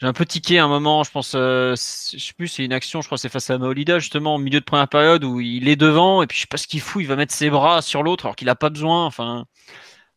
J'ai 0.00 0.06
un 0.06 0.12
peu 0.12 0.26
tiqué 0.26 0.58
un 0.58 0.68
moment, 0.68 1.04
je 1.04 1.10
pense, 1.10 1.32
je 1.32 1.74
sais 1.76 2.32
plus, 2.36 2.48
c'est 2.48 2.64
une 2.64 2.72
action, 2.72 3.00
je 3.00 3.06
crois, 3.06 3.16
c'est 3.16 3.30
face 3.30 3.48
à 3.48 3.56
Maolida, 3.56 3.98
justement, 4.00 4.34
au 4.34 4.38
milieu 4.38 4.60
de 4.60 4.64
première 4.64 4.88
période 4.88 5.24
où 5.24 5.40
il 5.40 5.68
est 5.68 5.76
devant, 5.76 6.22
et 6.22 6.26
puis 6.26 6.36
je 6.36 6.42
sais 6.42 6.48
pas 6.48 6.58
ce 6.58 6.66
qu'il 6.66 6.80
fout, 6.80 7.00
il 7.02 7.06
va 7.06 7.16
mettre 7.16 7.32
ses 7.32 7.48
bras 7.48 7.80
sur 7.80 8.02
l'autre 8.02 8.26
alors 8.26 8.36
qu'il 8.36 8.48
a 8.50 8.56
pas 8.56 8.70
besoin. 8.70 9.06
Enfin, 9.06 9.46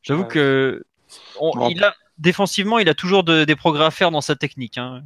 J'avoue 0.07 0.23
que 0.23 0.85
il 1.69 1.83
a, 1.83 1.93
défensivement, 2.17 2.79
il 2.79 2.87
a 2.87 2.93
toujours 2.93 3.23
des 3.23 3.55
progrès 3.55 3.85
à 3.85 3.91
faire 3.91 4.09
dans 4.09 4.21
sa 4.21 4.35
technique. 4.35 4.77
Hein. 4.77 5.03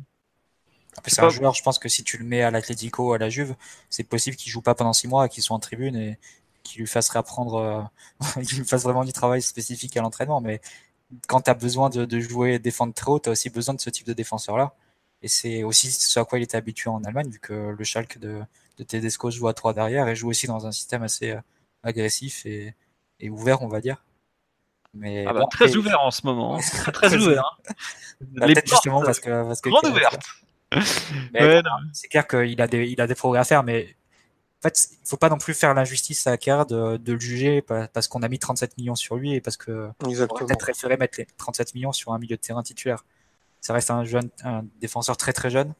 C'est 1.07 1.21
un 1.21 1.29
joueur, 1.29 1.53
je 1.53 1.63
pense 1.63 1.79
que 1.79 1.89
si 1.89 2.03
tu 2.03 2.17
le 2.17 2.25
mets 2.25 2.41
à 2.41 2.51
l'Atletico, 2.51 3.13
à 3.13 3.17
la 3.17 3.29
Juve, 3.29 3.55
c'est 3.89 4.03
possible 4.03 4.35
qu'il 4.35 4.51
joue 4.51 4.61
pas 4.61 4.75
pendant 4.75 4.93
six 4.93 5.07
mois, 5.07 5.29
qu'il 5.29 5.41
soit 5.41 5.55
en 5.55 5.59
tribune 5.59 5.95
et 5.95 6.19
qu'il 6.63 6.81
lui 6.81 6.87
fasse 6.87 7.09
réapprendre, 7.09 7.55
euh, 7.55 7.81
qu'il 8.43 8.59
lui 8.59 8.65
fasse 8.65 8.83
vraiment 8.83 9.05
du 9.05 9.13
travail 9.13 9.41
spécifique 9.41 9.95
à 9.97 10.01
l'entraînement. 10.01 10.41
Mais 10.41 10.61
quand 11.27 11.41
tu 11.41 11.49
as 11.49 11.53
besoin 11.53 11.89
de, 11.89 12.05
de, 12.05 12.19
jouer, 12.19 12.59
défendre 12.59 12.93
très 12.93 13.09
haut, 13.09 13.19
tu 13.19 13.29
as 13.29 13.31
aussi 13.31 13.49
besoin 13.49 13.73
de 13.73 13.81
ce 13.81 13.89
type 13.89 14.07
de 14.07 14.13
défenseur-là. 14.13 14.75
Et 15.21 15.27
c'est 15.27 15.63
aussi 15.63 15.91
ce 15.91 16.19
à 16.19 16.25
quoi 16.25 16.39
il 16.39 16.43
était 16.43 16.57
habitué 16.57 16.89
en 16.89 17.03
Allemagne, 17.03 17.29
vu 17.29 17.39
que 17.39 17.53
le 17.77 17.83
Schalke 17.83 18.17
de, 18.17 18.41
de 18.77 18.83
Tedesco 18.83 19.29
joue 19.31 19.47
à 19.47 19.53
trois 19.53 19.73
derrière 19.73 20.07
et 20.07 20.15
joue 20.15 20.29
aussi 20.29 20.47
dans 20.47 20.65
un 20.65 20.71
système 20.71 21.03
assez 21.03 21.31
euh, 21.31 21.41
agressif 21.83 22.45
et, 22.45 22.73
et 23.19 23.29
ouvert, 23.29 23.61
on 23.61 23.67
va 23.67 23.81
dire. 23.81 24.03
Mais 24.93 25.25
ah 25.25 25.33
bah, 25.33 25.45
très 25.49 25.75
ouvert 25.75 26.01
en 26.01 26.11
ce 26.11 26.25
moment. 26.25 26.57
Hein. 26.57 26.59
très, 26.59 26.91
très, 26.91 27.15
ouvert. 27.15 27.57
Hein. 27.69 28.47
Les 28.47 28.55
justement 28.65 29.01
parce 29.01 29.19
que, 29.19 29.43
parce 29.43 29.61
que 29.61 29.69
grande 29.69 29.85
ouverte. 29.85 30.21
C'est 31.93 32.07
clair 32.07 32.27
qu'il 32.27 32.61
a, 32.61 32.67
des, 32.67 32.87
il 32.87 33.01
a 33.01 33.07
des 33.07 33.15
progrès 33.15 33.39
à 33.39 33.43
faire, 33.43 33.63
mais 33.63 33.95
en 34.59 34.61
fait, 34.61 34.89
il 34.91 35.07
faut 35.07 35.17
pas 35.17 35.29
non 35.29 35.37
plus 35.37 35.53
faire 35.53 35.73
l'injustice 35.73 36.27
à 36.27 36.37
Kerr 36.37 36.65
de, 36.67 36.97
de, 36.97 37.13
le 37.13 37.19
juger 37.19 37.61
parce 37.61 38.07
qu'on 38.07 38.21
a 38.21 38.29
mis 38.29 38.39
37 38.39 38.77
millions 38.77 38.95
sur 38.95 39.15
lui 39.15 39.33
et 39.33 39.41
parce 39.41 39.57
que 39.57 39.89
peut-être 39.99 40.59
préféré 40.59 40.97
mettre 40.97 41.19
les 41.19 41.25
37 41.37 41.73
millions 41.73 41.91
sur 41.91 42.13
un 42.13 42.19
milieu 42.19 42.35
de 42.35 42.41
terrain 42.41 42.61
titulaire. 42.61 43.03
Ça 43.59 43.73
reste 43.73 43.89
un 43.89 44.05
jeune, 44.05 44.29
un 44.43 44.63
défenseur 44.79 45.17
très 45.17 45.33
très 45.33 45.49
jeune 45.49 45.73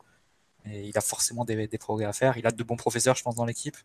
et 0.66 0.88
il 0.88 0.98
a 0.98 1.02
forcément 1.02 1.46
des, 1.46 1.68
des 1.68 1.78
progrès 1.78 2.06
à 2.06 2.14
faire. 2.14 2.38
Il 2.38 2.48
a 2.48 2.52
de 2.52 2.64
bons 2.64 2.76
professeurs, 2.76 3.16
je 3.16 3.24
pense, 3.24 3.36
dans 3.36 3.46
l'équipe. 3.46 3.78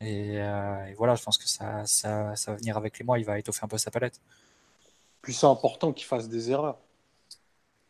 Et, 0.00 0.40
euh, 0.40 0.86
et, 0.86 0.94
voilà, 0.94 1.14
je 1.14 1.22
pense 1.22 1.38
que 1.38 1.48
ça, 1.48 1.84
ça, 1.86 2.34
ça, 2.36 2.52
va 2.52 2.56
venir 2.56 2.76
avec 2.76 2.98
les 2.98 3.04
mois. 3.04 3.18
Il 3.18 3.24
va 3.24 3.38
étoffer 3.38 3.64
un 3.64 3.68
peu 3.68 3.78
sa 3.78 3.90
palette. 3.90 4.20
Puis 5.22 5.34
c'est 5.34 5.46
important 5.46 5.92
qu'il 5.92 6.06
fasse 6.06 6.28
des 6.28 6.50
erreurs. 6.50 6.78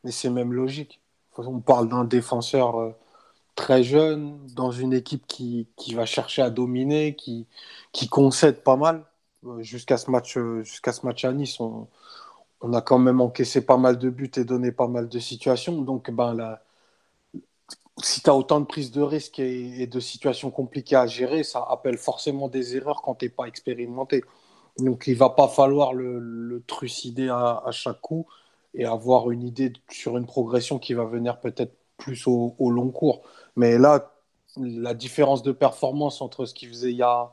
Mais 0.05 0.11
c'est 0.11 0.31
même 0.31 0.53
logique. 0.53 1.02
On 1.39 1.61
parle 1.61 1.89
d'un 1.89 2.05
défenseur 2.05 2.81
euh, 2.81 2.93
très 3.57 3.83
jeune, 3.85 4.47
dans 4.55 4.71
une 4.73 4.93
équipe 4.93 5.27
qui, 5.27 5.69
qui, 5.77 5.95
va 5.95 6.07
chercher 6.07 6.43
à 6.43 6.51
dominer, 6.51 7.17
qui, 7.17 7.47
qui 7.93 8.09
concède 8.09 8.63
pas 8.63 8.77
mal. 8.77 9.05
Euh, 9.47 9.63
jusqu'à 9.63 9.99
ce, 9.99 10.11
match, 10.11 10.39
jusqu'à 10.63 10.93
ce 10.93 11.07
match 11.07 11.25
à 11.25 11.33
Nice, 11.33 11.61
on, 11.61 11.89
on, 12.63 12.73
a 12.75 12.83
quand 12.83 12.99
même 12.99 13.21
encaissé 13.21 13.65
pas 13.67 13.77
mal 13.79 13.99
de 13.99 14.11
buts 14.11 14.31
et 14.37 14.45
donné 14.45 14.73
pas 14.73 14.89
mal 14.89 15.09
de 15.09 15.19
situations. 15.19 15.83
Donc, 15.83 16.11
ben, 16.11 16.35
la, 16.35 16.63
si 18.03 18.23
tu 18.23 18.31
as 18.31 18.35
autant 18.35 18.61
de 18.61 18.67
prises 18.67 18.91
de 18.91 19.03
risques 19.03 19.39
et, 19.39 19.87
de 19.87 20.01
situations 20.01 20.51
compliquées 20.51 20.97
à 20.97 21.07
gérer, 21.07 21.43
ça 21.45 21.67
appelle 21.69 21.99
forcément 21.99 22.49
des 22.49 22.77
erreurs 22.77 23.03
quand 23.03 23.17
tu 23.17 23.27
n'es 23.27 23.31
pas 23.31 23.45
expérimenté. 23.47 24.25
Donc 24.79 25.05
il 25.07 25.17
va 25.17 25.31
pas 25.31 25.49
falloir 25.49 25.93
le, 25.93 26.63
trucider 26.67 27.29
à, 27.29 27.63
chaque 27.73 28.01
coup 28.01 28.27
et 28.75 28.85
avoir 28.85 29.31
une 29.31 29.43
idée 29.43 29.73
sur 29.91 30.17
une 30.17 30.27
progression 30.27 30.79
qui 30.79 30.95
va 30.95 31.05
venir 31.05 31.41
peut-être 31.41 31.75
plus 31.99 32.27
au, 32.27 32.55
long 32.71 32.91
cours. 32.91 33.23
Mais 33.57 33.79
là, 33.79 34.13
la 34.57 34.95
différence 34.95 35.43
de 35.43 35.53
performance 35.53 36.21
entre 36.21 36.47
ce 36.47 36.55
qu'il 36.55 36.69
faisait 36.69 36.91
il 36.91 36.97
y, 36.97 37.03
a, 37.03 37.33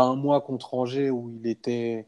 un 0.00 0.16
mois 0.16 0.40
contre 0.40 0.74
Angers 0.74 1.10
où 1.10 1.30
il 1.30 1.46
était 1.46 2.06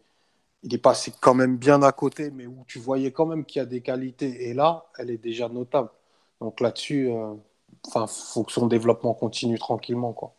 il 0.62 0.74
est 0.74 0.78
passé 0.78 1.12
quand 1.20 1.34
même 1.34 1.58
bien 1.58 1.82
à 1.82 1.92
côté, 1.92 2.30
mais 2.30 2.46
où 2.46 2.64
tu 2.66 2.78
voyais 2.78 3.12
quand 3.12 3.26
même 3.26 3.44
qu'il 3.44 3.60
y 3.60 3.62
a 3.62 3.66
des 3.66 3.82
qualités. 3.82 4.48
Et 4.48 4.54
là, 4.54 4.86
elle 4.98 5.10
est 5.10 5.18
déjà 5.18 5.48
notable. 5.50 5.90
Donc 6.40 6.60
là-dessus, 6.60 7.10
euh, 7.10 7.34
enfin, 7.86 8.06
faut 8.06 8.44
que 8.44 8.52
son 8.52 8.66
développement 8.66 9.12
continue 9.12 9.58
tranquillement, 9.58 10.14
quoi. 10.14 10.34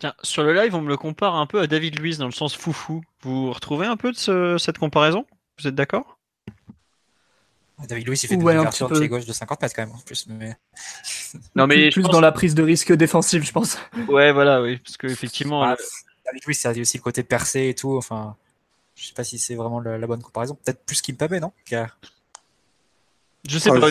Tiens, 0.00 0.14
sur 0.22 0.42
le 0.42 0.52
live, 0.52 0.74
on 0.74 0.82
me 0.82 0.88
le 0.88 0.96
compare 0.96 1.36
un 1.36 1.46
peu 1.46 1.60
à 1.60 1.66
David 1.66 1.98
Luiz 1.98 2.18
dans 2.18 2.26
le 2.26 2.32
sens 2.32 2.54
foufou. 2.54 3.02
Vous 3.22 3.52
retrouvez 3.52 3.86
un 3.86 3.96
peu 3.96 4.12
cette 4.12 4.78
comparaison? 4.78 5.24
Vous 5.58 5.68
êtes 5.68 5.74
d'accord? 5.74 6.15
David 7.84 8.08
Luiz, 8.08 8.22
il 8.22 8.28
fait 8.28 8.36
ouais, 8.36 8.56
une 8.56 8.64
de 8.64 8.98
pied 8.98 9.08
gauche 9.08 9.26
de 9.26 9.32
50 9.32 9.60
mètres 9.60 9.74
quand 9.74 9.82
même 9.82 9.94
en 9.94 9.98
plus. 9.98 10.26
Mais... 10.28 10.56
Non, 11.54 11.66
mais 11.66 11.90
plus, 11.90 12.02
dans 12.04 12.20
la 12.20 12.32
prise 12.32 12.54
de 12.54 12.62
risque 12.62 12.92
défensive, 12.92 13.44
je 13.44 13.52
pense. 13.52 13.78
Ouais, 14.08 14.32
voilà, 14.32 14.62
oui, 14.62 14.78
parce 14.78 14.96
que 14.96 15.06
effectivement. 15.06 15.62
Ah, 15.62 15.76
David 16.24 16.44
Luiz, 16.46 16.58
ça 16.58 16.70
a 16.70 16.72
aussi 16.72 16.96
le 16.96 17.02
côté 17.02 17.22
percé 17.22 17.68
et 17.68 17.74
tout. 17.74 17.96
Enfin, 17.96 18.36
je 18.94 19.06
sais 19.06 19.14
pas 19.14 19.24
si 19.24 19.38
c'est 19.38 19.54
vraiment 19.54 19.80
la, 19.80 20.06
bonne 20.06 20.22
comparaison. 20.22 20.54
Peut-être 20.64 20.84
plus 20.84 21.02
qu'Impabé, 21.02 21.38
non 21.38 21.52
je 23.48 23.58
sais 23.58 23.70
pas. 23.70 23.90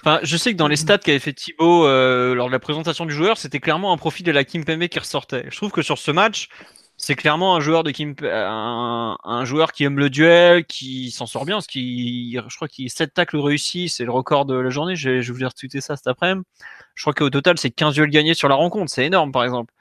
Enfin, 0.00 0.20
je 0.22 0.36
sais 0.36 0.52
que 0.52 0.56
dans 0.56 0.66
les 0.66 0.76
stats 0.76 0.98
qu'avait 0.98 1.18
fait 1.18 1.32
Thibaut 1.32 1.86
euh, 1.86 2.34
lors 2.34 2.48
de 2.48 2.52
la 2.52 2.58
présentation 2.58 3.06
du 3.06 3.14
joueur, 3.14 3.38
c'était 3.38 3.60
clairement 3.60 3.92
un 3.92 3.96
profil 3.96 4.26
de 4.26 4.32
la 4.32 4.44
Kim 4.44 4.64
Kimpembe 4.64 4.88
qui 4.88 4.98
ressortait. 4.98 5.44
Je 5.48 5.56
trouve 5.56 5.70
que 5.70 5.82
sur 5.82 5.98
ce 5.98 6.10
match, 6.10 6.48
c'est 6.96 7.14
clairement 7.14 7.56
un 7.56 7.60
joueur 7.60 7.84
de 7.84 7.92
un, 8.24 9.44
joueur 9.44 9.72
qui 9.72 9.84
aime 9.84 9.98
le 9.98 10.10
duel, 10.10 10.64
qui 10.64 11.10
s'en 11.10 11.26
sort 11.26 11.44
bien, 11.44 11.58
je 11.60 12.56
crois 12.56 12.68
qu'il 12.68 12.90
7 12.90 13.12
tacles 13.14 13.38
réussis, 13.38 13.88
c'est 13.88 14.04
le 14.04 14.10
record 14.10 14.46
de 14.46 14.54
la 14.54 14.70
journée. 14.70 14.96
Je 14.96 15.20
je 15.20 15.32
vous 15.32 15.44
retweeter 15.44 15.80
ça 15.80 15.96
cet 15.96 16.06
après-midi. 16.06 16.46
Je 16.94 17.02
crois 17.02 17.14
qu'au 17.14 17.30
total, 17.30 17.58
c'est 17.58 17.70
15 17.70 17.94
duels 17.94 18.10
gagnés 18.10 18.34
sur 18.34 18.48
la 18.48 18.54
rencontre. 18.54 18.90
C'est 18.90 19.06
énorme, 19.06 19.32
par 19.32 19.44
exemple. 19.44 19.72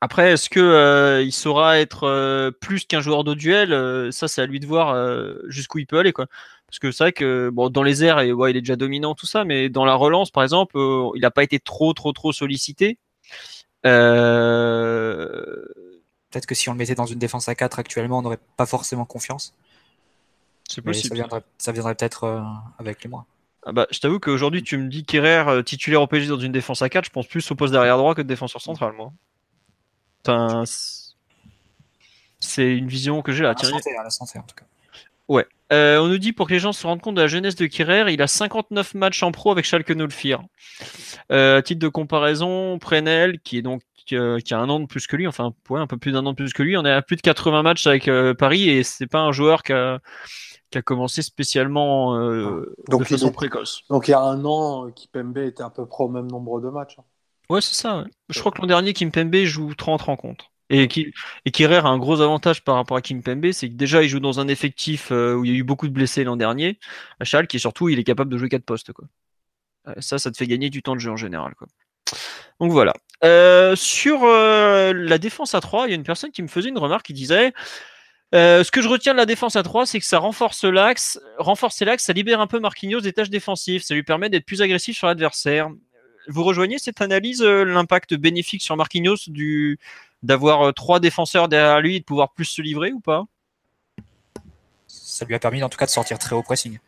Après, 0.00 0.32
est-ce 0.32 0.50
que 0.50 0.60
euh, 0.60 1.22
il 1.22 1.32
saura 1.32 1.78
être 1.78 2.04
euh, 2.04 2.50
plus 2.50 2.84
qu'un 2.86 3.00
joueur 3.00 3.24
de 3.24 3.34
duel 3.34 4.12
Ça, 4.12 4.28
c'est 4.28 4.42
à 4.42 4.46
lui 4.46 4.60
de 4.60 4.66
voir 4.66 4.96
jusqu'où 5.48 5.78
il 5.78 5.86
peut 5.86 5.98
aller. 5.98 6.12
Parce 6.72 6.78
que 6.78 6.90
c'est 6.90 7.04
vrai 7.04 7.12
que 7.12 7.50
dans 7.68 7.82
les 7.82 8.02
airs, 8.02 8.22
il 8.22 8.56
est 8.56 8.62
déjà 8.62 8.76
dominant, 8.76 9.14
tout 9.14 9.26
ça, 9.26 9.44
mais 9.44 9.68
dans 9.68 9.84
la 9.84 9.94
relance, 9.94 10.30
par 10.30 10.42
exemple, 10.42 10.78
euh, 10.78 11.10
il 11.14 11.20
n'a 11.20 11.30
pas 11.30 11.42
été 11.42 11.60
trop, 11.60 11.92
trop, 11.92 12.12
trop 12.12 12.32
sollicité. 12.32 12.98
Euh... 13.84 15.62
Peut-être 16.32 16.46
que 16.46 16.54
si 16.54 16.68
on 16.68 16.72
le 16.72 16.78
mettait 16.78 16.94
dans 16.94 17.06
une 17.06 17.18
défense 17.18 17.48
à 17.48 17.54
4 17.54 17.78
actuellement, 17.78 18.18
on 18.18 18.22
n'aurait 18.22 18.40
pas 18.56 18.66
forcément 18.66 19.04
confiance. 19.04 19.54
C'est 20.68 20.80
possible. 20.80 21.18
Ça 21.58 21.72
viendrait, 21.72 21.94
peut-être 21.94 22.24
euh, 22.24 22.42
avec 22.78 23.04
les 23.04 23.10
mois. 23.10 23.26
Ah 23.64 23.72
bah, 23.72 23.86
je 23.90 24.00
t'avoue 24.00 24.18
qu'aujourd'hui, 24.18 24.62
tu 24.62 24.78
me 24.78 24.88
dis 24.88 25.04
qu'Herrera 25.04 25.56
euh, 25.56 25.62
titulaire 25.62 26.00
au 26.02 26.06
PSG 26.06 26.30
dans 26.30 26.40
une 26.40 26.50
défense 26.50 26.82
à 26.82 26.88
4, 26.88 27.04
je 27.04 27.10
pense 27.10 27.26
plus 27.26 27.48
au 27.50 27.54
poste 27.54 27.72
derrière 27.72 27.98
droit 27.98 28.14
que 28.14 28.22
de 28.22 28.26
défenseur 28.26 28.62
central, 28.62 28.94
moi. 28.94 29.12
c'est 32.40 32.76
une 32.76 32.88
vision 32.88 33.22
que 33.22 33.32
j'ai 33.32 33.42
là. 33.42 33.50
À 33.50 34.02
la 34.02 34.10
santé, 34.10 34.38
en 34.38 34.42
tout 34.42 34.56
cas. 34.56 34.64
Ouais. 35.28 35.46
Euh, 35.72 35.98
on 35.98 36.08
nous 36.08 36.18
dit 36.18 36.32
pour 36.32 36.48
que 36.48 36.52
les 36.52 36.58
gens 36.58 36.72
se 36.72 36.86
rendent 36.86 37.00
compte 37.00 37.14
de 37.14 37.22
la 37.22 37.26
jeunesse 37.26 37.54
de 37.54 37.66
Kirer, 37.66 38.12
il 38.12 38.20
a 38.20 38.26
59 38.26 38.94
matchs 38.94 39.22
en 39.22 39.32
pro 39.32 39.50
avec 39.52 39.64
Schalke 39.64 39.92
04. 39.94 40.42
Euh, 41.30 41.58
à 41.58 41.62
titre 41.62 41.80
de 41.80 41.88
comparaison, 41.88 42.78
Prenel, 42.78 43.38
qui 43.40 43.56
est 43.58 43.62
donc 43.62 43.82
euh, 44.12 44.38
qui 44.38 44.54
a 44.54 44.58
un 44.58 44.68
an 44.68 44.80
de 44.80 44.86
plus 44.86 45.06
que 45.06 45.16
lui, 45.16 45.26
enfin 45.26 45.52
un 45.70 45.86
peu 45.86 45.96
plus 45.96 46.12
d'un 46.12 46.24
an 46.26 46.32
de 46.32 46.36
plus 46.36 46.52
que 46.52 46.62
lui, 46.62 46.76
on 46.76 46.84
est 46.84 46.92
à 46.92 47.02
plus 47.02 47.16
de 47.16 47.22
80 47.22 47.62
matchs 47.62 47.86
avec 47.86 48.10
Paris 48.38 48.68
et 48.68 48.82
c'est 48.82 49.06
pas 49.06 49.20
un 49.20 49.32
joueur 49.32 49.62
qui 49.62 49.72
a, 49.72 50.00
qui 50.70 50.78
a 50.78 50.82
commencé 50.82 51.22
spécialement 51.22 52.16
donc, 52.88 53.00
de 53.00 53.04
façon 53.04 53.32
précoce. 53.32 53.82
Donc 53.90 54.08
il 54.08 54.12
y 54.12 54.14
a 54.14 54.20
un 54.20 54.44
an, 54.44 54.90
Kimpembe 54.90 55.38
était 55.38 55.62
à 55.62 55.70
peu 55.70 55.86
près 55.86 56.04
au 56.04 56.08
même 56.08 56.26
nombre 56.26 56.60
de 56.60 56.68
matchs. 56.68 56.96
Hein. 56.98 57.04
Ouais, 57.48 57.60
c'est 57.60 57.74
ça. 57.74 58.04
Je 58.28 58.40
crois 58.40 58.52
que 58.52 58.60
l'an 58.60 58.66
dernier, 58.66 58.92
Kimpembe 58.92 59.36
joue 59.44 59.74
30 59.74 60.02
rencontres. 60.02 60.52
Et, 60.72 60.88
qui, 60.88 61.12
et 61.44 61.64
a 61.66 61.84
un 61.84 61.98
gros 61.98 62.22
avantage 62.22 62.64
par 62.64 62.76
rapport 62.76 62.96
à 62.96 63.02
Kim 63.02 63.22
Pembe, 63.22 63.52
c'est 63.52 63.68
que 63.68 63.74
déjà 63.74 64.02
il 64.02 64.08
joue 64.08 64.20
dans 64.20 64.40
un 64.40 64.48
effectif 64.48 65.12
euh, 65.12 65.34
où 65.34 65.44
il 65.44 65.50
y 65.50 65.54
a 65.54 65.58
eu 65.58 65.64
beaucoup 65.64 65.86
de 65.86 65.92
blessés 65.92 66.24
l'an 66.24 66.36
dernier, 66.36 66.78
à 67.20 67.24
Schalke, 67.24 67.54
et 67.54 67.58
surtout 67.58 67.90
il 67.90 67.98
est 67.98 68.04
capable 68.04 68.30
de 68.30 68.38
jouer 68.38 68.48
quatre 68.48 68.64
postes. 68.64 68.90
Quoi. 68.92 69.06
Euh, 69.88 69.94
ça, 69.98 70.18
ça 70.18 70.30
te 70.30 70.36
fait 70.36 70.46
gagner 70.46 70.70
du 70.70 70.82
temps 70.82 70.94
de 70.94 71.00
jeu 71.00 71.10
en 71.10 71.16
général. 71.16 71.54
Quoi. 71.56 71.68
Donc 72.60 72.72
voilà. 72.72 72.94
Euh, 73.24 73.76
sur 73.76 74.26
la 74.26 75.18
défense 75.18 75.54
à 75.54 75.60
3, 75.60 75.86
il 75.86 75.90
y 75.90 75.92
a 75.92 75.96
une 75.96 76.02
personne 76.02 76.30
qui 76.30 76.42
me 76.42 76.48
faisait 76.48 76.68
une 76.68 76.78
remarque 76.78 77.06
qui 77.06 77.12
disait 77.12 77.52
ce 78.32 78.70
que 78.70 78.80
je 78.80 78.88
retiens 78.88 79.12
de 79.12 79.18
la 79.18 79.26
défense 79.26 79.56
à 79.56 79.62
3, 79.62 79.84
c'est 79.86 79.98
que 79.98 80.06
ça 80.06 80.18
renforce 80.18 80.64
l'axe, 80.64 81.20
renforcer 81.38 81.84
l'axe, 81.84 82.04
ça 82.04 82.12
libère 82.14 82.40
un 82.40 82.46
peu 82.46 82.60
Marquinhos 82.60 83.00
des 83.00 83.12
tâches 83.12 83.30
défensives, 83.30 83.82
ça 83.82 83.94
lui 83.94 84.02
permet 84.02 84.30
d'être 84.30 84.46
plus 84.46 84.62
agressif 84.62 84.96
sur 84.96 85.06
l'adversaire. 85.06 85.68
Vous 86.28 86.44
rejoignez 86.44 86.78
cette 86.78 87.00
analyse, 87.00 87.42
l'impact 87.42 88.14
bénéfique 88.14 88.62
sur 88.62 88.76
Marquinhos 88.76 89.28
du, 89.28 89.78
d'avoir 90.22 90.62
euh, 90.62 90.72
trois 90.72 91.00
défenseurs 91.00 91.48
derrière 91.48 91.80
lui 91.80 91.96
et 91.96 92.00
de 92.00 92.04
pouvoir 92.04 92.32
plus 92.32 92.44
se 92.44 92.62
livrer 92.62 92.92
ou 92.92 93.00
pas? 93.00 93.24
Ça 94.86 95.24
lui 95.24 95.34
a 95.34 95.38
permis 95.38 95.62
en 95.62 95.68
tout 95.68 95.78
cas 95.78 95.86
de 95.86 95.90
sortir 95.90 96.18
très 96.18 96.34
haut 96.34 96.42
pressing. 96.42 96.78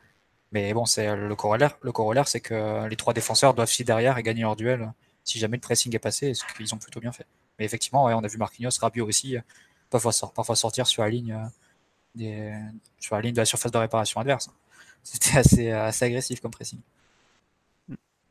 Mais 0.53 0.72
bon, 0.72 0.85
c'est 0.85 1.16
le 1.16 1.35
corollaire. 1.35 1.77
Le 1.83 1.91
corollaire, 1.91 2.29
c'est 2.29 2.41
que 2.41 2.87
les 2.89 2.97
trois 2.97 3.12
défenseurs 3.12 3.55
doivent 3.55 3.68
suivre 3.68 3.87
derrière 3.87 4.18
et 4.18 4.22
gagner 4.22 4.43
leur 4.43 4.57
duel 4.57 4.93
si 5.25 5.39
jamais 5.39 5.57
le 5.57 5.61
pressing 5.61 5.95
est 5.95 5.99
passé, 5.99 6.35
ce 6.35 6.45
qu'ils 6.57 6.75
ont 6.75 6.79
plutôt 6.79 7.01
bien 7.01 7.12
fait. 7.12 7.27
Mais 7.59 7.64
effectivement, 7.64 8.05
on 8.05 8.25
a 8.25 8.27
vu 8.29 8.39
Marquinhos, 8.39 8.70
Rabiot 8.81 9.07
aussi, 9.07 9.37
parfois, 9.91 10.12
parfois 10.35 10.57
sortir 10.57 10.87
sur 10.87 11.03
la 11.03 11.11
ligne 11.11 11.33
euh, 11.33 11.47
des, 12.14 12.55
sur 12.99 13.16
la 13.16 13.22
ligne 13.22 13.35
de 13.35 13.41
la 13.41 13.45
surface 13.45 13.72
de 13.72 13.79
réparation 13.79 14.20
adverse. 14.20 14.51
C'était 15.03 15.39
assez, 15.39 15.70
assez 15.70 16.05
agressif 16.05 16.41
comme 16.41 16.51
pressing. 16.51 16.81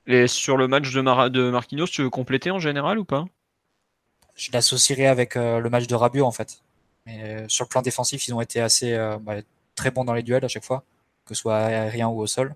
Et 0.07 0.27
sur 0.27 0.57
le 0.57 0.67
match 0.67 0.91
de, 0.91 1.29
de 1.29 1.49
Marquinhos, 1.49 1.87
tu 1.87 2.01
veux 2.01 2.09
compléter 2.09 2.51
en 2.51 2.59
général 2.59 2.99
ou 2.99 3.05
pas? 3.05 3.25
Je 4.35 4.51
l'associerais 4.51 5.05
avec 5.05 5.35
euh, 5.37 5.59
le 5.59 5.69
match 5.69 5.87
de 5.87 5.95
Rabiot 5.95 6.25
en 6.25 6.31
fait. 6.31 6.61
Mais 7.05 7.43
euh, 7.43 7.45
sur 7.47 7.65
le 7.65 7.69
plan 7.69 7.81
défensif, 7.81 8.27
ils 8.27 8.33
ont 8.33 8.41
été 8.41 8.59
assez 8.59 8.93
euh, 8.93 9.17
bah, 9.19 9.35
très 9.75 9.91
bons 9.91 10.03
dans 10.03 10.13
les 10.13 10.23
duels 10.23 10.43
à 10.43 10.47
chaque 10.47 10.63
fois, 10.63 10.83
que 11.25 11.33
ce 11.35 11.41
soit 11.41 11.57
aérien 11.57 12.07
ou 12.07 12.19
au 12.19 12.27
sol. 12.27 12.55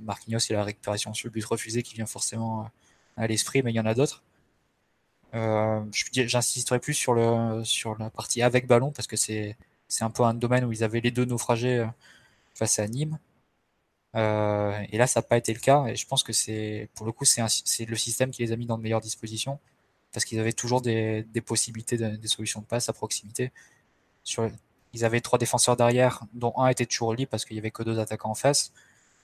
Marquinhos, 0.00 0.38
il 0.48 0.54
a 0.54 0.58
la 0.58 0.64
récupération 0.64 1.12
sur 1.12 1.28
le 1.28 1.32
but 1.32 1.44
refusé 1.44 1.82
qui 1.82 1.94
vient 1.94 2.06
forcément 2.06 2.70
à 3.16 3.26
l'esprit, 3.26 3.62
mais 3.62 3.72
il 3.72 3.76
y 3.76 3.80
en 3.80 3.86
a 3.86 3.94
d'autres. 3.94 4.22
Euh, 5.34 5.80
J'insisterai 6.12 6.78
plus 6.78 6.94
sur, 6.94 7.14
le, 7.14 7.64
sur 7.64 7.98
la 7.98 8.10
partie 8.10 8.42
avec 8.42 8.66
ballon 8.66 8.92
parce 8.92 9.06
que 9.06 9.16
c'est 9.16 9.56
un 10.00 10.10
peu 10.10 10.22
un 10.22 10.34
domaine 10.34 10.64
où 10.64 10.72
ils 10.72 10.84
avaient 10.84 11.00
les 11.00 11.10
deux 11.10 11.24
naufragés 11.24 11.86
face 12.54 12.78
à 12.78 12.86
Nîmes. 12.86 13.18
Euh, 14.16 14.80
et 14.90 14.98
là, 14.98 15.06
ça 15.06 15.20
n'a 15.20 15.22
pas 15.22 15.36
été 15.36 15.52
le 15.52 15.60
cas. 15.60 15.86
Et 15.86 15.96
je 15.96 16.06
pense 16.06 16.22
que 16.22 16.32
c'est, 16.32 16.88
pour 16.94 17.06
le 17.06 17.12
coup, 17.12 17.24
c'est 17.24 17.86
le 17.86 17.96
système 17.96 18.30
qui 18.30 18.42
les 18.42 18.52
a 18.52 18.56
mis 18.56 18.66
dans 18.66 18.78
de 18.78 18.82
meilleures 18.82 19.00
dispositions 19.00 19.58
parce 20.12 20.24
qu'ils 20.24 20.38
avaient 20.38 20.52
toujours 20.52 20.80
des, 20.80 21.26
possibilités, 21.44 21.96
des 21.98 22.28
solutions 22.28 22.60
de 22.60 22.66
passe 22.66 22.88
à 22.88 22.92
proximité. 22.92 23.50
Sur, 24.22 24.48
ils 24.92 25.04
avaient 25.04 25.20
trois 25.20 25.38
défenseurs 25.38 25.76
derrière, 25.76 26.22
dont 26.34 26.54
un 26.56 26.68
était 26.68 26.86
libre 27.16 27.30
parce 27.30 27.44
qu'il 27.44 27.56
n'y 27.56 27.58
avait 27.58 27.72
que 27.72 27.82
deux 27.82 27.98
attaquants 27.98 28.30
en 28.30 28.34
face. 28.34 28.72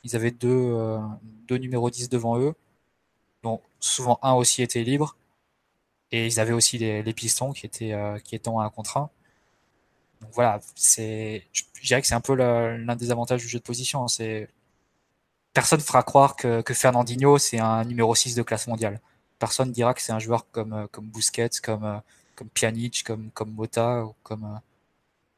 Ils 0.03 0.17
avaient 0.17 0.33
deux, 0.33 0.49
euh, 0.51 0.99
deux 1.47 1.59
numéros 1.59 1.91
10 1.91 2.09
devant 2.09 2.39
eux, 2.39 2.55
dont 3.43 3.61
souvent 3.81 4.19
un 4.23 4.35
aussi 4.35 4.63
était 4.63 4.83
libre. 4.85 5.17
Et 6.13 6.27
ils 6.27 6.41
avaient 6.41 6.53
aussi 6.53 6.79
les, 6.79 7.15
pistons 7.15 7.53
qui 7.53 7.67
étaient, 7.67 7.93
euh, 7.93 8.19
qui 8.19 8.35
étaient 8.35 8.49
en 8.49 8.61
un 8.61 8.71
contre 8.71 8.97
un. 8.97 9.11
Donc 10.21 10.31
voilà, 10.33 10.61
c'est, 10.75 11.47
je 11.53 11.63
dirais 11.83 12.01
que 12.01 12.07
c'est 12.07 12.15
un 12.15 12.21
peu 12.21 12.35
l'un 12.35 12.97
des 12.97 13.11
avantages 13.11 13.41
du 13.41 13.49
jeu 13.49 13.59
de 13.59 13.65
position. 13.65 14.05
Hein. 14.05 14.09
C'est 14.09 14.49
personne 15.53 15.81
fera 15.81 16.03
croire 16.03 16.37
que, 16.37 16.63
que 16.63 16.75
Fernandinho, 16.75 17.39
c'est 17.39 17.59
un 17.59 17.85
numéro 17.85 18.15
6 18.15 18.35
de 18.35 18.43
classe 18.43 18.67
mondiale. 18.67 19.01
Personne 19.39 19.73
dira 19.73 19.95
que 19.95 20.03
c'est 20.03 20.13
un 20.13 20.19
joueur 20.19 20.51
comme, 20.51 20.73
euh, 20.73 20.87
comme 20.89 21.07
Busquets, 21.07 21.51
comme, 21.63 21.85
euh, 21.85 21.99
comme 22.37 22.49
Pjanic, 22.51 23.05
comme, 23.05 23.31
comme 23.33 23.53
Mota 23.53 24.05
ou 24.05 24.15
comme, 24.23 24.45
euh, 24.45 24.59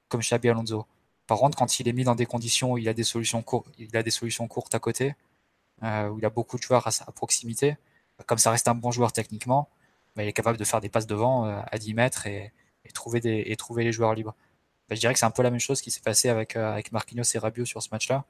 comme 0.09 0.20
Xabi 0.20 0.48
Alonso. 0.50 0.86
Par 1.26 1.38
contre, 1.38 1.57
quand 1.57 1.80
il 1.80 1.88
est 1.88 1.92
mis 1.92 2.05
dans 2.05 2.14
des 2.14 2.26
conditions 2.26 2.72
où 2.72 2.78
il 2.78 2.88
a 2.88 2.94
des 2.94 3.05
solutions, 3.05 3.44
il 3.78 3.96
a 3.96 4.03
des 4.03 4.11
solutions 4.11 4.48
courtes 4.48 4.74
à 4.74 4.80
côté, 4.80 5.14
où 5.82 6.18
il 6.18 6.24
a 6.24 6.30
beaucoup 6.30 6.57
de 6.59 6.62
joueurs 6.62 6.86
à, 6.86 7.12
proximité, 7.12 7.76
comme 8.27 8.39
ça 8.39 8.51
reste 8.51 8.69
un 8.69 8.75
bon 8.75 8.91
joueur 8.91 9.13
techniquement, 9.13 9.69
il 10.17 10.23
est 10.23 10.33
capable 10.33 10.59
de 10.59 10.65
faire 10.65 10.81
des 10.81 10.89
passes 10.89 11.07
devant 11.07 11.45
à 11.45 11.79
10 11.79 11.95
mètres 11.95 12.27
et, 12.27 12.53
trouver 12.95 13.21
les 13.21 13.93
joueurs 13.93 14.15
libres. 14.15 14.35
Bah, 14.89 14.95
je 14.95 15.01
dirais 15.01 15.15
que 15.15 15.19
c'est 15.19 15.27
un 15.27 15.31
peu 15.31 15.43
la 15.43 15.51
même 15.51 15.61
chose 15.61 15.81
qui 15.81 15.91
s'est 15.91 16.03
passé 16.03 16.29
avec, 16.29 16.57
avec 16.57 16.93
Marquinhos 16.93 17.25
et 17.35 17.39
Rabiot 17.39 17.65
sur 17.65 17.83
ce 17.83 17.89
match-là. 17.93 18.25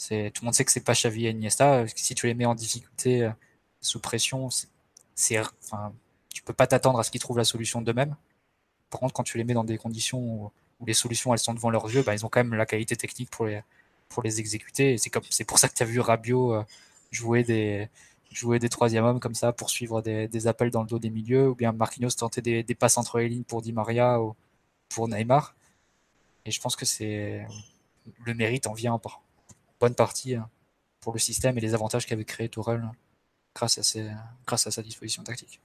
C'est 0.00 0.30
tout 0.34 0.42
le 0.42 0.46
monde 0.46 0.54
sait 0.54 0.64
que 0.64 0.72
c'est 0.72 0.80
pas 0.80 0.94
Xavi 0.94 1.26
et 1.26 1.30
Iniesta. 1.30 1.84
Si 1.94 2.14
tu 2.14 2.26
les 2.26 2.32
mets 2.32 2.46
en 2.46 2.54
difficulté, 2.54 3.24
euh, 3.24 3.30
sous 3.82 4.00
pression, 4.00 4.48
c'est, 5.14 5.38
enfin, 5.38 5.92
tu 6.32 6.42
peux 6.42 6.54
pas 6.54 6.66
t'attendre 6.66 6.98
à 6.98 7.04
ce 7.04 7.10
qu'ils 7.10 7.20
trouvent 7.20 7.36
la 7.36 7.44
solution 7.44 7.82
d'eux-mêmes. 7.82 8.16
Par 8.88 9.00
contre, 9.00 9.12
quand 9.12 9.24
tu 9.24 9.36
les 9.36 9.44
mets 9.44 9.52
dans 9.52 9.64
des 9.64 9.76
conditions 9.76 10.18
où, 10.80 10.86
les 10.86 10.94
solutions 10.94 11.34
elles 11.34 11.38
sont 11.38 11.52
devant 11.52 11.68
leurs 11.68 11.90
yeux, 11.90 12.02
bah, 12.02 12.14
ils 12.14 12.24
ont 12.24 12.30
quand 12.30 12.42
même 12.42 12.54
la 12.54 12.64
qualité 12.64 12.96
technique 12.96 13.30
pour 13.30 13.44
les 14.24 14.40
exécuter. 14.40 14.96
c'est 14.96 15.10
comme 15.10 15.22
c'est 15.28 15.44
pour 15.44 15.58
ça 15.58 15.68
que 15.68 15.74
tu 15.74 15.82
as 15.82 15.86
vu 15.86 16.00
Rabiot 16.00 16.54
euh, 16.54 16.64
jouer 17.10 17.44
des 17.44 17.90
jouer 18.30 18.58
des 18.58 18.68
troisième 18.68 19.04
hommes 19.04 19.20
comme 19.20 19.34
ça 19.34 19.52
pour 19.52 19.70
suivre 19.70 20.02
des, 20.02 20.28
des, 20.28 20.46
appels 20.46 20.70
dans 20.70 20.82
le 20.82 20.86
dos 20.86 20.98
des 20.98 21.10
milieux 21.10 21.48
ou 21.48 21.54
bien 21.54 21.72
Marquinhos 21.72 22.10
tenter 22.10 22.42
des, 22.42 22.62
des 22.62 22.74
passes 22.74 22.96
entre 22.96 23.18
les 23.18 23.28
lignes 23.28 23.44
pour 23.44 23.62
Di 23.62 23.72
Maria 23.72 24.20
ou 24.20 24.36
pour 24.88 25.08
Neymar. 25.08 25.54
Et 26.44 26.50
je 26.50 26.60
pense 26.60 26.76
que 26.76 26.86
c'est 26.86 27.46
le 28.24 28.34
mérite 28.34 28.66
en 28.66 28.72
vient 28.72 29.00
bonne 29.80 29.94
partie 29.94 30.34
hein, 30.34 30.48
pour 31.00 31.12
le 31.12 31.18
système 31.18 31.56
et 31.58 31.60
les 31.60 31.74
avantages 31.74 32.06
qu'avait 32.06 32.24
créé 32.24 32.48
Tourelle 32.48 32.88
grâce 33.54 33.78
à, 33.78 34.00
grâce 34.46 34.66
à 34.66 34.70
sa 34.70 34.82
disposition 34.82 35.22
tactique. 35.22 35.60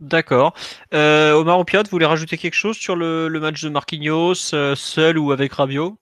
D'accord. 0.00 0.54
Euh, 0.94 1.34
Omar 1.34 1.58
Opiat, 1.58 1.82
vous 1.82 1.90
voulez 1.90 2.06
rajouter 2.06 2.38
quelque 2.38 2.54
chose 2.54 2.76
sur 2.76 2.96
le, 2.96 3.28
match 3.38 3.62
de 3.62 3.68
Marquinhos, 3.68 4.54
euh, 4.54 4.74
seul 4.74 5.18
ou 5.18 5.30
avec 5.30 5.52
Rabiot? 5.52 5.98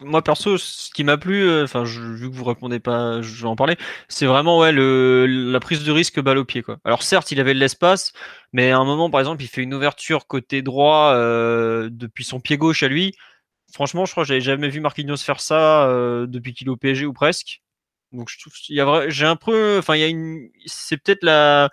Moi 0.00 0.22
perso, 0.22 0.58
ce 0.58 0.90
qui 0.90 1.04
m'a 1.04 1.18
plu, 1.18 1.42
euh, 1.42 1.64
enfin 1.64 1.84
vu 1.84 2.30
que 2.30 2.34
vous 2.34 2.44
répondez 2.44 2.80
pas, 2.80 3.20
je 3.22 3.42
vais 3.42 3.48
en 3.48 3.56
parler, 3.56 3.76
c'est 4.08 4.26
vraiment 4.26 4.58
ouais 4.58 4.72
le, 4.72 5.26
la 5.26 5.60
prise 5.60 5.84
de 5.84 5.92
risque 5.92 6.20
balle 6.20 6.38
au 6.38 6.44
pied 6.44 6.62
quoi. 6.62 6.78
Alors 6.84 7.02
certes, 7.02 7.30
il 7.30 7.40
avait 7.40 7.54
de 7.54 7.58
l'espace, 7.58 8.12
mais 8.52 8.70
à 8.70 8.78
un 8.78 8.84
moment 8.84 9.10
par 9.10 9.20
exemple, 9.20 9.42
il 9.42 9.48
fait 9.48 9.62
une 9.62 9.74
ouverture 9.74 10.26
côté 10.26 10.62
droit 10.62 11.14
depuis 11.14 12.24
son 12.24 12.40
pied 12.40 12.56
gauche 12.56 12.82
à 12.82 12.88
lui 12.88 13.14
franchement, 13.72 14.04
je 14.04 14.12
crois 14.12 14.24
que 14.24 14.28
j'avais 14.28 14.40
jamais 14.40 14.68
vu 14.68 14.80
Marquinhos 14.80 15.16
faire 15.18 15.40
ça 15.40 15.88
euh, 15.88 16.26
depuis 16.26 16.54
qu'il 16.54 16.68
est 16.68 16.70
au 16.70 16.76
PSG 16.76 17.06
ou 17.06 17.12
presque. 17.12 17.62
Donc 18.12 18.28
je 18.30 18.38
trouve, 18.38 18.52
il 18.68 18.76
y 18.76 18.80
a 18.80 19.08
j'ai 19.08 19.26
un 19.26 19.36
peu, 19.36 19.78
enfin 19.78 19.94
il 19.96 20.00
y 20.00 20.04
a 20.04 20.08
une, 20.08 20.50
c'est 20.66 20.96
peut-être 20.96 21.22
la 21.22 21.70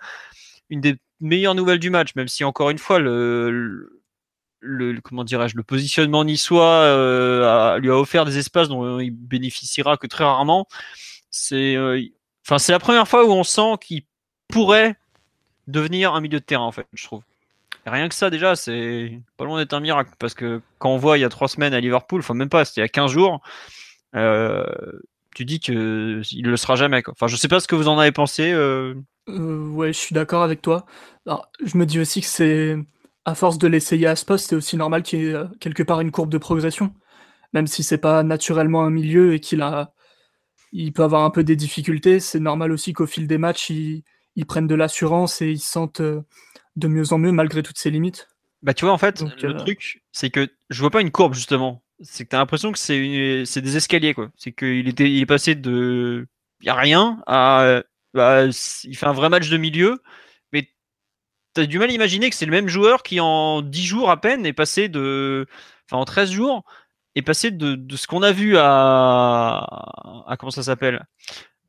une 0.70 0.80
des 0.80 0.96
meilleures 1.20 1.54
nouvelles 1.54 1.80
du 1.80 1.90
match, 1.90 2.14
même 2.14 2.28
si 2.28 2.44
encore 2.44 2.70
une 2.70 2.78
fois 2.78 2.98
le, 3.00 3.50
le, 3.50 3.97
comment 5.02 5.24
dirais-je, 5.24 5.56
le 5.56 5.62
positionnement 5.62 6.24
niçois 6.24 6.82
euh, 6.82 7.78
lui 7.78 7.90
a 7.90 7.96
offert 7.96 8.24
des 8.24 8.38
espaces 8.38 8.68
dont 8.68 8.98
il 8.98 9.10
bénéficiera 9.10 9.96
que 9.96 10.06
très 10.06 10.24
rarement. 10.24 10.66
C'est, 11.30 11.76
euh, 11.76 12.00
enfin 12.46 12.58
c'est 12.58 12.72
la 12.72 12.78
première 12.78 13.06
fois 13.06 13.24
où 13.26 13.30
on 13.30 13.44
sent 13.44 13.76
qu'il 13.80 14.02
pourrait 14.48 14.96
devenir 15.66 16.14
un 16.14 16.20
milieu 16.20 16.40
de 16.40 16.44
terrain 16.44 16.64
en 16.64 16.72
fait, 16.72 16.86
je 16.94 17.04
trouve 17.04 17.22
rien 17.86 18.08
que 18.08 18.14
ça, 18.14 18.28
déjà, 18.28 18.54
c'est 18.54 19.18
pas 19.38 19.44
loin 19.44 19.58
d'être 19.58 19.72
un 19.72 19.80
miracle. 19.80 20.10
Parce 20.18 20.34
que 20.34 20.60
quand 20.78 20.90
on 20.90 20.98
voit 20.98 21.16
il 21.16 21.22
y 21.22 21.24
a 21.24 21.30
trois 21.30 21.48
semaines 21.48 21.72
à 21.72 21.80
Liverpool, 21.80 22.20
enfin 22.20 22.34
même 22.34 22.50
pas, 22.50 22.66
c'était 22.66 22.82
il 22.82 22.84
y 22.84 22.84
a 22.84 22.88
15 22.88 23.10
jours, 23.10 23.40
euh, 24.14 24.62
tu 25.34 25.46
dis 25.46 25.58
qu'il 25.58 25.74
le 25.74 26.56
sera 26.56 26.76
jamais. 26.76 27.02
Enfin, 27.08 27.28
je 27.28 27.36
sais 27.36 27.48
pas 27.48 27.60
ce 27.60 27.68
que 27.68 27.74
vous 27.74 27.88
en 27.88 27.98
avez 27.98 28.12
pensé. 28.12 28.52
Ouais, 29.26 29.92
je 29.92 29.98
suis 29.98 30.14
d'accord 30.14 30.42
avec 30.42 30.60
toi. 30.60 30.84
je 31.26 31.78
me 31.78 31.86
dis 31.86 31.98
aussi 31.98 32.20
que 32.20 32.26
c'est, 32.26 32.76
à 33.28 33.34
force 33.34 33.58
de 33.58 33.68
l'essayer 33.68 34.06
à 34.06 34.16
ce 34.16 34.24
poste, 34.24 34.48
c'est 34.48 34.56
aussi 34.56 34.76
normal 34.76 35.02
qu'il 35.02 35.20
y 35.20 35.26
ait 35.26 35.34
euh, 35.34 35.44
quelque 35.60 35.82
part 35.82 36.00
une 36.00 36.10
courbe 36.10 36.30
de 36.30 36.38
progression. 36.38 36.94
Même 37.52 37.66
si 37.66 37.82
c'est 37.82 37.98
pas 37.98 38.22
naturellement 38.22 38.84
un 38.84 38.90
milieu 38.90 39.34
et 39.34 39.40
qu'il 39.40 39.60
a, 39.60 39.92
il 40.72 40.92
peut 40.92 41.02
avoir 41.02 41.24
un 41.24 41.30
peu 41.30 41.44
des 41.44 41.56
difficultés, 41.56 42.20
c'est 42.20 42.40
normal 42.40 42.72
aussi 42.72 42.94
qu'au 42.94 43.06
fil 43.06 43.26
des 43.26 43.38
matchs, 43.38 43.70
il, 43.70 44.02
il 44.34 44.46
prenne 44.46 44.66
de 44.66 44.74
l'assurance 44.74 45.42
et 45.42 45.50
il 45.50 45.58
se 45.58 45.70
sente 45.70 46.00
de 46.00 46.88
mieux 46.88 47.12
en 47.12 47.18
mieux 47.18 47.32
malgré 47.32 47.62
toutes 47.62 47.78
ses 47.78 47.90
limites. 47.90 48.28
Bah 48.62 48.74
tu 48.74 48.86
vois 48.86 48.94
en 48.94 48.98
fait 48.98 49.22
le 49.42 49.50
euh, 49.50 49.58
truc 49.58 50.02
c'est 50.10 50.30
que 50.30 50.48
je 50.68 50.80
vois 50.80 50.90
pas 50.90 51.00
une 51.00 51.10
courbe 51.10 51.34
justement. 51.34 51.82
C'est 52.00 52.24
que 52.24 52.30
t'as 52.30 52.38
l'impression 52.38 52.72
que 52.72 52.78
c'est 52.78 53.44
c'est 53.44 53.60
des 53.60 53.76
escaliers 53.76 54.14
quoi. 54.14 54.30
C'est 54.36 54.52
qu'il 54.52 54.88
était 54.88 55.08
il 55.08 55.20
est 55.20 55.26
passé 55.26 55.54
de 55.54 56.26
y 56.62 56.68
a 56.68 56.74
rien 56.74 57.22
à 57.26 57.82
bah, 58.14 58.46
il 58.46 58.96
fait 58.96 59.06
un 59.06 59.12
vrai 59.12 59.28
match 59.28 59.48
de 59.48 59.56
milieu 59.58 60.00
t'as 61.58 61.66
du 61.66 61.78
mal 61.78 61.90
à 61.90 61.92
imaginer 61.92 62.30
que 62.30 62.36
c'est 62.36 62.46
le 62.46 62.52
même 62.52 62.68
joueur 62.68 63.02
qui 63.02 63.20
en 63.20 63.62
10 63.62 63.84
jours 63.84 64.10
à 64.10 64.20
peine 64.20 64.46
est 64.46 64.52
passé 64.52 64.88
de 64.88 65.46
enfin 65.86 66.00
en 66.00 66.04
13 66.04 66.30
jours 66.30 66.64
est 67.14 67.22
passé 67.22 67.50
de, 67.50 67.74
de 67.74 67.96
ce 67.96 68.06
qu'on 68.06 68.22
a 68.22 68.30
vu 68.30 68.56
à 68.56 69.66
à 70.26 70.36
comment 70.38 70.50
ça 70.50 70.62
s'appelle? 70.62 71.04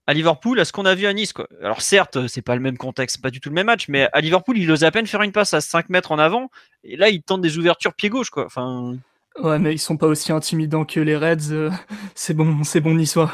À 0.06 0.14
Liverpool 0.14 0.60
à 0.60 0.66
ce 0.66 0.72
qu'on 0.72 0.86
a 0.86 0.96
vu 0.96 1.08
à 1.08 1.14
Nice. 1.14 1.34
Quoi. 1.34 1.48
Alors 1.62 1.82
certes, 1.82 2.28
c'est 2.28 2.42
pas 2.42 2.56
le 2.56 2.62
même 2.62 2.78
contexte, 2.78 3.22
pas 3.22 3.32
du 3.32 3.40
tout 3.40 3.50
le 3.50 3.56
même 3.56 3.68
match, 3.68 3.88
mais 3.90 4.10
à 4.14 4.22
Liverpool, 4.22 4.58
il 4.58 4.72
osait 4.72 4.86
à 4.86 4.92
peine 4.92 5.08
faire 5.08 5.22
une 5.22 5.32
passe 5.32 5.54
à 5.54 5.62
5 5.62 5.90
mètres 5.90 6.12
en 6.12 6.20
avant, 6.20 6.50
et 6.84 6.96
là, 6.96 7.10
il 7.10 7.22
tente 7.22 7.42
des 7.42 7.58
ouvertures 7.60 7.94
pied 7.94 8.10
gauche. 8.10 8.30
Quoi. 8.32 8.46
Enfin... 8.46 8.98
Ouais, 9.40 9.60
mais 9.60 9.74
ils 9.74 9.80
sont 9.80 9.98
pas 9.98 10.08
aussi 10.08 10.32
intimidants 10.32 10.84
que 10.84 11.00
les 11.00 11.16
Reds. 11.16 11.52
Euh, 11.52 11.70
c'est 12.16 12.34
bon, 12.34 12.64
c'est 12.64 12.82
bon 12.82 12.96
niçois. 12.96 13.32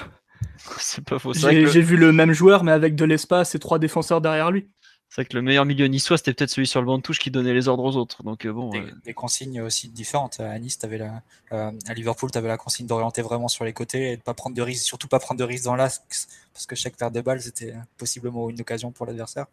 c'est 0.78 1.04
pas 1.04 1.18
faux. 1.18 1.34
J'ai 1.34 1.82
vu 1.82 1.96
le 1.96 2.12
même 2.12 2.34
joueur, 2.34 2.64
mais 2.64 2.72
avec 2.72 2.96
de 2.96 3.06
l'espace 3.06 3.56
et 3.56 3.60
trois 3.60 3.80
défenseurs 3.80 4.22
derrière 4.22 4.52
lui. 4.52 4.70
C'est 5.16 5.22
vrai 5.22 5.30
que 5.30 5.38
le 5.38 5.42
meilleur 5.44 5.64
milieu 5.64 5.88
niçois, 5.88 6.18
c'était 6.18 6.34
peut-être 6.34 6.50
celui 6.50 6.68
sur 6.68 6.82
le 6.82 6.88
banc 6.88 6.98
de 6.98 7.02
touche 7.02 7.20
qui 7.20 7.32
donnait 7.32 7.54
les 7.54 7.70
ordres 7.70 7.86
aux 7.86 7.96
autres. 7.96 8.22
Donc, 8.24 8.44
euh, 8.44 8.52
bon, 8.52 8.70
des, 9.06 9.14
consignes 9.14 9.62
aussi 9.62 9.88
différentes. 9.88 10.42
À 10.42 10.60
Nice, 10.60 10.78
avais 10.84 10.98
la, 10.98 11.24
euh, 11.54 11.72
à 11.88 11.94
Liverpool, 11.94 12.32
tu 12.32 12.38
avais 12.38 12.50
la 12.50 12.58
consigne 12.58 12.86
d'orienter 12.86 13.22
vraiment 13.22 13.48
sur 13.48 13.64
les 13.64 13.72
côtés 13.72 14.12
et 14.12 14.18
de 14.18 14.22
pas 14.22 14.34
prendre 14.34 14.58
de 14.58 14.62
risques, 14.62 14.84
surtout 14.84 15.08
pas 15.08 15.20
prendre 15.20 15.40
de 15.40 15.46
risques 15.46 15.64
dans 15.64 15.78
l'axe, 15.78 16.28
parce 16.52 16.66
que 16.66 16.76
chaque 16.76 16.98
paire 16.98 17.12
de 17.12 17.22
balles, 17.22 17.42
c'était 17.42 17.76
possiblement 17.96 18.50
une 18.50 18.60
occasion 18.60 18.92
pour 18.92 19.06
l'adversaire. 19.06 19.46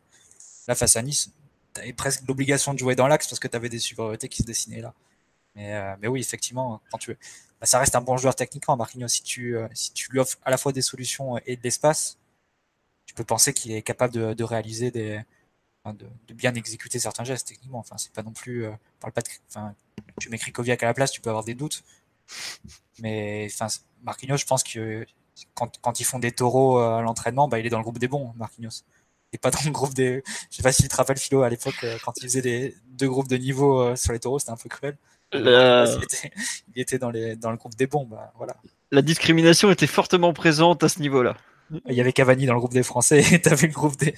Là, 0.66 0.74
face 0.74 0.96
à 0.96 1.02
Nice, 1.02 1.30
tu 1.74 1.80
avais 1.80 1.92
presque 1.92 2.26
l'obligation 2.26 2.74
de 2.74 2.80
jouer 2.80 2.96
dans 2.96 3.06
l'axe 3.06 3.28
parce 3.28 3.38
que 3.38 3.46
tu 3.46 3.54
avais 3.54 3.68
des 3.68 3.78
supériorités 3.78 4.28
qui 4.28 4.42
se 4.42 4.46
dessinaient 4.48 4.80
là. 4.80 4.92
Mais, 5.54 5.76
euh, 5.76 5.94
mais 6.00 6.08
oui, 6.08 6.18
effectivement, 6.18 6.80
quand 6.90 6.98
tu 6.98 7.16
bah, 7.60 7.66
ça 7.66 7.78
reste 7.78 7.94
un 7.94 8.00
bon 8.00 8.16
joueur 8.16 8.34
techniquement, 8.34 8.76
Marquinhos. 8.76 9.06
Si 9.06 9.22
tu, 9.22 9.56
si 9.74 9.92
tu 9.92 10.10
lui 10.10 10.18
offres 10.18 10.38
à 10.44 10.50
la 10.50 10.58
fois 10.58 10.72
des 10.72 10.82
solutions 10.82 11.38
et 11.46 11.54
de 11.54 11.62
l'espace, 11.62 12.18
tu 13.06 13.14
peux 13.14 13.22
penser 13.22 13.52
qu'il 13.52 13.70
est 13.70 13.82
capable 13.82 14.12
de, 14.12 14.34
de 14.34 14.42
réaliser 14.42 14.90
des, 14.90 15.20
de, 15.90 16.34
bien 16.34 16.54
exécuter 16.54 16.98
certains 16.98 17.24
gestes 17.24 17.48
techniquement. 17.48 17.80
Enfin, 17.80 17.96
c'est 17.98 18.12
pas 18.12 18.22
non 18.22 18.30
plus. 18.32 18.64
Euh, 18.64 18.72
parle 19.00 19.12
pas 19.12 19.22
de, 19.22 19.28
enfin, 19.48 19.74
tu 20.20 20.28
mets 20.28 20.38
Krikoviak 20.38 20.82
à 20.82 20.86
la 20.86 20.94
place, 20.94 21.10
tu 21.10 21.20
peux 21.20 21.30
avoir 21.30 21.44
des 21.44 21.54
doutes. 21.54 21.82
Mais 23.00 23.48
enfin, 23.52 23.66
Marquinhos, 24.04 24.36
je 24.36 24.46
pense 24.46 24.62
que 24.62 25.04
quand, 25.54 25.78
quand 25.80 25.98
ils 25.98 26.04
font 26.04 26.18
des 26.18 26.32
taureaux 26.32 26.78
euh, 26.78 26.98
à 26.98 27.02
l'entraînement, 27.02 27.48
bah, 27.48 27.58
il 27.58 27.66
est 27.66 27.70
dans 27.70 27.78
le 27.78 27.82
groupe 27.82 27.98
des 27.98 28.08
bons, 28.08 28.32
Marquinhos. 28.36 28.84
Et 29.32 29.38
pas 29.38 29.50
dans 29.50 29.62
le 29.64 29.70
groupe 29.70 29.94
des. 29.94 30.22
Je 30.50 30.56
sais 30.56 30.62
pas 30.62 30.72
si 30.72 30.82
tu 30.82 30.88
te 30.88 30.96
rappelles 30.96 31.18
Philo 31.18 31.42
à 31.42 31.48
l'époque 31.48 31.82
euh, 31.84 31.98
quand 32.04 32.12
il 32.18 32.24
faisait 32.24 32.42
des 32.42 32.76
deux 32.92 33.08
groupes 33.08 33.28
de 33.28 33.36
niveau 33.36 33.96
sur 33.96 34.12
les 34.12 34.20
taureaux, 34.20 34.38
c'était 34.38 34.52
un 34.52 34.56
peu 34.56 34.68
cruel. 34.68 34.96
Il, 35.34 35.98
était, 36.76 36.98
dans, 36.98 37.10
les, 37.10 37.36
dans 37.36 37.50
le 37.50 37.56
groupe 37.56 37.74
des 37.74 37.86
bons, 37.86 38.04
bah, 38.04 38.32
voilà. 38.36 38.54
La 38.90 39.00
discrimination 39.00 39.70
était 39.70 39.86
fortement 39.86 40.34
présente 40.34 40.84
à 40.84 40.90
ce 40.90 41.00
niveau-là. 41.00 41.36
Il 41.86 41.94
y 41.94 42.02
avait 42.02 42.12
Cavani 42.12 42.44
dans 42.44 42.52
le 42.52 42.58
groupe 42.58 42.74
des 42.74 42.82
Français 42.82 43.24
et 43.32 43.40
t'avais 43.42 43.66
le 43.66 43.72
groupe 43.72 43.96
des, 43.96 44.14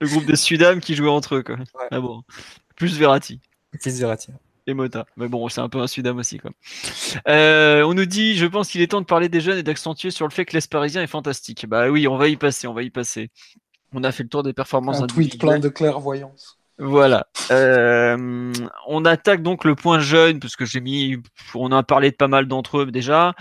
le 0.00 0.08
groupe 0.08 0.24
des 0.24 0.36
Sudam 0.36 0.80
qui 0.80 0.94
jouait 0.94 1.10
entre 1.10 1.36
eux, 1.36 1.42
quoi. 1.42 1.56
Ah 1.90 2.00
bon. 2.00 2.22
Plus 2.76 2.98
Verratti. 2.98 3.40
Plus 3.80 3.98
Verratti. 3.98 4.32
Et 4.66 4.74
Mota. 4.74 5.06
Mais 5.16 5.28
bon, 5.28 5.48
c'est 5.48 5.60
un 5.60 5.68
peu 5.68 5.80
un 5.80 5.86
Sudam 5.86 6.18
aussi, 6.18 6.38
quoi. 6.38 6.50
Euh, 7.28 7.82
on 7.82 7.94
nous 7.94 8.06
dit, 8.06 8.36
je 8.36 8.46
pense 8.46 8.68
qu'il 8.68 8.80
est 8.82 8.88
temps 8.88 9.00
de 9.00 9.06
parler 9.06 9.28
des 9.28 9.40
jeunes 9.40 9.58
et 9.58 9.62
d'accentuer 9.62 10.10
sur 10.10 10.26
le 10.26 10.32
fait 10.32 10.44
que 10.44 10.54
l'Est 10.54 10.70
parisien 10.70 11.02
est 11.02 11.06
fantastique. 11.06 11.66
Bah 11.66 11.88
oui, 11.88 12.06
on 12.08 12.16
va 12.16 12.28
y 12.28 12.36
passer, 12.36 12.66
on 12.66 12.74
va 12.74 12.82
y 12.82 12.90
passer. 12.90 13.30
On 13.92 14.04
a 14.04 14.12
fait 14.12 14.22
le 14.22 14.28
tour 14.28 14.42
des 14.42 14.52
performances. 14.52 15.00
Un 15.00 15.06
tweet 15.06 15.38
plein 15.38 15.58
de 15.58 15.68
clairvoyance. 15.68 16.59
Voilà. 16.82 17.26
Euh, 17.50 18.52
on 18.86 19.04
attaque 19.04 19.42
donc 19.42 19.64
le 19.64 19.74
point 19.74 20.00
jeune, 20.00 20.40
parce 20.40 20.56
que 20.56 20.64
j'ai 20.64 20.80
mis, 20.80 21.18
on 21.54 21.70
a 21.72 21.82
parlé 21.82 22.10
de 22.10 22.16
pas 22.16 22.26
mal 22.26 22.46
d'entre 22.46 22.78
eux 22.78 22.86
déjà. 22.86 23.34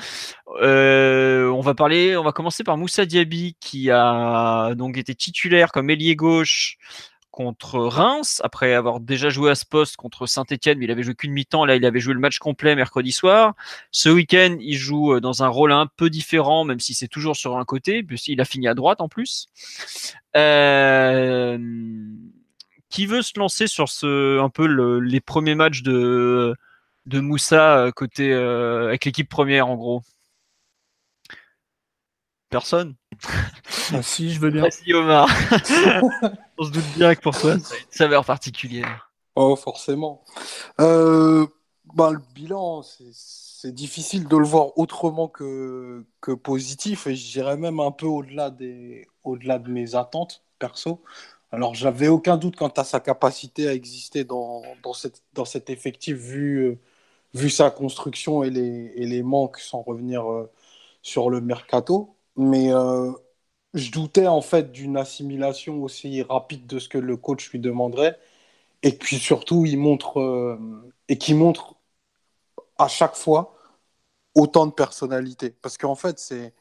Euh, 0.62 1.48
on 1.50 1.62
va 1.62 1.74
parler, 1.74 2.18
on 2.18 2.24
va 2.24 2.34
commencer 2.34 2.66
par 2.66 2.76
Moussa 2.76 3.06
Diaby 3.06 3.56
qui 3.62 3.92
a 3.92 4.76
donc 4.76 4.98
été 4.98 5.16
titulaire 5.16 5.72
comme 5.72 5.90
ailier 5.90 6.18
gauche 6.18 6.78
contre 7.32 7.80
Reims 7.80 8.42
après 8.44 8.74
avoir 8.74 9.00
déjà 9.00 9.30
joué 9.30 9.52
à 9.52 9.56
ce 9.56 9.66
poste 9.66 9.96
contre 9.96 10.26
Saint-Etienne, 10.26 10.78
mais 10.78 10.84
il 10.84 10.92
avait 10.92 11.04
joué 11.04 11.16
qu'une 11.16 11.32
mi-temps. 11.32 11.64
Là, 11.64 11.78
il 11.78 11.86
avait 11.86 12.02
joué 12.02 12.14
le 12.14 12.20
match 12.20 12.40
complet 12.40 12.76
mercredi 12.76 13.14
soir. 13.14 13.54
Ce 13.92 14.10
week-end, 14.10 14.58
il 14.60 14.76
joue 14.76 15.14
euh, 15.14 15.22
dans 15.22 15.44
un 15.44 15.48
rôle 15.48 15.72
un 15.72 15.88
peu 15.88 16.10
différent, 16.10 16.66
même 16.66 16.82
si 16.82 16.94
c'est 16.94 17.08
toujours 17.08 17.38
sur 17.38 17.58
un 17.58 17.64
côté, 17.64 18.04
puisqu'il 18.04 18.42
a 18.42 18.46
fini 18.46 18.68
à 18.68 18.74
droite 18.74 19.00
en 19.00 19.08
plus. 19.08 19.48
Qui 22.90 23.06
veut 23.06 23.22
se 23.22 23.38
lancer 23.38 23.68
sur 23.68 23.90
ce 23.90 24.40
un 24.40 24.50
peu 24.50 24.66
les 25.00 25.20
premiers 25.20 25.56
matchs 25.56 25.84
de 25.84 26.56
de 27.06 27.20
Moussa 27.20 27.78
euh, 27.78 27.92
côté 27.92 28.32
euh, 28.32 28.88
avec 28.88 29.06
l'équipe 29.06 29.30
première 29.30 29.68
en 29.68 29.76
gros? 29.76 30.02
Personne 32.50 32.96
ah, 33.94 34.02
Si, 34.02 34.32
je 34.32 34.40
veux 34.40 34.50
bien. 34.50 34.64
Merci 34.64 34.94
Omar. 34.94 35.28
On 36.58 36.64
se 36.64 36.72
doute 36.72 36.86
bien 36.96 37.14
que 37.16 37.22
pour 37.22 37.38
toi, 37.38 37.60
ça 37.60 37.76
a 37.76 37.78
une 37.78 37.86
saveur 37.92 38.26
particulière. 38.26 39.12
Oh, 39.36 39.56
forcément. 39.56 40.24
Euh, 40.80 41.46
bah, 41.94 42.12
le 42.12 42.22
bilan, 42.34 42.82
c'est 42.84 43.74
difficile 43.74 44.28
de 44.28 44.38
le 44.38 44.46
voir 44.46 44.78
autrement 44.78 45.28
que, 45.28 46.06
que 46.22 46.32
positif 46.32 47.08
et 47.08 47.16
je 47.16 47.32
dirais 47.32 47.58
même 47.58 47.80
un 47.80 47.92
peu 47.92 48.06
au-delà 48.06 48.50
au 49.24 49.38
de 49.38 49.72
mes 49.72 49.96
attentes 49.96 50.44
perso. 50.60 51.04
Alors, 51.52 51.74
j'avais 51.74 52.08
aucun 52.08 52.38
doute 52.38 52.56
quant 52.56 52.68
à 52.70 52.84
sa 52.84 53.00
capacité 53.00 53.68
à 53.68 53.74
exister 53.74 54.24
dans, 54.24 54.62
dans, 54.84 54.94
cette, 54.94 55.24
dans 55.34 55.46
cet 55.46 55.70
effectif 55.70 56.16
vu, 56.16 56.80
vu 57.34 57.50
sa 57.50 57.72
construction 57.72 58.44
et 58.44 58.52
les, 58.52 58.94
et 58.96 59.06
les 59.08 59.24
manques 59.24 59.60
sans 59.60 59.82
revenir 59.82 60.32
euh, 60.32 60.52
sur 61.04 61.30
le 61.32 61.42
mercato. 61.42 62.16
Mais 62.38 62.74
euh, 62.74 63.12
je 63.76 63.92
doutais 63.92 64.28
en 64.28 64.42
fait 64.42 64.72
d'une 64.72 64.98
assimilation 64.98 65.84
aussi 65.84 66.24
rapide 66.24 66.68
de 66.68 66.80
ce 66.80 66.90
que 66.90 67.00
le 67.00 67.18
coach 67.18 67.52
lui 67.52 67.60
demanderait. 67.60 68.20
Et 68.84 68.94
puis 68.94 69.20
surtout, 69.20 69.66
il 69.66 69.78
montre, 69.80 70.20
euh, 70.22 70.58
et 71.10 71.18
qui 71.20 71.34
montre 71.36 71.76
à 72.78 72.88
chaque 72.88 73.16
fois 73.16 73.56
autant 74.36 74.68
de 74.68 74.74
personnalité. 74.74 75.52
Parce 75.52 75.78
qu'en 75.78 75.96
fait, 75.96 76.20
c'est, 76.20 76.54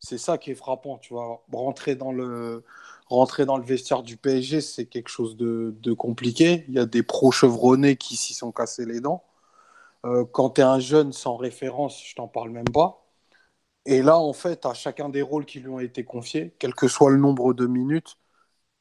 c'est 0.00 0.18
ça 0.18 0.38
qui 0.38 0.52
est 0.52 0.54
frappant. 0.54 0.98
Tu 0.98 1.14
vois, 1.14 1.44
rentrer 1.52 1.96
dans 1.96 2.12
le, 2.12 2.64
rentrer 3.06 3.46
dans 3.46 3.58
le 3.58 3.64
vestiaire 3.64 4.02
du 4.02 4.16
PSG, 4.16 4.60
c'est 4.60 4.86
quelque 4.86 5.08
chose 5.08 5.36
de, 5.36 5.74
de, 5.80 5.92
compliqué. 5.92 6.64
Il 6.68 6.74
y 6.74 6.78
a 6.78 6.86
des 6.86 7.02
pros 7.02 7.30
chevronnés 7.32 7.96
qui 7.96 8.16
s'y 8.16 8.34
sont 8.34 8.52
cassés 8.52 8.86
les 8.86 9.00
dents. 9.00 9.24
Euh, 10.04 10.24
quand 10.24 10.50
tu 10.50 10.60
es 10.62 10.64
un 10.64 10.80
jeune 10.80 11.12
sans 11.12 11.36
référence, 11.36 12.02
je 12.04 12.14
t'en 12.16 12.28
parle 12.28 12.50
même 12.50 12.68
pas. 12.68 13.06
Et 13.86 14.02
là, 14.02 14.18
en 14.18 14.32
fait, 14.32 14.66
à 14.66 14.74
chacun 14.74 15.08
des 15.08 15.22
rôles 15.22 15.46
qui 15.46 15.60
lui 15.60 15.68
ont 15.68 15.80
été 15.80 16.04
confiés, 16.04 16.54
quel 16.58 16.74
que 16.74 16.88
soit 16.88 17.10
le 17.10 17.18
nombre 17.18 17.54
de 17.54 17.66
minutes, 17.66 18.18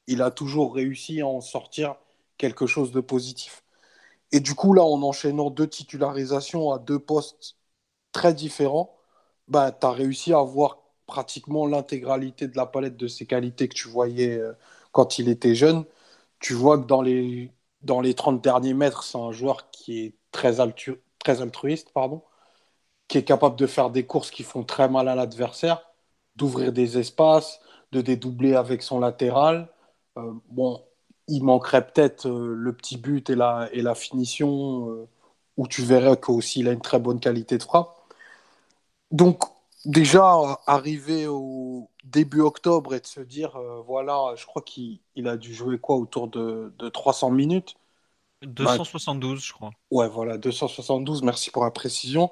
il 0.07 0.21
a 0.21 0.31
toujours 0.31 0.75
réussi 0.75 1.21
à 1.21 1.27
en 1.27 1.41
sortir 1.41 1.95
quelque 2.37 2.67
chose 2.67 2.91
de 2.91 3.01
positif. 3.01 3.63
Et 4.31 4.39
du 4.39 4.55
coup, 4.55 4.73
là, 4.73 4.83
en 4.83 5.01
enchaînant 5.03 5.49
deux 5.51 5.67
titularisations 5.69 6.71
à 6.71 6.79
deux 6.79 6.99
postes 6.99 7.57
très 8.11 8.33
différents, 8.33 8.97
bah, 9.47 9.71
tu 9.71 9.85
as 9.87 9.91
réussi 9.91 10.33
à 10.33 10.39
avoir 10.39 10.79
pratiquement 11.07 11.67
l'intégralité 11.67 12.47
de 12.47 12.57
la 12.57 12.65
palette 12.65 12.97
de 12.97 13.07
ses 13.07 13.25
qualités 13.25 13.67
que 13.67 13.75
tu 13.75 13.87
voyais 13.89 14.37
euh, 14.37 14.53
quand 14.91 15.19
il 15.19 15.29
était 15.29 15.55
jeune. 15.55 15.85
Tu 16.39 16.53
vois 16.53 16.77
que 16.79 16.85
dans 16.85 17.01
les, 17.01 17.51
dans 17.81 18.01
les 18.01 18.13
30 18.15 18.41
derniers 18.43 18.73
mètres, 18.73 19.03
c'est 19.03 19.17
un 19.17 19.31
joueur 19.31 19.71
qui 19.71 20.01
est 20.05 20.15
très, 20.31 20.59
altruiste, 20.61 21.91
pardon, 21.93 22.23
qui 23.07 23.17
est 23.17 23.23
capable 23.23 23.55
de 23.57 23.67
faire 23.67 23.89
des 23.89 24.05
courses 24.05 24.31
qui 24.31 24.43
font 24.43 24.63
très 24.63 24.89
mal 24.89 25.07
à 25.09 25.15
l'adversaire, 25.15 25.81
d'ouvrir 26.35 26.73
des 26.73 26.97
espaces, 26.97 27.59
de 27.91 28.01
dédoubler 28.01 28.55
avec 28.55 28.81
son 28.83 28.99
latéral. 28.99 29.69
Euh, 30.17 30.33
bon, 30.49 30.83
il 31.27 31.43
manquerait 31.43 31.87
peut-être 31.87 32.27
euh, 32.27 32.55
le 32.55 32.73
petit 32.73 32.97
but 32.97 33.29
et 33.29 33.35
la, 33.35 33.69
et 33.73 33.81
la 33.81 33.95
finition, 33.95 35.07
où 35.57 35.67
tu 35.67 35.83
verrais 35.83 36.19
qu'il 36.19 36.67
a 36.69 36.71
une 36.73 36.81
très 36.81 36.99
bonne 36.99 37.19
qualité 37.19 37.57
de 37.57 37.63
frappe. 37.63 37.95
Donc, 39.11 39.43
déjà, 39.85 40.59
arriver 40.67 41.27
au 41.27 41.89
début 42.03 42.41
octobre 42.41 42.93
et 42.95 42.99
de 42.99 43.05
se 43.07 43.19
dire, 43.21 43.55
euh, 43.57 43.81
voilà, 43.81 44.33
je 44.37 44.45
crois 44.45 44.61
qu'il 44.61 44.99
a 45.27 45.37
dû 45.37 45.53
jouer 45.53 45.79
quoi 45.79 45.97
autour 45.97 46.27
de, 46.27 46.73
de 46.77 46.89
300 46.89 47.31
minutes? 47.31 47.75
272, 48.41 49.43
je 49.45 49.53
crois. 49.53 49.71
Ouais, 49.91 50.07
voilà, 50.07 50.37
272, 50.37 51.23
merci 51.23 51.49
pour 51.51 51.63
la 51.63 51.71
précision. 51.71 52.31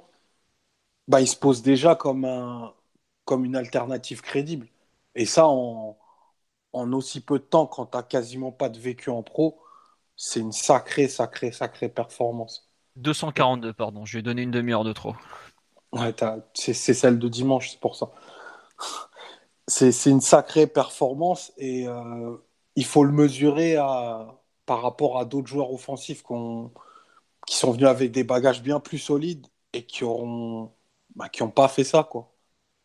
Bah, 1.07 1.21
il 1.21 1.27
se 1.27 1.35
pose 1.35 1.61
déjà 1.61 1.95
comme, 1.95 2.25
un, 2.25 2.73
comme 3.25 3.45
une 3.45 3.55
alternative 3.55 4.21
crédible. 4.21 4.67
Et 5.15 5.25
ça, 5.25 5.47
en, 5.47 5.97
en 6.73 6.93
aussi 6.93 7.21
peu 7.21 7.39
de 7.39 7.45
temps, 7.45 7.67
quand 7.67 7.87
tu 7.87 7.97
n'as 7.97 8.03
quasiment 8.03 8.51
pas 8.51 8.69
de 8.69 8.79
vécu 8.79 9.09
en 9.09 9.23
pro, 9.23 9.61
c'est 10.17 10.41
une 10.41 10.51
sacrée, 10.53 11.07
sacrée, 11.09 11.51
sacrée 11.51 11.89
performance. 11.89 12.69
242, 12.97 13.71
pardon, 13.71 14.03
je 14.03 14.11
lui 14.13 14.19
ai 14.19 14.21
donné 14.21 14.41
une 14.41 14.51
demi-heure 14.51 14.83
de 14.83 14.91
trop. 14.91 15.15
Ouais, 15.93 16.13
c'est 16.53 16.73
celle 16.73 17.19
de 17.19 17.27
dimanche, 17.29 17.71
c'est 17.71 17.79
pour 17.79 17.95
ça. 17.95 18.11
C'est 19.67 20.09
une 20.09 20.19
sacrée 20.21 20.67
performance 20.67 21.53
et 21.57 21.87
euh, 21.87 22.35
il 22.75 22.85
faut 22.85 23.03
le 23.05 23.11
mesurer 23.13 23.77
à, 23.77 24.27
par 24.65 24.81
rapport 24.81 25.17
à 25.19 25.25
d'autres 25.25 25.47
joueurs 25.47 25.71
offensifs 25.71 26.23
qui 27.47 27.55
sont 27.57 27.71
venus 27.71 27.87
avec 27.87 28.11
des 28.11 28.23
bagages 28.23 28.61
bien 28.61 28.79
plus 28.79 28.97
solides 28.99 29.47
et 29.73 29.85
qui 29.85 30.03
n'ont 30.03 30.71
bah, 31.15 31.29
pas 31.55 31.67
fait 31.67 31.83
ça. 31.83 32.03
quoi. 32.09 32.33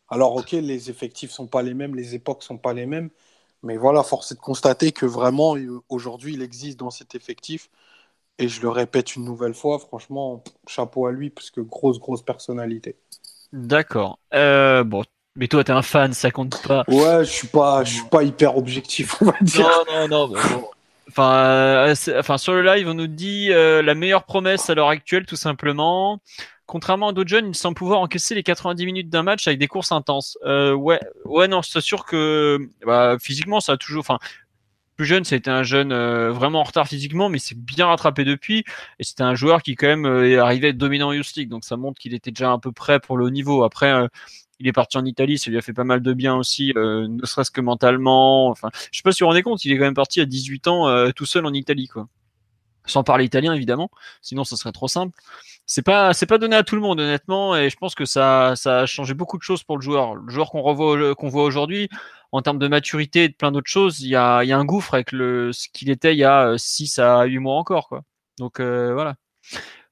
Alors, 0.09 0.35
ok, 0.37 0.51
les 0.53 0.89
effectifs 0.91 1.31
sont 1.31 1.47
pas 1.47 1.63
les 1.63 1.73
mêmes, 1.75 1.95
les 1.95 2.15
époques 2.15 2.43
sont 2.43 2.57
pas 2.57 2.73
les 2.73 2.85
mêmes, 2.87 3.09
mais 3.63 3.77
voilà, 3.77 4.03
force 4.03 4.31
est 4.33 4.35
de 4.35 4.41
constater 4.41 4.91
que 4.93 5.05
vraiment, 5.07 5.55
aujourd'hui, 5.89 6.33
il 6.35 6.41
existe 6.41 6.79
dans 6.79 6.91
cet 6.91 7.15
effectif. 7.15 7.69
Et 8.39 8.47
je 8.47 8.61
le 8.61 8.69
répète 8.69 9.15
une 9.15 9.25
nouvelle 9.25 9.53
fois, 9.53 9.79
franchement, 9.79 10.43
chapeau 10.67 11.05
à 11.05 11.11
lui, 11.11 11.29
parce 11.29 11.51
que 11.51 11.61
grosse, 11.61 11.99
grosse 11.99 12.23
personnalité. 12.23 12.95
D'accord. 13.51 14.19
Euh, 14.33 14.83
bon, 14.83 15.03
mais 15.35 15.47
toi, 15.47 15.63
t'es 15.63 15.71
un 15.71 15.81
fan, 15.81 16.13
ça 16.13 16.31
compte 16.31 16.61
pas. 16.65 16.83
Ouais, 16.87 17.25
je 17.25 17.29
suis 17.29 17.47
pas, 17.47 17.83
je 17.83 17.95
suis 17.95 18.09
pas 18.09 18.23
hyper 18.23 18.57
objectif, 18.57 19.21
on 19.21 19.25
va 19.25 19.35
dire. 19.41 19.69
Non, 19.91 20.07
non, 20.07 20.27
non. 20.29 20.69
Enfin, 21.09 21.35
euh, 21.35 21.95
enfin, 22.17 22.37
sur 22.37 22.53
le 22.53 22.63
live, 22.63 22.87
on 22.87 22.93
nous 22.93 23.07
dit 23.07 23.51
euh, 23.51 23.81
la 23.81 23.93
meilleure 23.93 24.23
promesse 24.23 24.69
à 24.69 24.75
l'heure 24.75 24.89
actuelle, 24.89 25.25
tout 25.25 25.35
simplement 25.35 26.19
contrairement 26.69 27.09
à 27.09 27.13
d'autres 27.13 27.29
jeunes, 27.29 27.47
il 27.47 27.55
semble 27.55 27.75
pouvoir 27.75 27.99
encaisser 27.99 28.35
les 28.35 28.43
90 28.43 28.85
minutes 28.85 29.09
d'un 29.09 29.23
match 29.23 29.47
avec 29.47 29.59
des 29.59 29.67
courses 29.67 29.91
intenses. 29.91 30.37
Euh, 30.45 30.73
ouais, 30.73 30.99
ouais, 31.25 31.47
non, 31.47 31.63
c'est 31.63 31.81
sûr 31.81 32.05
que 32.05 32.59
bah, 32.85 33.17
physiquement, 33.19 33.59
ça 33.59 33.73
a 33.73 33.77
toujours. 33.77 34.01
Enfin, 34.01 34.19
plus 34.99 35.05
jeune, 35.05 35.23
c'était 35.23 35.49
un 35.49 35.63
jeune 35.63 35.93
euh, 35.93 36.29
vraiment 36.29 36.59
en 36.59 36.63
retard 36.63 36.85
physiquement, 36.85 37.29
mais 37.29 37.39
c'est 37.39 37.57
bien 37.57 37.85
rattrapé 37.87 38.25
depuis. 38.25 38.65
Et 38.99 39.05
c'était 39.05 39.23
un 39.23 39.33
joueur 39.33 39.63
qui 39.63 39.75
quand 39.75 39.87
même 39.87 40.05
euh, 40.05 40.29
est 40.29 40.35
arrivé 40.35 40.67
à 40.67 40.69
être 40.71 40.77
dominant 40.77 41.07
en 41.07 41.11
League, 41.11 41.47
donc 41.47 41.63
ça 41.63 41.77
montre 41.77 41.97
qu'il 42.01 42.13
était 42.13 42.31
déjà 42.31 42.51
un 42.51 42.59
peu 42.59 42.73
prêt 42.73 42.99
pour 42.99 43.15
le 43.15 43.23
haut 43.23 43.29
niveau. 43.29 43.63
Après, 43.63 43.93
il 44.59 44.67
est 44.67 44.73
parti 44.73 44.97
en 44.97 45.05
Italie, 45.05 45.37
ça 45.37 45.49
lui 45.51 45.57
a 45.57 45.61
fait 45.61 45.71
pas 45.71 45.85
mal 45.85 46.01
de 46.01 46.11
bien 46.11 46.35
aussi, 46.35 46.73
ne 46.75 47.25
serait-ce 47.25 47.49
que 47.49 47.61
mentalement. 47.61 48.49
Enfin, 48.49 48.71
je 48.91 48.97
sais 48.97 49.03
pas 49.03 49.13
si 49.13 49.21
vous 49.21 49.27
vous 49.27 49.29
rendez 49.29 49.41
compte, 49.41 49.63
il 49.63 49.71
est 49.71 49.77
quand 49.77 49.85
même 49.85 49.93
parti 49.93 50.19
à 50.19 50.25
18 50.25 50.67
ans 50.67 51.11
tout 51.13 51.25
seul 51.25 51.45
en 51.45 51.53
Italie, 51.53 51.87
quoi 51.87 52.09
sans 52.89 53.03
parler 53.03 53.25
italien 53.25 53.53
évidemment, 53.53 53.91
sinon 54.21 54.43
ce 54.43 54.55
serait 54.55 54.71
trop 54.71 54.87
simple. 54.87 55.17
C'est 55.65 55.83
pas 55.83 56.13
c'est 56.13 56.25
pas 56.25 56.39
donné 56.39 56.55
à 56.55 56.63
tout 56.63 56.75
le 56.75 56.81
monde 56.81 56.99
honnêtement 56.99 57.55
et 57.55 57.69
je 57.69 57.77
pense 57.77 57.93
que 57.93 58.05
ça 58.05 58.55
ça 58.55 58.79
a 58.79 58.85
changé 58.87 59.13
beaucoup 59.13 59.37
de 59.37 59.43
choses 59.43 59.63
pour 59.63 59.77
le 59.77 59.83
joueur. 59.83 60.15
Le 60.15 60.31
joueur 60.31 60.49
qu'on 60.49 60.61
revoit 60.61 61.13
qu'on 61.13 61.29
voit 61.29 61.43
aujourd'hui 61.43 61.89
en 62.31 62.41
termes 62.41 62.59
de 62.59 62.67
maturité 62.67 63.25
et 63.25 63.29
de 63.29 63.33
plein 63.33 63.51
d'autres 63.51 63.69
choses, 63.69 64.01
il 64.01 64.09
y 64.09 64.15
a, 64.15 64.43
y 64.43 64.51
a 64.51 64.57
un 64.57 64.65
gouffre 64.65 64.93
avec 64.93 65.11
le 65.11 65.51
ce 65.53 65.67
qu'il 65.73 65.89
était 65.89 66.13
il 66.13 66.19
y 66.19 66.23
a 66.23 66.55
6 66.57 66.99
à 66.99 67.23
8 67.25 67.39
mois 67.39 67.55
encore 67.55 67.87
quoi. 67.89 68.03
Donc 68.37 68.59
euh, 68.59 68.93
voilà. 68.93 69.15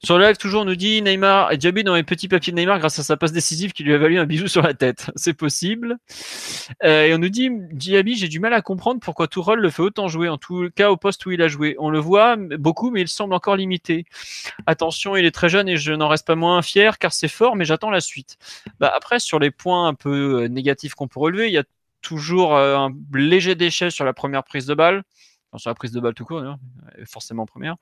Sur 0.03 0.19
le 0.19 0.25
live, 0.25 0.37
toujours, 0.37 0.61
on 0.61 0.65
nous 0.65 0.75
dit 0.75 1.01
Neymar 1.01 1.57
Diaby 1.57 1.83
dans 1.83 1.95
les 1.95 2.03
petits 2.03 2.27
papiers 2.27 2.53
de 2.53 2.57
Neymar 2.57 2.77
grâce 2.77 2.99
à 2.99 3.03
sa 3.03 3.17
passe 3.17 3.31
décisive 3.31 3.71
qui 3.71 3.83
lui 3.83 3.95
a 3.95 3.97
valu 3.97 4.19
un 4.19 4.25
bisou 4.27 4.47
sur 4.47 4.61
la 4.61 4.75
tête. 4.75 5.09
C'est 5.15 5.33
possible. 5.33 5.97
Euh, 6.83 7.05
et 7.05 7.15
on 7.15 7.17
nous 7.17 7.29
dit 7.29 7.49
Diaby, 7.51 8.15
j'ai 8.15 8.27
du 8.27 8.39
mal 8.39 8.53
à 8.53 8.61
comprendre 8.61 8.99
pourquoi 8.99 9.27
Tourelle 9.27 9.57
le 9.57 9.71
fait 9.71 9.81
autant 9.81 10.07
jouer, 10.07 10.29
en 10.29 10.37
tout 10.37 10.69
cas 10.75 10.91
au 10.91 10.97
poste 10.97 11.25
où 11.25 11.31
il 11.31 11.41
a 11.41 11.47
joué. 11.47 11.75
On 11.79 11.89
le 11.89 11.97
voit 11.97 12.35
beaucoup, 12.37 12.91
mais 12.91 13.01
il 13.01 13.07
semble 13.07 13.33
encore 13.33 13.55
limité. 13.55 14.05
Attention, 14.67 15.15
il 15.15 15.25
est 15.25 15.31
très 15.31 15.49
jeune 15.49 15.67
et 15.67 15.77
je 15.77 15.93
n'en 15.93 16.09
reste 16.09 16.27
pas 16.27 16.35
moins 16.35 16.61
fier 16.61 16.99
car 16.99 17.11
c'est 17.11 17.27
fort, 17.27 17.55
mais 17.55 17.65
j'attends 17.65 17.89
la 17.89 18.01
suite. 18.01 18.37
Bah, 18.79 18.93
après, 18.95 19.19
sur 19.19 19.39
les 19.39 19.49
points 19.49 19.87
un 19.87 19.95
peu 19.95 20.43
euh, 20.43 20.47
négatifs 20.47 20.93
qu'on 20.93 21.07
peut 21.07 21.19
relever, 21.19 21.47
il 21.47 21.53
y 21.53 21.57
a 21.57 21.63
toujours 22.07 22.55
euh, 22.55 22.75
un 22.77 22.91
léger 23.13 23.55
déchet 23.55 23.89
sur 23.91 24.05
la 24.05 24.13
première 24.13 24.43
prise 24.43 24.65
de 24.65 24.73
balle 24.73 25.03
sur 25.55 25.69
la 25.69 25.75
prise 25.75 25.91
de 25.91 25.99
balle 25.99 26.13
tout 26.13 26.25
court, 26.25 26.43
forcément 27.05 27.45
première. 27.45 27.75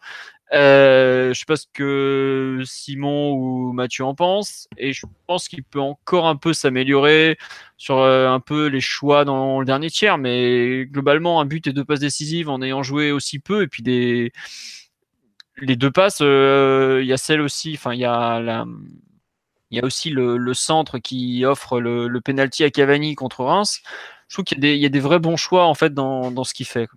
Euh, 0.53 1.33
je 1.33 1.39
sais 1.39 1.45
pas 1.45 1.55
ce 1.55 1.65
que 1.73 2.61
Simon 2.63 3.33
ou 3.33 3.73
Mathieu 3.73 4.05
en 4.05 4.15
pensent, 4.15 4.67
et 4.77 4.93
je 4.93 5.05
pense 5.27 5.47
qu'il 5.47 5.63
peut 5.63 5.79
encore 5.79 6.27
un 6.27 6.35
peu 6.35 6.53
s'améliorer 6.53 7.37
sur 7.77 7.97
euh, 7.97 8.29
un 8.29 8.39
peu 8.39 8.67
les 8.67 8.81
choix 8.81 9.25
dans 9.25 9.59
le 9.59 9.65
dernier 9.65 9.89
tiers, 9.89 10.17
mais 10.17 10.85
globalement 10.85 11.41
un 11.41 11.45
but 11.45 11.67
et 11.67 11.73
deux 11.73 11.85
passes 11.85 11.99
décisives 11.99 12.49
en 12.49 12.61
ayant 12.61 12.83
joué 12.83 13.11
aussi 13.11 13.39
peu, 13.39 13.63
et 13.63 13.67
puis 13.67 13.83
des 13.83 14.31
les 15.57 15.75
deux 15.77 15.91
passes, 15.91 16.19
euh, 16.21 16.99
il 17.01 17.07
y 17.07 17.13
a 17.13 17.17
celle 17.17 17.41
aussi, 17.41 17.73
enfin 17.75 17.93
il 17.93 17.99
y 17.99 18.05
a 18.05 18.65
il 19.71 19.77
y 19.77 19.81
a 19.81 19.85
aussi 19.85 20.09
le, 20.11 20.53
centre 20.53 20.99
qui 20.99 21.43
offre 21.43 21.79
le, 21.81 22.07
le 22.07 22.21
penalty 22.21 22.63
à 22.63 22.69
Cavani 22.69 23.15
contre 23.15 23.43
Reims. 23.43 23.81
Je 24.27 24.35
trouve 24.35 24.45
qu'il 24.45 24.63
y, 24.65 24.85
a 24.85 24.89
des 24.89 24.99
vrais 24.99 25.19
bons 25.19 25.37
choix 25.37 25.71
dans, 25.91 26.43
ce 26.43 26.53
qu'il 26.53 26.65
fait. 26.65 26.87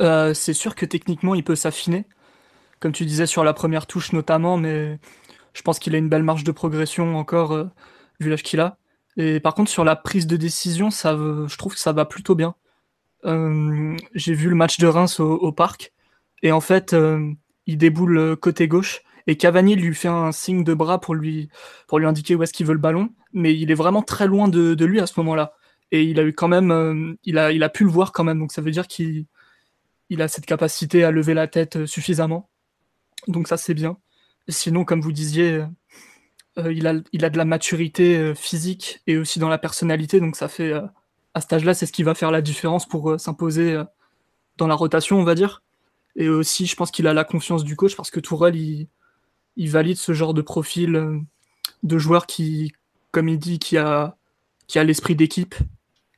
Euh, 0.00 0.34
c'est 0.34 0.52
sûr 0.52 0.74
que 0.74 0.84
techniquement, 0.84 1.34
il 1.34 1.44
peut 1.44 1.54
s'affiner, 1.54 2.06
comme 2.80 2.92
tu 2.92 3.04
disais 3.04 3.26
sur 3.26 3.44
la 3.44 3.52
première 3.52 3.86
touche 3.86 4.12
notamment, 4.12 4.56
mais 4.56 4.98
je 5.52 5.62
pense 5.62 5.78
qu'il 5.78 5.94
a 5.94 5.98
une 5.98 6.08
belle 6.08 6.24
marge 6.24 6.42
de 6.42 6.50
progression 6.50 7.16
encore, 7.16 7.52
euh, 7.52 7.64
vu 8.18 8.30
l'âge 8.30 8.42
qu'il 8.42 8.60
a. 8.60 8.78
Et 9.16 9.38
par 9.38 9.54
contre, 9.54 9.70
sur 9.70 9.84
la 9.84 9.94
prise 9.94 10.26
de 10.26 10.36
décision, 10.36 10.90
je 10.90 11.56
trouve 11.56 11.74
que 11.74 11.80
ça 11.80 11.92
va 11.92 12.04
plutôt 12.04 12.34
bien. 12.34 12.56
Euh, 13.24 13.96
j'ai 14.14 14.34
vu 14.34 14.48
le 14.48 14.56
match 14.56 14.78
de 14.78 14.88
Reims 14.88 15.20
au, 15.20 15.52
parc, 15.52 15.92
et 16.42 16.50
en 16.50 16.60
fait, 16.60 16.96
il 17.66 17.78
déboule 17.78 18.36
côté 18.36 18.66
gauche, 18.66 19.03
et 19.26 19.36
Cavani 19.36 19.74
lui 19.76 19.94
fait 19.94 20.08
un 20.08 20.32
signe 20.32 20.64
de 20.64 20.74
bras 20.74 21.00
pour 21.00 21.14
lui, 21.14 21.48
indiquer 21.92 22.34
où 22.34 22.42
est-ce 22.42 22.52
qu'il 22.52 22.66
veut 22.66 22.74
le 22.74 22.78
ballon, 22.78 23.10
mais 23.32 23.54
il 23.54 23.70
est 23.70 23.74
vraiment 23.74 24.02
très 24.02 24.26
loin 24.26 24.48
de, 24.48 24.84
lui 24.84 25.00
à 25.00 25.06
ce 25.06 25.18
moment-là. 25.20 25.54
Et 25.92 26.02
il 26.02 26.18
a 26.20 26.24
eu 26.24 26.32
quand 26.32 26.48
même, 26.48 26.70
euh, 26.70 27.14
il, 27.24 27.38
a, 27.38 27.68
pu 27.68 27.84
le 27.84 27.90
voir 27.90 28.12
quand 28.12 28.24
même, 28.24 28.38
donc 28.38 28.52
ça 28.52 28.60
veut 28.60 28.70
dire 28.70 28.86
qu'il 28.88 29.26
il 30.10 30.22
a 30.22 30.28
cette 30.28 30.46
capacité 30.46 31.04
à 31.04 31.10
lever 31.10 31.34
la 31.34 31.46
tête 31.46 31.76
euh, 31.76 31.86
suffisamment. 31.86 32.50
Donc 33.28 33.48
ça 33.48 33.56
c'est 33.56 33.74
bien. 33.74 33.98
Sinon, 34.48 34.84
comme 34.84 35.00
vous 35.00 35.12
disiez, 35.12 35.64
euh, 36.58 36.72
il, 36.72 36.86
a, 36.86 36.94
il 37.12 37.24
a 37.24 37.30
de 37.30 37.38
la 37.38 37.44
maturité 37.44 38.34
physique 38.34 39.00
et 39.06 39.16
aussi 39.16 39.38
dans 39.38 39.48
la 39.48 39.58
personnalité, 39.58 40.20
donc 40.20 40.36
ça 40.36 40.48
fait, 40.48 40.72
à 41.34 41.40
cet 41.40 41.52
âge-là, 41.54 41.74
c'est 41.74 41.86
ce 41.86 41.92
qui 41.92 42.02
va 42.02 42.14
faire 42.14 42.30
la 42.30 42.42
différence 42.42 42.86
pour 42.86 43.18
s'imposer 43.18 43.82
dans 44.58 44.66
la 44.66 44.74
rotation, 44.74 45.18
on 45.18 45.24
va 45.24 45.34
dire. 45.34 45.62
Et 46.16 46.28
aussi, 46.28 46.66
je 46.66 46.76
pense 46.76 46.90
qu'il 46.90 47.06
a 47.06 47.14
la 47.14 47.24
confiance 47.24 47.64
du 47.64 47.76
coach 47.76 47.96
parce 47.96 48.10
que 48.10 48.20
Tourelle, 48.20 48.56
il, 48.56 48.88
il 49.56 49.70
valide 49.70 49.96
ce 49.96 50.12
genre 50.12 50.34
de 50.34 50.42
profil 50.42 50.96
euh, 50.96 51.18
de 51.82 51.98
joueur 51.98 52.26
qui, 52.26 52.72
comme 53.10 53.28
il 53.28 53.38
dit, 53.38 53.58
qui 53.58 53.76
a, 53.78 54.16
qui 54.66 54.78
a 54.78 54.84
l'esprit 54.84 55.16
d'équipe 55.16 55.54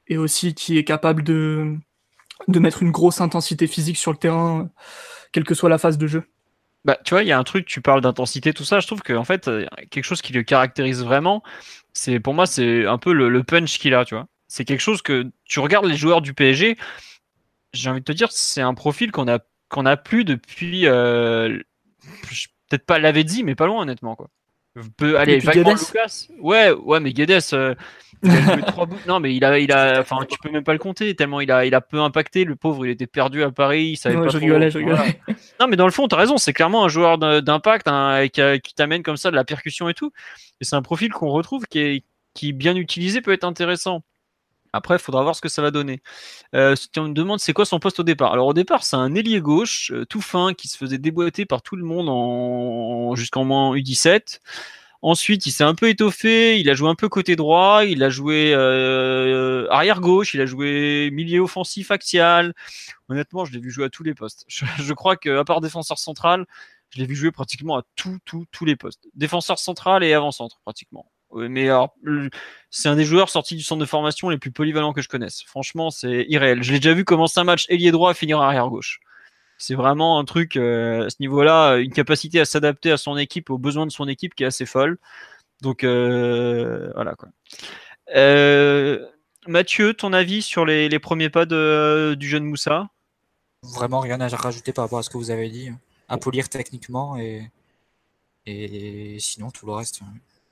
et 0.08 0.18
aussi 0.18 0.54
qui 0.54 0.78
est 0.78 0.84
capable 0.84 1.22
de, 1.22 1.76
de 2.48 2.58
mettre 2.58 2.82
une 2.82 2.90
grosse 2.90 3.20
intensité 3.20 3.66
physique 3.66 3.96
sur 3.96 4.12
le 4.12 4.18
terrain, 4.18 4.70
quelle 5.32 5.44
que 5.44 5.54
soit 5.54 5.68
la 5.68 5.78
phase 5.78 5.98
de 5.98 6.06
jeu. 6.06 6.24
Bah, 6.84 6.96
tu 7.04 7.14
vois, 7.14 7.24
il 7.24 7.28
y 7.28 7.32
a 7.32 7.38
un 7.38 7.44
truc, 7.44 7.66
tu 7.66 7.80
parles 7.80 8.00
d'intensité, 8.00 8.52
tout 8.52 8.64
ça. 8.64 8.78
Je 8.78 8.86
trouve 8.86 9.02
qu'en 9.02 9.24
fait, 9.24 9.48
euh, 9.48 9.66
quelque 9.90 10.04
chose 10.04 10.22
qui 10.22 10.32
le 10.32 10.44
caractérise 10.44 11.02
vraiment, 11.02 11.42
c'est 11.92 12.20
pour 12.20 12.32
moi, 12.32 12.46
c'est 12.46 12.86
un 12.86 12.98
peu 12.98 13.12
le, 13.12 13.42
punch 13.42 13.78
qu'il 13.80 13.94
a, 13.94 14.04
tu 14.04 14.14
vois. 14.14 14.28
C'est 14.46 14.64
quelque 14.64 14.80
chose 14.80 15.02
que 15.02 15.26
tu 15.44 15.58
regardes 15.58 15.86
les 15.86 15.96
joueurs 15.96 16.22
du 16.22 16.32
PSG, 16.32 16.76
j'ai 17.72 17.90
envie 17.90 18.00
de 18.00 18.04
te 18.04 18.12
dire, 18.12 18.30
c'est 18.30 18.60
un 18.60 18.74
profil 18.74 19.10
qu'on 19.10 19.28
a 19.28 19.40
qu'on 19.68 19.84
a 19.84 19.96
plus 19.96 20.24
depuis 20.24 20.86
euh, 20.86 21.60
peut-être 22.68 22.86
pas 22.86 22.98
l'avait 22.98 23.24
dit, 23.24 23.44
mais 23.44 23.54
pas 23.54 23.66
loin, 23.66 23.82
honnêtement. 23.82 24.16
Quoi. 24.16 24.28
Peut, 24.96 25.18
aller 25.18 25.40
Lucas. 25.40 26.26
Ouais, 26.38 26.70
ouais, 26.70 27.00
mais 27.00 27.12
Guedes, 27.12 27.40
euh, 27.54 27.74
il 28.22 28.30
a 28.30 28.56
trois 28.66 28.84
bouts. 28.84 28.98
Non, 29.06 29.20
mais 29.20 29.34
il 29.34 29.42
a, 29.44 29.58
il 29.58 29.72
a, 29.72 30.00
enfin, 30.00 30.18
tu 30.28 30.38
peux 30.38 30.50
même 30.50 30.64
pas 30.64 30.74
le 30.74 30.78
compter 30.78 31.14
tellement 31.14 31.40
il 31.40 31.50
a, 31.50 31.64
il 31.64 31.74
a 31.74 31.80
peu 31.80 32.00
impacté. 32.00 32.44
Le 32.44 32.56
pauvre, 32.56 32.84
il 32.84 32.90
était 32.90 33.06
perdu 33.06 33.42
à 33.42 33.50
Paris. 33.50 33.84
Il 33.84 33.96
savait 33.96 34.16
pas 34.16 34.28
je 34.28 34.36
rigolais, 34.36 34.70
je 34.70 34.78
rigolais. 34.78 35.20
Non, 35.60 35.66
mais 35.68 35.76
dans 35.76 35.86
le 35.86 35.92
fond, 35.92 36.08
t'as 36.08 36.16
raison. 36.16 36.36
C'est 36.36 36.52
clairement 36.52 36.84
un 36.84 36.88
joueur 36.88 37.18
d'impact 37.18 37.88
hein, 37.88 38.26
qui, 38.28 38.74
t'amène 38.74 39.02
comme 39.02 39.16
ça 39.16 39.30
de 39.30 39.36
la 39.36 39.44
percussion 39.44 39.88
et 39.88 39.94
tout. 39.94 40.12
Et 40.60 40.64
c'est 40.64 40.76
un 40.76 40.82
profil 40.82 41.10
qu'on 41.10 41.30
retrouve 41.30 41.66
qui 41.66 41.78
est, 41.78 42.04
qui 42.34 42.52
bien 42.52 42.76
utilisé 42.76 43.22
peut 43.22 43.32
être 43.32 43.44
intéressant. 43.44 44.02
Après, 44.76 44.96
il 44.96 44.98
faudra 45.00 45.22
voir 45.22 45.34
ce 45.34 45.40
que 45.40 45.48
ça 45.48 45.62
va 45.62 45.70
donner. 45.70 46.02
Euh, 46.54 46.74
on 46.96 47.08
me 47.08 47.14
demande 47.14 47.40
c'est 47.40 47.52
quoi 47.52 47.64
son 47.64 47.78
poste 47.78 48.00
au 48.00 48.02
départ? 48.02 48.32
Alors 48.32 48.48
au 48.48 48.54
départ, 48.54 48.84
c'est 48.84 48.96
un 48.96 49.14
ailier 49.14 49.40
gauche 49.40 49.90
euh, 49.92 50.04
tout 50.04 50.20
fin 50.20 50.54
qui 50.54 50.68
se 50.68 50.76
faisait 50.76 50.98
déboîter 50.98 51.46
par 51.46 51.62
tout 51.62 51.76
le 51.76 51.84
monde 51.84 52.08
en... 52.08 53.14
jusqu'en 53.16 53.44
moins 53.44 53.74
U17. 53.74 54.40
Ensuite, 55.02 55.46
il 55.46 55.52
s'est 55.52 55.64
un 55.64 55.74
peu 55.74 55.88
étoffé, 55.88 56.58
il 56.58 56.68
a 56.70 56.74
joué 56.74 56.88
un 56.88 56.94
peu 56.94 57.08
côté 57.08 57.36
droit, 57.36 57.84
il 57.84 58.02
a 58.02 58.10
joué 58.10 58.52
euh, 58.54 59.68
arrière 59.70 60.00
gauche, 60.00 60.34
il 60.34 60.40
a 60.40 60.46
joué 60.46 61.10
milieu 61.12 61.40
offensif 61.40 61.90
axial. 61.90 62.54
Honnêtement, 63.08 63.44
je 63.44 63.52
l'ai 63.52 63.60
vu 63.60 63.70
jouer 63.70 63.84
à 63.86 63.90
tous 63.90 64.02
les 64.02 64.14
postes. 64.14 64.44
Je, 64.48 64.64
je 64.78 64.92
crois 64.94 65.16
qu'à 65.16 65.44
part 65.44 65.60
défenseur 65.60 65.98
central, 65.98 66.46
je 66.90 66.98
l'ai 67.00 67.06
vu 67.06 67.14
jouer 67.14 67.30
pratiquement 67.30 67.78
à 67.78 67.82
tous 67.94 68.64
les 68.64 68.76
postes. 68.76 69.06
Défenseur 69.14 69.58
central 69.58 70.02
et 70.04 70.12
avant-centre, 70.14 70.60
pratiquement 70.64 71.06
mais 71.34 71.68
c'est 72.70 72.88
un 72.88 72.96
des 72.96 73.04
joueurs 73.04 73.30
sortis 73.30 73.56
du 73.56 73.62
centre 73.62 73.80
de 73.80 73.86
formation 73.86 74.28
les 74.28 74.38
plus 74.38 74.50
polyvalents 74.50 74.92
que 74.92 75.02
je 75.02 75.08
connaisse. 75.08 75.42
Franchement, 75.42 75.90
c'est 75.90 76.26
irréel. 76.28 76.62
Je 76.62 76.72
l'ai 76.72 76.78
déjà 76.78 76.94
vu 76.94 77.04
commencer 77.04 77.40
un 77.40 77.44
match 77.44 77.66
ailier 77.68 77.90
droit 77.90 78.10
et 78.10 78.14
finir 78.14 78.40
arrière 78.40 78.68
gauche. 78.68 79.00
C'est 79.58 79.74
vraiment 79.74 80.18
un 80.18 80.24
truc 80.24 80.56
euh, 80.56 81.06
à 81.06 81.10
ce 81.10 81.16
niveau-là, 81.20 81.76
une 81.76 81.92
capacité 81.92 82.40
à 82.40 82.44
s'adapter 82.44 82.90
à 82.90 82.96
son 82.96 83.16
équipe, 83.16 83.48
aux 83.50 83.58
besoins 83.58 83.86
de 83.86 83.90
son 83.90 84.06
équipe 84.06 84.34
qui 84.34 84.44
est 84.44 84.46
assez 84.46 84.66
folle. 84.66 84.98
Donc 85.62 85.84
euh, 85.84 86.90
voilà 86.94 87.14
quoi. 87.14 87.28
Euh, 88.14 89.06
Mathieu, 89.46 89.94
ton 89.94 90.12
avis 90.12 90.42
sur 90.42 90.66
les, 90.66 90.98
premiers 90.98 91.30
pas 91.30 91.46
du 91.46 92.28
jeune 92.28 92.44
Moussa? 92.44 92.90
Vraiment 93.62 94.00
rien 94.00 94.20
à 94.20 94.28
rajouter 94.28 94.72
par 94.72 94.84
rapport 94.84 94.98
à 94.98 95.02
ce 95.02 95.10
que 95.10 95.16
vous 95.16 95.30
avez 95.30 95.48
dit. 95.48 95.70
À 96.08 96.18
polir 96.18 96.48
techniquement 96.48 97.16
et, 97.16 97.50
et 98.44 99.16
sinon 99.18 99.50
tout 99.50 99.66
le 99.66 99.72
reste. 99.72 100.02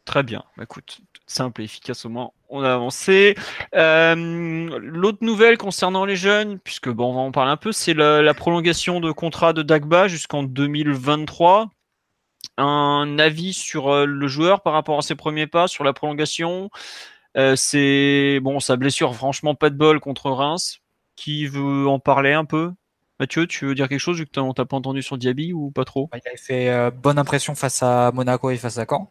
Très 0.05 0.23
bien. 0.23 0.45
Bah, 0.57 0.65
écoute, 0.65 1.01
simple 1.27 1.63
et 1.63 1.65
efficace 1.65 2.05
au 2.05 2.09
moins. 2.09 2.31
On 2.49 2.63
a 2.63 2.73
avancé. 2.73 3.35
Euh, 3.75 4.15
l'autre 4.81 5.19
nouvelle 5.23 5.59
concernant 5.59 6.05
les 6.05 6.17
jeunes, 6.17 6.59
puisque 6.59 6.89
bon, 6.91 7.11
on 7.11 7.15
va 7.15 7.21
en 7.21 7.33
parler 7.33 7.51
un 7.51 7.57
peu, 7.57 7.73
c'est 7.73 7.95
la, 7.95 8.35
prolongation 8.35 9.01
de 9.01 9.13
contrat 9.13 9.53
de 9.53 9.63
Dagba 9.63 10.09
jusqu'en 10.09 10.43
2023. 10.43 11.71
Un 12.57 13.19
avis 13.19 13.53
sur 13.53 13.89
euh, 13.89 14.05
le 14.05 14.29
joueur 14.29 14.63
par 14.63 14.75
rapport 14.75 14.99
à 14.99 15.03
ses 15.03 15.15
premiers 15.15 15.47
pas, 15.47 15.67
sur 15.69 15.85
la 15.85 15.93
prolongation? 15.93 16.71
Euh, 17.37 17.57
c'est 17.57 18.39
bon, 18.43 18.61
sa 18.61 18.77
blessure, 18.77 19.15
franchement, 19.15 19.55
pas 19.55 19.71
de 19.71 19.77
bol 19.77 20.01
contre 20.01 20.31
Reims. 20.31 20.81
Qui 21.17 21.47
veut 21.47 21.89
en 21.89 21.99
parler 21.99 22.33
un 22.33 22.45
peu? 22.45 22.73
Mathieu, 23.21 23.47
tu 23.47 23.67
veux 23.67 23.75
dire 23.75 23.89
quelque 23.89 24.01
chose 24.01 24.19
vu 24.19 24.27
que 24.27 24.41
on 24.41 24.53
t'a 24.53 24.65
pas 24.65 24.77
entendu 24.77 25.01
sur 25.01 25.17
Diaby 25.17 25.53
ou 25.53 25.71
pas 25.71 25.85
trop? 25.85 26.11
Il 26.13 26.21
avait 26.27 26.37
fait 26.37 26.91
bonne 26.91 27.19
impression 27.19 27.55
face 27.55 27.83
à 27.85 28.11
Monaco 28.13 28.51
et 28.51 28.57
face 28.57 28.79
à 28.79 28.87
Caen 28.89 29.09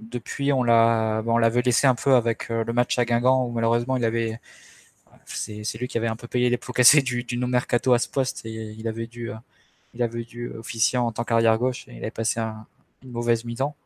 depuis, 0.00 0.52
on 0.52 0.62
l'a, 0.62 1.22
on 1.26 1.38
l'avait 1.38 1.62
laissé 1.62 1.86
un 1.86 1.94
peu 1.94 2.14
avec 2.14 2.50
euh, 2.50 2.64
le 2.64 2.72
match 2.72 2.98
à 2.98 3.04
Guingamp 3.04 3.46
où 3.46 3.50
malheureusement 3.50 3.96
il 3.96 4.04
avait, 4.04 4.40
c'est, 5.26 5.62
lui 5.78 5.88
qui 5.88 5.98
avait 5.98 6.08
un 6.08 6.16
peu 6.16 6.28
payé 6.28 6.50
les 6.50 6.58
plots 6.58 6.72
cassés 6.72 7.02
du, 7.02 7.24
du 7.24 7.36
non 7.38 7.48
mercato 7.48 7.92
à 7.92 7.98
ce 7.98 8.08
poste 8.08 8.44
et 8.46 8.50
il 8.50 8.88
avait 8.88 9.06
dû, 9.06 9.30
euh, 9.30 9.36
il 9.94 10.02
avait 10.02 10.24
dû 10.24 10.50
officier 10.50 10.98
en 10.98 11.12
tant 11.12 11.24
qu'arrière 11.24 11.58
gauche 11.58 11.88
et 11.88 11.92
il 11.94 11.98
avait 11.98 12.10
passé 12.10 12.40
une 13.02 13.10
mauvaise 13.10 13.44
mi-temps. 13.44 13.76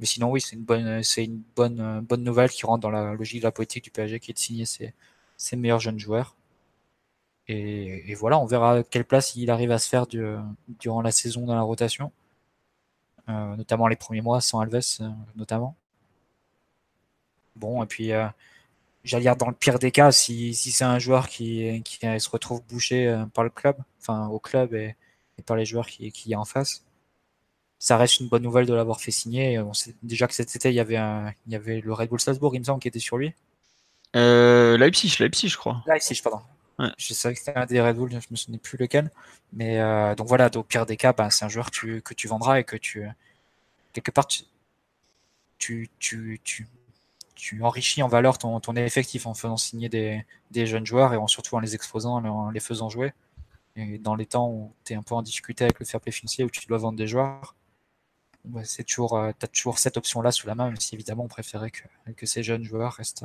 Mais 0.00 0.06
sinon, 0.06 0.30
oui, 0.30 0.40
c'est 0.40 0.56
une 0.56 0.64
bonne, 0.64 1.02
c'est 1.04 1.24
une 1.24 1.42
bonne, 1.56 2.00
bonne 2.02 2.24
nouvelle 2.24 2.50
qui 2.50 2.66
rentre 2.66 2.82
dans 2.82 2.90
la 2.90 3.14
logique 3.14 3.40
de 3.40 3.46
la 3.46 3.52
politique 3.52 3.84
du 3.84 3.90
PSG 3.90 4.20
qui 4.20 4.32
est 4.32 4.34
de 4.34 4.38
signer 4.38 4.66
ses, 4.66 4.94
ses 5.36 5.56
meilleurs 5.56 5.80
jeunes 5.80 5.98
joueurs. 5.98 6.36
Et, 7.48 8.14
voilà, 8.14 8.38
on 8.38 8.46
verra 8.46 8.82
quelle 8.84 9.04
place 9.04 9.36
il 9.36 9.50
arrive 9.50 9.70
à 9.70 9.78
se 9.78 9.88
faire 9.88 10.06
du, 10.06 10.24
durant 10.80 11.02
la 11.02 11.12
saison 11.12 11.44
dans 11.46 11.54
la 11.54 11.62
rotation. 11.62 12.10
Euh, 13.28 13.56
notamment 13.56 13.88
les 13.88 13.96
premiers 13.96 14.20
mois 14.20 14.40
sans 14.40 14.60
Alves, 14.60 14.82
euh, 15.00 15.08
notamment. 15.36 15.76
Bon, 17.56 17.82
et 17.82 17.86
puis 17.86 18.12
euh, 18.12 18.26
j'allais 19.04 19.22
dire 19.22 19.36
dans 19.36 19.48
le 19.48 19.54
pire 19.54 19.78
des 19.78 19.92
cas, 19.92 20.12
si, 20.12 20.54
si 20.54 20.70
c'est 20.72 20.84
un 20.84 20.98
joueur 20.98 21.28
qui, 21.28 21.82
qui, 21.84 21.98
se 21.98 22.28
retrouve 22.30 22.62
bouché 22.68 23.24
par 23.32 23.44
le 23.44 23.50
club, 23.50 23.76
enfin 24.00 24.26
au 24.28 24.38
club 24.38 24.74
et, 24.74 24.96
par 25.46 25.56
les 25.56 25.64
joueurs 25.64 25.86
qui, 25.86 26.10
qui 26.12 26.30
y 26.30 26.34
a 26.34 26.40
en 26.40 26.44
face, 26.44 26.84
ça 27.78 27.96
reste 27.96 28.20
une 28.20 28.28
bonne 28.28 28.42
nouvelle 28.42 28.66
de 28.66 28.74
l'avoir 28.74 29.00
fait 29.00 29.10
signer. 29.10 29.58
On 29.60 29.72
sait 29.74 29.94
déjà 30.02 30.26
que 30.26 30.34
cet 30.34 30.54
été, 30.56 30.70
il 30.70 30.74
y 30.74 30.80
avait, 30.80 30.96
un, 30.96 31.32
il 31.46 31.52
y 31.52 31.56
avait 31.56 31.80
le 31.80 31.92
Red 31.92 32.08
Bull 32.08 32.20
Salzbourg, 32.20 32.54
il 32.54 32.60
me 32.60 32.64
semble, 32.64 32.80
qui 32.80 32.88
était 32.88 32.98
sur 32.98 33.18
lui. 33.18 33.34
Euh, 34.16 34.78
Leipzig, 34.78 35.16
Leipzig, 35.18 35.48
je 35.48 35.56
crois. 35.56 35.82
Leipzig, 35.86 36.20
pardon. 36.22 36.40
Je 36.78 37.14
savais 37.14 37.34
que 37.34 37.40
c'était 37.40 37.56
un 37.56 37.66
des 37.66 37.80
Red 37.80 37.96
Bull, 37.96 38.10
je 38.10 38.16
me 38.30 38.36
souvenais 38.36 38.58
plus 38.58 38.78
lequel. 38.78 39.10
Mais 39.52 39.80
euh, 39.80 40.14
donc 40.14 40.26
voilà, 40.28 40.50
au 40.54 40.62
pire 40.62 40.86
des 40.86 40.96
cas, 40.96 41.12
ben, 41.12 41.30
c'est 41.30 41.44
un 41.44 41.48
joueur 41.48 41.70
que 41.70 42.14
tu, 42.14 42.28
vendras 42.28 42.58
et 42.58 42.64
que 42.64 42.76
tu, 42.76 43.06
quelque 43.92 44.10
part, 44.10 44.26
tu, 44.26 44.44
tu, 45.58 45.90
tu, 46.42 46.68
tu, 47.34 47.62
enrichis 47.62 48.02
en 48.02 48.08
valeur 48.08 48.38
ton, 48.38 48.60
ton 48.60 48.74
effectif 48.76 49.26
en 49.26 49.34
faisant 49.34 49.56
signer 49.56 49.88
des, 49.88 50.24
des 50.50 50.66
jeunes 50.66 50.86
joueurs 50.86 51.14
et 51.14 51.16
en, 51.16 51.26
surtout 51.28 51.56
en 51.56 51.60
les 51.60 51.74
exposant, 51.74 52.24
en 52.24 52.50
les 52.50 52.60
faisant 52.60 52.88
jouer. 52.88 53.12
Et 53.76 53.98
dans 53.98 54.14
les 54.14 54.26
temps 54.26 54.48
où 54.48 54.72
tu 54.84 54.92
es 54.92 54.96
un 54.96 55.02
peu 55.02 55.14
en 55.14 55.22
difficulté 55.22 55.64
avec 55.64 55.80
le 55.80 55.86
fair 55.86 56.00
play 56.00 56.12
financier, 56.12 56.44
où 56.44 56.50
tu 56.50 56.66
dois 56.66 56.78
vendre 56.78 56.96
des 56.98 57.08
joueurs, 57.08 57.54
c'est 58.64 58.84
toujours, 58.84 59.16
euh, 59.16 59.32
tu 59.38 59.44
as 59.44 59.48
toujours 59.48 59.78
cette 59.78 59.96
option-là 59.96 60.30
sous 60.32 60.46
la 60.46 60.54
main, 60.54 60.66
même 60.66 60.80
si 60.80 60.94
évidemment 60.94 61.24
on 61.24 61.28
préférait 61.28 61.70
que, 61.70 61.82
que 62.16 62.26
ces 62.26 62.42
jeunes 62.42 62.64
joueurs 62.64 62.92
restent, 62.94 63.24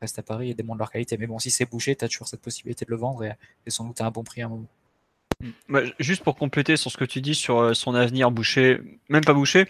restent 0.00 0.18
à 0.18 0.22
Paris 0.22 0.50
et 0.50 0.54
démontrent 0.54 0.78
leur 0.78 0.90
qualité. 0.90 1.16
Mais 1.18 1.26
bon, 1.26 1.38
si 1.38 1.50
c'est 1.50 1.66
bouché, 1.66 1.96
tu 1.96 2.04
as 2.04 2.08
toujours 2.08 2.28
cette 2.28 2.40
possibilité 2.40 2.84
de 2.84 2.90
le 2.90 2.96
vendre 2.96 3.24
et, 3.24 3.34
sans 3.68 3.84
doute 3.84 4.00
à 4.00 4.06
un 4.06 4.10
bon 4.10 4.24
prix 4.24 4.42
à 4.42 4.46
un 4.46 4.48
moment. 4.48 4.68
Mm. 5.40 5.50
Bah, 5.68 5.80
juste 5.98 6.22
pour 6.22 6.36
compléter 6.36 6.76
sur 6.76 6.90
ce 6.90 6.96
que 6.96 7.04
tu 7.04 7.20
dis 7.20 7.34
sur 7.34 7.58
euh, 7.58 7.74
son 7.74 7.94
avenir 7.94 8.30
bouché, 8.30 8.80
même 9.08 9.24
pas 9.24 9.34
bouché, 9.34 9.66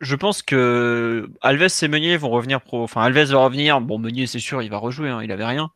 je 0.00 0.14
pense 0.14 0.42
que 0.42 1.30
Alves 1.40 1.68
et 1.82 1.88
Meunier 1.88 2.16
vont 2.16 2.30
revenir 2.30 2.60
pro. 2.60 2.82
Enfin, 2.82 3.02
Alves 3.02 3.30
va 3.30 3.38
revenir. 3.38 3.80
Bon, 3.80 3.98
Meunier, 3.98 4.26
c'est 4.26 4.38
sûr, 4.38 4.62
il 4.62 4.70
va 4.70 4.78
rejouer, 4.78 5.08
hein, 5.08 5.22
il 5.22 5.32
avait 5.32 5.46
rien. 5.46 5.70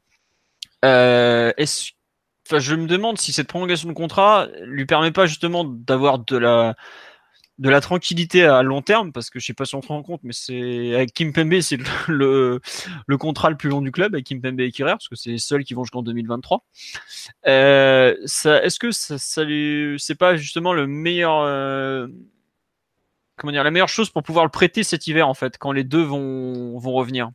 Euh, 0.84 1.52
je 1.56 2.74
me 2.74 2.86
demande 2.86 3.18
si 3.18 3.32
cette 3.32 3.46
prolongation 3.46 3.88
de 3.88 3.94
contrat 3.94 4.48
lui 4.62 4.86
permet 4.86 5.12
pas 5.12 5.26
justement 5.26 5.64
d'avoir 5.64 6.18
de 6.18 6.36
la 6.36 6.74
de 7.60 7.68
la 7.68 7.82
tranquillité 7.82 8.44
à 8.44 8.62
long 8.62 8.80
terme, 8.80 9.12
parce 9.12 9.28
que 9.28 9.38
je 9.38 9.44
sais 9.44 9.52
pas 9.52 9.66
si 9.66 9.74
on 9.74 9.82
se 9.82 9.88
rend 9.88 10.02
compte, 10.02 10.22
mais 10.24 10.32
c'est 10.32 10.94
avec 10.94 11.12
Kim 11.12 11.34
Pembe, 11.34 11.60
c'est 11.60 11.76
le, 12.08 12.58
le, 13.06 13.18
contrat 13.18 13.50
le 13.50 13.56
plus 13.56 13.68
long 13.68 13.82
du 13.82 13.92
club 13.92 14.14
avec 14.14 14.24
Kim 14.24 14.40
Pembe 14.40 14.58
et 14.60 14.72
Kirer, 14.72 14.92
parce 14.92 15.08
que 15.08 15.14
c'est 15.14 15.30
les 15.30 15.38
seuls 15.38 15.62
qui 15.62 15.74
vont 15.74 15.84
jusqu'en 15.84 16.02
2023. 16.02 16.64
Euh, 17.46 18.16
est-ce 18.22 18.78
que 18.78 18.90
ça, 18.90 19.18
ça 19.18 19.42
c'est 19.98 20.14
pas 20.14 20.36
justement 20.36 20.72
le 20.72 20.86
meilleur, 20.86 21.42
euh, 21.42 22.08
comment 23.36 23.52
dire, 23.52 23.62
la 23.62 23.70
meilleure 23.70 23.90
chose 23.90 24.08
pour 24.08 24.22
pouvoir 24.22 24.46
le 24.46 24.50
prêter 24.50 24.82
cet 24.82 25.06
hiver 25.06 25.28
en 25.28 25.34
fait, 25.34 25.58
quand 25.58 25.72
les 25.72 25.84
deux 25.84 26.02
vont, 26.02 26.78
vont 26.78 26.92
revenir? 26.92 27.30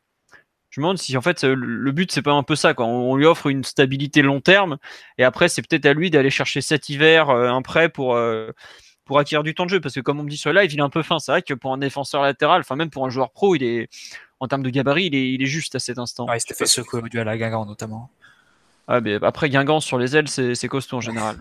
Je 0.72 0.82
me 0.82 0.86
demande 0.86 0.98
si 0.98 1.16
en 1.16 1.22
fait 1.22 1.44
le 1.46 1.92
but 1.94 2.12
c'est 2.12 2.22
pas 2.22 2.34
un 2.34 2.44
peu 2.44 2.58
ça 2.58 2.74
quoi. 2.74 2.86
On, 2.86 3.16
lui 3.16 3.26
offre 3.26 3.48
une 3.48 3.64
stabilité 3.64 4.22
long 4.22 4.42
terme 4.42 4.78
et 5.18 5.24
après 5.24 5.48
c'est 5.48 5.62
peut-être 5.62 5.86
à 5.86 5.94
lui 5.94 6.10
d'aller 6.10 6.30
chercher 6.30 6.60
cet 6.60 6.90
hiver 6.90 7.30
euh, 7.30 7.48
un 7.48 7.62
prêt 7.62 7.88
pour 7.88 8.18
pour 9.06 9.20
acquérir 9.20 9.44
du 9.44 9.56
temps 9.56 9.66
de 9.66 9.70
jeu. 9.70 9.80
Parce 9.80 9.96
que 9.96 10.02
comme 10.02 10.20
on 10.20 10.24
me 10.24 10.30
dit 10.30 10.38
sur 10.38 10.52
le 10.52 10.60
live, 10.62 10.74
il 10.74 10.80
est 10.80 10.84
un 10.84 10.90
peu 10.90 11.04
fin. 11.04 11.20
C'est 11.20 11.32
vrai 11.32 11.42
que 11.42 11.54
pour 11.54 11.74
un 11.74 11.78
défenseur 11.78 12.22
latéral, 12.22 12.62
enfin 12.62 12.76
même 12.76 12.90
pour 12.90 13.06
un 13.06 13.10
joueur 13.10 13.32
pro, 13.32 13.56
il 13.56 13.64
est 13.64 13.90
en 14.40 14.48
termes 14.48 14.64
de 14.64 14.70
gabarit, 14.70 15.06
il 15.06 15.16
est, 15.16 15.32
il 15.32 15.42
est 15.42 15.48
juste 15.48 15.76
à 15.76 15.80
cet 15.80 15.98
instant. 15.98 16.28
Ouais, 16.28 16.38
il 16.38 16.42
s'était 16.42 16.56
fait 16.56 16.66
secouer 16.66 17.02
au 17.02 17.08
duel 17.08 17.28
à 17.28 17.38
Guingamp 17.38 17.66
notamment. 17.66 18.10
Ah, 18.88 19.02
mais 19.02 19.16
après 19.24 19.50
Guingamp 19.50 19.80
sur 19.80 19.98
les 19.98 20.16
ailes, 20.16 20.28
c'est 20.28 20.68
costaud 20.68 20.98
en 20.98 21.02
général. 21.02 21.38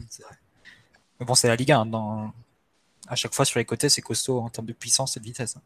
mais 1.20 1.26
bon, 1.26 1.34
c'est 1.34 1.48
la 1.48 1.56
Ligue 1.56 1.72
1. 1.72 1.86
Dans... 1.86 2.32
À 3.08 3.16
chaque 3.16 3.34
fois 3.34 3.44
sur 3.44 3.58
les 3.58 3.64
côtés, 3.64 3.88
c'est 3.88 4.00
costaud 4.00 4.40
en 4.40 4.48
termes 4.48 4.66
de 4.66 4.72
puissance 4.72 5.16
et 5.16 5.20
de 5.20 5.24
vitesse. 5.24 5.56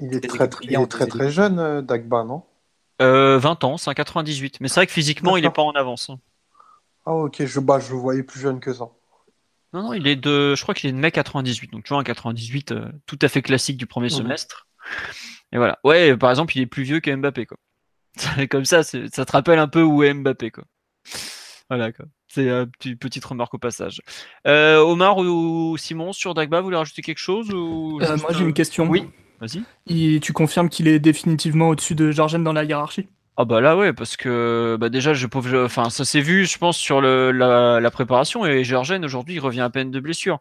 Il 0.00 0.14
est 0.14 0.20
très, 0.20 0.48
très, 0.48 0.86
très, 0.86 1.06
très, 1.06 1.30
jeune, 1.30 1.58
euh, 1.58 1.80
Dagba, 1.80 2.24
non? 2.24 2.42
Euh, 3.00 3.38
20 3.38 3.64
ans, 3.64 3.78
c'est 3.78 3.88
un 3.90 3.94
98. 3.94 4.60
Mais 4.60 4.68
c'est 4.68 4.74
vrai 4.80 4.86
que 4.86 4.92
physiquement, 4.92 5.36
il 5.36 5.42
n'est 5.42 5.50
pas 5.50 5.62
en 5.62 5.72
avance. 5.72 6.10
Hein. 6.10 6.18
Ah 7.06 7.14
ok, 7.14 7.44
je, 7.44 7.60
bah, 7.60 7.80
je 7.80 7.92
le 7.92 7.98
voyais 7.98 8.22
plus 8.22 8.40
jeune 8.40 8.60
que 8.60 8.72
ça. 8.72 8.88
Non, 9.72 9.82
non, 9.82 9.92
il 9.94 10.06
est 10.06 10.16
de, 10.16 10.54
je 10.54 10.62
crois 10.62 10.74
qu'il 10.74 10.90
est 10.90 10.92
de 10.92 10.98
mai 10.98 11.10
98. 11.10 11.72
Donc 11.72 11.84
tu 11.84 11.90
vois, 11.90 12.00
un 12.00 12.04
98 12.04 12.72
euh, 12.72 12.84
tout 13.06 13.18
à 13.22 13.28
fait 13.28 13.42
classique 13.42 13.76
du 13.76 13.86
premier 13.86 14.06
mhm. 14.06 14.18
semestre. 14.18 14.68
Et 15.52 15.56
voilà. 15.56 15.78
Ouais, 15.84 16.16
par 16.16 16.30
exemple, 16.30 16.56
il 16.56 16.62
est 16.62 16.66
plus 16.66 16.82
vieux 16.82 17.00
que 17.00 17.14
Mbappé, 17.14 17.46
quoi. 17.46 17.58
Comme 18.50 18.64
ça, 18.64 18.82
ça 18.82 19.00
te 19.08 19.32
rappelle 19.32 19.58
un 19.58 19.68
peu 19.68 19.82
où 19.82 20.02
est 20.02 20.12
Mbappé, 20.12 20.50
quoi. 20.50 20.64
Voilà, 21.68 21.92
quoi. 21.92 22.06
C'est 22.28 22.48
une 22.48 22.96
petite 22.96 23.24
remarque 23.24 23.52
au 23.54 23.58
passage. 23.58 24.00
Euh, 24.46 24.78
Omar 24.78 25.18
ou 25.18 25.76
Simon, 25.76 26.12
sur 26.12 26.32
Dagba, 26.32 26.60
vous 26.60 26.64
voulez 26.64 26.76
rajouter 26.78 27.02
quelque 27.02 27.18
chose 27.18 27.50
ou 27.52 27.98
euh, 28.00 28.16
Moi, 28.16 28.30
j'ai 28.32 28.42
une 28.42 28.54
question. 28.54 28.88
Oui, 28.88 29.06
vas-y. 29.40 30.20
Tu 30.20 30.32
confirmes 30.32 30.70
qu'il 30.70 30.88
est 30.88 30.98
définitivement 30.98 31.68
au-dessus 31.68 31.94
de 31.94 32.10
Georgen 32.10 32.42
dans 32.42 32.54
la 32.54 32.64
hiérarchie? 32.64 33.08
Ah 33.38 33.46
bah 33.46 33.62
là 33.62 33.78
ouais 33.78 33.94
parce 33.94 34.18
que 34.18 34.76
bah 34.78 34.90
déjà 34.90 35.14
je 35.14 35.26
enfin 35.64 35.88
ça 35.88 36.04
s'est 36.04 36.20
vu 36.20 36.44
je 36.44 36.58
pense 36.58 36.76
sur 36.76 37.00
le, 37.00 37.30
la, 37.32 37.90
préparation 37.90 38.44
et 38.44 38.62
Georgen 38.62 39.02
aujourd'hui 39.06 39.36
il 39.36 39.40
revient 39.40 39.62
à 39.62 39.70
peine 39.70 39.90
de 39.90 40.00
blessure. 40.00 40.38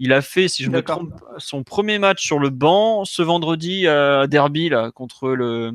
Il 0.00 0.12
a 0.12 0.22
fait 0.22 0.48
si 0.48 0.64
je 0.64 0.70
me 0.70 0.82
trompe 0.82 1.14
son 1.38 1.62
premier 1.62 2.00
match 2.00 2.24
sur 2.24 2.40
le 2.40 2.50
banc 2.50 3.04
ce 3.04 3.22
vendredi 3.22 3.86
à 3.86 4.26
Derby 4.26 4.68
là 4.68 4.90
contre 4.90 5.28
le, 5.30 5.72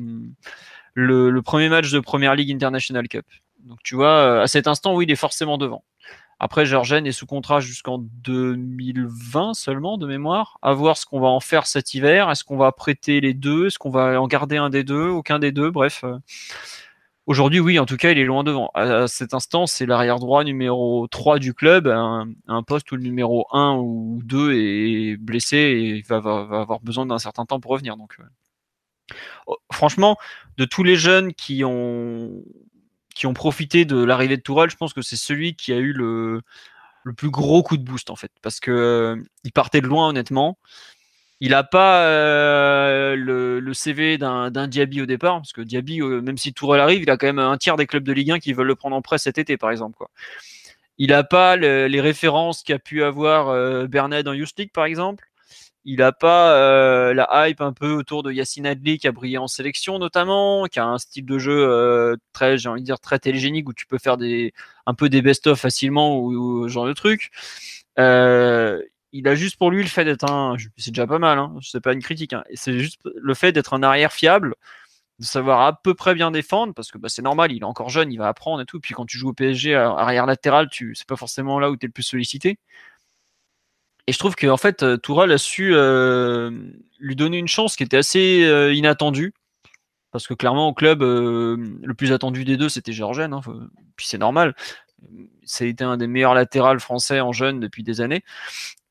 le, 0.92 1.30
le 1.30 1.42
premier 1.42 1.70
match 1.70 1.90
de 1.90 2.00
Première 2.00 2.34
League 2.34 2.52
International 2.52 3.08
Cup. 3.08 3.24
Donc 3.64 3.78
tu 3.82 3.94
vois 3.94 4.42
à 4.42 4.46
cet 4.46 4.66
instant 4.66 4.94
oui 4.94 5.06
il 5.06 5.10
est 5.10 5.16
forcément 5.16 5.56
devant. 5.56 5.84
Après, 6.40 6.66
Georgen 6.66 7.06
est 7.06 7.12
sous 7.12 7.26
contrat 7.26 7.60
jusqu'en 7.60 7.98
2020 7.98 9.54
seulement, 9.54 9.98
de 9.98 10.06
mémoire. 10.06 10.58
À 10.62 10.72
voir 10.72 10.96
ce 10.96 11.04
qu'on 11.04 11.20
va 11.20 11.28
en 11.28 11.40
faire 11.40 11.66
cet 11.66 11.94
hiver. 11.94 12.30
Est-ce 12.30 12.44
qu'on 12.44 12.56
va 12.56 12.70
prêter 12.70 13.20
les 13.20 13.34
deux? 13.34 13.66
Est-ce 13.66 13.78
qu'on 13.78 13.90
va 13.90 14.20
en 14.20 14.28
garder 14.28 14.56
un 14.56 14.70
des 14.70 14.84
deux? 14.84 15.08
Aucun 15.08 15.40
des 15.40 15.50
deux 15.50 15.70
Bref. 15.70 16.04
Euh, 16.04 16.18
aujourd'hui, 17.26 17.58
oui, 17.58 17.78
en 17.80 17.86
tout 17.86 17.96
cas, 17.96 18.12
il 18.12 18.18
est 18.18 18.24
loin 18.24 18.44
devant. 18.44 18.70
À 18.74 19.08
cet 19.08 19.34
instant, 19.34 19.66
c'est 19.66 19.84
l'arrière 19.86 20.20
droit 20.20 20.44
numéro 20.44 21.08
3 21.08 21.40
du 21.40 21.54
club, 21.54 21.88
un, 21.88 22.62
poste 22.62 22.92
où 22.92 22.96
le 22.96 23.02
numéro 23.02 23.46
1 23.52 23.76
ou 23.76 24.20
2 24.24 24.54
est 24.54 25.16
blessé 25.16 25.56
et 25.56 26.02
va, 26.08 26.16
avoir 26.16 26.80
besoin 26.80 27.06
d'un 27.06 27.18
certain 27.18 27.46
temps 27.46 27.58
pour 27.58 27.72
revenir. 27.72 27.96
Donc, 27.96 28.14
euh, 28.20 28.24
oh, 29.46 29.56
franchement, 29.72 30.16
de 30.56 30.64
tous 30.64 30.84
les 30.84 30.96
jeunes 30.96 31.32
qui 31.34 31.64
ont 31.64 32.30
qui 33.18 33.26
ont 33.26 33.34
profité 33.34 33.84
de 33.84 34.00
l'arrivée 34.00 34.36
de 34.36 34.42
Tourelle, 34.42 34.70
je 34.70 34.76
pense 34.76 34.92
que 34.92 35.02
c'est 35.02 35.16
celui 35.16 35.56
qui 35.56 35.72
a 35.72 35.76
eu 35.76 35.92
le, 35.92 36.40
le 37.02 37.12
plus 37.12 37.30
gros 37.30 37.64
coup 37.64 37.76
de 37.76 37.82
boost 37.82 38.10
en 38.10 38.16
fait, 38.16 38.30
parce 38.42 38.60
que 38.60 38.70
euh, 38.70 39.16
il 39.42 39.50
partait 39.50 39.80
de 39.80 39.88
loin 39.88 40.08
honnêtement. 40.08 40.56
Il 41.40 41.50
n'a 41.50 41.64
pas 41.64 42.04
euh, 42.04 43.16
le, 43.16 43.74
CV 43.74 44.18
d'un 44.18 44.68
Diaby 44.68 45.02
au 45.02 45.06
départ, 45.06 45.38
parce 45.38 45.52
que 45.52 45.62
Diaby, 45.62 46.00
euh, 46.00 46.20
même 46.20 46.38
si 46.38 46.52
Tourelle 46.52 46.80
arrive, 46.80 47.02
il 47.02 47.10
a 47.10 47.16
quand 47.16 47.26
même 47.26 47.40
un 47.40 47.56
tiers 47.56 47.76
des 47.76 47.88
clubs 47.88 48.04
de 48.04 48.12
Ligue 48.12 48.30
1 48.30 48.38
qui 48.38 48.52
veulent 48.52 48.68
le 48.68 48.76
prendre 48.76 48.94
en 48.94 49.02
prêt 49.02 49.18
cet 49.18 49.36
été, 49.36 49.56
par 49.56 49.72
exemple. 49.72 49.96
Quoi. 49.96 50.10
Il 50.98 51.08
n'a 51.10 51.24
pas 51.24 51.56
les 51.56 52.00
références 52.00 52.62
qu'a 52.62 52.78
pu 52.78 53.02
avoir 53.02 53.88
Bernard 53.88 54.22
dans 54.22 54.32
Youth 54.32 54.54
par 54.72 54.84
exemple. 54.84 55.27
Il 55.84 55.98
n'a 55.98 56.12
pas 56.12 56.54
euh, 56.54 57.14
la 57.14 57.48
hype 57.48 57.60
un 57.60 57.72
peu 57.72 57.92
autour 57.92 58.22
de 58.22 58.32
Yacine 58.32 58.66
Adli 58.66 58.98
qui 58.98 59.08
a 59.08 59.12
brillé 59.12 59.38
en 59.38 59.46
sélection 59.46 59.98
notamment, 59.98 60.66
qui 60.66 60.78
a 60.80 60.86
un 60.86 60.98
style 60.98 61.24
de 61.24 61.38
jeu 61.38 61.66
euh, 61.68 62.16
très, 62.32 62.58
j'ai 62.58 62.68
envie 62.68 62.82
de 62.82 62.86
dire 62.86 63.00
très 63.00 63.18
télégénique 63.18 63.68
où 63.68 63.72
tu 63.72 63.86
peux 63.86 63.98
faire 63.98 64.16
des 64.18 64.52
un 64.86 64.94
peu 64.94 65.08
des 65.08 65.22
best-of 65.22 65.58
facilement 65.58 66.18
ou, 66.18 66.68
ce 66.68 66.72
genre 66.72 66.86
de 66.86 66.92
truc. 66.92 67.30
Euh, 67.98 68.82
il 69.12 69.26
a 69.28 69.34
juste 69.34 69.56
pour 69.56 69.70
lui 69.70 69.82
le 69.82 69.88
fait 69.88 70.04
d'être 70.04 70.30
un, 70.30 70.56
c'est 70.76 70.90
déjà 70.90 71.06
pas 71.06 71.18
mal, 71.18 71.38
hein, 71.38 71.54
c'est 71.62 71.80
pas 71.80 71.92
une 71.94 72.02
critique, 72.02 72.34
hein, 72.34 72.44
c'est 72.54 72.78
juste 72.78 73.00
le 73.04 73.34
fait 73.34 73.52
d'être 73.52 73.72
un 73.74 73.82
arrière 73.82 74.12
fiable, 74.12 74.54
de 75.18 75.24
savoir 75.24 75.62
à 75.62 75.82
peu 75.82 75.94
près 75.94 76.14
bien 76.14 76.30
défendre 76.30 76.74
parce 76.74 76.90
que 76.92 76.98
bah, 76.98 77.08
c'est 77.08 77.22
normal, 77.22 77.52
il 77.52 77.62
est 77.62 77.64
encore 77.64 77.88
jeune, 77.90 78.12
il 78.12 78.18
va 78.18 78.28
apprendre 78.28 78.60
et 78.62 78.66
tout. 78.66 78.80
Puis 78.80 78.94
quand 78.94 79.06
tu 79.06 79.18
joues 79.18 79.30
au 79.30 79.32
PSG 79.32 79.74
arrière 79.74 80.26
latéral, 80.26 80.68
tu 80.70 80.94
c'est 80.94 81.08
pas 81.08 81.16
forcément 81.16 81.58
là 81.60 81.70
où 81.70 81.76
tu 81.76 81.86
es 81.86 81.88
le 81.88 81.92
plus 81.92 82.02
sollicité. 82.04 82.58
Et 84.08 84.12
je 84.12 84.18
trouve 84.18 84.36
qu'en 84.36 84.56
fait, 84.56 84.82
euh, 84.82 84.96
Tourelle 84.96 85.30
a 85.32 85.36
su 85.36 85.74
euh, 85.74 86.50
lui 86.98 87.14
donner 87.14 87.36
une 87.36 87.46
chance 87.46 87.76
qui 87.76 87.82
était 87.82 87.98
assez 87.98 88.42
euh, 88.42 88.72
inattendue. 88.72 89.34
Parce 90.12 90.26
que 90.26 90.32
clairement, 90.32 90.68
au 90.68 90.72
club, 90.72 91.02
le 91.02 91.92
plus 91.92 92.12
attendu 92.12 92.46
des 92.46 92.56
deux, 92.56 92.70
c'était 92.70 92.94
Georgène. 92.94 93.34
Hein, 93.34 93.42
puis 93.96 94.06
c'est 94.06 94.16
normal. 94.16 94.56
Été 95.60 95.84
un 95.84 95.98
des 95.98 96.06
meilleurs 96.06 96.32
latérales 96.32 96.80
français 96.80 97.20
en 97.20 97.32
jeune 97.32 97.60
depuis 97.60 97.82
des 97.82 98.00
années. 98.00 98.24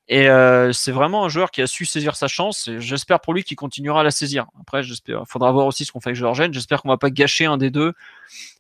Et 0.08 0.28
c'est 0.74 0.92
vraiment 0.92 1.26
un 1.26 1.30
joueur 1.30 1.50
qui 1.50 1.64
a 1.64 1.68
su 1.68 1.86
saisir 1.86 2.16
sa 2.16 2.28
chance. 2.28 2.70
J'espère 2.78 3.20
pour 3.20 3.34
lui 3.34 3.44
qu'il 3.44 3.58
continuera 3.58 4.02
à 4.02 4.04
la 4.04 4.12
saisir. 4.12 4.46
Après, 4.62 4.84
j'espère. 4.84 5.22
Il 5.26 5.28
faudra 5.28 5.52
voir 5.52 5.66
aussi 5.66 5.86
ce 5.86 5.92
qu'on 5.92 6.00
fait 6.00 6.10
avec 6.10 6.20
Georgène. 6.20 6.54
J'espère 6.54 6.84
qu'on 6.84 6.90
va 6.90 6.98
pas 6.98 7.10
gâcher 7.10 7.46
un 7.46 7.58
des 7.58 7.72
deux 7.72 7.94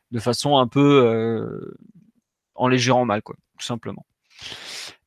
de 0.10 0.20
façon 0.20 0.58
un 0.58 0.68
peu 0.68 1.72
en 2.56 2.68
les 2.68 2.80
gérant 2.80 3.06
mal, 3.06 3.22
quoi, 3.22 3.36
tout 3.60 3.66
simplement. 3.68 4.04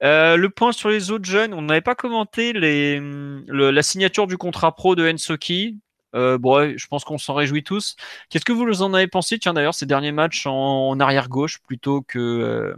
Euh, 0.03 0.37
le 0.37 0.49
point 0.49 0.73
sur 0.73 0.89
les 0.89 1.11
autres 1.11 1.27
jeunes, 1.27 1.53
on 1.53 1.63
n'avait 1.63 1.81
pas 1.81 1.95
commenté 1.95 2.53
la 2.53 3.83
signature 3.83 4.27
du 4.27 4.39
contrat 4.39 4.75
pro 4.75 4.95
de 4.95 5.11
Ensoki. 5.11 5.79
Euh, 6.15 6.39
bon, 6.39 6.77
je 6.77 6.87
pense 6.89 7.05
qu'on 7.05 7.19
s'en 7.19 7.35
réjouit 7.35 7.63
tous. 7.63 7.97
Qu'est-ce 8.29 8.45
que 8.45 8.53
vous 8.53 8.83
en 8.83 8.95
avez 8.95 9.07
pensé, 9.07 9.39
tiens 9.39 9.55
d'ailleurs, 9.55 9.75
ces 9.75 9.87
derniers 9.87 10.13
matchs 10.13 10.47
en, 10.47 10.99
arrière 10.99 11.29
gauche 11.29 11.61
plutôt 11.61 12.03
que 12.03 12.19
euh, 12.19 12.75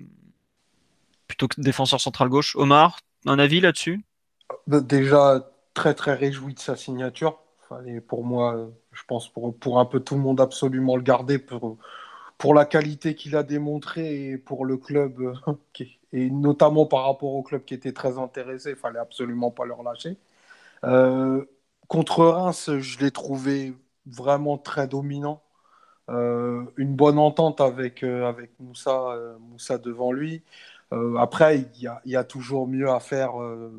plutôt 1.29 1.49
que 1.49 1.61
défenseur 1.61 2.01
central 2.01 2.29
gauche 2.29 2.57
Omar, 2.57 2.99
un 3.27 3.39
avis 3.39 3.61
là-dessus? 3.61 4.05
Déjà 4.67 5.49
très 5.73 5.95
très 5.95 6.15
réjoui 6.15 6.55
de 6.55 6.59
sa 6.59 6.77
signature. 6.77 7.39
Pour 8.07 8.23
moi, 8.23 8.71
je 8.93 9.01
pense 9.09 9.33
pour, 9.33 9.57
pour 9.59 9.81
un 9.81 9.87
peu 9.87 10.01
tout 10.01 10.15
le 10.15 10.21
monde 10.21 10.43
absolument 10.43 10.95
le 10.95 11.03
garder 11.03 11.39
pour, 11.39 11.79
pour 12.43 12.55
la 12.55 12.65
qualité 12.65 13.15
qu'il 13.15 13.37
a 13.37 13.45
démontré 13.45 14.31
et 14.31 14.37
pour 14.37 14.67
le 14.67 14.77
club 14.77 15.33
qui, 15.73 16.01
et 16.13 16.29
notamment 16.29 16.87
par 16.87 17.05
rapport 17.05 17.35
au 17.35 17.43
club 17.45 17.65
qui 17.65 17.73
était 17.73 17.93
très 17.93 18.19
intéressé, 18.19 18.71
il 18.71 18.77
fallait 18.77 18.99
absolument 18.99 19.53
pas 19.53 19.65
le 19.65 19.73
relâcher. 19.73 20.17
Euh, 20.83 21.45
contre 21.87 22.25
Reims, 22.25 22.69
je 22.81 22.99
l'ai 22.99 23.13
trouvé 23.13 23.75
vraiment 24.07 24.59
très 24.59 24.89
dominant. 24.89 25.41
Euh, 26.11 26.65
une 26.77 26.97
bonne 26.97 27.17
entente 27.21 27.61
avec, 27.61 28.03
euh, 28.03 28.27
avec 28.27 28.51
Moussa, 28.59 29.17
Moussa 29.39 29.79
devant 29.79 30.11
lui. 30.11 30.43
après, 31.19 31.59
il 31.61 31.91
y, 32.05 32.17
a, 32.17 32.25
toujours 32.25 32.67
mieux 32.67 32.91
à 32.91 32.99
faire 32.99 33.35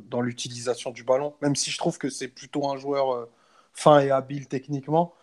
dans 0.10 0.22
l'utilisation 0.22 0.92
du 0.92 1.04
ballon, 1.04 1.36
même 1.42 1.56
si 1.58 1.70
je 1.70 1.78
trouve 1.78 1.98
que 1.98 2.10
c'est 2.10 2.30
plutôt 2.30 2.70
un 2.70 2.78
joueur 2.78 3.28
fin 3.74 4.00
et 4.00 4.10
habile 4.10 4.48
techniquement. 4.48 5.14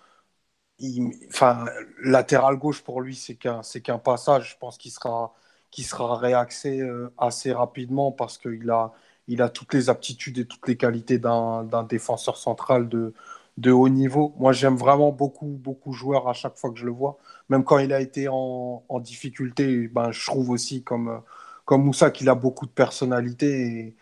Enfin, 1.28 1.66
latéral 2.03 2.57
gauche 2.57 2.83
pour 2.83 3.01
lui, 3.03 3.14
c'est 3.14 3.35
qu'un 3.37 3.61
qu'un 3.85 3.99
passage. 3.99 4.53
Je 4.53 4.57
pense 4.59 4.78
qu'il 4.78 4.91
sera, 4.91 5.35
qui 5.70 5.83
sera 5.83 6.16
réaxé 6.16 6.81
euh, 6.81 7.12
assez 7.18 7.53
rapidement 7.53 8.12
parce 8.12 8.39
qu'il 8.39 8.70
a, 8.70 8.93
il 9.28 9.43
a 9.43 9.49
toutes 9.51 9.74
les 9.74 9.91
aptitudes 9.91 10.39
et 10.39 10.47
toutes 10.47 10.66
les 10.68 10.76
qualités 10.76 11.18
d'un 11.18 11.83
défenseur 11.89 12.37
central 12.39 12.89
de, 12.89 13.12
de 13.59 13.70
haut 13.70 13.89
niveau. 13.91 14.35
Moi, 14.39 14.53
j'aime 14.53 14.76
vraiment 14.76 15.12
beaucoup, 15.12 15.47
beaucoup 15.47 15.93
joueur 15.93 16.28
à 16.28 16.33
chaque 16.33 16.57
fois 16.57 16.70
que 16.70 16.78
je 16.78 16.87
le 16.87 16.93
vois. 16.93 17.18
Même 17.51 17.62
quand 17.64 17.78
il 17.78 17.93
a 17.93 18.01
été 18.01 18.28
en, 18.28 18.83
en 18.89 19.01
difficulté, 19.01 19.87
ben, 19.89 20.12
je 20.12 20.24
trouve 20.26 20.49
aussi, 20.51 20.83
comme, 20.83 21.22
comme 21.66 21.85
Moussa, 21.85 22.11
qu'il 22.11 22.28
a 22.31 22.35
beaucoup 22.35 22.64
de 22.66 22.70
personnalité. 22.72 23.97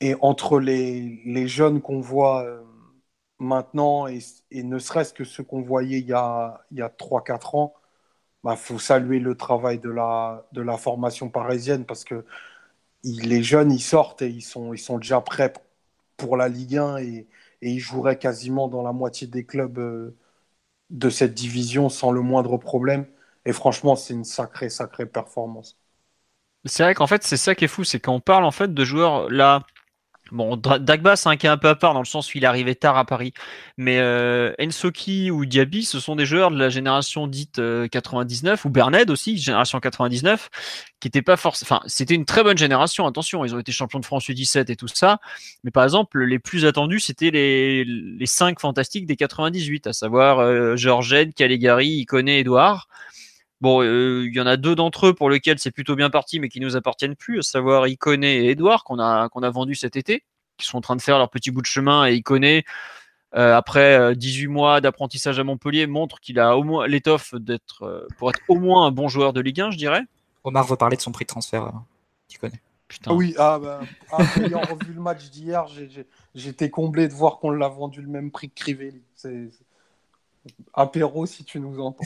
Et, 0.00 0.10
et 0.10 0.16
entre 0.20 0.58
les, 0.60 1.22
les 1.24 1.48
jeunes 1.48 1.80
qu'on 1.80 2.00
voit 2.00 2.42
euh, 2.44 2.60
maintenant 3.42 4.06
et, 4.06 4.20
ne 4.52 4.78
serait-ce 4.78 5.12
que 5.14 5.24
ceux 5.24 5.42
qu'on 5.44 5.62
voyait 5.62 6.00
il 6.00 6.06
y 6.06 6.12
a, 6.12 6.64
a 6.80 6.88
3-4 6.88 7.56
ans, 7.56 7.74
il 8.44 8.48
bah, 8.48 8.56
faut 8.56 8.78
saluer 8.78 9.20
le 9.20 9.36
travail 9.36 9.78
de 9.78 9.90
la, 9.90 10.46
de 10.52 10.62
la 10.62 10.76
formation 10.78 11.28
parisienne 11.30 11.84
parce 11.86 12.04
que 12.04 12.24
les 13.04 13.42
jeunes, 13.42 13.72
ils 13.72 13.80
sortent 13.82 14.22
et 14.22 14.28
ils 14.30 14.42
sont, 14.42 14.72
ils 14.74 14.78
sont 14.78 14.98
déjà 14.98 15.20
prêts 15.20 15.52
pour 16.16 16.36
la 16.36 16.48
Ligue 16.48 16.78
1 16.78 16.98
et, 16.98 17.28
et 17.62 17.70
ils 17.70 17.80
joueraient 17.80 18.18
quasiment 18.18 18.68
dans 18.68 18.82
la 18.82 18.92
moitié 18.92 19.26
des 19.26 19.44
clubs 19.44 19.78
euh, 19.78 20.16
de 20.90 21.10
cette 21.10 21.34
division 21.34 21.88
sans 21.88 22.12
le 22.12 22.20
moindre 22.20 22.58
problème. 22.58 23.06
Et 23.44 23.52
franchement, 23.52 23.96
c'est 23.96 24.14
une 24.14 24.24
sacrée, 24.24 24.70
sacrée 24.70 25.06
performance. 25.06 25.76
C'est 26.64 26.84
vrai 26.84 26.94
qu'en 26.94 27.08
fait, 27.08 27.24
c'est 27.24 27.36
ça 27.36 27.54
qui 27.56 27.64
est 27.64 27.68
fou, 27.68 27.82
c'est 27.82 27.98
qu'on 27.98 28.20
parle 28.20 28.44
en 28.44 28.52
fait 28.52 28.72
de 28.72 28.84
joueurs 28.84 29.28
là 29.30 29.64
Bon, 30.32 30.56
Dagba, 30.56 31.14
c'est 31.14 31.28
un 31.28 31.36
cas 31.36 31.52
un 31.52 31.58
peu 31.58 31.68
à 31.68 31.74
part 31.74 31.92
dans 31.92 32.00
le 32.00 32.06
sens 32.06 32.32
où 32.32 32.38
il 32.38 32.44
est 32.44 32.46
arrivé 32.46 32.74
tard 32.74 32.96
à 32.96 33.04
Paris. 33.04 33.34
Mais 33.76 33.98
euh, 33.98 34.54
Ensoki 34.58 35.30
ou 35.30 35.44
Diaby, 35.44 35.84
ce 35.84 36.00
sont 36.00 36.16
des 36.16 36.24
joueurs 36.24 36.50
de 36.50 36.58
la 36.58 36.70
génération 36.70 37.26
dite 37.26 37.60
99, 37.90 38.64
euh, 38.64 38.68
ou 38.68 38.72
Berned 38.72 39.10
aussi, 39.10 39.36
génération 39.36 39.78
99, 39.78 40.48
qui 41.00 41.08
n'était 41.08 41.20
pas 41.20 41.36
forcément. 41.36 41.76
Enfin, 41.76 41.82
c'était 41.86 42.14
une 42.14 42.24
très 42.24 42.42
bonne 42.42 42.56
génération, 42.56 43.06
attention, 43.06 43.44
ils 43.44 43.54
ont 43.54 43.58
été 43.58 43.72
champions 43.72 44.00
de 44.00 44.06
France 44.06 44.26
U17 44.30 44.72
et 44.72 44.76
tout 44.76 44.88
ça. 44.88 45.20
Mais 45.64 45.70
par 45.70 45.84
exemple, 45.84 46.24
les 46.24 46.38
plus 46.38 46.64
attendus, 46.64 47.00
c'était 47.00 47.30
les, 47.30 47.84
les 47.84 48.26
cinq 48.26 48.58
fantastiques 48.58 49.04
des 49.04 49.16
98, 49.16 49.86
à 49.86 49.92
savoir 49.92 50.38
euh, 50.38 50.76
Georgène, 50.76 51.34
Caligari, 51.34 51.88
Icone, 51.88 52.30
Edouard. 52.30 52.88
Bon, 53.62 53.80
euh, 53.80 54.26
il 54.26 54.34
y 54.34 54.40
en 54.40 54.46
a 54.48 54.56
deux 54.56 54.74
d'entre 54.74 55.06
eux 55.06 55.14
pour 55.14 55.30
lesquels 55.30 55.60
c'est 55.60 55.70
plutôt 55.70 55.94
bien 55.94 56.10
parti, 56.10 56.40
mais 56.40 56.48
qui 56.48 56.58
nous 56.58 56.74
appartiennent 56.74 57.14
plus, 57.14 57.38
à 57.38 57.42
savoir 57.42 57.86
Icone 57.86 58.24
et 58.24 58.50
Edouard, 58.50 58.82
qu'on 58.82 58.98
a, 58.98 59.28
qu'on 59.28 59.44
a 59.44 59.50
vendu 59.50 59.76
cet 59.76 59.94
été, 59.94 60.24
qui 60.58 60.66
sont 60.66 60.78
en 60.78 60.80
train 60.80 60.96
de 60.96 61.00
faire 61.00 61.16
leur 61.16 61.30
petit 61.30 61.52
bout 61.52 61.60
de 61.60 61.66
chemin. 61.66 62.04
Et 62.06 62.14
Icone, 62.16 62.44
euh, 62.44 62.60
après 63.56 64.16
18 64.16 64.46
euh, 64.46 64.50
mois 64.50 64.80
d'apprentissage 64.80 65.38
à 65.38 65.44
Montpellier, 65.44 65.86
montre 65.86 66.18
qu'il 66.18 66.40
a 66.40 66.56
au 66.56 66.64
moins 66.64 66.88
l'étoffe 66.88 67.36
d'être, 67.36 68.08
pour 68.18 68.30
être 68.30 68.40
au 68.48 68.56
moins 68.56 68.86
un 68.86 68.90
bon 68.90 69.06
joueur 69.06 69.32
de 69.32 69.40
Ligue 69.40 69.60
1, 69.60 69.70
je 69.70 69.78
dirais. 69.78 70.02
Omar 70.42 70.66
veut 70.66 70.74
parler 70.74 70.96
de 70.96 71.02
son 71.02 71.12
prix 71.12 71.24
de 71.24 71.28
transfert, 71.28 71.70
Icone. 72.30 72.50
Putain. 72.88 73.14
Oui, 73.14 73.32
ah 73.38 73.60
bah, 73.62 73.80
ah, 74.10 74.24
ayant 74.44 74.60
revu 74.62 74.92
le 74.92 75.00
match 75.00 75.30
d'hier, 75.30 75.66
j'étais 76.34 76.68
comblé 76.68 77.06
de 77.06 77.14
voir 77.14 77.38
qu'on 77.38 77.50
l'a 77.50 77.68
vendu 77.68 78.02
le 78.02 78.08
même 78.08 78.32
prix 78.32 78.50
que 78.50 78.60
Crivelli. 78.60 79.02
C'est 79.14 79.50
apéro 80.74 81.26
si 81.26 81.44
tu 81.44 81.60
nous 81.60 81.80
entends. 81.80 82.04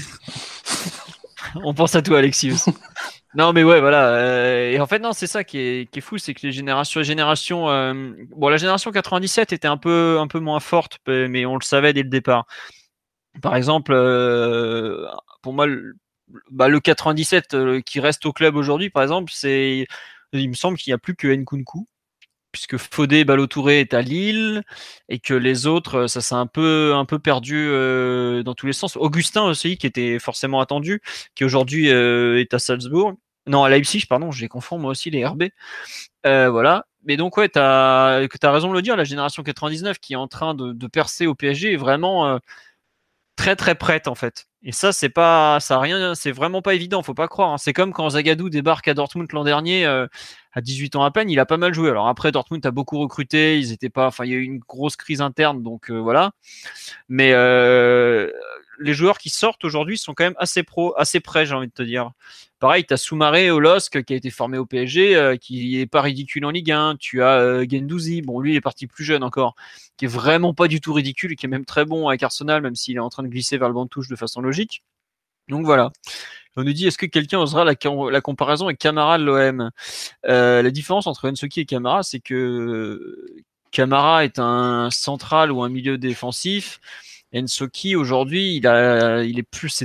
On 1.65 1.75
pense 1.75 1.95
à 1.95 2.03
toi, 2.03 2.19
Alexis. 2.19 2.53
non, 3.35 3.53
mais 3.53 3.65
ouais, 3.65 3.81
voilà. 3.81 4.09
Euh, 4.15 4.71
et 4.71 4.81
en 4.81 4.87
fait, 4.87 4.99
non, 4.99 5.13
c'est 5.13 5.27
ça 5.27 5.45
qui 5.45 5.59
est, 5.59 6.01
fou, 6.01 6.19
c'est 6.19 6.35
que 6.35 6.47
les 6.47 6.53
générations, 6.53 7.71
euh, 7.71 8.13
bon, 8.31 8.49
la 8.49 8.57
génération 8.57 8.91
97 8.91 9.53
était 9.53 9.69
un 9.69 9.77
peu, 9.77 10.19
moins 10.35 10.61
forte, 10.61 10.99
mais 11.07 11.47
on 11.47 11.57
le 11.57 11.65
savait 11.65 11.93
dès 11.93 12.03
le 12.03 12.09
départ. 12.09 12.47
Par 13.43 13.57
exemple, 13.57 13.93
euh, 13.93 15.07
pour 15.43 15.53
moi, 15.53 15.67
le, 15.67 15.95
bah, 16.51 16.69
le 16.69 16.81
97 16.81 17.83
qui 17.85 18.01
reste 18.01 18.27
au 18.27 18.33
club 18.33 18.57
aujourd'hui, 18.57 18.91
par 18.91 19.03
exemple, 19.03 19.33
il 19.43 19.87
me 20.33 20.55
semble 20.55 20.79
qu'il 20.79 20.91
n'y 20.91 20.95
a 20.95 20.99
plus 20.99 21.15
que 21.15 21.29
Nkunku 21.29 21.87
puisque 22.57 22.79
Fodé 22.79 23.27
Balotouré 23.27 23.81
est 23.81 23.93
à 23.93 24.01
Lille 24.01 24.63
et 25.11 25.19
que 25.19 25.35
les 25.35 25.67
autres, 25.67 25.97
euh, 25.97 26.07
ça 26.09 26.23
s'est 26.23 26.35
un 26.35 26.47
peu, 26.47 26.95
un 26.95 27.05
peu 27.05 27.19
perdu 27.19 27.67
euh, 27.69 28.43
dans 28.43 28.55
tous 28.55 28.67
les 28.67 28.73
sens. 28.73 28.97
Augustin 28.97 29.43
aussi, 29.43 29.77
qui 29.77 29.87
était 29.87 30.19
forcément 30.19 30.61
attendu, 30.61 31.03
qui 31.35 31.45
aujourd'hui 31.45 31.91
euh, 31.91 32.41
est 32.41 32.55
à 32.55 32.59
Salzbourg. 32.59 33.13
Non, 33.47 33.63
à 33.63 33.69
Leipzig, 33.69 34.07
pardon, 34.09 34.31
je 34.31 34.41
les 34.41 34.49
confonds 34.49 34.79
moi 34.79 34.91
aussi, 34.91 35.11
les 35.11 35.27
RB. 35.27 35.45
voilà. 36.25 36.87
Mais 37.05 37.19
donc, 37.19 37.37
ouais, 37.37 37.51
tu 37.51 37.59
as, 37.59 38.27
raison 38.43 38.71
de 38.71 38.75
le 38.75 38.83
dire, 38.83 38.97
la 38.97 39.05
génération 39.05 39.43
99 39.43 39.99
qui 39.99 40.15
est 40.15 40.17
en 40.17 40.27
train 40.27 40.55
de 40.55 40.87
percer 40.87 41.27
au 41.27 41.35
PSG 41.35 41.75
est 41.75 41.77
vraiment 41.77 42.41
très 43.37 43.57
très 43.57 43.75
prête 43.75 44.09
en 44.09 44.15
fait. 44.15 44.47
Et 44.63 44.73
ça, 44.73 44.91
c'est 44.93 45.09
pas, 45.09 45.61
ça 45.61 45.79
rien, 45.79 46.17
c'est 46.17 46.33
vraiment 46.33 46.61
pas 46.61 46.75
évident, 46.75 47.01
faut 47.03 47.15
pas 47.15 47.29
croire. 47.29 47.53
Hein. 47.53 47.59
C'est 47.59 47.73
comme 47.73 47.93
quand 47.93 48.11
Zagadou 48.11 48.51
débarque 48.51 48.89
à 48.89 48.95
Dortmund 48.95 49.31
l'an 49.33 49.45
dernier, 49.45 49.87
euh, 49.87 50.09
à 50.53 50.61
18 50.61 50.97
ans 50.97 51.05
à 51.05 51.13
peine, 51.13 51.31
il 51.31 51.39
a 51.39 51.47
pas 51.47 51.57
mal 51.57 51.73
joué. 51.73 51.89
Alors 51.89 52.09
après, 52.09 52.33
Dortmund 52.33 52.67
a 52.67 52.73
beaucoup 52.73 52.99
recruté, 52.99 53.61
ils 53.61 53.71
étaient 53.71 53.91
pas, 53.91 54.09
enfin, 54.09 54.25
il 54.25 54.33
y 54.33 54.35
a 54.35 54.39
eu 54.39 54.43
une 54.43 54.59
grosse 54.59 54.97
crise 54.97 55.21
interne, 55.21 55.63
donc 55.63 55.91
euh, 55.91 55.99
voilà. 55.99 56.33
Mais 57.09 57.33
euh, 57.33 58.33
les 58.79 58.95
joueurs 58.95 59.19
qui 59.19 59.31
sortent 59.31 59.65
aujourd'hui 59.65 59.99
sont 59.99 60.15
quand 60.15 60.25
même 60.25 60.37
assez 60.39 60.63
pro, 60.63 60.95
assez 60.97 61.21
prêts, 61.21 61.47
j'ai 61.47 61.55
envie 61.55 61.69
de 61.69 61.73
te 61.73 61.83
dire. 61.83 62.11
Pareil, 62.59 62.85
tu 62.87 62.95
as 62.95 62.97
Soumaré 62.97 63.51
au 63.51 63.61
LOSC 63.61 64.03
qui 64.05 64.13
a 64.13 64.17
été 64.17 64.31
formé 64.31 64.59
au 64.59 64.67
PSG, 64.67 65.17
euh, 65.17 65.37
qui 65.37 65.79
est 65.79 65.87
pas 65.87 66.01
ridicule 66.01 66.45
en 66.47 66.51
Ligue 66.51 66.73
1. 66.73 66.97
Tu 66.99 67.23
as 67.23 67.39
euh, 67.39 67.67
bon 68.25 68.41
lui 68.41 68.53
il 68.53 68.57
est 68.57 68.61
parti 68.61 68.87
plus 68.87 69.05
jeune 69.05 69.23
encore, 69.23 69.55
qui 69.97 70.07
est 70.07 70.09
vraiment 70.09 70.55
pas 70.55 70.69
du 70.69 70.81
tout 70.81 70.93
ridicule, 70.93 71.37
qui 71.37 71.47
est 71.47 71.49
même 71.49 71.65
très 71.65 71.85
bon 71.85 72.09
avec 72.09 72.23
Arsenal, 72.23 72.63
même 72.63 72.75
s'il 72.75 72.97
est 72.97 73.01
en 73.01 73.11
train 73.11 73.23
de 73.23 73.29
glisser 73.29 73.59
vers 73.59 73.69
le 73.69 73.75
banc 73.75 73.85
de 73.85 73.91
touche 73.91 74.09
de 74.09 74.17
façon 74.17 74.41
logique. 74.41 74.83
Donc 75.49 75.65
voilà. 75.65 75.93
On 76.57 76.65
nous 76.65 76.73
dit 76.73 76.87
est-ce 76.87 76.99
que 76.99 77.07
quelqu'un 77.07 77.39
osera 77.39 77.65
la, 77.65 77.75
la, 78.11 78.21
comparaison 78.23 78.67
avec 78.67 78.79
Camara 78.79 79.19
de 79.19 79.25
l'OM 79.25 79.71
euh, 80.27 80.63
La 80.63 80.71
différence 80.71 81.07
entre 81.07 81.29
Ensoki 81.29 81.61
et 81.61 81.67
Camara, 81.67 82.03
c'est 82.03 82.21
que 82.21 83.27
Camara 83.71 84.25
est 84.25 84.39
un 84.39 84.89
central 84.91 85.53
ou 85.53 85.63
un 85.63 85.69
milieu 85.69 85.99
défensif 85.99 86.81
Ensoki 87.37 87.97
aujourd'hui, 87.97 88.57
il 88.57 88.67
a, 88.67 89.23
il 89.23 89.39
est 89.39 89.43
plus, 89.43 89.85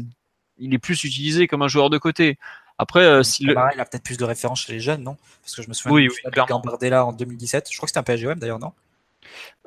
il 0.58 0.74
est 0.74 0.80
plus 0.80 1.04
utilisé 1.04 1.48
comme 1.48 1.62
un 1.62 1.68
joueur 1.68 1.90
de 1.90 1.98
côté. 1.98 2.38
Après, 2.78 3.02
euh, 3.02 3.22
si 3.22 3.44
il 3.44 3.52
a 3.56 3.86
peut-être 3.86 4.04
plus 4.04 4.18
de 4.18 4.24
références 4.24 4.62
chez 4.62 4.74
les 4.74 4.80
jeunes, 4.80 5.04
non? 5.04 5.16
Parce 5.44 5.56
que 5.56 5.62
je 5.62 5.70
me 5.70 5.74
souviens 5.74 5.96
oui, 5.96 6.08
de 6.26 6.42
Gambardella 6.48 7.06
en 7.06 7.14
2017. 7.14 7.68
Je 7.70 7.78
crois 7.78 7.86
que 7.86 7.92
c'était 7.92 8.00
un 8.00 8.16
PSGOM 8.16 8.40
d'ailleurs, 8.40 8.58
non? 8.58 8.74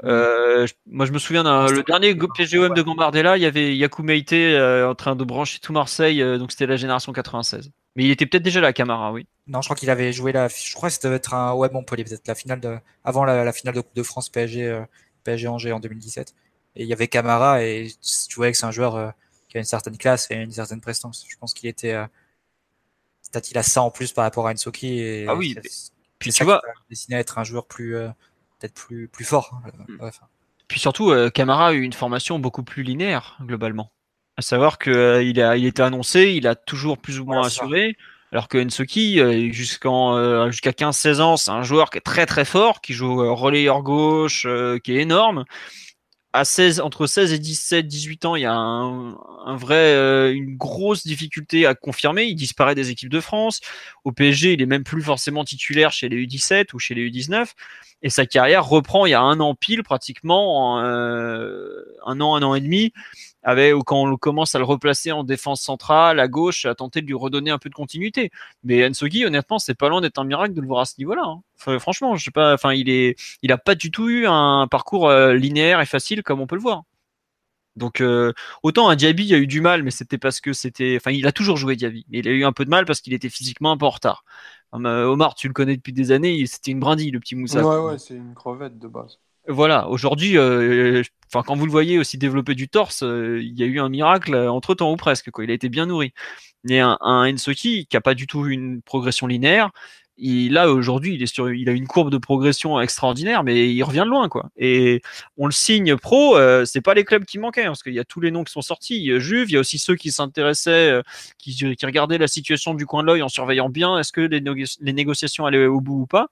Euh, 0.03 0.66
moi, 0.87 1.07
je 1.07 1.12
me 1.12 1.18
souviens 1.18 1.45
d'un 1.45 1.68
le 1.68 1.85
dernier 1.85 2.12
PSGOM 2.14 2.74
de 2.74 2.82
Gambardella, 2.82 3.37
il 3.37 3.43
y 3.45 3.47
avait 3.47 3.76
Yakou 3.76 4.03
Meite 4.03 4.32
euh, 4.32 4.91
en 4.91 4.97
train 4.97 5.14
de 5.14 5.22
brancher 5.22 5.61
tout 5.61 5.72
Marseille, 5.72 6.18
donc 6.39 6.51
c'était 6.51 6.66
la 6.66 6.76
génération 6.76 7.12
96. 7.12 7.70
Mais 7.95 8.03
il 8.03 8.11
était 8.11 8.26
peut-être 8.26 8.43
déjà 8.43 8.61
là, 8.61 8.72
Camara, 8.72 9.12
oui. 9.12 9.28
Non, 9.47 9.62
je 9.62 9.68
crois 9.68 9.76
qu'il 9.76 9.91
avait 9.91 10.12
joué 10.12 10.32
la. 10.32 10.49
Je 10.49 10.74
crois 10.74 10.89
que 10.89 10.95
ça 10.97 11.01
devait 11.05 11.16
être 11.16 11.35
un 11.35 11.53
ouais 11.55 11.70
Montpellier, 11.72 12.03
peut-être 12.03 12.26
la 12.26 12.35
finale 12.35 12.59
de 12.59 12.78
avant 13.05 13.24
la, 13.24 13.53
finale 13.53 13.76
de 13.76 13.80
Coupe 13.80 13.95
de 13.95 14.03
France 14.03 14.28
PSG 14.28 14.82
PSG 15.22 15.47
Angers 15.47 15.72
en 15.72 15.78
2017. 15.78 16.35
Et 16.77 16.83
il 16.83 16.89
y 16.89 16.93
avait 16.93 17.09
Camara 17.09 17.62
et 17.62 17.89
tu 18.29 18.37
voyais 18.37 18.53
que 18.53 18.59
c'est 18.59 18.66
un 18.66 18.72
joueur 18.72 18.97
euh, 18.97 19.11
qui 19.49 19.57
a 19.57 19.61
une 19.61 19.66
certaine 19.66 19.97
classe 19.97 20.31
et 20.31 20.35
une 20.35 20.51
certaine 20.51 20.81
prestance. 20.81 21.25
Je 21.29 21.37
pense 21.37 21.55
qu'il 21.55 21.68
était 21.68 21.93
euh, 21.93 22.07
peut-être 23.33 23.51
il 23.51 23.59
a 23.59 23.62
ça 23.62 23.83
en 23.83 23.91
plus 23.91 24.12
par 24.12 24.25
rapport 24.25 24.49
à 24.49 24.53
Ensoki 24.53 24.99
et 25.01 25.27
ah 25.29 25.35
oui 25.35 25.57
puis 26.18 26.33
tu 26.33 26.45
vois 26.45 26.62
destiné 26.89 27.16
à 27.16 27.20
être 27.20 27.39
un 27.39 27.45
joueur 27.45 27.66
plus 27.66 27.97
euh, 27.97 28.09
peut-être 28.59 28.75
plus 28.75 29.09
plus 29.09 29.25
fort 29.25 29.61
hmm. 29.89 30.09
puis 30.68 30.79
surtout 30.79 31.12
Camara 31.35 31.68
a 31.68 31.72
eu 31.72 31.83
une 31.83 31.93
formation 31.93 32.39
beaucoup 32.39 32.62
plus 32.62 32.85
linéaire 32.85 33.37
globalement 33.43 33.91
à 34.37 34.43
savoir 34.43 34.79
que 34.79 35.20
il 35.22 35.41
a 35.41 35.57
il 35.57 35.66
était 35.66 35.83
annoncé 35.83 36.33
il 36.33 36.47
a 36.47 36.55
toujours 36.55 36.99
plus 36.99 37.18
ou 37.18 37.25
moins 37.25 37.45
assuré 37.45 37.97
alors 38.31 38.47
que 38.47 38.64
Ensoki 38.64 39.18
jusqu'en 39.53 40.49
jusqu'à 40.53 40.72
15 40.72 40.97
16 40.97 41.20
ans 41.20 41.37
c'est 41.37 41.51
un 41.51 41.64
joueur 41.64 41.91
qui 41.91 41.99
est 41.99 42.03
très 42.03 42.27
très 42.27 42.45
fort 42.45 42.81
qui 42.81 42.93
joue 42.93 43.35
relayeur 43.35 43.83
gauche 43.83 44.47
qui 44.85 44.97
est 44.97 45.01
énorme 45.01 45.45
à 46.35 46.45
16, 46.45 46.80
entre 46.80 47.07
16 47.07 47.32
et 47.32 47.39
17, 47.39 47.87
18 47.87 48.24
ans, 48.24 48.35
il 48.35 48.43
y 48.43 48.45
a 48.45 48.53
un, 48.53 49.57
vrai, 49.57 49.95
euh, 49.95 50.35
une 50.35 50.57
grosse 50.57 51.07
difficulté 51.07 51.64
à 51.64 51.76
confirmer. 51.76 52.24
Il 52.24 52.35
disparaît 52.35 52.74
des 52.74 52.91
équipes 52.91 53.09
de 53.09 53.20
France. 53.20 53.61
Au 54.03 54.11
PSG, 54.11 54.55
il 54.55 54.61
est 54.61 54.66
même 54.66 54.82
plus 54.82 55.01
forcément 55.01 55.45
titulaire 55.45 55.93
chez 55.93 56.09
les 56.09 56.26
U17 56.26 56.74
ou 56.74 56.80
chez 56.80 56.95
les 56.95 57.09
U19. 57.09 57.53
Et 58.03 58.11
sa 58.11 58.26
carrière 58.26 58.66
reprend 58.66 59.07
il 59.07 59.11
y 59.11 59.14
a 59.14 59.20
un 59.20 59.39
an 59.39 59.55
pile, 59.55 59.85
pratiquement, 59.85 60.80
euh, 60.80 61.85
un 62.05 62.20
an, 62.20 62.35
un 62.35 62.43
an 62.43 62.57
et 62.57 62.61
demi, 62.61 62.93
avec, 63.45 63.74
quand 63.84 64.03
on 64.03 64.16
commence 64.16 64.55
à 64.55 64.59
le 64.59 64.64
replacer 64.64 65.12
en 65.12 65.22
défense 65.22 65.61
centrale, 65.61 66.18
à 66.18 66.28
gauche, 66.28 66.66
à 66.66 66.74
tenter 66.74 67.03
de 67.03 67.07
lui 67.07 67.14
redonner 67.14 67.51
un 67.51 67.59
peu 67.59 67.68
de 67.68 67.74
continuité. 67.74 68.30
Mais 68.64 68.86
Ensogi, 68.86 69.24
honnêtement, 69.24 69.59
c'est 69.59 69.74
pas 69.74 69.88
loin 69.88 70.01
d'être 70.01 70.18
un 70.18 70.24
miracle 70.24 70.55
de 70.55 70.61
le 70.61 70.66
voir 70.66 70.80
à 70.80 70.84
ce 70.86 70.95
niveau-là. 70.99 71.22
Hein. 71.24 71.78
franchement, 71.78 72.16
je 72.16 72.24
sais 72.24 72.30
pas, 72.30 72.55
enfin, 72.55 72.72
il 72.72 72.88
est, 72.88 73.16
il 73.42 73.53
a 73.53 73.59
pas 73.59 73.74
du 73.74 73.90
tout 73.90 74.09
eu 74.09 74.26
un 74.26 74.66
parcours 74.68 75.09
euh, 75.09 75.34
linéaire 75.34 75.80
et 75.80 75.86
facile 75.86 76.22
comme 76.22 76.40
on 76.40 76.47
peut 76.47 76.57
le 76.57 76.62
voir. 76.62 76.82
Donc 77.76 78.01
euh, 78.01 78.32
autant 78.62 78.88
un 78.88 78.97
Diaby 78.97 79.34
a 79.34 79.38
eu 79.38 79.47
du 79.47 79.61
mal, 79.61 79.82
mais 79.82 79.90
c'était 79.90 80.18
parce 80.18 80.40
que 80.40 80.53
c'était, 80.53 80.97
enfin, 80.97 81.11
il 81.11 81.26
a 81.26 81.32
toujours 81.32 81.57
joué 81.57 81.76
Diaby, 81.76 82.07
mais 82.08 82.21
il 82.21 82.29
a 82.29 82.30
eu 82.30 82.45
un 82.45 82.53
peu 82.53 82.64
de 82.64 82.71
mal 82.71 82.84
parce 82.84 83.00
qu'il 83.00 83.12
était 83.12 83.29
physiquement 83.29 83.72
un 83.72 83.76
peu 83.76 83.87
en 83.87 83.91
retard. 83.91 84.25
Euh, 84.75 85.04
Omar, 85.04 85.34
tu 85.34 85.49
le 85.49 85.54
connais 85.54 85.76
depuis 85.76 85.92
des 85.92 86.12
années, 86.12 86.45
c'était 86.46 86.71
une 86.71 86.80
brindille, 86.80 87.11
le 87.11 87.21
petit 87.21 87.37
Moussa. 87.37 87.64
Ouais, 87.64 87.92
ouais, 87.92 87.99
c'est 87.99 88.14
une 88.14 88.34
crevette 88.34 88.79
de 88.79 88.88
base. 88.88 89.18
Voilà, 89.46 89.88
aujourd'hui, 89.88 90.38
euh, 90.38 91.03
enfin 91.29 91.42
quand 91.46 91.54
vous 91.54 91.66
le 91.66 91.71
voyez 91.71 91.99
aussi 91.99 92.16
développer 92.16 92.54
du 92.54 92.68
torse, 92.68 93.03
euh, 93.03 93.41
il 93.42 93.58
y 93.58 93.62
a 93.62 93.66
eu 93.66 93.79
un 93.79 93.91
miracle 93.91 94.34
entre 94.34 94.75
temps 94.75 94.91
ou 94.91 94.96
presque. 94.96 95.30
Quoi. 95.30 95.45
Il 95.45 95.50
a 95.50 95.54
été 95.54 95.68
bien 95.68 95.87
nourri. 95.87 96.12
Mais 96.64 96.80
un, 96.80 96.96
un 97.03 97.34
qui 97.34 97.87
a 97.92 98.00
pas 98.00 98.14
du 98.14 98.26
tout 98.26 98.46
une 98.46 98.80
progression 98.80 99.26
linéaire, 99.26 99.71
il, 100.16 100.53
là 100.53 100.71
aujourd'hui, 100.71 101.14
il 101.14 101.22
est 101.22 101.26
sur, 101.26 101.53
il 101.53 101.68
a 101.68 101.72
une 101.72 101.87
courbe 101.87 102.11
de 102.11 102.16
progression 102.16 102.80
extraordinaire, 102.80 103.45
mais 103.45 103.68
il 103.71 103.83
revient 103.83 104.04
de 104.07 104.11
loin, 104.11 104.30
quoi. 104.30 104.49
Et 104.57 105.03
on 105.37 105.46
le 105.46 105.53
signe 105.53 105.96
pro, 105.96 106.38
euh, 106.38 106.64
c'est 106.64 106.80
pas 106.80 106.95
les 106.95 107.04
clubs 107.04 107.25
qui 107.26 107.38
manquaient, 107.38 107.64
hein, 107.64 107.68
parce 107.68 107.83
qu'il 107.83 107.95
y 107.95 107.99
a 107.99 108.04
tous 108.04 108.21
les 108.21 108.30
noms 108.30 108.45
qui 108.45 108.53
sont 108.53 108.62
sortis. 108.62 109.11
Juve, 109.21 109.50
il 109.50 109.54
y 109.54 109.57
a 109.57 109.61
aussi 109.61 109.79
ceux 109.79 109.96
qui 109.96 110.11
s'intéressaient, 110.11 111.03
qui, 111.37 111.76
regardaient 111.84 112.18
la 112.18 112.29
situation 112.29 112.72
du 112.72 112.87
coin 112.87 113.03
de 113.03 113.08
l'œil 113.08 113.22
en 113.22 113.29
surveillant 113.29 113.68
bien, 113.68 113.99
est-ce 113.99 114.12
que 114.12 114.22
les 114.22 114.92
négociations 114.92 115.45
allaient 115.45 115.66
au 115.66 115.80
bout 115.83 116.03
ou 116.03 116.07
pas. 116.07 116.29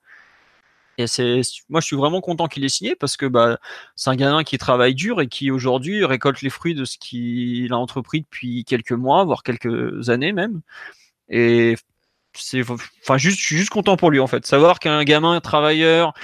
Et 0.98 1.06
c'est, 1.06 1.40
moi, 1.69 1.81
je 1.81 1.86
suis 1.86 1.97
vraiment 1.97 2.20
content 2.20 2.48
qu'il 2.48 2.64
ait 2.64 2.69
signé 2.69 2.94
parce 2.94 3.16
que 3.16 3.27
bah, 3.27 3.59
c'est 3.97 4.10
un 4.10 4.16
gamin 4.16 4.44
qui 4.44 4.59
travaille 4.59 4.94
dur 4.94 5.20
et 5.20 5.28
qui 5.28 5.51
aujourd'hui 5.51 6.05
récolte 6.05 6.43
les 6.43 6.51
fruits 6.51 6.74
de 6.74 6.85
ce 6.85 6.98
qu'il 6.98 7.73
a 7.73 7.78
entrepris 7.78 8.23
depuis 8.23 8.64
quelques 8.64 8.93
mois, 8.93 9.24
voire 9.24 9.43
quelques 9.43 10.10
années 10.10 10.32
même. 10.32 10.60
Et 11.28 11.77
c'est, 12.35 12.62
enfin, 12.69 13.19
juste, 13.19 13.39
je 13.39 13.44
suis 13.44 13.56
juste 13.56 13.70
content 13.70 13.97
pour 13.97 14.10
lui 14.10 14.20
en 14.20 14.27
fait. 14.27 14.47
Savoir 14.47 14.81
qu'un 14.81 15.05
gamin 15.05 15.40
travailleur 15.40 16.14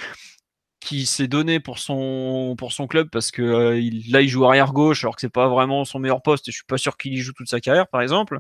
qui 0.81 1.07
s'est 1.07 1.29
donné 1.29 1.61
pour 1.61 1.79
son 1.79 2.55
pour 2.57 2.73
son 2.73 2.87
club 2.87 3.11
parce 3.11 3.31
que 3.33 3.43
euh, 3.43 3.91
là 4.11 4.23
il 4.23 4.29
joue 4.29 4.45
arrière 4.47 4.73
gauche 4.73 5.03
alors 5.03 5.17
que 5.17 5.21
c'est 5.21 5.29
pas 5.29 5.49
vraiment 5.49 5.85
son 5.85 5.99
meilleur 5.99 6.23
poste 6.23 6.49
et 6.49 6.53
je 6.53 6.57
suis 6.59 6.67
pas 6.67 6.79
sûr 6.79 6.97
qu'il 6.97 7.15
y 7.15 7.19
joue 7.19 7.33
toute 7.33 7.49
sa 7.49 7.61
carrière 7.61 7.89
par 7.89 8.01
exemple. 8.01 8.39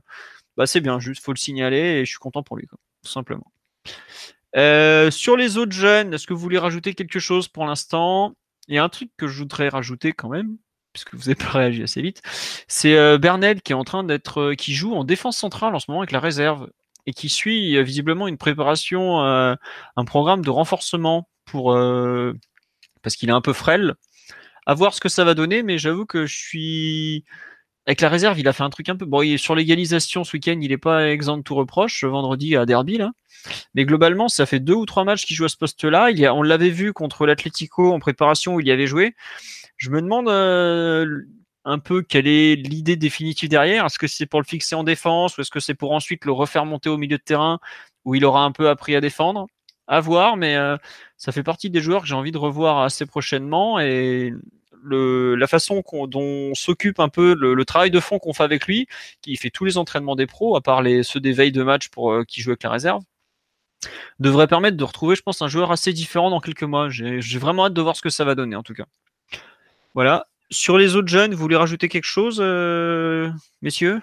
Bah 0.57 0.67
c'est 0.67 0.81
bien, 0.81 0.99
juste 1.01 1.23
faut 1.23 1.33
le 1.33 1.39
signaler 1.39 1.79
et 1.79 2.05
je 2.05 2.11
suis 2.11 2.19
content 2.19 2.43
pour 2.43 2.57
lui, 2.57 2.67
tout 3.03 3.11
simplement. 3.11 3.51
Euh, 4.57 5.11
sur 5.11 5.37
les 5.37 5.57
autres 5.59 5.73
jeunes, 5.73 6.15
est-ce 6.15 6.27
que 6.27 6.35
vous 6.35 6.41
voulez 6.41 6.59
rajouter 6.59 6.95
quelque 6.95 7.19
chose 7.19 7.49
pour 7.49 7.67
l'instant? 7.67 8.35
Il 8.69 8.75
y 8.75 8.79
a 8.79 8.85
un 8.85 8.89
truc 8.89 9.11
que 9.17 9.29
je 9.29 9.39
voudrais 9.39 9.69
rajouter 9.69 10.13
quand 10.13 10.29
même, 10.29 10.57
puisque 10.93 11.15
vous 11.15 11.21
n'avez 11.21 11.35
pas 11.35 11.51
réagi 11.51 11.83
assez 11.83 12.03
vite. 12.03 12.23
C'est 12.69 12.97
euh, 12.97 13.19
Bernel 13.19 13.63
qui 13.63 13.73
est 13.73 13.77
en 13.77 13.85
train 13.85 14.05
d'être, 14.05 14.41
euh, 14.41 14.55
qui 14.55 14.75
joue 14.75 14.95
en 14.95 15.05
défense 15.05 15.37
centrale 15.37 15.75
en 15.75 15.79
ce 15.79 15.87
moment 15.91 16.01
avec 16.01 16.13
la 16.13 16.21
réserve 16.21 16.69
et 17.07 17.13
qui 17.13 17.29
suit 17.29 17.83
visiblement 17.83 18.29
une 18.29 18.37
préparation, 18.37 19.21
un 19.23 20.05
programme 20.05 20.45
de 20.45 20.51
renforcement 20.51 21.27
pour 21.47 21.75
parce 23.03 23.17
qu'il 23.17 23.31
est 23.31 23.33
un 23.33 23.41
peu 23.41 23.55
frêle. 23.55 23.95
À 24.67 24.75
voir 24.75 24.93
ce 24.93 25.01
que 25.01 25.09
ça 25.09 25.25
va 25.25 25.33
donner, 25.33 25.63
mais 25.63 25.79
j'avoue 25.79 26.05
que 26.05 26.27
je 26.27 26.37
suis 26.37 27.25
avec 27.89 28.03
la 28.03 28.11
réserve, 28.11 28.39
il 28.39 28.47
a 28.47 28.53
fait 28.53 28.63
un 28.63 28.69
truc 28.69 28.91
un 28.91 28.97
peu. 28.97 29.07
Bon, 29.07 29.23
sur 29.39 29.55
l'égalisation 29.55 30.23
ce 30.23 30.37
week-end, 30.37 30.59
il 30.61 30.69
n'est 30.69 30.77
pas 30.77 31.09
exempt 31.09 31.39
de 31.39 31.43
tout 31.43 31.55
reproche, 31.55 32.05
vendredi 32.05 32.55
à 32.55 32.67
Derby, 32.67 32.99
là. 32.99 33.13
Mais 33.75 33.87
globalement, 33.87 34.29
ça 34.29 34.45
fait 34.45 34.61
deux 34.61 34.75
ou 34.75 34.85
trois 34.85 35.05
matchs 35.05 35.25
qu'il 35.25 35.35
joue 35.35 35.47
à 35.47 35.49
ce 35.49 35.57
poste-là. 35.57 36.11
On 36.35 36.43
l'avait 36.43 36.69
vu 36.69 36.93
contre 36.93 37.25
l'Atlético 37.25 37.95
en 37.95 37.99
préparation 37.99 38.57
où 38.57 38.61
il 38.61 38.67
y 38.67 38.71
avait 38.71 38.87
joué. 38.87 39.15
Je 39.79 39.89
me 39.89 40.03
demande 40.03 40.29
euh, 40.29 41.23
un 41.65 41.79
peu 41.79 42.03
quelle 42.03 42.27
est 42.27 42.57
l'idée 42.57 42.97
définitive 42.97 43.49
derrière. 43.49 43.87
Est-ce 43.87 43.99
que 43.99 44.07
c'est 44.07 44.27
pour 44.27 44.43
le 44.43 44.47
fixer 44.47 44.75
en 44.75 44.85
défense 44.85 45.39
ou 45.39 45.41
est-ce 45.41 45.51
que 45.51 45.61
c'est 45.61 45.73
pour 45.75 45.93
ensuite 45.93 46.27
le 46.27 46.33
refaire 46.33 46.67
monter 46.67 46.91
au 46.91 46.99
milieu 46.99 47.17
de 47.17 47.23
terrain 47.23 47.59
où 48.05 48.15
il 48.15 48.23
aura 48.27 48.45
un 48.45 48.53
peu 48.53 48.69
appris 48.69 48.97
à 48.97 49.01
défendre? 49.01 49.47
À 49.87 50.01
voir, 50.01 50.37
mais 50.37 50.57
euh, 50.57 50.77
ça 51.17 51.33
fait 51.33 51.43
partie 51.43 51.71
des 51.71 51.81
joueurs 51.81 52.03
que 52.03 52.09
j'ai 52.09 52.15
envie 52.15 52.33
de 52.33 52.37
revoir 52.39 52.81
assez 52.83 53.07
prochainement 53.07 53.81
et 53.81 54.35
la 54.85 55.47
façon 55.47 55.83
dont 56.07 56.55
s'occupe 56.55 57.01
un 57.01 57.09
peu 57.09 57.35
le, 57.35 57.65
travail 57.65 57.91
de 57.91 58.01
fond 58.01 58.19
qu'on 58.19 58.33
fait 58.33 58.43
avec 58.43 58.67
lui, 58.67 58.87
qui 59.23 59.37
fait 59.37 59.51
tous 59.51 59.65
les 59.65 59.79
entraînements 59.79 60.17
des 60.17 60.27
pros, 60.27 60.57
à 60.57 60.61
part 60.61 60.83
ceux 61.03 61.21
des 61.21 61.33
veilles 61.33 61.53
de 61.53 61.63
match 61.63 61.89
pour 61.89 62.13
euh, 62.13 62.25
qui 62.25 62.41
joue 62.41 62.51
avec 62.51 62.63
la 62.63 62.71
réserve, 62.71 63.03
devrait 64.19 64.47
permettre 64.47 64.77
de 64.77 64.85
retrouver, 64.85 65.17
je 65.17 65.23
pense, 65.23 65.43
un 65.43 65.49
joueur 65.49 65.71
assez 65.71 65.93
différent 65.93 66.31
dans 66.31 66.41
quelques 66.41 66.65
mois. 66.65 66.89
J'ai 66.89 67.39
vraiment 67.39 67.67
hâte 67.67 67.75
de 67.75 67.83
voir 67.83 67.97
ce 67.97 68.03
que 68.03 68.11
ça 68.11 68.25
va 68.25 68.35
donner, 68.35 68.57
en 68.57 68.63
tout 68.63 68.75
cas. 68.75 68.87
Voilà. 69.95 70.27
Sur 70.51 70.79
les 70.79 70.97
autres 70.97 71.09
jeunes, 71.09 71.35
vous 71.35 71.41
voulez 71.41 71.57
rajouter 71.57 71.89
quelque 71.89 72.05
chose, 72.05 72.39
euh, 72.41 73.31
messieurs? 73.63 74.01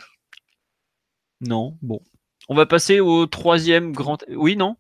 Non. 1.42 1.78
Bon. 1.82 2.02
On 2.48 2.56
va 2.56 2.66
passer 2.66 3.00
au 3.00 3.26
troisième 3.26 3.92
grand. 3.92 4.24
Oui, 4.30 4.56
non? 4.56 4.78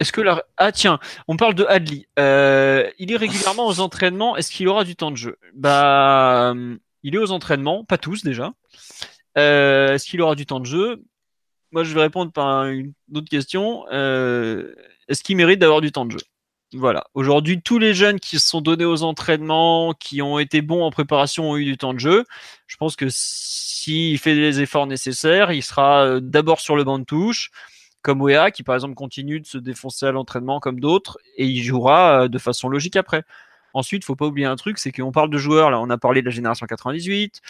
Est-ce 0.00 0.12
que 0.12 0.20
la... 0.20 0.44
Ah 0.56 0.70
tiens, 0.70 1.00
on 1.26 1.36
parle 1.36 1.54
de 1.54 1.64
Adli. 1.64 2.06
Euh, 2.18 2.88
il 2.98 3.10
est 3.12 3.16
régulièrement 3.16 3.66
aux 3.66 3.80
entraînements. 3.80 4.36
Est-ce 4.36 4.50
qu'il 4.50 4.68
aura 4.68 4.84
du 4.84 4.94
temps 4.94 5.10
de 5.10 5.16
jeu? 5.16 5.38
Bah, 5.54 6.54
il 7.02 7.14
est 7.14 7.18
aux 7.18 7.32
entraînements, 7.32 7.84
pas 7.84 7.98
tous 7.98 8.22
déjà. 8.22 8.52
Euh, 9.36 9.94
est-ce 9.94 10.06
qu'il 10.06 10.22
aura 10.22 10.36
du 10.36 10.46
temps 10.46 10.60
de 10.60 10.66
jeu? 10.66 11.02
Moi, 11.72 11.82
je 11.82 11.94
vais 11.94 12.00
répondre 12.00 12.30
par 12.30 12.66
une 12.66 12.92
autre 13.12 13.28
question. 13.28 13.86
Euh, 13.92 14.72
est-ce 15.08 15.24
qu'il 15.24 15.36
mérite 15.36 15.58
d'avoir 15.58 15.80
du 15.80 15.90
temps 15.90 16.06
de 16.06 16.12
jeu? 16.12 16.24
Voilà. 16.74 17.04
Aujourd'hui, 17.14 17.60
tous 17.60 17.78
les 17.78 17.92
jeunes 17.92 18.20
qui 18.20 18.38
se 18.38 18.46
sont 18.46 18.60
donnés 18.60 18.84
aux 18.84 19.02
entraînements, 19.02 19.94
qui 19.94 20.22
ont 20.22 20.38
été 20.38 20.62
bons 20.62 20.84
en 20.84 20.90
préparation, 20.90 21.50
ont 21.50 21.56
eu 21.56 21.64
du 21.64 21.76
temps 21.76 21.94
de 21.94 21.98
jeu. 21.98 22.24
Je 22.66 22.76
pense 22.76 22.94
que 22.94 23.06
s'il 23.10 24.18
fait 24.18 24.34
les 24.34 24.60
efforts 24.60 24.86
nécessaires, 24.86 25.50
il 25.50 25.62
sera 25.62 26.20
d'abord 26.20 26.60
sur 26.60 26.76
le 26.76 26.84
banc 26.84 26.98
de 26.98 27.04
touche 27.04 27.50
comme 28.02 28.22
Wea 28.22 28.50
qui 28.50 28.62
par 28.62 28.74
exemple 28.74 28.94
continue 28.94 29.40
de 29.40 29.46
se 29.46 29.58
défoncer 29.58 30.06
à 30.06 30.12
l'entraînement 30.12 30.60
comme 30.60 30.80
d'autres 30.80 31.18
et 31.36 31.46
il 31.46 31.62
jouera 31.62 32.24
euh, 32.24 32.28
de 32.28 32.38
façon 32.38 32.68
logique 32.68 32.96
après. 32.96 33.22
Ensuite, 33.74 34.04
faut 34.04 34.16
pas 34.16 34.26
oublier 34.26 34.46
un 34.46 34.56
truc, 34.56 34.78
c'est 34.78 34.92
qu'on 34.92 35.12
parle 35.12 35.30
de 35.30 35.36
joueurs. 35.36 35.70
Là, 35.70 35.78
on 35.78 35.90
a 35.90 35.98
parlé 35.98 36.22
de 36.22 36.26
la 36.26 36.32
génération 36.32 36.66
98 36.66 37.40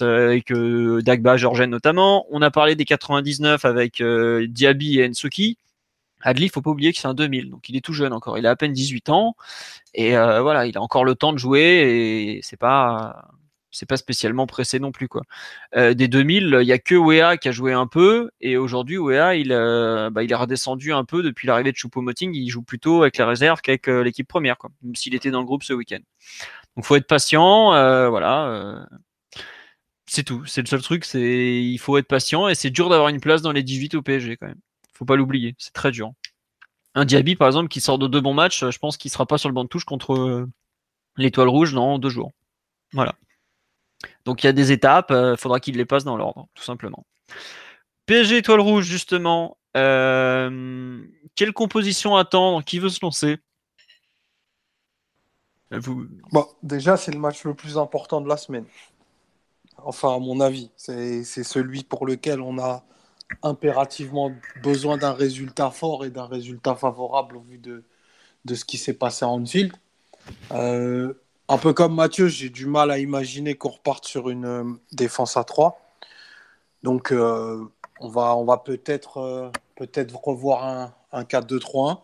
avec 0.00 0.50
euh, 0.50 1.02
Dagba, 1.02 1.36
Georgen 1.36 1.70
notamment. 1.70 2.26
On 2.30 2.40
a 2.42 2.50
parlé 2.50 2.74
des 2.74 2.84
99 2.84 3.64
avec 3.64 4.00
euh, 4.00 4.46
Diaby 4.48 5.00
et 5.00 5.08
Nsoki. 5.08 5.58
Adli, 6.22 6.48
faut 6.48 6.62
pas 6.62 6.70
oublier 6.70 6.92
que 6.92 6.98
c'est 6.98 7.06
un 7.06 7.14
2000, 7.14 7.50
donc 7.50 7.68
il 7.68 7.76
est 7.76 7.80
tout 7.80 7.92
jeune 7.92 8.12
encore. 8.12 8.38
Il 8.38 8.46
a 8.46 8.50
à 8.50 8.56
peine 8.56 8.72
18 8.72 9.08
ans 9.10 9.36
et 9.94 10.12
voilà, 10.16 10.66
il 10.66 10.76
a 10.76 10.82
encore 10.82 11.04
le 11.04 11.14
temps 11.14 11.32
de 11.32 11.38
jouer 11.38 11.60
et 11.62 12.40
c'est 12.42 12.56
pas 12.56 13.28
c'est 13.70 13.88
pas 13.88 13.96
spécialement 13.96 14.46
pressé 14.46 14.78
non 14.78 14.92
plus 14.92 15.08
quoi. 15.08 15.22
Euh, 15.76 15.94
des 15.94 16.08
2000, 16.08 16.58
il 16.62 16.66
y 16.66 16.72
a 16.72 16.78
que 16.78 16.94
Wea 16.94 17.36
qui 17.36 17.48
a 17.48 17.52
joué 17.52 17.72
un 17.72 17.86
peu 17.86 18.30
et 18.40 18.56
aujourd'hui 18.56 18.96
Wea 18.98 19.34
il, 19.36 19.52
euh, 19.52 20.10
bah, 20.10 20.22
il 20.22 20.32
est 20.32 20.34
redescendu 20.34 20.92
un 20.92 21.04
peu 21.04 21.22
depuis 21.22 21.46
l'arrivée 21.46 21.72
de 21.72 21.76
Choupo-Moting, 21.76 22.34
il 22.34 22.48
joue 22.48 22.62
plutôt 22.62 23.02
avec 23.02 23.18
la 23.18 23.26
réserve 23.26 23.60
qu'avec 23.60 23.88
euh, 23.88 24.02
l'équipe 24.02 24.26
première 24.26 24.58
quoi, 24.58 24.70
même 24.82 24.94
s'il 24.94 25.14
était 25.14 25.30
dans 25.30 25.40
le 25.40 25.46
groupe 25.46 25.62
ce 25.62 25.72
week-end. 25.72 26.00
Donc 26.76 26.84
faut 26.84 26.96
être 26.96 27.06
patient, 27.06 27.70
voilà. 28.10 28.86
c'est 30.06 30.22
tout, 30.22 30.44
c'est 30.46 30.62
le 30.62 30.66
seul 30.66 30.82
truc, 30.82 31.04
c'est 31.04 31.62
il 31.62 31.78
faut 31.78 31.98
être 31.98 32.08
patient 32.08 32.48
et 32.48 32.54
c'est 32.54 32.70
dur 32.70 32.88
d'avoir 32.88 33.08
une 33.08 33.20
place 33.20 33.42
dans 33.42 33.52
les 33.52 33.62
18 33.62 33.94
au 33.96 34.02
PSG 34.02 34.36
quand 34.36 34.46
même. 34.46 34.60
Faut 34.94 35.04
pas 35.04 35.16
l'oublier, 35.16 35.54
c'est 35.58 35.72
très 35.72 35.90
dur. 35.90 36.12
Un 36.94 37.04
Diaby 37.04 37.36
par 37.36 37.48
exemple 37.48 37.68
qui 37.68 37.80
sort 37.80 37.98
de 37.98 38.06
deux 38.06 38.20
bons 38.20 38.34
matchs, 38.34 38.64
je 38.70 38.78
pense 38.78 38.96
qu'il 38.96 39.10
sera 39.10 39.26
pas 39.26 39.38
sur 39.38 39.48
le 39.48 39.54
banc 39.54 39.64
de 39.64 39.68
touche 39.68 39.84
contre 39.84 40.46
l'Étoile 41.16 41.48
Rouge 41.48 41.74
dans 41.74 41.98
deux 41.98 42.10
jours. 42.10 42.32
Voilà. 42.92 43.14
Donc 44.24 44.42
il 44.42 44.46
y 44.46 44.50
a 44.50 44.52
des 44.52 44.72
étapes, 44.72 45.10
euh, 45.10 45.36
faudra 45.36 45.60
qu'il 45.60 45.76
les 45.76 45.84
passe 45.84 46.04
dans 46.04 46.16
l'ordre, 46.16 46.48
tout 46.54 46.62
simplement. 46.62 47.04
PSG 48.06 48.38
étoile 48.38 48.60
rouge, 48.60 48.86
justement. 48.86 49.58
Euh, 49.76 51.04
quelle 51.34 51.52
composition 51.52 52.16
attendre? 52.16 52.64
Qui 52.64 52.78
veut 52.78 52.88
se 52.88 53.00
lancer? 53.02 53.38
Vous... 55.70 56.06
Bon, 56.32 56.46
déjà, 56.62 56.96
c'est 56.96 57.12
le 57.12 57.18
match 57.18 57.44
le 57.44 57.54
plus 57.54 57.76
important 57.76 58.20
de 58.20 58.28
la 58.28 58.38
semaine. 58.38 58.64
Enfin, 59.76 60.14
à 60.14 60.18
mon 60.18 60.40
avis, 60.40 60.70
c'est 60.76 61.22
celui 61.22 61.84
pour 61.84 62.06
lequel 62.06 62.40
on 62.40 62.58
a 62.58 62.84
impérativement 63.42 64.32
besoin 64.62 64.96
d'un 64.96 65.12
résultat 65.12 65.70
fort 65.70 66.04
et 66.04 66.10
d'un 66.10 66.26
résultat 66.26 66.74
favorable 66.74 67.36
au 67.36 67.40
vu 67.40 67.58
de, 67.58 67.84
ce 68.54 68.64
qui 68.64 68.78
s'est 68.78 68.94
passé 68.94 69.24
en 69.24 69.42
Anfield. 69.42 69.72
Euh, 70.52 71.14
un 71.48 71.58
peu 71.58 71.72
comme 71.72 71.94
Mathieu, 71.94 72.28
j'ai 72.28 72.50
du 72.50 72.66
mal 72.66 72.90
à 72.90 72.98
imaginer 72.98 73.54
qu'on 73.54 73.70
reparte 73.70 74.06
sur 74.06 74.28
une 74.30 74.44
euh, 74.44 74.64
défense 74.92 75.36
à 75.36 75.44
3. 75.44 75.80
Donc, 76.82 77.12
euh, 77.12 77.64
on 78.00 78.08
va, 78.08 78.34
euh, 78.68 79.50
peut-être 79.76 80.16
revoir 80.24 80.64
un, 80.64 80.94
un 81.12 81.24
4-2-3-1 81.24 82.00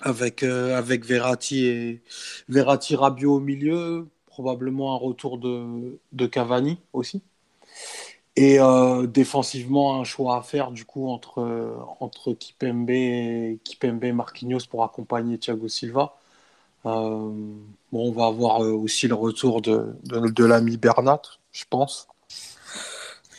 avec, 0.00 0.42
avec 0.42 1.04
Verratti 1.04 1.66
et 1.66 2.02
Verratti 2.48 2.96
au 2.96 3.40
milieu, 3.40 4.08
probablement 4.26 4.94
un 4.94 4.98
retour 4.98 5.38
de, 5.38 6.26
Cavani 6.26 6.78
aussi. 6.92 7.22
Et 8.36 8.58
défensivement, 9.08 10.00
un 10.00 10.04
choix 10.04 10.38
à 10.38 10.42
faire 10.42 10.72
du 10.72 10.84
coup 10.84 11.08
entre, 11.08 11.40
entre 12.00 12.32
Kipembe 12.32 12.90
et 12.90 13.58
Kipembe 13.64 14.04
Marquinhos 14.06 14.66
pour 14.70 14.84
accompagner 14.84 15.38
Thiago 15.38 15.68
Silva. 15.68 16.16
Euh, 16.84 17.30
bon, 17.92 18.08
on 18.08 18.12
va 18.12 18.26
avoir 18.26 18.62
euh, 18.62 18.72
aussi 18.72 19.08
le 19.08 19.14
retour 19.14 19.62
de, 19.62 19.94
de, 20.04 20.44
l'ami 20.44 20.76
Bernat, 20.76 21.22
je 21.52 21.64
pense. 21.68 22.08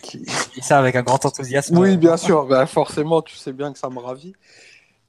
Qui... 0.01 0.25
Ça 0.61 0.79
avec 0.79 0.95
un 0.95 1.03
grand 1.03 1.25
enthousiasme. 1.25 1.77
Oui, 1.77 1.97
bien 1.97 2.17
sûr. 2.17 2.45
Ben, 2.45 2.65
forcément, 2.65 3.21
tu 3.21 3.35
sais 3.35 3.53
bien 3.53 3.73
que 3.73 3.79
ça 3.79 3.89
me 3.89 3.99
ravit. 3.99 4.33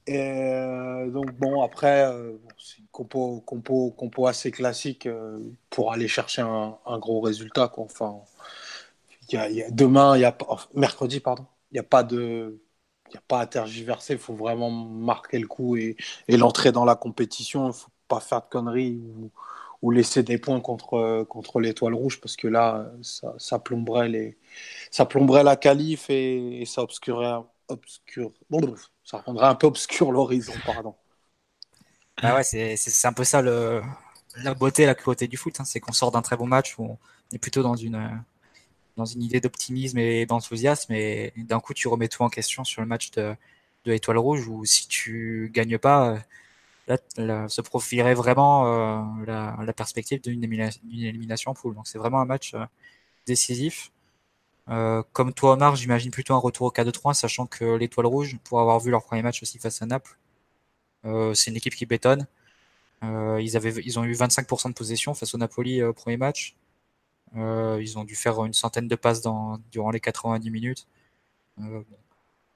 Et 0.07 0.19
euh, 0.19 1.09
donc 1.09 1.31
bon, 1.33 1.61
après, 1.63 2.11
c'est 2.57 2.79
une 2.79 2.87
compo, 2.91 3.41
compo, 3.45 3.91
compo 3.91 4.27
assez 4.27 4.51
classique 4.51 5.07
pour 5.69 5.93
aller 5.93 6.07
chercher 6.07 6.41
un, 6.41 6.77
un 6.85 6.99
gros 6.99 7.21
résultat. 7.21 7.69
Quoi. 7.69 7.85
Enfin, 7.85 8.19
y 9.31 9.37
a, 9.37 9.49
y 9.49 9.63
a, 9.63 9.69
demain, 9.71 10.17
y 10.17 10.25
a, 10.25 10.35
mercredi, 10.73 11.19
pardon, 11.19 11.45
il 11.71 11.75
n'y 11.75 11.79
a 11.79 11.83
pas 11.83 12.03
de, 12.03 12.61
il 13.11 13.17
a 13.17 13.21
pas 13.27 13.39
à 13.41 13.47
tergiverser. 13.47 14.13
Il 14.13 14.19
faut 14.19 14.35
vraiment 14.35 14.69
marquer 14.71 15.39
le 15.39 15.47
coup 15.47 15.77
et, 15.77 15.95
et 16.27 16.37
l'entrer 16.37 16.71
dans 16.71 16.85
la 16.85 16.95
compétition. 16.95 17.67
Il 17.67 17.73
faut 17.73 17.89
pas 18.07 18.19
faire 18.19 18.41
de 18.41 18.47
conneries 18.49 19.01
ou, 19.81 19.91
laisser 19.91 20.23
des 20.23 20.39
points 20.39 20.61
contre, 20.61 21.25
contre 21.29 21.59
l'étoile 21.59 21.93
rouge 21.93 22.19
parce 22.19 22.35
que 22.35 22.47
là, 22.47 22.91
ça, 23.03 23.59
plomberait, 23.59 24.09
les, 24.09 24.35
ça 24.89 25.05
plomberait 25.05 25.43
la 25.43 25.57
qualif 25.57 26.09
et, 26.09 26.63
ça 26.65 26.81
obscurerait, 26.81 27.43
obscure, 27.67 28.31
ça 29.03 29.19
rendrait 29.19 29.45
un 29.45 29.53
peu 29.53 29.67
obscur 29.67 30.11
l'horizon. 30.11 30.53
Pardon. 30.65 30.95
Ah 32.17 32.35
ouais, 32.35 32.43
c'est 32.43 33.07
un 33.07 33.13
peu 33.13 33.23
ça 33.23 33.43
le, 33.43 33.83
la 34.37 34.53
beauté, 34.53 34.85
la 34.85 34.95
cruauté 34.95 35.27
du 35.27 35.37
foot. 35.37 35.59
Hein. 35.59 35.65
c'est 35.65 35.79
qu'on 35.79 35.93
sort 35.93 36.11
d'un 36.11 36.21
très 36.21 36.37
bon 36.37 36.47
match 36.47 36.77
où 36.79 36.83
on 36.83 36.97
est 37.31 37.37
plutôt 37.37 37.61
dans 37.61 37.75
une, 37.75 38.23
dans 38.97 39.05
une 39.05 39.21
idée 39.21 39.39
d'optimisme 39.41 39.97
et 39.97 40.25
d'enthousiasme 40.25 40.93
et 40.93 41.33
d'un 41.37 41.59
coup 41.59 41.73
tu 41.73 41.87
remets 41.87 42.07
tout 42.07 42.23
en 42.23 42.29
question 42.29 42.63
sur 42.63 42.81
le 42.81 42.87
match 42.87 43.11
de, 43.11 43.35
de 43.85 43.91
l'étoile 43.91 44.17
rouge 44.17 44.47
où 44.47 44.65
si 44.65 44.87
tu 44.87 45.51
gagnes 45.53 45.77
pas 45.77 46.17
là, 46.87 47.47
se 47.49 47.61
profilerait 47.61 48.13
vraiment 48.13 48.67
euh, 48.67 49.25
la, 49.25 49.57
la, 49.63 49.73
perspective 49.73 50.21
d'une 50.21 50.43
élimination, 50.43 51.51
en 51.51 51.53
poule. 51.53 51.75
Donc 51.75 51.87
c'est 51.87 51.97
vraiment 51.97 52.21
un 52.21 52.25
match 52.25 52.53
euh, 52.53 52.65
décisif. 53.25 53.91
Euh, 54.69 55.03
comme 55.13 55.33
toi, 55.33 55.53
Omar, 55.53 55.75
j'imagine 55.75 56.11
plutôt 56.11 56.33
un 56.35 56.39
retour 56.39 56.67
au 56.67 56.71
4-2-3, 56.71 57.13
sachant 57.13 57.47
que 57.47 57.65
l'Étoile 57.75 58.07
Rouge, 58.07 58.37
pour 58.43 58.59
avoir 58.61 58.79
vu 58.79 58.91
leur 58.91 59.03
premier 59.03 59.21
match 59.21 59.41
aussi 59.43 59.59
face 59.59 59.81
à 59.81 59.85
Naples, 59.85 60.17
c'est 61.35 61.51
une 61.51 61.57
équipe 61.57 61.75
qui 61.75 61.85
bétonne. 61.85 62.27
ils, 63.03 63.57
avaient, 63.57 63.73
ils 63.85 63.99
ont 63.99 64.03
eu 64.05 64.13
25% 64.13 64.69
de 64.69 64.73
possession 64.73 65.13
face 65.13 65.35
au 65.35 65.37
Napoli 65.37 65.83
au 65.83 65.93
premier 65.93 66.17
match. 66.17 66.55
ils 67.35 67.97
ont 67.97 68.03
dû 68.03 68.15
faire 68.15 68.43
une 68.45 68.53
centaine 68.53 68.87
de 68.87 68.95
passes 68.95 69.21
dans, 69.21 69.59
durant 69.71 69.91
les 69.91 69.99
90 69.99 70.49
minutes. 70.51 70.87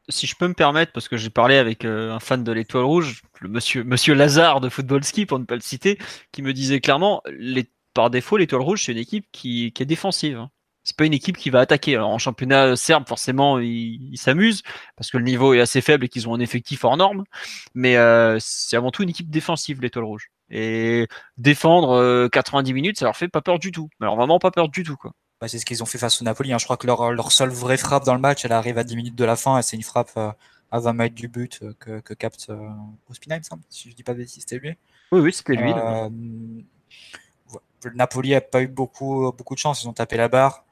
Si 0.09 0.27
je 0.27 0.35
peux 0.35 0.47
me 0.47 0.53
permettre, 0.53 0.91
parce 0.91 1.07
que 1.07 1.17
j'ai 1.17 1.29
parlé 1.29 1.55
avec 1.55 1.85
euh, 1.85 2.11
un 2.11 2.19
fan 2.19 2.43
de 2.43 2.51
l'Étoile 2.51 2.83
Rouge, 2.83 3.21
le 3.39 3.49
monsieur, 3.49 4.13
Lazare 4.13 4.61
de 4.61 4.69
Football 4.69 5.03
Ski, 5.03 5.25
pour 5.25 5.39
ne 5.39 5.45
pas 5.45 5.55
le 5.55 5.61
citer, 5.61 5.97
qui 6.31 6.41
me 6.41 6.53
disait 6.53 6.81
clairement, 6.81 7.23
par 7.93 8.09
défaut, 8.09 8.37
l'Étoile 8.37 8.61
Rouge, 8.61 8.83
c'est 8.85 8.91
une 8.91 8.97
équipe 8.97 9.25
qui, 9.31 9.73
est 9.77 9.85
défensive. 9.85 10.37
Hein. 10.37 10.49
C'est 10.83 10.95
pas 10.95 11.05
une 11.05 11.13
équipe 11.13 11.37
qui 11.37 11.49
va 11.49 11.59
attaquer. 11.59 11.95
Alors, 11.95 12.09
en 12.09 12.17
championnat 12.17 12.75
serbe, 12.75 13.07
forcément, 13.07 13.59
ils 13.59 14.17
s'amusent 14.17 14.63
parce 14.95 15.11
que 15.11 15.17
le 15.17 15.23
niveau 15.23 15.53
est 15.53 15.59
assez 15.59 15.81
faible 15.81 16.05
et 16.05 16.09
qu'ils 16.09 16.27
ont 16.27 16.33
un 16.33 16.39
effectif 16.39 16.83
hors 16.83 16.97
norme. 16.97 17.23
Mais 17.75 17.97
euh, 17.97 18.37
c'est 18.39 18.75
avant 18.77 18.91
tout 18.91 19.03
une 19.03 19.09
équipe 19.09 19.29
défensive, 19.29 19.81
l'Étoile 19.81 20.05
Rouge. 20.05 20.29
Et 20.49 21.07
défendre 21.37 22.27
90 22.29 22.71
euh, 22.71 22.73
minutes, 22.73 22.99
ça 22.99 23.05
leur 23.05 23.17
fait 23.17 23.27
pas 23.27 23.41
peur 23.41 23.59
du 23.59 23.71
tout. 23.71 23.89
Alors 24.01 24.15
vraiment 24.15 24.39
pas 24.39 24.51
peur 24.51 24.69
du 24.69 24.83
tout, 24.83 24.95
quoi. 24.95 25.11
Bah, 25.39 25.47
c'est 25.47 25.57
ce 25.57 25.65
qu'ils 25.65 25.81
ont 25.81 25.85
fait 25.85 25.97
face 25.97 26.21
au 26.21 26.25
Napoli. 26.25 26.51
Hein. 26.51 26.57
Je 26.57 26.65
crois 26.65 26.77
que 26.77 26.85
leur, 26.85 27.11
leur 27.11 27.31
seule 27.31 27.49
vraie 27.49 27.77
frappe 27.77 28.05
dans 28.05 28.13
le 28.13 28.19
match, 28.19 28.43
elle 28.43 28.51
arrive 28.51 28.77
à 28.77 28.83
10 28.83 28.95
minutes 28.95 29.15
de 29.15 29.23
la 29.25 29.35
fin 29.35 29.57
et 29.57 29.61
c'est 29.61 29.77
une 29.77 29.83
frappe 29.83 30.11
euh, 30.17 30.31
à 30.71 30.79
20 30.79 30.93
mètres 30.93 31.15
du 31.15 31.27
but 31.29 31.59
euh, 31.63 31.73
que, 31.79 31.99
que 32.01 32.13
capte 32.13 32.49
euh, 32.49 32.69
Ospina, 33.09 33.35
il 33.37 33.39
me 33.39 33.43
semble. 33.43 33.63
Si 33.69 33.89
je 33.89 33.95
dis 33.95 34.03
pas 34.03 34.13
de 34.13 34.19
bêtises, 34.19 34.41
c'était 34.41 34.59
lui. 34.59 34.77
Oui, 35.11 35.21
oui, 35.21 35.33
c'était 35.33 35.55
lui. 35.55 35.71
le 37.83 37.95
Napoli 37.95 38.35
a 38.35 38.41
pas 38.41 38.61
eu 38.61 38.67
beaucoup, 38.67 39.31
beaucoup 39.31 39.53
de 39.53 39.59
chance. 39.59 39.81
Ils 39.83 39.87
ont 39.87 39.93
tapé 39.93 40.17
la 40.17 40.27
barre. 40.27 40.65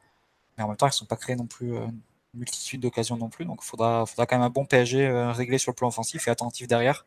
Mais 0.57 0.64
en 0.64 0.68
même 0.68 0.77
temps, 0.77 0.88
ils 0.88 0.89
ne 0.89 0.94
sont 0.94 1.06
pas 1.06 1.15
créés 1.15 1.35
non 1.35 1.45
plus 1.45 1.76
une 1.76 2.02
multitude 2.34 2.81
d'occasions 2.81 3.15
non 3.15 3.30
plus. 3.30 3.45
Donc 3.45 3.60
il 3.64 3.65
faudra, 3.65 4.06
faudra 4.06 4.26
quand 4.26 4.35
même 4.35 4.45
un 4.45 4.49
bon 4.49 4.65
PSG 4.65 5.10
réglé 5.31 5.57
sur 5.60 5.72
le 5.72 5.76
plan 5.76 5.88
offensif 5.88 6.27
et 6.27 6.31
attentif 6.31 6.68
derrière. 6.68 7.06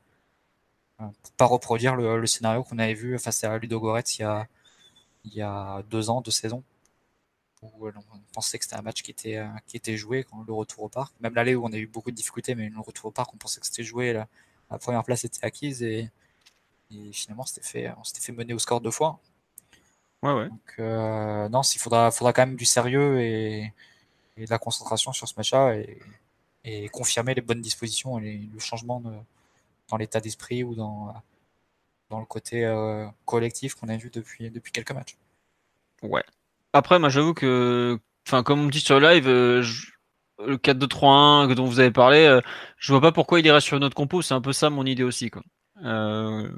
pour 0.99 1.33
pas 1.37 1.45
reproduire 1.45 1.95
le, 1.95 2.19
le 2.19 2.27
scénario 2.27 2.63
qu'on 2.65 2.79
avait 2.79 2.95
vu 2.95 3.19
face 3.19 3.45
à 3.45 3.59
Ludo 3.59 3.81
Goretz 3.81 4.19
il 4.19 4.23
y 4.23 4.25
a, 4.25 4.47
il 5.25 5.35
y 5.35 5.43
a 5.43 5.83
deux 5.91 6.11
ans, 6.11 6.21
deux 6.23 6.31
saisons 6.31 6.63
où 7.63 7.89
on 7.89 7.93
pensait 8.33 8.59
que 8.59 8.65
c'était 8.65 8.77
un 8.77 8.83
match 8.83 9.03
qui 9.03 9.11
était, 9.11 9.37
euh, 9.37 9.49
qui 9.67 9.77
était 9.77 9.97
joué 9.97 10.25
quand 10.25 10.43
le 10.47 10.53
retour 10.53 10.85
au 10.85 10.89
parc. 10.89 11.15
Même 11.21 11.35
l'aller 11.35 11.55
où 11.55 11.65
on 11.65 11.73
a 11.73 11.77
eu 11.77 11.87
beaucoup 11.87 12.11
de 12.11 12.17
difficultés, 12.17 12.55
mais 12.55 12.69
le 12.69 12.81
retour 12.81 13.07
au 13.07 13.11
parc, 13.11 13.33
on 13.35 13.37
pensait 13.37 13.61
que 13.61 13.67
c'était 13.67 13.85
joué. 13.85 14.13
La, 14.13 14.29
la, 14.71 14.79
première 14.79 15.05
place 15.05 15.25
était 15.25 15.45
acquise 15.45 15.83
et, 15.83 16.11
finalement, 17.13 17.45
c'était 17.45 17.67
fait, 17.67 17.93
on 17.99 18.05
s'était 18.05 18.21
fait 18.21 18.33
mener 18.33 18.55
au 18.55 18.59
score 18.59 18.81
deux 18.81 18.91
fois. 18.91 19.21
Ouais, 20.23 20.33
ouais. 20.33 20.49
Donc, 20.49 20.75
euh, 20.79 21.49
non, 21.49 21.63
il 21.63 21.79
faudra, 21.79 22.11
faudra 22.11 22.33
quand 22.33 22.47
même 22.47 22.57
du 22.57 22.65
sérieux 22.65 23.21
et, 23.21 23.73
de 24.37 24.47
la 24.49 24.59
concentration 24.59 25.13
sur 25.13 25.29
ce 25.29 25.35
match-là 25.37 25.77
et, 26.65 26.89
confirmer 26.93 27.35
les 27.35 27.41
bonnes 27.41 27.61
dispositions 27.61 28.19
et 28.19 28.49
le 28.53 28.59
changement 28.59 29.03
dans 29.89 29.97
l'état 29.97 30.21
d'esprit 30.21 30.63
ou 30.63 30.75
dans, 30.75 31.15
dans 32.11 32.21
le 32.21 32.27
côté 32.27 32.65
euh, 32.65 33.07
collectif 33.25 33.75
qu'on 33.75 33.89
a 33.89 33.97
vu 33.97 34.11
depuis, 34.11 34.51
depuis 34.51 34.73
quelques 34.73 34.93
matchs. 34.93 35.17
Ouais, 36.03 36.25
après, 36.73 36.99
moi, 36.99 37.09
j'avoue 37.09 37.35
que, 37.35 37.99
enfin, 38.27 38.43
comme 38.43 38.61
on 38.61 38.67
dit 38.69 38.81
sur 38.81 39.01
le 39.01 39.09
live, 39.09 39.29
euh, 39.29 39.65
le 40.47 40.57
4-2-3-1 40.57 41.55
dont 41.55 41.67
vous 41.67 41.81
avez 41.81 41.91
parlé, 41.91 42.25
euh, 42.27 42.41
je 42.79 42.93
vois 42.93 43.01
pas 43.01 43.13
pourquoi 43.13 43.41
il 43.41 43.47
irait 43.47 43.61
sur 43.61 43.77
une 43.77 43.85
autre 43.85 43.95
compo. 43.95 44.23
C'est 44.23 44.35
un 44.35 44.41
peu 44.41 44.53
ça 44.53 44.71
mon 44.71 44.87
idée 44.87 45.03
aussi, 45.03 45.31
quoi. 45.31 45.43
Euh, 45.85 46.51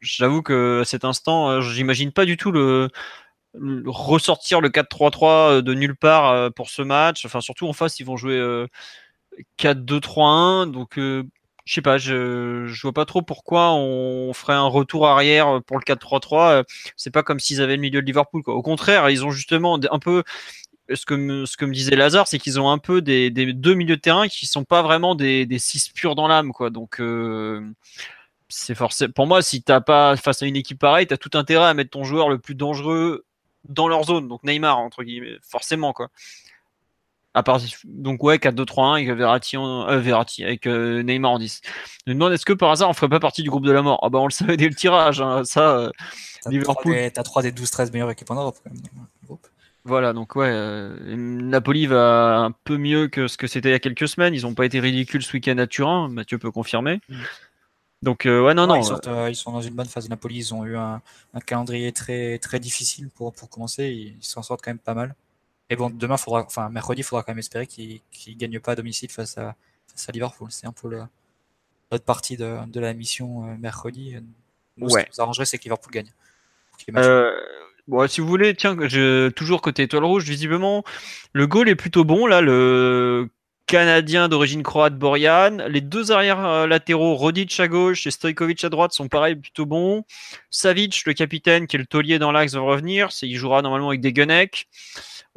j'avoue 0.00 0.42
que 0.42 0.80
à 0.82 0.84
cet 0.84 1.04
instant, 1.04 1.60
j'imagine 1.60 2.12
pas 2.12 2.24
du 2.24 2.36
tout 2.36 2.52
le, 2.52 2.88
ressortir 3.86 4.60
le 4.60 4.68
4-3-3 4.70 5.62
de 5.62 5.74
nulle 5.74 5.96
part 5.96 6.52
pour 6.54 6.70
ce 6.70 6.82
match. 6.82 7.24
Enfin, 7.26 7.40
surtout 7.40 7.68
en 7.68 7.72
face, 7.72 7.98
ils 8.00 8.06
vont 8.06 8.16
jouer 8.16 8.66
4-2-3-1. 9.58 10.70
Donc, 10.70 10.98
je 11.68 11.74
sais 11.74 11.82
pas, 11.82 11.98
je, 11.98 12.80
vois 12.80 12.94
pas 12.94 13.04
trop 13.04 13.20
pourquoi 13.20 13.74
on 13.74 14.32
ferait 14.32 14.54
un 14.54 14.66
retour 14.66 15.06
arrière 15.06 15.60
pour 15.66 15.76
le 15.76 15.82
4-3-3. 15.84 16.64
C'est 16.96 17.10
pas 17.10 17.22
comme 17.22 17.38
s'ils 17.38 17.60
avaient 17.60 17.76
le 17.76 17.82
milieu 17.82 18.00
de 18.00 18.06
Liverpool. 18.06 18.42
Au 18.46 18.62
contraire, 18.62 19.10
ils 19.10 19.22
ont 19.26 19.30
justement 19.30 19.78
un 19.90 19.98
peu 19.98 20.24
ce 20.94 21.04
que 21.04 21.14
me, 21.14 21.72
disait 21.72 21.94
Lazare, 21.94 22.26
c'est 22.26 22.38
qu'ils 22.38 22.58
ont 22.58 22.70
un 22.70 22.78
peu 22.78 23.02
des, 23.02 23.30
deux 23.30 23.74
milieux 23.74 23.96
de 23.96 24.00
terrain 24.00 24.28
qui 24.28 24.46
sont 24.46 24.64
pas 24.64 24.80
vraiment 24.80 25.14
des, 25.14 25.44
des 25.44 25.58
six 25.58 25.90
purs 25.90 26.14
dans 26.14 26.26
l'âme, 26.26 26.52
quoi. 26.52 26.70
Donc 26.70 27.00
euh, 27.00 27.62
pour 29.14 29.26
moi 29.26 29.42
si 29.42 29.62
t'as 29.62 29.82
pas 29.82 30.16
face 30.16 30.42
à 30.42 30.46
une 30.46 30.56
équipe 30.56 30.78
pareille, 30.78 31.06
t'as 31.06 31.18
tout 31.18 31.32
intérêt 31.34 31.66
à 31.66 31.74
mettre 31.74 31.90
ton 31.90 32.04
joueur 32.04 32.30
le 32.30 32.38
plus 32.38 32.54
dangereux 32.54 33.26
dans 33.68 33.88
leur 33.88 34.04
zone, 34.04 34.26
donc 34.26 34.42
Neymar 34.42 34.78
entre 34.78 35.02
guillemets, 35.04 35.36
forcément 35.42 35.92
quoi 35.92 36.08
donc 37.84 38.22
ouais, 38.22 38.36
4-2-3-1 38.36 38.92
avec 38.94 39.10
Verratti, 39.10 39.56
euh, 39.56 39.98
Verratti 40.00 40.44
avec 40.44 40.66
euh, 40.66 41.02
Neymar 41.02 41.32
en 41.32 41.38
10. 41.38 41.60
Je 42.06 42.12
me 42.12 42.14
demande 42.14 42.32
est-ce 42.32 42.46
que 42.46 42.52
par 42.52 42.70
hasard 42.70 42.88
on 42.88 42.92
ferait 42.92 43.08
pas 43.08 43.20
partie 43.20 43.42
du 43.42 43.50
groupe 43.50 43.64
de 43.64 43.72
la 43.72 43.82
mort? 43.82 44.00
Ah 44.02 44.08
bah 44.08 44.18
on 44.18 44.26
le 44.26 44.32
savait 44.32 44.56
dès 44.56 44.68
le 44.68 44.74
tirage, 44.74 45.20
hein. 45.20 45.44
ça. 45.44 45.76
Euh, 45.78 45.90
t'as 46.42 46.50
Liverpool. 46.50 46.94
T'as 47.12 47.22
3 47.22 47.42
des 47.42 47.52
12-13 47.52 47.92
meilleures 47.92 48.10
équipes 48.10 48.30
en 48.30 48.36
Europe 48.36 48.56
quand 48.62 48.70
même. 48.72 49.38
Voilà, 49.84 50.12
donc 50.12 50.36
ouais, 50.36 50.52
Napoli 51.16 51.86
va 51.86 52.40
un 52.40 52.50
peu 52.50 52.76
mieux 52.76 53.08
que 53.08 53.26
ce 53.26 53.38
que 53.38 53.46
c'était 53.46 53.70
il 53.70 53.72
y 53.72 53.74
a 53.74 53.78
quelques 53.78 54.08
semaines. 54.08 54.34
Ils 54.34 54.42
n'ont 54.42 54.52
pas 54.52 54.66
été 54.66 54.80
ridicules 54.80 55.22
ce 55.22 55.32
week-end 55.32 55.56
à 55.56 55.66
Turin, 55.66 56.08
Mathieu 56.08 56.36
peut 56.36 56.50
confirmer. 56.50 57.00
Mm. 57.08 57.14
Donc 58.02 58.22
ouais, 58.26 58.52
non, 58.52 58.66
non. 58.66 58.76
Ils 58.76 58.84
sont, 58.84 59.00
ils 59.28 59.34
sont, 59.34 59.52
dans 59.52 59.62
une 59.62 59.74
bonne 59.74 59.86
phase. 59.86 60.10
Napoli, 60.10 60.36
ils 60.36 60.54
ont 60.54 60.66
eu 60.66 60.76
un, 60.76 61.00
un 61.32 61.40
calendrier 61.40 61.92
très, 61.92 62.38
très 62.38 62.60
difficile 62.60 63.08
pour, 63.08 63.32
pour 63.32 63.48
commencer. 63.48 64.16
Ils 64.18 64.22
s'en 64.22 64.42
sortent 64.42 64.60
quand 64.62 64.70
même 64.70 64.78
pas 64.78 64.94
mal. 64.94 65.14
Et 65.70 65.76
bon, 65.76 65.90
demain, 65.90 66.16
faudra, 66.16 66.44
enfin, 66.44 66.68
mercredi, 66.70 67.00
il 67.00 67.04
faudra 67.04 67.22
quand 67.22 67.32
même 67.32 67.38
espérer 67.38 67.66
qu'ils 67.66 68.00
ne 68.26 68.34
gagnent 68.34 68.60
pas 68.60 68.72
à 68.72 68.76
domicile 68.76 69.10
face 69.10 69.36
à, 69.36 69.54
face 69.86 70.08
à 70.08 70.12
Liverpool. 70.12 70.48
C'est 70.50 70.66
un 70.66 70.72
peu 70.72 70.88
l'autre 70.88 72.04
partie 72.04 72.36
de, 72.36 72.56
de, 72.66 72.80
la 72.80 72.94
mission 72.94 73.48
euh, 73.48 73.56
mercredi. 73.58 74.16
Nous, 74.76 74.86
ouais. 74.88 75.02
ce 75.02 75.04
qui 75.04 75.10
nous 75.16 75.22
arrangerait, 75.22 75.44
c'est 75.44 75.58
que 75.58 75.64
Liverpool 75.64 75.92
gagne. 75.92 76.12
Euh, 76.96 77.32
bon, 77.86 78.08
si 78.08 78.20
vous 78.20 78.28
voulez, 78.28 78.54
tiens, 78.54 78.76
je, 78.88 79.28
toujours 79.30 79.60
côté 79.60 79.82
étoile 79.82 80.04
rouge, 80.04 80.24
visiblement, 80.24 80.84
le 81.32 81.46
goal 81.46 81.68
est 81.68 81.74
plutôt 81.74 82.04
bon. 82.04 82.26
Là, 82.26 82.40
le 82.40 83.28
Canadien 83.66 84.28
d'origine 84.28 84.62
croate 84.62 84.96
Borian. 84.96 85.58
Les 85.68 85.82
deux 85.82 86.12
arrières 86.12 86.44
euh, 86.44 86.66
latéraux, 86.66 87.14
Rodic 87.14 87.60
à 87.60 87.68
gauche 87.68 88.06
et 88.06 88.10
Stojkovic 88.10 88.64
à 88.64 88.70
droite, 88.70 88.92
sont 88.92 89.08
pareils, 89.08 89.36
plutôt 89.36 89.66
bons. 89.66 90.04
Savic, 90.50 91.04
le 91.04 91.12
capitaine, 91.12 91.66
qui 91.66 91.76
est 91.76 91.78
le 91.78 91.86
taulier 91.86 92.18
dans 92.18 92.32
l'axe, 92.32 92.54
va 92.54 92.60
revenir. 92.60 93.10
Il 93.22 93.36
jouera 93.36 93.60
normalement 93.60 93.88
avec 93.88 94.00
des 94.00 94.12
Gunnec 94.12 94.68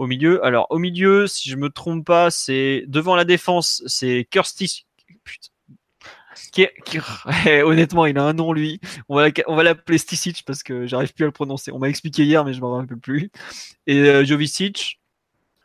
au 0.02 0.08
milieu. 0.08 0.44
Alors, 0.44 0.66
au 0.72 0.80
milieu, 0.80 1.28
si 1.28 1.48
je 1.48 1.56
me 1.56 1.70
trompe 1.70 2.06
pas, 2.06 2.32
c'est 2.32 2.86
devant 2.88 3.16
la 3.16 3.24
défense, 3.24 3.84
c'est 3.86 4.28
Kirsty. 4.32 4.88
Qui, 6.52 6.68
honnêtement, 7.64 8.08
il 8.08 8.18
a 8.18 8.24
un 8.24 8.34
nom 8.34 8.52
lui. 8.52 8.82
On 9.10 9.16
va, 9.16 9.28
on 9.46 9.56
va 9.56 9.62
l'appeler 9.62 10.00
Stisic 10.00 10.44
parce 10.44 10.64
que 10.64 10.88
j'arrive 10.88 11.14
plus 11.14 11.24
à 11.24 11.28
le 11.28 11.32
prononcer. 11.32 11.72
On 11.72 11.78
m'a 11.78 11.88
expliqué 11.88 12.24
hier, 12.26 12.44
mais 12.44 12.54
je 12.54 12.62
m'en 12.62 12.76
rappelle 12.76 12.98
plus. 12.98 13.32
Et 13.86 14.00
euh, 14.00 14.26
Jovicic. 14.26 15.00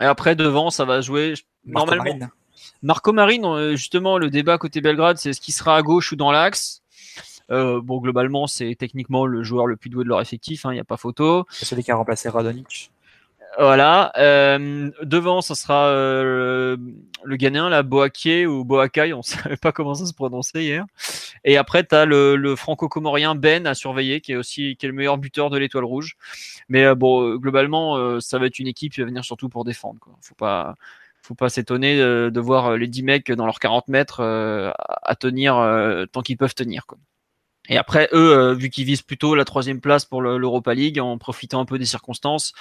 Et 0.03 0.05
après, 0.05 0.37
devant, 0.37 0.69
ça 0.69 0.85
va 0.85 1.01
jouer 1.01 1.33
normalement. 1.65 2.29
Marco 2.83 3.15
Marine, 3.15 3.47
euh, 3.47 3.75
justement, 3.75 4.19
le 4.19 4.29
débat 4.29 4.59
côté 4.59 4.83
Belgrade, 4.83 5.17
c'est 5.17 5.33
ce 5.33 5.41
qui 5.41 5.51
sera 5.51 5.77
à 5.77 5.83
gauche 5.83 6.13
ou 6.13 6.17
dans 6.17 6.31
l'axe? 6.31 6.83
Euh, 7.51 7.81
bon, 7.81 8.01
globalement, 8.01 8.47
c'est 8.47 8.77
techniquement 8.79 9.25
le 9.25 9.43
joueur 9.43 9.67
le 9.67 9.77
plus 9.77 9.89
doué 9.89 10.05
de 10.05 10.11
leur 10.11 10.21
effectif, 10.21 10.65
il 10.65 10.69
hein, 10.69 10.73
n'y 10.75 10.81
a 10.81 10.85
pas 10.85 10.99
photo. 10.99 11.47
C'est 11.49 11.65
celui 11.65 11.83
qui 11.85 11.91
a 11.91 11.97
remplacé 11.97 12.29
Radonic. 12.29 12.91
Voilà. 13.59 14.13
Euh, 14.17 14.91
devant, 15.03 15.41
ça 15.41 15.55
sera 15.55 15.89
euh, 15.89 16.77
le 17.25 17.37
Ghanéen, 17.37 17.69
la 17.69 17.83
Boaké 17.83 18.47
ou 18.47 18.65
Boakai, 18.65 19.13
on 19.13 19.19
ne 19.19 19.23
savait 19.23 19.57
pas 19.57 19.73
comment 19.73 19.95
ça 19.95 20.07
se 20.07 20.13
prononçait 20.13 20.65
hier. 20.65 20.85
Et 21.45 21.57
après, 21.57 21.85
tu 21.85 21.95
as 21.95 22.05
le, 22.05 22.55
franco-comorien 22.57 23.35
Ben 23.35 23.67
à 23.67 23.75
surveiller, 23.75 24.21
qui 24.21 24.33
est 24.33 24.37
aussi 24.37 24.77
qui 24.77 24.87
est 24.87 24.89
le 24.89 24.95
meilleur 24.95 25.19
buteur 25.19 25.51
de 25.51 25.59
l'étoile 25.59 25.85
rouge. 25.85 26.17
Mais 26.69 26.85
euh, 26.85 26.95
bon, 26.95 27.37
globalement, 27.37 28.21
ça 28.21 28.39
va 28.39 28.47
être 28.47 28.59
une 28.59 28.67
équipe 28.67 28.93
qui 28.93 29.01
va 29.01 29.07
venir 29.07 29.25
surtout 29.25 29.49
pour 29.49 29.65
défendre. 29.65 29.99
Quoi. 30.01 30.15
Faut 30.21 30.35
pas 30.35 30.75
faut 31.23 31.35
pas 31.35 31.49
s'étonner 31.49 31.97
de 31.97 32.41
voir 32.41 32.77
les 32.77 32.87
10 32.87 33.03
mecs 33.03 33.33
dans 33.33 33.47
leurs 33.47 33.59
40 33.59 33.89
mètres 33.89 34.21
à 34.23 35.15
tenir 35.17 35.57
tant 36.13 36.23
qu'ils 36.23 36.37
peuvent 36.37 36.55
tenir. 36.55 36.87
Quoi. 36.87 36.99
Et 37.69 37.77
après, 37.79 38.09
eux, 38.13 38.53
vu 38.53 38.71
qu'ils 38.71 38.85
visent 38.85 39.03
plutôt 39.03 39.35
la 39.35 39.45
troisième 39.45 39.81
place 39.81 40.05
pour 40.05 40.23
l'Europa 40.23 40.73
League, 40.73 41.01
en 41.01 41.19
profitant 41.19 41.61
un 41.61 41.65
peu 41.65 41.81
des 41.81 41.85
circonstances, 41.85 42.53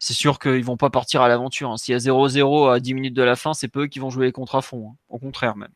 c'est 0.00 0.14
sûr 0.14 0.38
qu'ils 0.38 0.64
vont 0.64 0.78
pas 0.78 0.90
partir 0.90 1.20
à 1.20 1.28
l'aventure. 1.28 1.70
Hein. 1.70 1.76
S'il 1.76 1.92
y 1.92 1.94
a 1.94 1.98
0-0 1.98 2.72
à 2.72 2.80
10 2.80 2.94
minutes 2.94 3.14
de 3.14 3.22
la 3.22 3.36
fin, 3.36 3.52
c'est 3.52 3.68
peu 3.68 3.86
qui 3.86 3.98
vont 3.98 4.10
jouer 4.10 4.26
les 4.26 4.32
contre 4.32 4.56
à 4.56 4.62
fond. 4.62 4.90
Hein. 4.90 4.96
Au 5.10 5.18
contraire 5.18 5.56
même. 5.56 5.70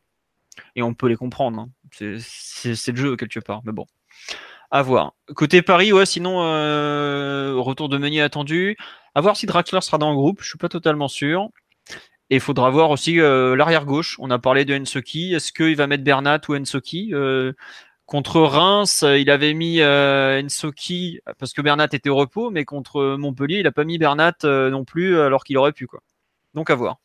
Et 0.75 0.81
on 0.81 0.93
peut 0.95 1.07
les 1.07 1.15
comprendre. 1.15 1.59
Hein. 1.59 1.69
C'est 1.91 2.91
le 2.91 2.97
jeu 2.97 3.15
quelque 3.15 3.39
part. 3.39 3.61
Mais 3.65 3.71
bon. 3.71 3.85
À 4.71 4.81
voir. 4.81 5.13
Côté 5.35 5.61
Paris, 5.61 5.93
ouais, 5.93 6.07
sinon, 6.07 6.41
euh, 6.41 7.53
retour 7.57 7.87
de 7.87 7.99
Meunier 7.99 8.21
attendu. 8.21 8.77
À 9.13 9.21
voir 9.21 9.37
si 9.37 9.45
Draxler 9.45 9.81
sera 9.81 9.99
dans 9.99 10.09
le 10.09 10.15
groupe. 10.15 10.41
Je 10.41 10.49
suis 10.49 10.57
pas 10.57 10.69
totalement 10.69 11.07
sûr. 11.07 11.49
Et 12.31 12.35
il 12.35 12.41
faudra 12.41 12.71
voir 12.71 12.89
aussi 12.89 13.19
euh, 13.19 13.55
l'arrière 13.55 13.85
gauche. 13.85 14.17
On 14.19 14.31
a 14.31 14.39
parlé 14.39 14.65
de 14.65 14.75
Ensoki. 14.75 15.35
Est-ce 15.35 15.53
qu'il 15.53 15.75
va 15.75 15.85
mettre 15.85 16.03
Bernat 16.03 16.41
ou 16.49 16.55
Ensoki 16.55 17.13
euh, 17.13 17.53
Contre 18.05 18.39
Reims, 18.41 19.01
euh, 19.01 19.17
il 19.17 19.31
avait 19.31 19.55
mis 19.55 19.81
euh, 19.81 20.39
Ensoki 20.43 21.21
parce 21.39 21.53
que 21.53 21.61
Bernat 21.61 21.87
était 21.91 22.09
au 22.09 22.15
repos, 22.15 22.51
mais 22.51 22.63
contre 22.63 23.15
Montpellier, 23.17 23.57
il 23.57 23.63
n'a 23.63 23.71
pas 23.71 23.83
mis 23.83 23.97
Bernat 23.97 24.35
euh, 24.43 24.69
non 24.69 24.85
plus 24.85 25.19
alors 25.19 25.43
qu'il 25.43 25.57
aurait 25.57 25.71
pu. 25.71 25.87
Quoi. 25.87 26.01
Donc 26.53 26.69
à 26.69 26.75
voir. 26.75 26.99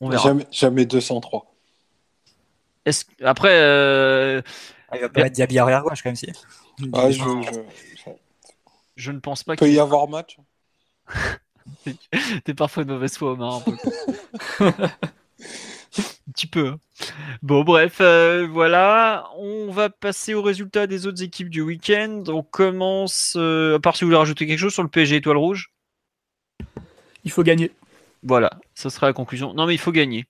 On 0.00 0.08
verra. 0.08 0.22
Jamais, 0.22 0.46
jamais 0.50 0.86
203. 0.86 1.54
Est-ce... 2.86 3.04
Après. 3.22 3.60
Euh... 3.60 4.40
Ah, 4.88 4.96
il 4.96 5.00
va 5.02 5.08
pas 5.10 5.22
mettre 5.22 5.34
Diaby 5.34 5.58
arrière 5.58 5.82
gauche 5.82 6.02
quand 6.02 6.08
même 6.08 6.16
si. 6.16 6.32
Ah, 6.94 7.10
je, 7.10 7.18
je, 7.18 8.10
je, 8.94 9.12
ne 9.12 9.18
pense 9.18 9.42
pas 9.42 9.56
qu'il 9.56 9.66
peut 9.66 9.72
y 9.72 9.80
avoir 9.80 10.08
match. 10.08 10.38
T'es 12.44 12.54
parfois 12.54 12.84
de 12.84 12.92
mauvaise 12.92 13.16
foi, 13.16 13.32
Omar. 13.32 13.56
Un, 13.56 13.60
peu. 13.60 14.72
un 15.98 16.32
petit 16.32 16.46
peu. 16.46 16.68
Hein. 16.68 16.78
Bon, 17.42 17.62
bref, 17.64 17.98
euh, 18.00 18.46
voilà. 18.50 19.28
On 19.36 19.70
va 19.70 19.90
passer 19.90 20.34
aux 20.34 20.42
résultats 20.42 20.86
des 20.86 21.06
autres 21.06 21.22
équipes 21.22 21.50
du 21.50 21.60
week-end. 21.60 22.24
On 22.28 22.42
commence, 22.42 23.34
euh, 23.36 23.76
à 23.76 23.80
part 23.80 23.96
si 23.96 24.04
vous 24.04 24.08
voulez 24.08 24.18
rajouter 24.18 24.46
quelque 24.46 24.58
chose 24.58 24.74
sur 24.74 24.82
le 24.82 24.88
PSG 24.88 25.16
Étoile 25.16 25.36
Rouge. 25.36 25.72
Il 27.24 27.30
faut 27.30 27.42
gagner. 27.42 27.72
Voilà, 28.22 28.50
ça 28.74 28.90
sera 28.90 29.06
la 29.06 29.12
conclusion. 29.12 29.54
Non, 29.54 29.66
mais 29.66 29.74
il 29.74 29.78
faut 29.78 29.92
gagner. 29.92 30.26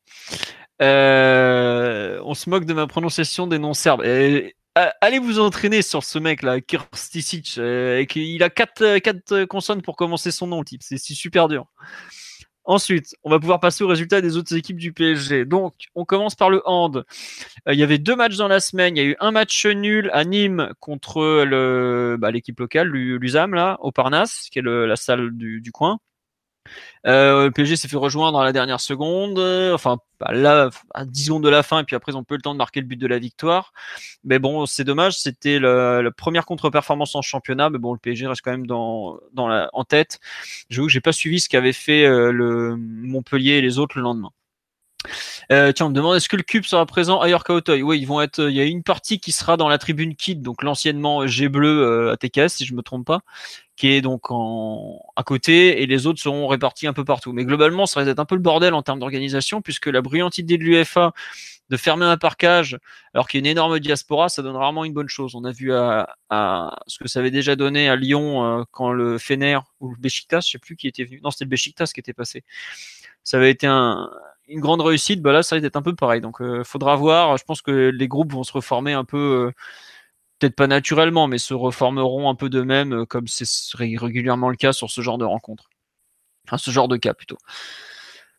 Euh, 0.83 2.21
on 2.25 2.35
se 2.35 2.51
moque 2.51 2.65
de 2.65 2.75
ma 2.75 2.87
prononciation 2.87 3.47
des 3.47 3.59
noms 3.59 3.75
serbes. 3.75 4.03
allez 4.03 5.19
vous 5.19 5.39
entraîner 5.39 5.83
sur 5.83 6.05
ce 6.05 6.19
mec-là, 6.19 6.61
Kirsticic. 6.61 7.57
il 7.57 8.43
a 8.43 8.51
quatre, 8.51 8.99
quatre 8.99 9.45
consonnes 9.45 9.83
pour 9.83 9.97
commencer 9.97 10.31
son 10.31 10.49
nom, 10.49 10.63
type. 10.65 10.83
C'est 10.83 10.99
super 10.99 11.49
dur. 11.49 11.67
Ensuite, 12.67 13.15
on 13.25 13.31
va 13.31 13.39
pouvoir 13.39 13.61
passer 13.61 13.85
aux 13.85 13.89
résultats 13.89 14.21
des 14.21 14.37
autres 14.37 14.55
équipes 14.57 14.77
du 14.77 14.93
PSG. 14.93 15.45
Donc, 15.45 15.75
on 15.95 16.05
commence 16.05 16.35
par 16.35 16.51
le 16.51 16.63
hand. 16.67 17.05
Euh, 17.69 17.73
il 17.73 17.79
y 17.79 17.83
avait 17.83 17.99
deux 17.99 18.17
matchs 18.17 18.37
dans 18.37 18.49
la 18.49 18.61
semaine. 18.61 18.97
Il 18.97 19.03
y 19.03 19.07
a 19.07 19.09
eu 19.09 19.17
un 19.21 19.31
match 19.31 19.65
nul 19.67 20.11
à 20.13 20.25
Nîmes 20.25 20.71
contre 20.81 21.45
bah, 22.17 22.31
l'équipe 22.31 22.59
locale, 22.59 22.89
l'USAM, 22.89 23.55
là, 23.55 23.79
au 23.81 23.93
Parnasse, 23.93 24.49
qui 24.51 24.59
est 24.59 24.63
la 24.63 24.97
salle 24.97 25.31
du 25.33 25.73
coin. 25.73 25.99
Euh, 27.07 27.45
le 27.45 27.51
PSG 27.51 27.77
s'est 27.77 27.89
fait 27.89 27.97
rejoindre 27.97 28.41
à 28.41 28.45
la 28.45 28.53
dernière 28.53 28.81
seconde, 28.81 29.39
enfin 29.73 29.99
là 30.21 30.71
à 30.95 31.05
10 31.05 31.25
secondes 31.27 31.45
de 31.45 31.49
la 31.49 31.63
fin, 31.63 31.81
et 31.81 31.85
puis 31.85 31.95
après 31.95 32.13
ils 32.13 32.17
ont 32.17 32.25
peu 32.25 32.35
le 32.35 32.43
temps 32.43 32.55
de 32.55 32.59
marquer 32.59 32.81
le 32.81 32.87
but 32.87 32.97
de 32.97 33.07
la 33.07 33.19
victoire. 33.19 33.73
Mais 34.25 34.39
bon, 34.39 34.67
c'est 34.67 34.85
dommage, 34.85 35.19
c'était 35.19 35.59
la, 35.59 36.11
première 36.17 36.47
contre-performance 36.47 37.15
en 37.15 37.23
championnat, 37.23 37.71
mais 37.71 37.79
bon, 37.79 37.93
le 37.93 37.99
PSG 37.99 38.27
reste 38.27 38.43
quand 38.43 38.57
même 38.57 38.67
en 38.71 39.85
tête. 39.85 40.21
Je 40.71 40.87
j'ai 40.89 41.01
pas 41.01 41.13
suivi 41.13 41.41
ce 41.41 41.49
qu'avait 41.49 41.73
fait 41.73 42.05
euh, 42.07 42.33
le 42.33 42.77
Montpellier 42.77 43.53
et 43.53 43.61
les 43.61 43.79
autres 43.79 43.99
le 43.99 44.03
lendemain. 44.03 44.31
Euh, 45.53 45.73
tiens, 45.73 45.87
on 45.87 45.89
me 45.91 45.95
demande 45.95 46.17
est-ce 46.17 46.29
que 46.29 46.37
le 46.37 46.43
cube 46.43 46.65
sera 46.65 46.85
présent 46.87 47.21
ailleurs 47.21 47.45
qu'à 47.45 47.55
Auteuil 47.55 47.83
Oui, 47.83 48.01
ils 48.01 48.07
vont 48.07 48.21
être. 48.21 48.49
Il 48.49 48.55
y 48.55 48.61
a 48.61 48.65
une 48.65 48.83
partie 48.83 49.21
qui 49.21 49.33
sera 49.33 49.57
dans 49.57 49.69
la 49.69 49.79
tribune 49.79 50.15
Kid, 50.17 50.43
donc 50.43 50.63
l'anciennement 50.63 51.27
G 51.27 51.49
bleu 51.49 52.13
euh, 52.13 52.49
si 52.49 52.65
je 52.65 52.75
me 52.75 52.83
trompe 52.83 53.07
pas, 53.07 53.21
qui 53.77 53.89
est 53.89 54.01
donc 54.01 54.31
en, 54.31 55.01
à 55.17 55.23
côté, 55.23 55.83
et 55.83 55.87
les 55.87 56.07
autres 56.07 56.21
seront 56.21 56.47
répartis 56.49 56.87
un 56.87 56.93
peu 56.93 57.05
partout. 57.05 57.33
Mais 57.33 57.45
globalement, 57.45 57.87
ça 57.87 58.03
va 58.03 58.11
être 58.11 58.19
un 58.19 58.25
peu 58.25 58.35
le 58.35 58.41
bordel 58.41 58.75
en 58.75 58.83
termes 58.83 58.99
d'organisation, 58.99 59.61
puisque 59.61 59.87
la 59.87 60.01
brillante 60.01 60.39
idée 60.39 60.59
de 60.59 60.65
l'UFA 60.65 61.13
de 61.69 61.77
fermer 61.77 62.07
un 62.07 62.17
parcage 62.17 62.79
alors 63.13 63.27
qu'il 63.29 63.39
y 63.39 63.41
a 63.41 63.45
une 63.45 63.51
énorme 63.51 63.79
diaspora, 63.81 64.29
ça 64.29 64.43
donne 64.43 64.57
rarement 64.57 64.85
une 64.85 64.93
bonne 64.93 65.09
chose. 65.09 65.35
On 65.35 65.45
a 65.45 65.53
vu 65.53 65.75
à, 65.75 66.17
ce 66.87 66.99
que 66.99 67.09
ça 67.09 67.19
avait 67.19 67.31
déjà 67.31 67.57
donné 67.57 67.89
à 67.89 67.97
Lyon 67.97 68.45
euh, 68.45 68.65
quand 68.71 68.93
le 68.93 69.19
Fener 69.19 69.59
ou 69.81 69.91
le 69.91 69.97
Besiktas, 69.97 70.43
je 70.47 70.53
sais 70.53 70.59
plus 70.59 70.77
qui 70.77 70.87
était 70.87 71.05
venu. 71.05 71.21
Non, 71.23 71.31
c'était 71.31 71.45
le 71.45 71.51
Besiktas 71.51 71.91
qui 71.93 72.01
était 72.01 72.13
passé. 72.13 72.45
Ça 73.25 73.37
avait 73.39 73.51
été 73.51 73.67
un, 73.67 74.09
une 74.49 74.61
grande 74.61 74.81
réussite, 74.81 75.21
bah 75.21 75.33
là, 75.33 75.43
ça 75.43 75.59
va 75.59 75.67
être 75.67 75.77
un 75.77 75.83
peu 75.83 75.95
pareil. 75.95 76.21
Donc, 76.21 76.41
euh, 76.41 76.63
faudra 76.65 76.97
voir. 76.97 77.37
Je 77.37 77.45
pense 77.45 77.63
que 77.63 77.91
les 77.93 78.09
groupes 78.09 78.33
vont 78.33 78.45
se 78.45 78.53
reformer 78.53 78.93
un 78.93 79.05
peu, 79.05 79.49
euh, 79.49 79.53
peut-être 80.39 80.57
pas 80.57 80.67
naturellement, 80.67 81.29
mais 81.29 81.39
se 81.39 81.55
reformeront 81.55 82.29
un 82.31 82.35
peu 82.35 82.49
d'eux-mêmes, 82.49 82.93
euh, 82.93 83.07
comme 83.07 83.27
c'est 83.27 83.47
régulièrement 83.75 84.51
le 84.51 84.57
cas 84.57 84.73
sur 84.73 84.91
ce 84.91 85.01
genre 85.01 85.19
de 85.19 85.25
rencontres. 85.25 85.69
Enfin, 86.47 86.59
ce 86.59 86.71
genre 86.71 86.89
de 86.89 86.97
cas 86.97 87.15
plutôt. 87.15 87.39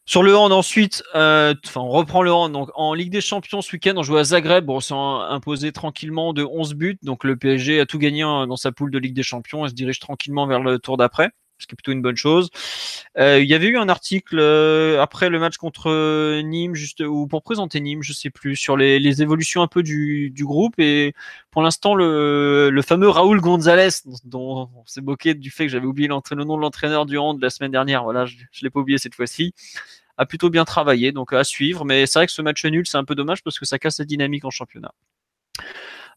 Sur 0.06 0.24
le 0.24 0.38
hand 0.38 0.54
ensuite, 0.54 1.04
enfin 1.14 1.82
on 1.82 1.90
reprend 1.90 2.22
le 2.22 2.32
hand. 2.32 2.54
Donc 2.54 2.70
en 2.76 2.94
Ligue 2.94 3.12
des 3.12 3.20
Champions 3.20 3.62
ce 3.62 3.74
week-end, 3.74 3.94
on 3.98 4.04
joue 4.04 4.16
à 4.16 4.24
Zagreb. 4.24 4.70
On 4.70 4.80
s'est 4.80 4.94
imposé 4.94 5.74
tranquillement 5.74 6.32
de 6.32 6.46
11 6.46 6.76
buts. 6.76 6.98
Donc 7.04 7.26
le 7.26 7.36
PSG 7.36 7.82
a 7.82 7.86
tout 7.86 8.00
gagné 8.00 8.22
hein, 8.22 8.48
dans 8.48 8.56
sa 8.56 8.72
poule 8.72 8.90
de 8.90 9.00
Ligue 9.00 9.14
des 9.14 9.24
Champions 9.24 9.66
et 9.66 9.70
se 9.70 9.74
dirige 9.74 10.00
tranquillement 10.00 10.48
vers 10.48 10.62
le 10.62 10.80
tour 10.80 10.96
d'après 10.96 11.32
ce 11.58 11.68
qui 11.68 11.74
est 11.74 11.78
plutôt 11.78 11.92
une 11.92 12.02
bonne 12.02 12.16
chose. 12.16 12.50
Euh, 13.18 13.40
il 13.40 13.48
y 13.48 13.54
avait 13.54 13.68
eu 13.68 13.78
un 13.78 13.90
article 13.90 14.38
euh, 14.40 15.02
après 15.02 15.30
le 15.30 15.40
match 15.40 15.58
contre 15.58 16.42
Nîmes, 16.42 16.76
juste 16.76 17.02
ou 17.02 17.28
pour 17.28 17.42
présenter 17.44 17.80
Nîmes, 17.80 18.04
je 18.04 18.14
sais 18.14 18.30
plus, 18.30 18.56
sur 18.56 18.78
les, 18.78 19.00
les 19.00 19.22
évolutions 19.22 19.62
un 19.62 19.68
peu 19.68 19.84
du, 19.84 20.30
du, 20.30 20.46
groupe 20.46 20.80
et 20.80 21.14
pour 21.52 21.62
l'instant 21.62 21.96
le, 21.96 22.70
le, 22.72 22.82
fameux 22.82 23.10
Raoul 23.10 23.42
Gonzalez, 23.42 23.90
dont 24.24 24.70
on 24.76 24.86
s'est 24.86 25.02
moqué 25.02 25.34
du 25.34 25.52
fait 25.52 25.66
que 25.66 25.72
j'avais 25.72 25.86
oublié 25.86 26.08
le 26.08 26.44
nom 26.44 26.56
de 26.58 26.62
l'entraîneur 26.62 27.06
du 27.06 27.18
hand 27.18 27.38
de 27.38 27.42
la 27.42 27.50
semaine 27.50 27.72
dernière, 27.72 28.04
voilà, 28.04 28.26
je, 28.26 28.38
je 28.52 28.64
l'ai 28.64 28.70
pas 28.70 28.80
oublié 28.80 28.98
cette 28.98 29.16
fois-ci, 29.16 29.54
a 30.18 30.26
plutôt 30.26 30.50
bien 30.50 30.66
travaillé, 30.66 31.12
donc 31.12 31.34
à 31.34 31.44
suivre. 31.44 31.86
Mais 31.86 32.06
c'est 32.06 32.20
vrai 32.20 32.26
que 32.26 32.32
ce 32.32 32.42
match 32.42 32.66
nul, 32.66 32.86
c'est 32.88 32.98
un 32.98 33.06
peu 33.06 33.16
dommage 33.16 33.44
parce 33.44 33.60
que 33.60 33.66
ça 33.66 33.80
casse 33.80 34.00
la 34.00 34.06
dynamique 34.06 34.46
en 34.46 34.50
championnat. 34.50 34.92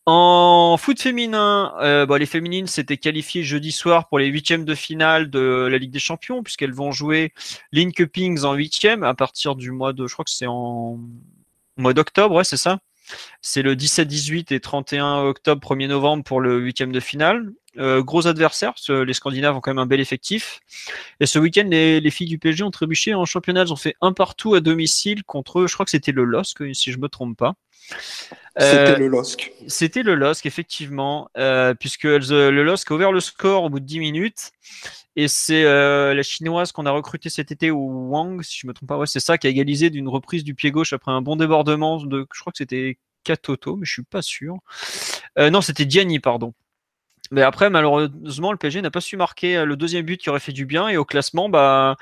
En 0.07 0.77
foot 0.79 1.01
féminin, 1.01 1.75
euh, 1.81 2.07
bah, 2.07 2.19
les 2.19 2.27
féminines 2.27 2.67
s'étaient 2.67 2.97
qualifiées 2.97 3.45
jeudi 3.45 3.71
soir 3.71 4.09
pour 4.09 4.19
les 4.19 4.27
huitièmes 4.27 4.65
de 4.65 4.75
finale 4.75 5.31
de 5.31 5.69
la 5.71 5.79
Ligue 5.79 5.93
des 5.93 5.99
Champions, 5.99 6.43
puisqu'elles 6.43 6.73
vont 6.73 6.91
jouer 6.91 7.33
Linkepings 7.73 8.45
en 8.45 8.55
huitième 8.55 9.05
à 9.05 9.15
partir 9.15 9.57
du 9.57 9.71
mois 9.71 9.93
de, 9.93 10.07
je 10.07 10.13
crois 10.15 10.25
que 10.25 10.31
c'est 10.31 10.47
en 10.47 10.99
mois 11.77 11.93
d'octobre, 11.95 12.35
ouais, 12.35 12.45
c'est 12.45 12.57
ça. 12.57 12.79
C'est 13.43 13.63
le 13.63 13.77
17, 13.77 14.09
18 14.09 14.53
et 14.53 14.61
31 14.61 15.23
octobre, 15.23 15.61
1er 15.61 15.89
novembre 15.89 16.25
pour 16.25 16.41
le 16.41 16.59
huitième 16.59 16.93
de 16.93 17.01
finale. 17.01 17.51
Euh, 17.79 18.03
gros 18.03 18.27
adversaire, 18.27 18.75
les 18.89 19.13
Scandinaves 19.15 19.57
ont 19.57 19.61
quand 19.61 19.71
même 19.71 19.79
un 19.79 19.87
bel 19.87 20.01
effectif. 20.01 20.61
Et 21.21 21.27
ce 21.27 21.39
week-end, 21.39 21.67
les, 21.71 22.11
filles 22.11 22.27
du 22.27 22.39
PSG 22.39 22.65
ont 22.65 22.71
trébuché 22.71 23.15
en 23.15 23.25
championnat. 23.25 23.63
Elles 23.63 23.73
ont 23.73 23.77
fait 23.77 23.95
un 24.01 24.13
partout 24.13 24.55
à 24.55 24.61
domicile 24.61 25.23
contre, 25.25 25.67
je 25.67 25.75
crois 25.75 25.85
que 25.85 25.91
c'était 25.91 26.13
le 26.13 26.25
LOSC, 26.25 26.75
si 26.75 26.93
je 26.93 26.99
me 26.99 27.09
trompe 27.09 27.37
pas. 27.37 27.55
C'était 28.59 28.95
euh, 28.95 28.97
le 28.97 29.09
LOSC. 29.09 29.53
C'était 29.69 30.03
le 30.03 30.15
LOSC, 30.17 30.47
effectivement, 30.47 31.31
euh, 31.39 31.75
puisque 31.75 32.05
le 32.05 32.63
LOSC 32.63 32.91
a 32.91 32.95
ouvert 32.95 33.13
le 33.13 33.21
score 33.21 33.65
au 33.65 33.71
bout 33.71 33.81
de 33.81 33.87
10 33.87 34.01
minutes. 34.01 34.51
Et 35.17 35.29
c'est 35.29 35.65
la 35.65 36.23
chinoise 36.23 36.73
qu'on 36.73 36.87
a 36.87 36.91
recrutée 36.91 37.31
cet 37.31 37.53
été, 37.53 37.71
au 37.71 37.79
Wang, 37.79 38.43
si 38.43 38.59
je 38.61 38.67
me 38.67 38.73
trompe 38.73 38.89
pas. 38.89 38.99
Ouais, 38.99 39.07
c'est 39.07 39.21
ça 39.21 39.39
qui 39.39 39.47
a 39.47 39.51
égalisé 39.51 39.91
d'une 39.91 40.09
reprise 40.09 40.43
du 40.43 40.55
pied 40.55 40.71
gauche 40.71 40.93
après 40.93 41.13
un 41.13 41.23
bon 41.23 41.37
débordement 41.37 42.03
de, 42.03 42.27
je 42.33 42.41
crois 42.41 42.53
que 42.53 42.59
c'était 42.59 42.99
Katoto, 43.23 43.77
mais 43.77 43.85
je 43.85 43.93
suis 43.93 44.03
pas 44.03 44.23
sûr. 44.23 44.57
non, 45.39 45.61
c'était 45.61 45.85
Diani, 45.85 46.19
pardon. 46.19 46.53
Mais 47.33 47.43
après, 47.43 47.71
malheureusement, 47.71 48.51
le 48.51 48.59
PSG 48.59 48.83
n'a 48.83 48.91
pas 48.91 49.01
su 49.01 49.17
marquer 49.17 49.59
euh, 49.59 49.65
le 49.65 49.77
deuxième 49.77 50.05
but 50.05 50.21
qui 50.21 50.31
aurait 50.31 50.41
fait 50.41 50.53
du 50.53 50.67
bien. 50.67 50.89
Et 50.89 50.97
au 50.97 51.05
classement, 51.05 51.49
bah, 51.49 51.97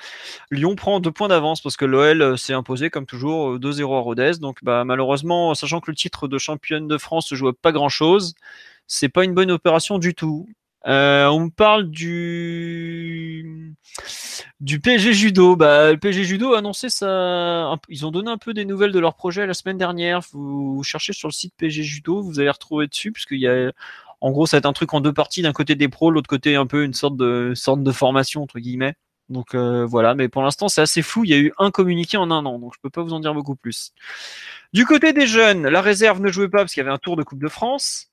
Lyon 0.51 0.75
prend 0.75 1.01
deux 1.01 1.13
points 1.13 1.29
d'avance 1.29 1.61
parce 1.61 1.77
que 1.77 1.85
l'OL 1.85 2.23
euh, 2.23 2.37
s'est 2.37 2.55
imposé, 2.55 2.89
comme 2.89 3.05
toujours, 3.07 3.59
2-0 3.59 3.83
euh, 3.83 3.97
à 3.99 4.01
Rodez. 4.01 4.33
Donc, 4.41 4.59
bah, 4.63 4.85
malheureusement, 4.85 5.55
sachant 5.55 5.81
que 5.81 5.91
le 5.91 5.97
titre 5.97 6.29
de 6.29 6.39
championne 6.39 6.89
de 6.89 6.97
France 6.97 7.29
se 7.29 7.35
joue 7.35 7.53
pas 7.53 7.73
grand 7.73 7.91
chose, 7.91 8.35
c'est 8.87 9.11
pas 9.11 9.25
une 9.25 9.35
bonne 9.35 9.51
opération 9.51 9.99
du 9.99 10.15
tout. 10.15 10.49
on 10.85 11.41
me 11.41 11.51
parle 11.51 11.91
du 11.91 13.75
du 14.61 14.81
PSG 14.81 15.13
Judo. 15.13 15.57
Bah, 15.57 15.93
le 15.93 15.99
PSG 15.99 16.25
Judo 16.25 16.55
a 16.55 16.59
annoncé 16.59 16.89
ça. 16.89 17.75
Ils 17.89 18.07
ont 18.07 18.11
donné 18.11 18.31
un 18.31 18.39
peu 18.39 18.55
des 18.55 18.65
nouvelles 18.65 18.93
de 18.93 18.99
leur 18.99 19.15
projet 19.15 19.47
la 19.47 19.55
semaine 19.55 19.79
dernière. 19.79 20.21
Vous 20.33 20.83
cherchez 20.85 21.13
sur 21.13 21.29
le 21.29 21.33
site 21.33 21.55
PSG 21.57 21.83
Judo, 21.83 22.23
vous 22.23 22.41
allez 22.41 22.51
retrouver 22.51 22.87
dessus 22.87 23.13
puisqu'il 23.13 23.41
y 23.41 23.47
a 23.49 23.73
en 24.21 24.31
gros, 24.33 24.47
ça 24.47 24.57
va 24.57 24.59
être 24.59 24.67
un 24.67 24.73
truc 24.73 24.93
en 24.95 25.01
deux 25.01 25.13
parties, 25.13 25.43
d'un 25.43 25.53
côté 25.53 25.75
des 25.75 25.89
pros, 25.89 26.11
l'autre 26.11 26.29
côté 26.29 26.57
un 26.57 26.67
peu 26.67 26.85
une 26.85 26.95
sorte 26.95 27.17
de 27.17 27.55
formation 27.93 28.43
entre 28.43 28.59
guillemets. 28.59 28.95
Donc 29.29 29.55
euh, 29.55 29.85
voilà, 29.85 30.15
mais 30.15 30.29
pour 30.29 30.43
l'instant 30.43 30.69
c'est 30.69 30.81
assez 30.81 31.03
flou. 31.03 31.25
Il 31.25 31.31
y 31.31 31.35
a 31.35 31.39
eu 31.39 31.53
un 31.59 31.71
communiqué 31.71 32.17
en 32.17 32.31
un 32.31 32.47
an, 32.47 32.59
donc 32.59 32.73
je 32.75 32.81
peux 32.81 32.91
pas 32.91 33.03
vous 33.03 33.13
en 33.13 33.21
dire 33.21 33.35
beaucoup 33.35 33.57
plus. 33.57 33.93
Du 34.73 34.87
côté 34.87 35.13
des 35.13 35.27
jeunes, 35.27 35.67
la 35.69 35.83
réserve 35.83 36.21
ne 36.21 36.31
jouait 36.31 36.49
pas 36.49 36.59
parce 36.59 36.73
qu'il 36.73 36.81
y 36.83 36.87
avait 36.87 36.95
un 36.95 36.99
tour 36.99 37.17
de 37.17 37.23
Coupe 37.23 37.43
de 37.43 37.49
France. 37.49 38.11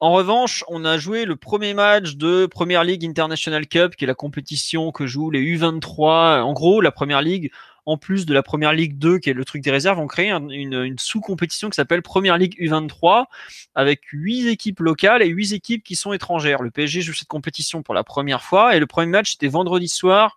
En 0.00 0.12
revanche, 0.12 0.64
on 0.66 0.84
a 0.84 0.98
joué 0.98 1.24
le 1.24 1.36
premier 1.36 1.72
match 1.72 2.16
de 2.16 2.46
Première 2.46 2.82
Ligue 2.82 3.04
International 3.04 3.68
Cup, 3.68 3.94
qui 3.94 4.04
est 4.04 4.08
la 4.08 4.14
compétition 4.14 4.90
que 4.90 5.06
jouent 5.06 5.30
les 5.30 5.40
U23. 5.40 6.40
En 6.42 6.52
gros, 6.52 6.80
la 6.80 6.90
Première 6.90 7.22
Ligue, 7.22 7.52
en 7.86 7.96
plus 7.96 8.26
de 8.26 8.34
la 8.34 8.42
Première 8.42 8.72
Ligue 8.72 8.98
2, 8.98 9.18
qui 9.18 9.30
est 9.30 9.34
le 9.34 9.44
truc 9.44 9.62
des 9.62 9.70
réserves, 9.70 9.98
ont 9.98 10.06
créé 10.06 10.30
une, 10.30 10.96
sous-compétition 10.98 11.68
qui 11.70 11.76
s'appelle 11.76 12.02
Première 12.02 12.38
Ligue 12.38 12.58
U23, 12.60 13.26
avec 13.74 14.02
huit 14.12 14.48
équipes 14.48 14.80
locales 14.80 15.22
et 15.22 15.28
huit 15.28 15.52
équipes 15.52 15.82
qui 15.82 15.96
sont 15.96 16.12
étrangères. 16.12 16.62
Le 16.62 16.70
PSG 16.70 17.00
joue 17.00 17.12
cette 17.12 17.28
compétition 17.28 17.82
pour 17.82 17.94
la 17.94 18.04
première 18.04 18.42
fois, 18.42 18.76
et 18.76 18.80
le 18.80 18.86
premier 18.86 19.10
match 19.10 19.34
était 19.34 19.48
vendredi 19.48 19.88
soir 19.88 20.36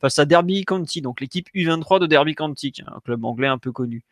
face 0.00 0.18
à 0.18 0.24
Derby 0.24 0.64
County, 0.64 1.02
donc 1.02 1.20
l'équipe 1.20 1.48
U23 1.54 2.00
de 2.00 2.06
Derby 2.06 2.34
County, 2.34 2.72
un 2.86 3.00
club 3.00 3.24
anglais 3.24 3.48
un 3.48 3.58
peu 3.58 3.70
connu. 3.70 4.02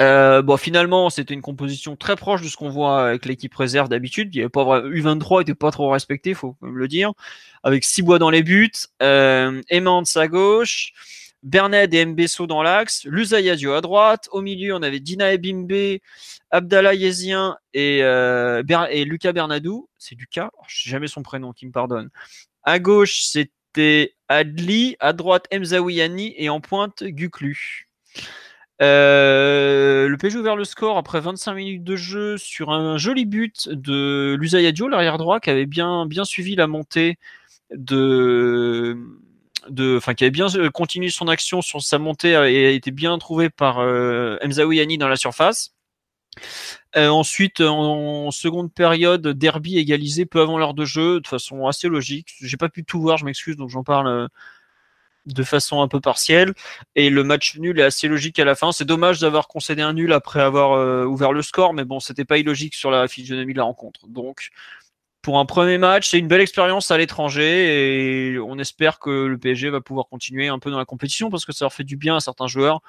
Euh, 0.00 0.42
bon, 0.42 0.56
finalement, 0.56 1.10
c'était 1.10 1.34
une 1.34 1.42
composition 1.42 1.96
très 1.96 2.14
proche 2.14 2.42
de 2.42 2.48
ce 2.48 2.56
qu'on 2.56 2.70
voit 2.70 3.08
avec 3.08 3.26
l'équipe 3.26 3.54
réserve 3.54 3.88
d'habitude. 3.88 4.32
Il 4.34 4.40
avait 4.40 4.48
pas 4.48 4.80
U23 4.82 5.42
était 5.42 5.54
pas 5.54 5.72
trop 5.72 5.90
respecté, 5.90 6.34
faut 6.34 6.56
même 6.62 6.76
le 6.76 6.86
dire. 6.86 7.12
Avec 7.64 7.84
six 7.84 8.02
bois 8.02 8.18
dans 8.18 8.30
les 8.30 8.42
buts, 8.42 8.70
euh, 9.02 9.60
à 9.70 10.28
gauche, 10.28 10.92
Berned 11.42 11.94
et 11.94 12.04
Mbesso 12.04 12.46
dans 12.46 12.62
l'axe, 12.62 13.04
Luzayadio 13.04 13.72
à 13.72 13.80
droite. 13.80 14.28
Au 14.32 14.40
milieu, 14.40 14.74
on 14.74 14.82
avait 14.82 15.00
Dina 15.00 15.32
Ebimbe, 15.32 15.98
Abdallah 16.50 16.94
Yezien 16.94 17.56
et, 17.74 18.00
euh, 18.02 18.62
et 18.90 19.04
Lucas 19.04 19.32
Bernadou. 19.32 19.88
C'est 19.98 20.14
Lucas, 20.16 20.50
oh, 20.58 20.62
je 20.68 20.82
sais 20.82 20.90
jamais 20.90 21.08
son 21.08 21.22
prénom, 21.22 21.52
qui 21.52 21.66
me 21.66 21.72
pardonne. 21.72 22.10
À 22.64 22.78
gauche, 22.78 23.22
c'était 23.22 24.14
Adli. 24.28 24.96
À 25.00 25.12
droite, 25.12 25.46
Mzawiani. 25.52 26.34
Et 26.36 26.48
en 26.48 26.60
pointe, 26.60 27.04
Guklu. 27.04 27.88
Euh, 28.80 30.08
le 30.08 30.16
PSG 30.16 30.38
ouvert 30.38 30.54
le 30.54 30.64
score 30.64 30.98
après 30.98 31.20
25 31.20 31.54
minutes 31.54 31.84
de 31.84 31.96
jeu 31.96 32.36
sur 32.36 32.70
un 32.70 32.96
joli 32.96 33.24
but 33.26 33.68
de 33.68 34.36
Luzayadio, 34.38 34.88
l'arrière 34.88 35.18
droit, 35.18 35.40
qui 35.40 35.50
avait 35.50 35.66
bien, 35.66 36.06
bien 36.06 36.24
suivi 36.24 36.54
la 36.54 36.68
montée 36.68 37.18
de 37.70 38.96
de, 39.70 40.00
qui 40.14 40.24
avait 40.24 40.30
bien 40.30 40.46
continué 40.72 41.10
son 41.10 41.28
action 41.28 41.62
sur 41.62 41.82
sa 41.82 41.98
montée 41.98 42.30
et 42.30 42.66
a 42.66 42.70
été 42.70 42.90
bien 42.90 43.16
trouvé 43.18 43.50
par 43.50 43.78
euh, 43.80 44.36
Mzaoui 44.44 44.98
dans 44.98 45.08
la 45.08 45.16
surface. 45.16 45.74
Euh, 46.96 47.08
ensuite, 47.08 47.60
en, 47.60 48.30
seconde 48.30 48.72
période, 48.72 49.26
Derby 49.26 49.78
égalisé 49.78 50.26
peu 50.26 50.40
avant 50.40 50.58
l'heure 50.58 50.74
de 50.74 50.84
jeu, 50.84 51.20
de 51.20 51.26
façon 51.26 51.66
assez 51.66 51.88
logique. 51.88 52.34
J'ai 52.40 52.56
pas 52.56 52.68
pu 52.68 52.84
tout 52.84 53.00
voir, 53.00 53.18
je 53.18 53.24
m'excuse, 53.24 53.56
donc 53.56 53.70
j'en 53.70 53.84
parle 53.84 54.08
euh, 54.08 54.28
de 55.26 55.42
façon 55.42 55.82
un 55.82 55.88
peu 55.88 56.00
partielle. 56.00 56.54
Et 56.94 57.10
le 57.10 57.24
match 57.24 57.56
nul 57.58 57.78
est 57.80 57.82
assez 57.82 58.08
logique 58.08 58.38
à 58.38 58.44
la 58.44 58.54
fin. 58.54 58.72
C'est 58.72 58.84
dommage 58.84 59.20
d'avoir 59.20 59.48
concédé 59.48 59.82
un 59.82 59.92
nul 59.92 60.12
après 60.12 60.40
avoir 60.40 60.72
euh, 60.72 61.04
ouvert 61.04 61.32
le 61.32 61.42
score, 61.42 61.74
mais 61.74 61.84
bon, 61.84 62.00
c'était 62.00 62.24
pas 62.24 62.38
illogique 62.38 62.74
sur 62.74 62.90
la 62.90 63.08
physionomie 63.08 63.52
de 63.52 63.58
la 63.58 63.64
rencontre. 63.64 64.06
Donc, 64.08 64.48
pour 65.28 65.38
un 65.38 65.44
premier 65.44 65.76
match, 65.76 66.08
c'est 66.08 66.18
une 66.18 66.26
belle 66.26 66.40
expérience 66.40 66.90
à 66.90 66.96
l'étranger 66.96 68.30
et 68.32 68.38
on 68.38 68.58
espère 68.58 68.98
que 68.98 69.26
le 69.26 69.36
PSG 69.36 69.68
va 69.68 69.82
pouvoir 69.82 70.08
continuer 70.08 70.48
un 70.48 70.58
peu 70.58 70.70
dans 70.70 70.78
la 70.78 70.86
compétition 70.86 71.28
parce 71.28 71.44
que 71.44 71.52
ça 71.52 71.66
leur 71.66 71.72
fait 71.74 71.84
du 71.84 71.98
bien 71.98 72.16
à 72.16 72.20
certains 72.20 72.46
joueurs 72.46 72.80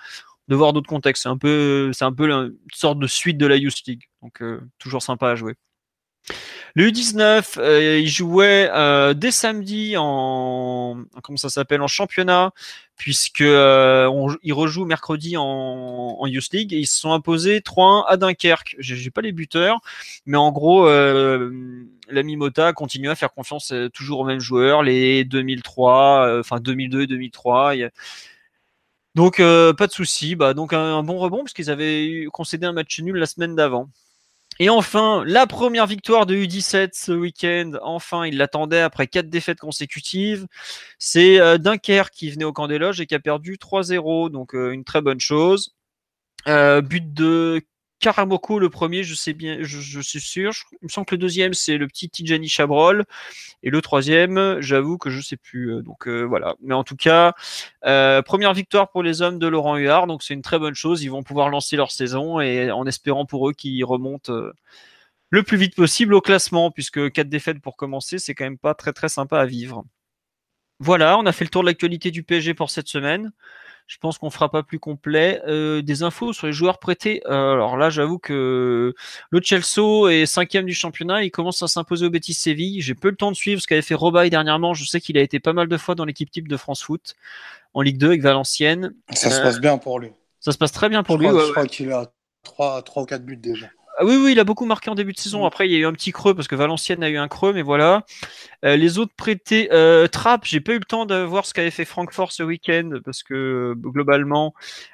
de 0.48 0.56
voir 0.56 0.72
d'autres 0.72 0.88
contextes. 0.88 1.24
C'est 1.24 1.30
un 1.30 1.38
peu, 1.38 1.92
c'est 1.92 2.06
un 2.06 2.14
peu 2.14 2.32
une 2.32 2.56
sorte 2.74 2.98
de 2.98 3.08
suite 3.08 3.38
de 3.38 3.46
la 3.46 3.58
Youth 3.58 3.86
League. 3.86 4.04
Donc, 4.22 4.42
euh, 4.42 4.62
toujours 4.78 5.04
sympa 5.04 5.32
à 5.32 5.36
jouer. 5.36 5.56
Le 6.76 6.90
U19, 6.90 7.58
euh, 7.58 8.00
il 8.00 8.08
jouait 8.08 8.70
euh, 8.72 9.14
dès 9.14 9.32
samedi 9.32 9.96
en 9.98 11.04
comment 11.22 11.38
ça 11.38 11.50
s'appelle 11.50 11.82
en 11.82 11.88
championnat, 11.88 12.52
puisque 12.96 13.44
on, 13.44 14.34
il 14.44 14.54
rejoue 14.54 14.86
mercredi 14.86 15.36
en, 15.36 15.44
en 15.44 16.26
Youth 16.26 16.54
League 16.54 16.74
et 16.74 16.78
ils 16.78 16.88
se 16.88 17.02
sont 17.02 17.12
imposés 17.12 17.60
3-1 17.60 18.06
à 18.08 18.16
Dunkerque. 18.16 18.78
J'ai 18.80 19.12
pas 19.12 19.22
les 19.22 19.34
buteurs, 19.34 19.82
mais 20.26 20.38
en 20.38 20.54
gros, 20.54 20.88
l'ami 22.10 22.36
Mota 22.36 22.74
continue 22.74 23.10
à 23.10 23.16
faire 23.16 23.34
confiance 23.34 23.74
toujours 23.94 24.20
aux 24.20 24.26
mêmes 24.26 24.40
joueurs, 24.40 24.84
les 24.84 25.24
2003, 25.24 26.40
enfin 26.40 26.60
2002 26.60 27.04
et 27.04 27.08
2003. 27.08 27.76
Donc 29.16 29.40
euh, 29.40 29.74
pas 29.74 29.88
de 29.88 29.92
souci, 29.92 30.36
bah 30.36 30.54
donc 30.54 30.74
un, 30.74 31.04
bon 31.04 31.18
rebond 31.18 31.40
parce 31.40 31.54
qu'ils 31.54 31.70
avaient 31.70 32.26
concédé 32.32 32.66
un 32.66 32.74
match 32.74 33.00
nul 33.02 33.18
la 33.18 33.26
semaine 33.26 33.56
d'avant. 33.56 33.90
Et 34.60 34.70
enfin, 34.70 35.24
la 35.26 35.48
première 35.48 35.88
victoire 35.88 36.26
de 36.26 36.36
U17 36.36 36.92
ce 36.94 37.12
week-end. 37.14 37.74
Enfin, 37.82 38.26
il 38.26 38.38
l'attendait 38.38 38.82
après 38.82 39.08
quatre 39.08 39.30
défaites 39.30 39.60
consécutives. 39.60 40.48
C'est 41.00 41.40
euh, 41.40 41.58
Dunkerque 41.58 42.14
qui 42.14 42.30
venait 42.30 42.46
au 42.46 42.54
camp 42.54 42.68
des 42.68 42.78
loges 42.78 43.02
et 43.02 43.06
qui 43.08 43.16
a 43.16 43.20
perdu 43.20 43.58
3-0. 43.58 44.30
Donc 44.30 44.56
euh, 44.56 44.72
une 44.72 44.84
très 44.84 45.02
bonne 45.02 45.20
chose. 45.20 45.76
but 46.46 47.14
de 47.14 47.62
Karamoko, 48.00 48.60
le 48.60 48.70
premier, 48.70 49.04
je 49.04 49.14
sais 49.14 49.34
bien, 49.34 49.58
je, 49.62 50.00
suis 50.00 50.22
sûr. 50.22 50.54
il 50.82 50.86
me 50.86 50.90
semble 50.90 51.06
que 51.06 51.16
le 51.16 51.20
deuxième, 51.20 51.54
c'est 51.54 51.78
le 51.78 51.88
petit 51.88 52.10
Tijani 52.10 52.48
Chabrol. 52.48 53.06
Et 53.64 53.70
le 53.70 53.82
troisième, 53.82 54.62
j'avoue 54.62 54.98
que 54.98 55.10
je 55.10 55.22
sais 55.22 55.38
plus. 55.38 55.74
Euh, 55.74 55.82
donc 55.82 56.08
euh, 56.08 56.24
voilà. 56.24 56.56
Mais 56.62 56.74
en 56.74 56.84
tout 56.84 56.96
cas, 56.96 57.34
euh, 57.86 58.22
première 58.22 58.54
victoire 58.54 58.90
pour 58.92 59.04
les 59.04 59.22
hommes 59.22 59.40
de 59.40 59.48
Laurent 59.48 59.78
Huard. 59.78 60.08
Donc 60.08 60.24
c'est 60.24 60.34
une 60.34 60.42
très 60.42 60.60
bonne 60.60 60.76
chose. 60.76 61.04
Ils 61.04 61.10
vont 61.12 61.24
pouvoir 61.24 61.50
lancer 61.50 61.76
leur 61.76 61.92
saison 61.92 62.40
et 62.40 62.72
en 62.72 62.86
espérant 62.88 63.26
pour 63.26 63.50
eux 63.50 63.54
qu'ils 63.54 63.84
remontent 63.86 64.34
le 65.32 65.44
plus 65.44 65.58
vite 65.58 65.76
possible 65.76 66.14
au 66.14 66.22
classement, 66.22 66.72
puisque 66.72 67.12
quatre 67.12 67.30
défaites 67.30 67.62
pour 67.62 67.76
commencer, 67.76 68.20
c'est 68.20 68.34
quand 68.34 68.46
même 68.46 68.58
pas 68.58 68.74
très 68.74 68.94
très 68.94 69.10
sympa 69.10 69.40
à 69.40 69.46
vivre. 69.46 69.86
Voilà, 70.80 71.18
on 71.18 71.26
a 71.26 71.32
fait 71.34 71.44
le 71.44 71.50
tour 71.50 71.62
de 71.62 71.68
l'actualité 71.68 72.10
du 72.10 72.24
PSG 72.24 72.54
pour 72.54 72.70
cette 72.70 72.88
semaine. 72.88 73.34
Je 73.90 73.98
pense 73.98 74.20
qu'on 74.20 74.30
fera 74.30 74.52
pas 74.52 74.62
plus 74.62 74.78
complet. 74.78 75.42
Euh, 75.48 75.82
des 75.82 76.04
infos 76.04 76.32
sur 76.32 76.46
les 76.46 76.54
joueurs 76.54 76.78
prêtés. 76.78 77.24
Euh, 77.26 77.54
alors 77.54 77.76
là, 77.76 77.90
j'avoue 77.90 78.20
que 78.20 78.94
le 79.32 79.42
Chelsea 79.42 80.12
est 80.12 80.28
cinquième 80.28 80.66
du 80.66 80.76
championnat. 80.76 81.24
Il 81.24 81.32
commence 81.32 81.64
à 81.64 81.68
s'imposer 81.68 82.06
au 82.06 82.12
Betis 82.12 82.36
Séville. 82.36 82.82
J'ai 82.82 82.94
peu 82.94 83.10
le 83.10 83.16
temps 83.16 83.32
de 83.32 83.36
suivre 83.36 83.60
ce 83.60 83.66
qu'avait 83.66 83.82
fait 83.82 83.96
Robaille 83.96 84.30
dernièrement. 84.30 84.76
Je 84.76 84.86
sais 84.86 85.02
qu'il 85.02 85.18
a 85.18 85.22
été 85.22 85.40
pas 85.40 85.54
mal 85.54 85.68
de 85.68 85.76
fois 85.76 85.96
dans 85.96 86.06
l'équipe 86.06 86.30
type 86.30 86.48
de 86.48 86.56
France 86.56 86.84
Foot 86.84 87.16
en 87.74 87.82
Ligue 87.82 87.98
2 87.98 88.08
avec 88.10 88.22
Valenciennes. 88.22 88.94
Ça 89.12 89.32
se 89.32 89.42
passe 89.42 89.58
euh, 89.58 89.60
bien 89.60 89.80
pour 89.80 89.98
lui. 89.98 90.12
Ça 90.40 90.52
se 90.52 90.60
passe 90.60 90.72
très 90.72 90.88
bien 90.88 91.02
pour 91.02 91.18
lui. 91.18 91.26
je 91.28 91.52
crois 91.52 91.66
qu'il 91.66 91.92
a 91.92 92.12
3, 92.44 92.84
3 92.84 93.04
ou 93.04 93.06
4 93.08 93.26
buts 93.26 93.38
déjà. 93.38 93.72
Ah 94.02 94.06
oui, 94.06 94.16
oui, 94.16 94.32
il 94.32 94.40
a 94.40 94.46
beaucoup 94.46 94.64
marqué 94.64 94.90
en 94.90 94.96
début 94.96 95.12
de 95.12 95.20
saison. 95.20 95.44
Mm. 95.44 95.46
Après, 95.48 95.68
il 95.68 95.74
y 95.74 95.76
a 95.76 95.80
eu 95.80 95.86
un 95.86 95.92
petit 95.92 96.14
creux 96.14 96.34
parce 96.34 96.48
que 96.48 96.56
Valenciennes 96.56 97.04
a 97.04 97.10
eu 97.10 97.18
un 97.18 97.28
creux, 97.28 97.52
mais 97.52 97.62
voilà. 97.62 98.06
Euh, 98.64 98.78
les 98.78 98.98
autres 98.98 99.12
prêtés, 99.14 99.68
euh, 99.74 100.08
Trapp, 100.08 100.46
j'ai 100.46 100.62
pas 100.62 100.72
eu 100.72 100.80
le 100.80 100.86
temps 100.86 101.06
de 101.06 101.16
voir 101.16 101.46
ce 101.46 101.54
qu'avait 101.54 101.70
fait 101.70 101.84
Francfort 101.84 102.32
ce 102.32 102.42
week-end 102.42 103.00
parce 103.04 103.24
que 103.24 103.34
euh, 103.34 103.76
globalement, 103.76 104.54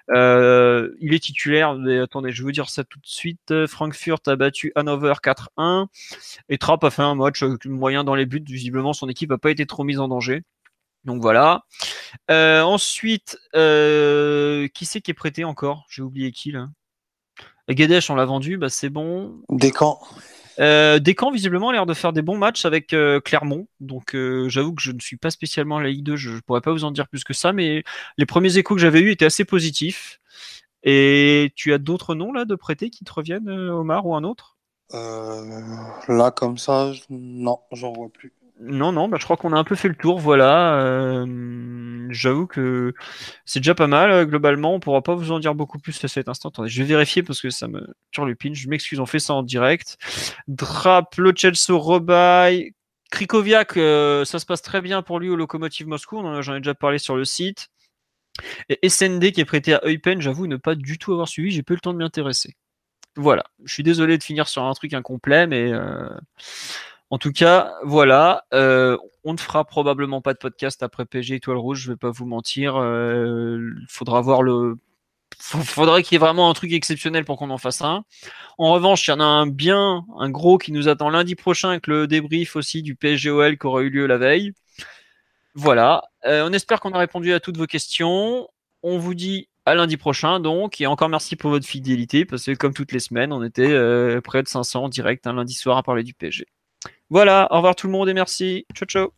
euh, 0.09 0.89
il 1.01 1.13
est 1.13 1.19
titulaire. 1.19 1.75
Mais 1.75 1.99
attendez, 1.99 2.31
je 2.31 2.41
vais 2.41 2.45
vous 2.45 2.51
dire 2.51 2.67
ça 2.67 2.83
tout 2.83 2.97
de 2.97 3.05
suite. 3.05 3.67
Frankfurt 3.67 4.27
a 4.27 4.35
battu 4.35 4.71
Hanover 4.73 5.13
4-1 5.23 5.85
et 6.49 6.57
Trapp 6.57 6.83
a 6.83 6.89
fait 6.89 7.03
un 7.03 7.13
match 7.13 7.43
moyen 7.65 8.03
dans 8.03 8.15
les 8.15 8.25
buts. 8.25 8.43
Visiblement, 8.43 8.93
son 8.93 9.07
équipe 9.07 9.31
a 9.31 9.37
pas 9.37 9.51
été 9.51 9.67
trop 9.67 9.83
mise 9.83 9.99
en 9.99 10.07
danger. 10.07 10.41
Donc 11.03 11.21
voilà. 11.21 11.61
ensuite, 12.29 13.37
qui 13.53 14.85
c'est 14.85 15.01
qui 15.01 15.11
est 15.11 15.13
prêté 15.15 15.43
encore? 15.43 15.85
J'ai 15.89 16.01
oublié 16.01 16.31
qui 16.31 16.51
là. 16.51 16.69
Guedesh, 17.69 18.09
on 18.09 18.15
l'a 18.15 18.25
vendu, 18.25 18.57
bah 18.57 18.69
c'est 18.69 18.89
bon. 18.89 19.41
Descamps. 19.49 19.99
Euh, 20.59 20.99
Descamps, 20.99 21.31
visiblement, 21.31 21.69
a 21.69 21.73
l'air 21.73 21.85
de 21.85 21.93
faire 21.93 22.13
des 22.13 22.21
bons 22.21 22.37
matchs 22.37 22.65
avec 22.65 22.93
euh, 22.93 23.19
Clermont. 23.19 23.67
Donc, 23.79 24.15
euh, 24.15 24.47
j'avoue 24.49 24.73
que 24.73 24.81
je 24.81 24.91
ne 24.91 24.99
suis 24.99 25.17
pas 25.17 25.31
spécialement 25.31 25.77
à 25.77 25.83
la 25.83 25.89
Ligue 25.89 26.03
2. 26.03 26.15
Je 26.15 26.31
ne 26.31 26.39
pourrais 26.39 26.61
pas 26.61 26.71
vous 26.71 26.83
en 26.83 26.91
dire 26.91 27.07
plus 27.07 27.23
que 27.23 27.33
ça. 27.33 27.53
Mais 27.53 27.83
les 28.17 28.25
premiers 28.25 28.57
échos 28.57 28.75
que 28.75 28.81
j'avais 28.81 29.01
eus 29.01 29.11
étaient 29.11 29.25
assez 29.25 29.45
positifs. 29.45 30.19
Et 30.83 31.51
tu 31.55 31.73
as 31.73 31.79
d'autres 31.79 32.13
noms 32.13 32.31
là 32.31 32.45
de 32.45 32.55
prêter 32.55 32.89
qui 32.89 33.03
te 33.03 33.11
reviennent, 33.11 33.49
euh, 33.49 33.73
Omar, 33.73 34.05
ou 34.05 34.15
un 34.15 34.23
autre? 34.23 34.57
Là, 34.91 36.31
comme 36.31 36.57
ça, 36.57 36.91
non, 37.09 37.59
j'en 37.71 37.91
vois 37.91 38.09
plus. 38.09 38.31
Non, 38.59 38.93
non, 38.93 39.09
bah, 39.09 39.17
je 39.19 39.25
crois 39.25 39.35
qu'on 39.35 39.51
a 39.51 39.57
un 39.57 39.63
peu 39.65 39.75
fait 39.75 39.89
le 39.89 39.95
tour. 39.95 40.17
Voilà. 40.19 40.75
Euh, 40.81 42.07
j'avoue 42.09 42.47
que 42.47 42.93
c'est 43.43 43.59
déjà 43.59 43.75
pas 43.75 43.87
mal. 43.87 44.11
Euh, 44.11 44.25
globalement, 44.25 44.73
on 44.73 44.79
pourra 44.79 45.01
pas 45.01 45.13
vous 45.13 45.31
en 45.31 45.39
dire 45.39 45.55
beaucoup 45.55 45.77
plus 45.77 46.01
à 46.03 46.07
cet 46.07 46.29
instant. 46.29 46.49
Attendez, 46.49 46.69
je 46.69 46.81
vais 46.81 46.87
vérifier 46.87 47.21
parce 47.21 47.41
que 47.41 47.49
ça 47.49 47.67
me 47.67 47.85
turlupine. 48.11 48.55
Je 48.55 48.69
m'excuse, 48.69 48.99
on 48.99 49.05
fait 49.05 49.19
ça 49.19 49.33
en 49.33 49.43
direct. 49.43 49.97
Drap, 50.47 51.15
Lo 51.17 51.33
Celso, 51.35 51.77
Robaille, 51.77 52.71
Krikoviak, 53.11 53.75
euh, 53.75 54.23
ça 54.23 54.39
se 54.39 54.45
passe 54.45 54.61
très 54.61 54.81
bien 54.81 55.01
pour 55.01 55.19
lui 55.19 55.29
au 55.29 55.35
Lokomotiv 55.35 55.87
Moscou. 55.87 56.21
J'en 56.41 56.55
ai 56.55 56.59
déjà 56.59 56.75
parlé 56.75 56.97
sur 56.97 57.17
le 57.17 57.25
site. 57.25 57.67
Et 58.69 58.87
SND 58.87 59.31
qui 59.31 59.41
est 59.41 59.45
prêté 59.45 59.73
à 59.73 59.81
Eupen, 59.85 60.21
j'avoue 60.21 60.47
ne 60.47 60.57
pas 60.57 60.75
du 60.75 60.97
tout 60.97 61.11
avoir 61.11 61.27
suivi. 61.27 61.51
J'ai 61.51 61.63
peu 61.63 61.73
le 61.73 61.81
temps 61.81 61.93
de 61.93 61.97
m'y 61.97 62.05
intéresser. 62.05 62.55
Voilà. 63.17 63.43
Je 63.65 63.73
suis 63.73 63.83
désolé 63.83 64.17
de 64.17 64.23
finir 64.23 64.47
sur 64.47 64.63
un 64.63 64.73
truc 64.73 64.93
incomplet, 64.93 65.45
mais. 65.45 65.73
En 67.09 67.17
tout 67.17 67.31
cas, 67.31 67.73
voilà. 67.83 68.45
Euh, 68.53 68.97
on 69.23 69.33
ne 69.33 69.37
fera 69.37 69.65
probablement 69.65 70.21
pas 70.21 70.33
de 70.33 70.39
podcast 70.39 70.81
après 70.83 71.05
PG 71.05 71.35
Étoile 71.35 71.57
Rouge, 71.57 71.81
je 71.81 71.91
vais 71.91 71.97
pas 71.97 72.11
vous 72.11 72.25
mentir. 72.25 72.77
Euh, 72.77 73.71
faudra 73.87 74.21
voir 74.21 74.41
le. 74.41 74.77
Faudrait 75.37 76.03
qu'il 76.03 76.13
y 76.13 76.17
ait 76.17 76.19
vraiment 76.19 76.49
un 76.49 76.53
truc 76.53 76.71
exceptionnel 76.71 77.25
pour 77.25 77.37
qu'on 77.37 77.49
en 77.49 77.57
fasse 77.57 77.81
un. 77.81 78.03
En 78.57 78.73
revanche, 78.73 79.07
il 79.07 79.11
y 79.11 79.13
en 79.13 79.19
a 79.19 79.25
un 79.25 79.47
bien, 79.47 80.05
un 80.17 80.29
gros 80.29 80.57
qui 80.57 80.71
nous 80.71 80.87
attend 80.87 81.09
lundi 81.09 81.35
prochain 81.35 81.69
avec 81.69 81.87
le 81.87 82.07
débrief 82.07 82.55
aussi 82.55 82.81
du 82.81 82.95
PSGOL 82.95 83.57
qui 83.57 83.67
aura 83.67 83.81
eu 83.81 83.89
lieu 83.89 84.07
la 84.07 84.17
veille. 84.17 84.53
Voilà. 85.55 86.03
Euh, 86.25 86.47
on 86.47 86.53
espère 86.53 86.79
qu'on 86.79 86.91
a 86.93 86.97
répondu 86.99 87.33
à 87.33 87.39
toutes 87.39 87.57
vos 87.57 87.67
questions. 87.67 88.47
On 88.83 88.97
vous 88.97 89.15
dit 89.15 89.49
à 89.65 89.75
lundi 89.75 89.97
prochain 89.97 90.39
donc 90.39 90.79
et 90.79 90.87
encore 90.87 91.09
merci 91.09 91.35
pour 91.35 91.49
votre 91.49 91.65
fidélité 91.65 92.23
parce 92.25 92.45
que 92.45 92.51
comme 92.53 92.73
toutes 92.73 92.91
les 92.91 92.99
semaines 92.99 93.33
on 93.33 93.43
était 93.43 94.21
près 94.21 94.43
de 94.43 94.47
500 94.47 94.83
en 94.83 94.89
direct 94.89 95.25
un 95.25 95.33
lundi 95.33 95.53
soir 95.53 95.77
à 95.77 95.83
parler 95.83 96.03
du 96.03 96.13
PSG. 96.13 96.45
Voilà, 97.09 97.47
au 97.51 97.57
revoir 97.57 97.75
tout 97.75 97.87
le 97.87 97.93
monde 97.93 98.09
et 98.09 98.13
merci. 98.13 98.65
Ciao, 98.73 98.87
ciao. 98.87 99.13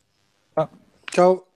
Ah, 0.56 0.70
ciao. 1.12 1.47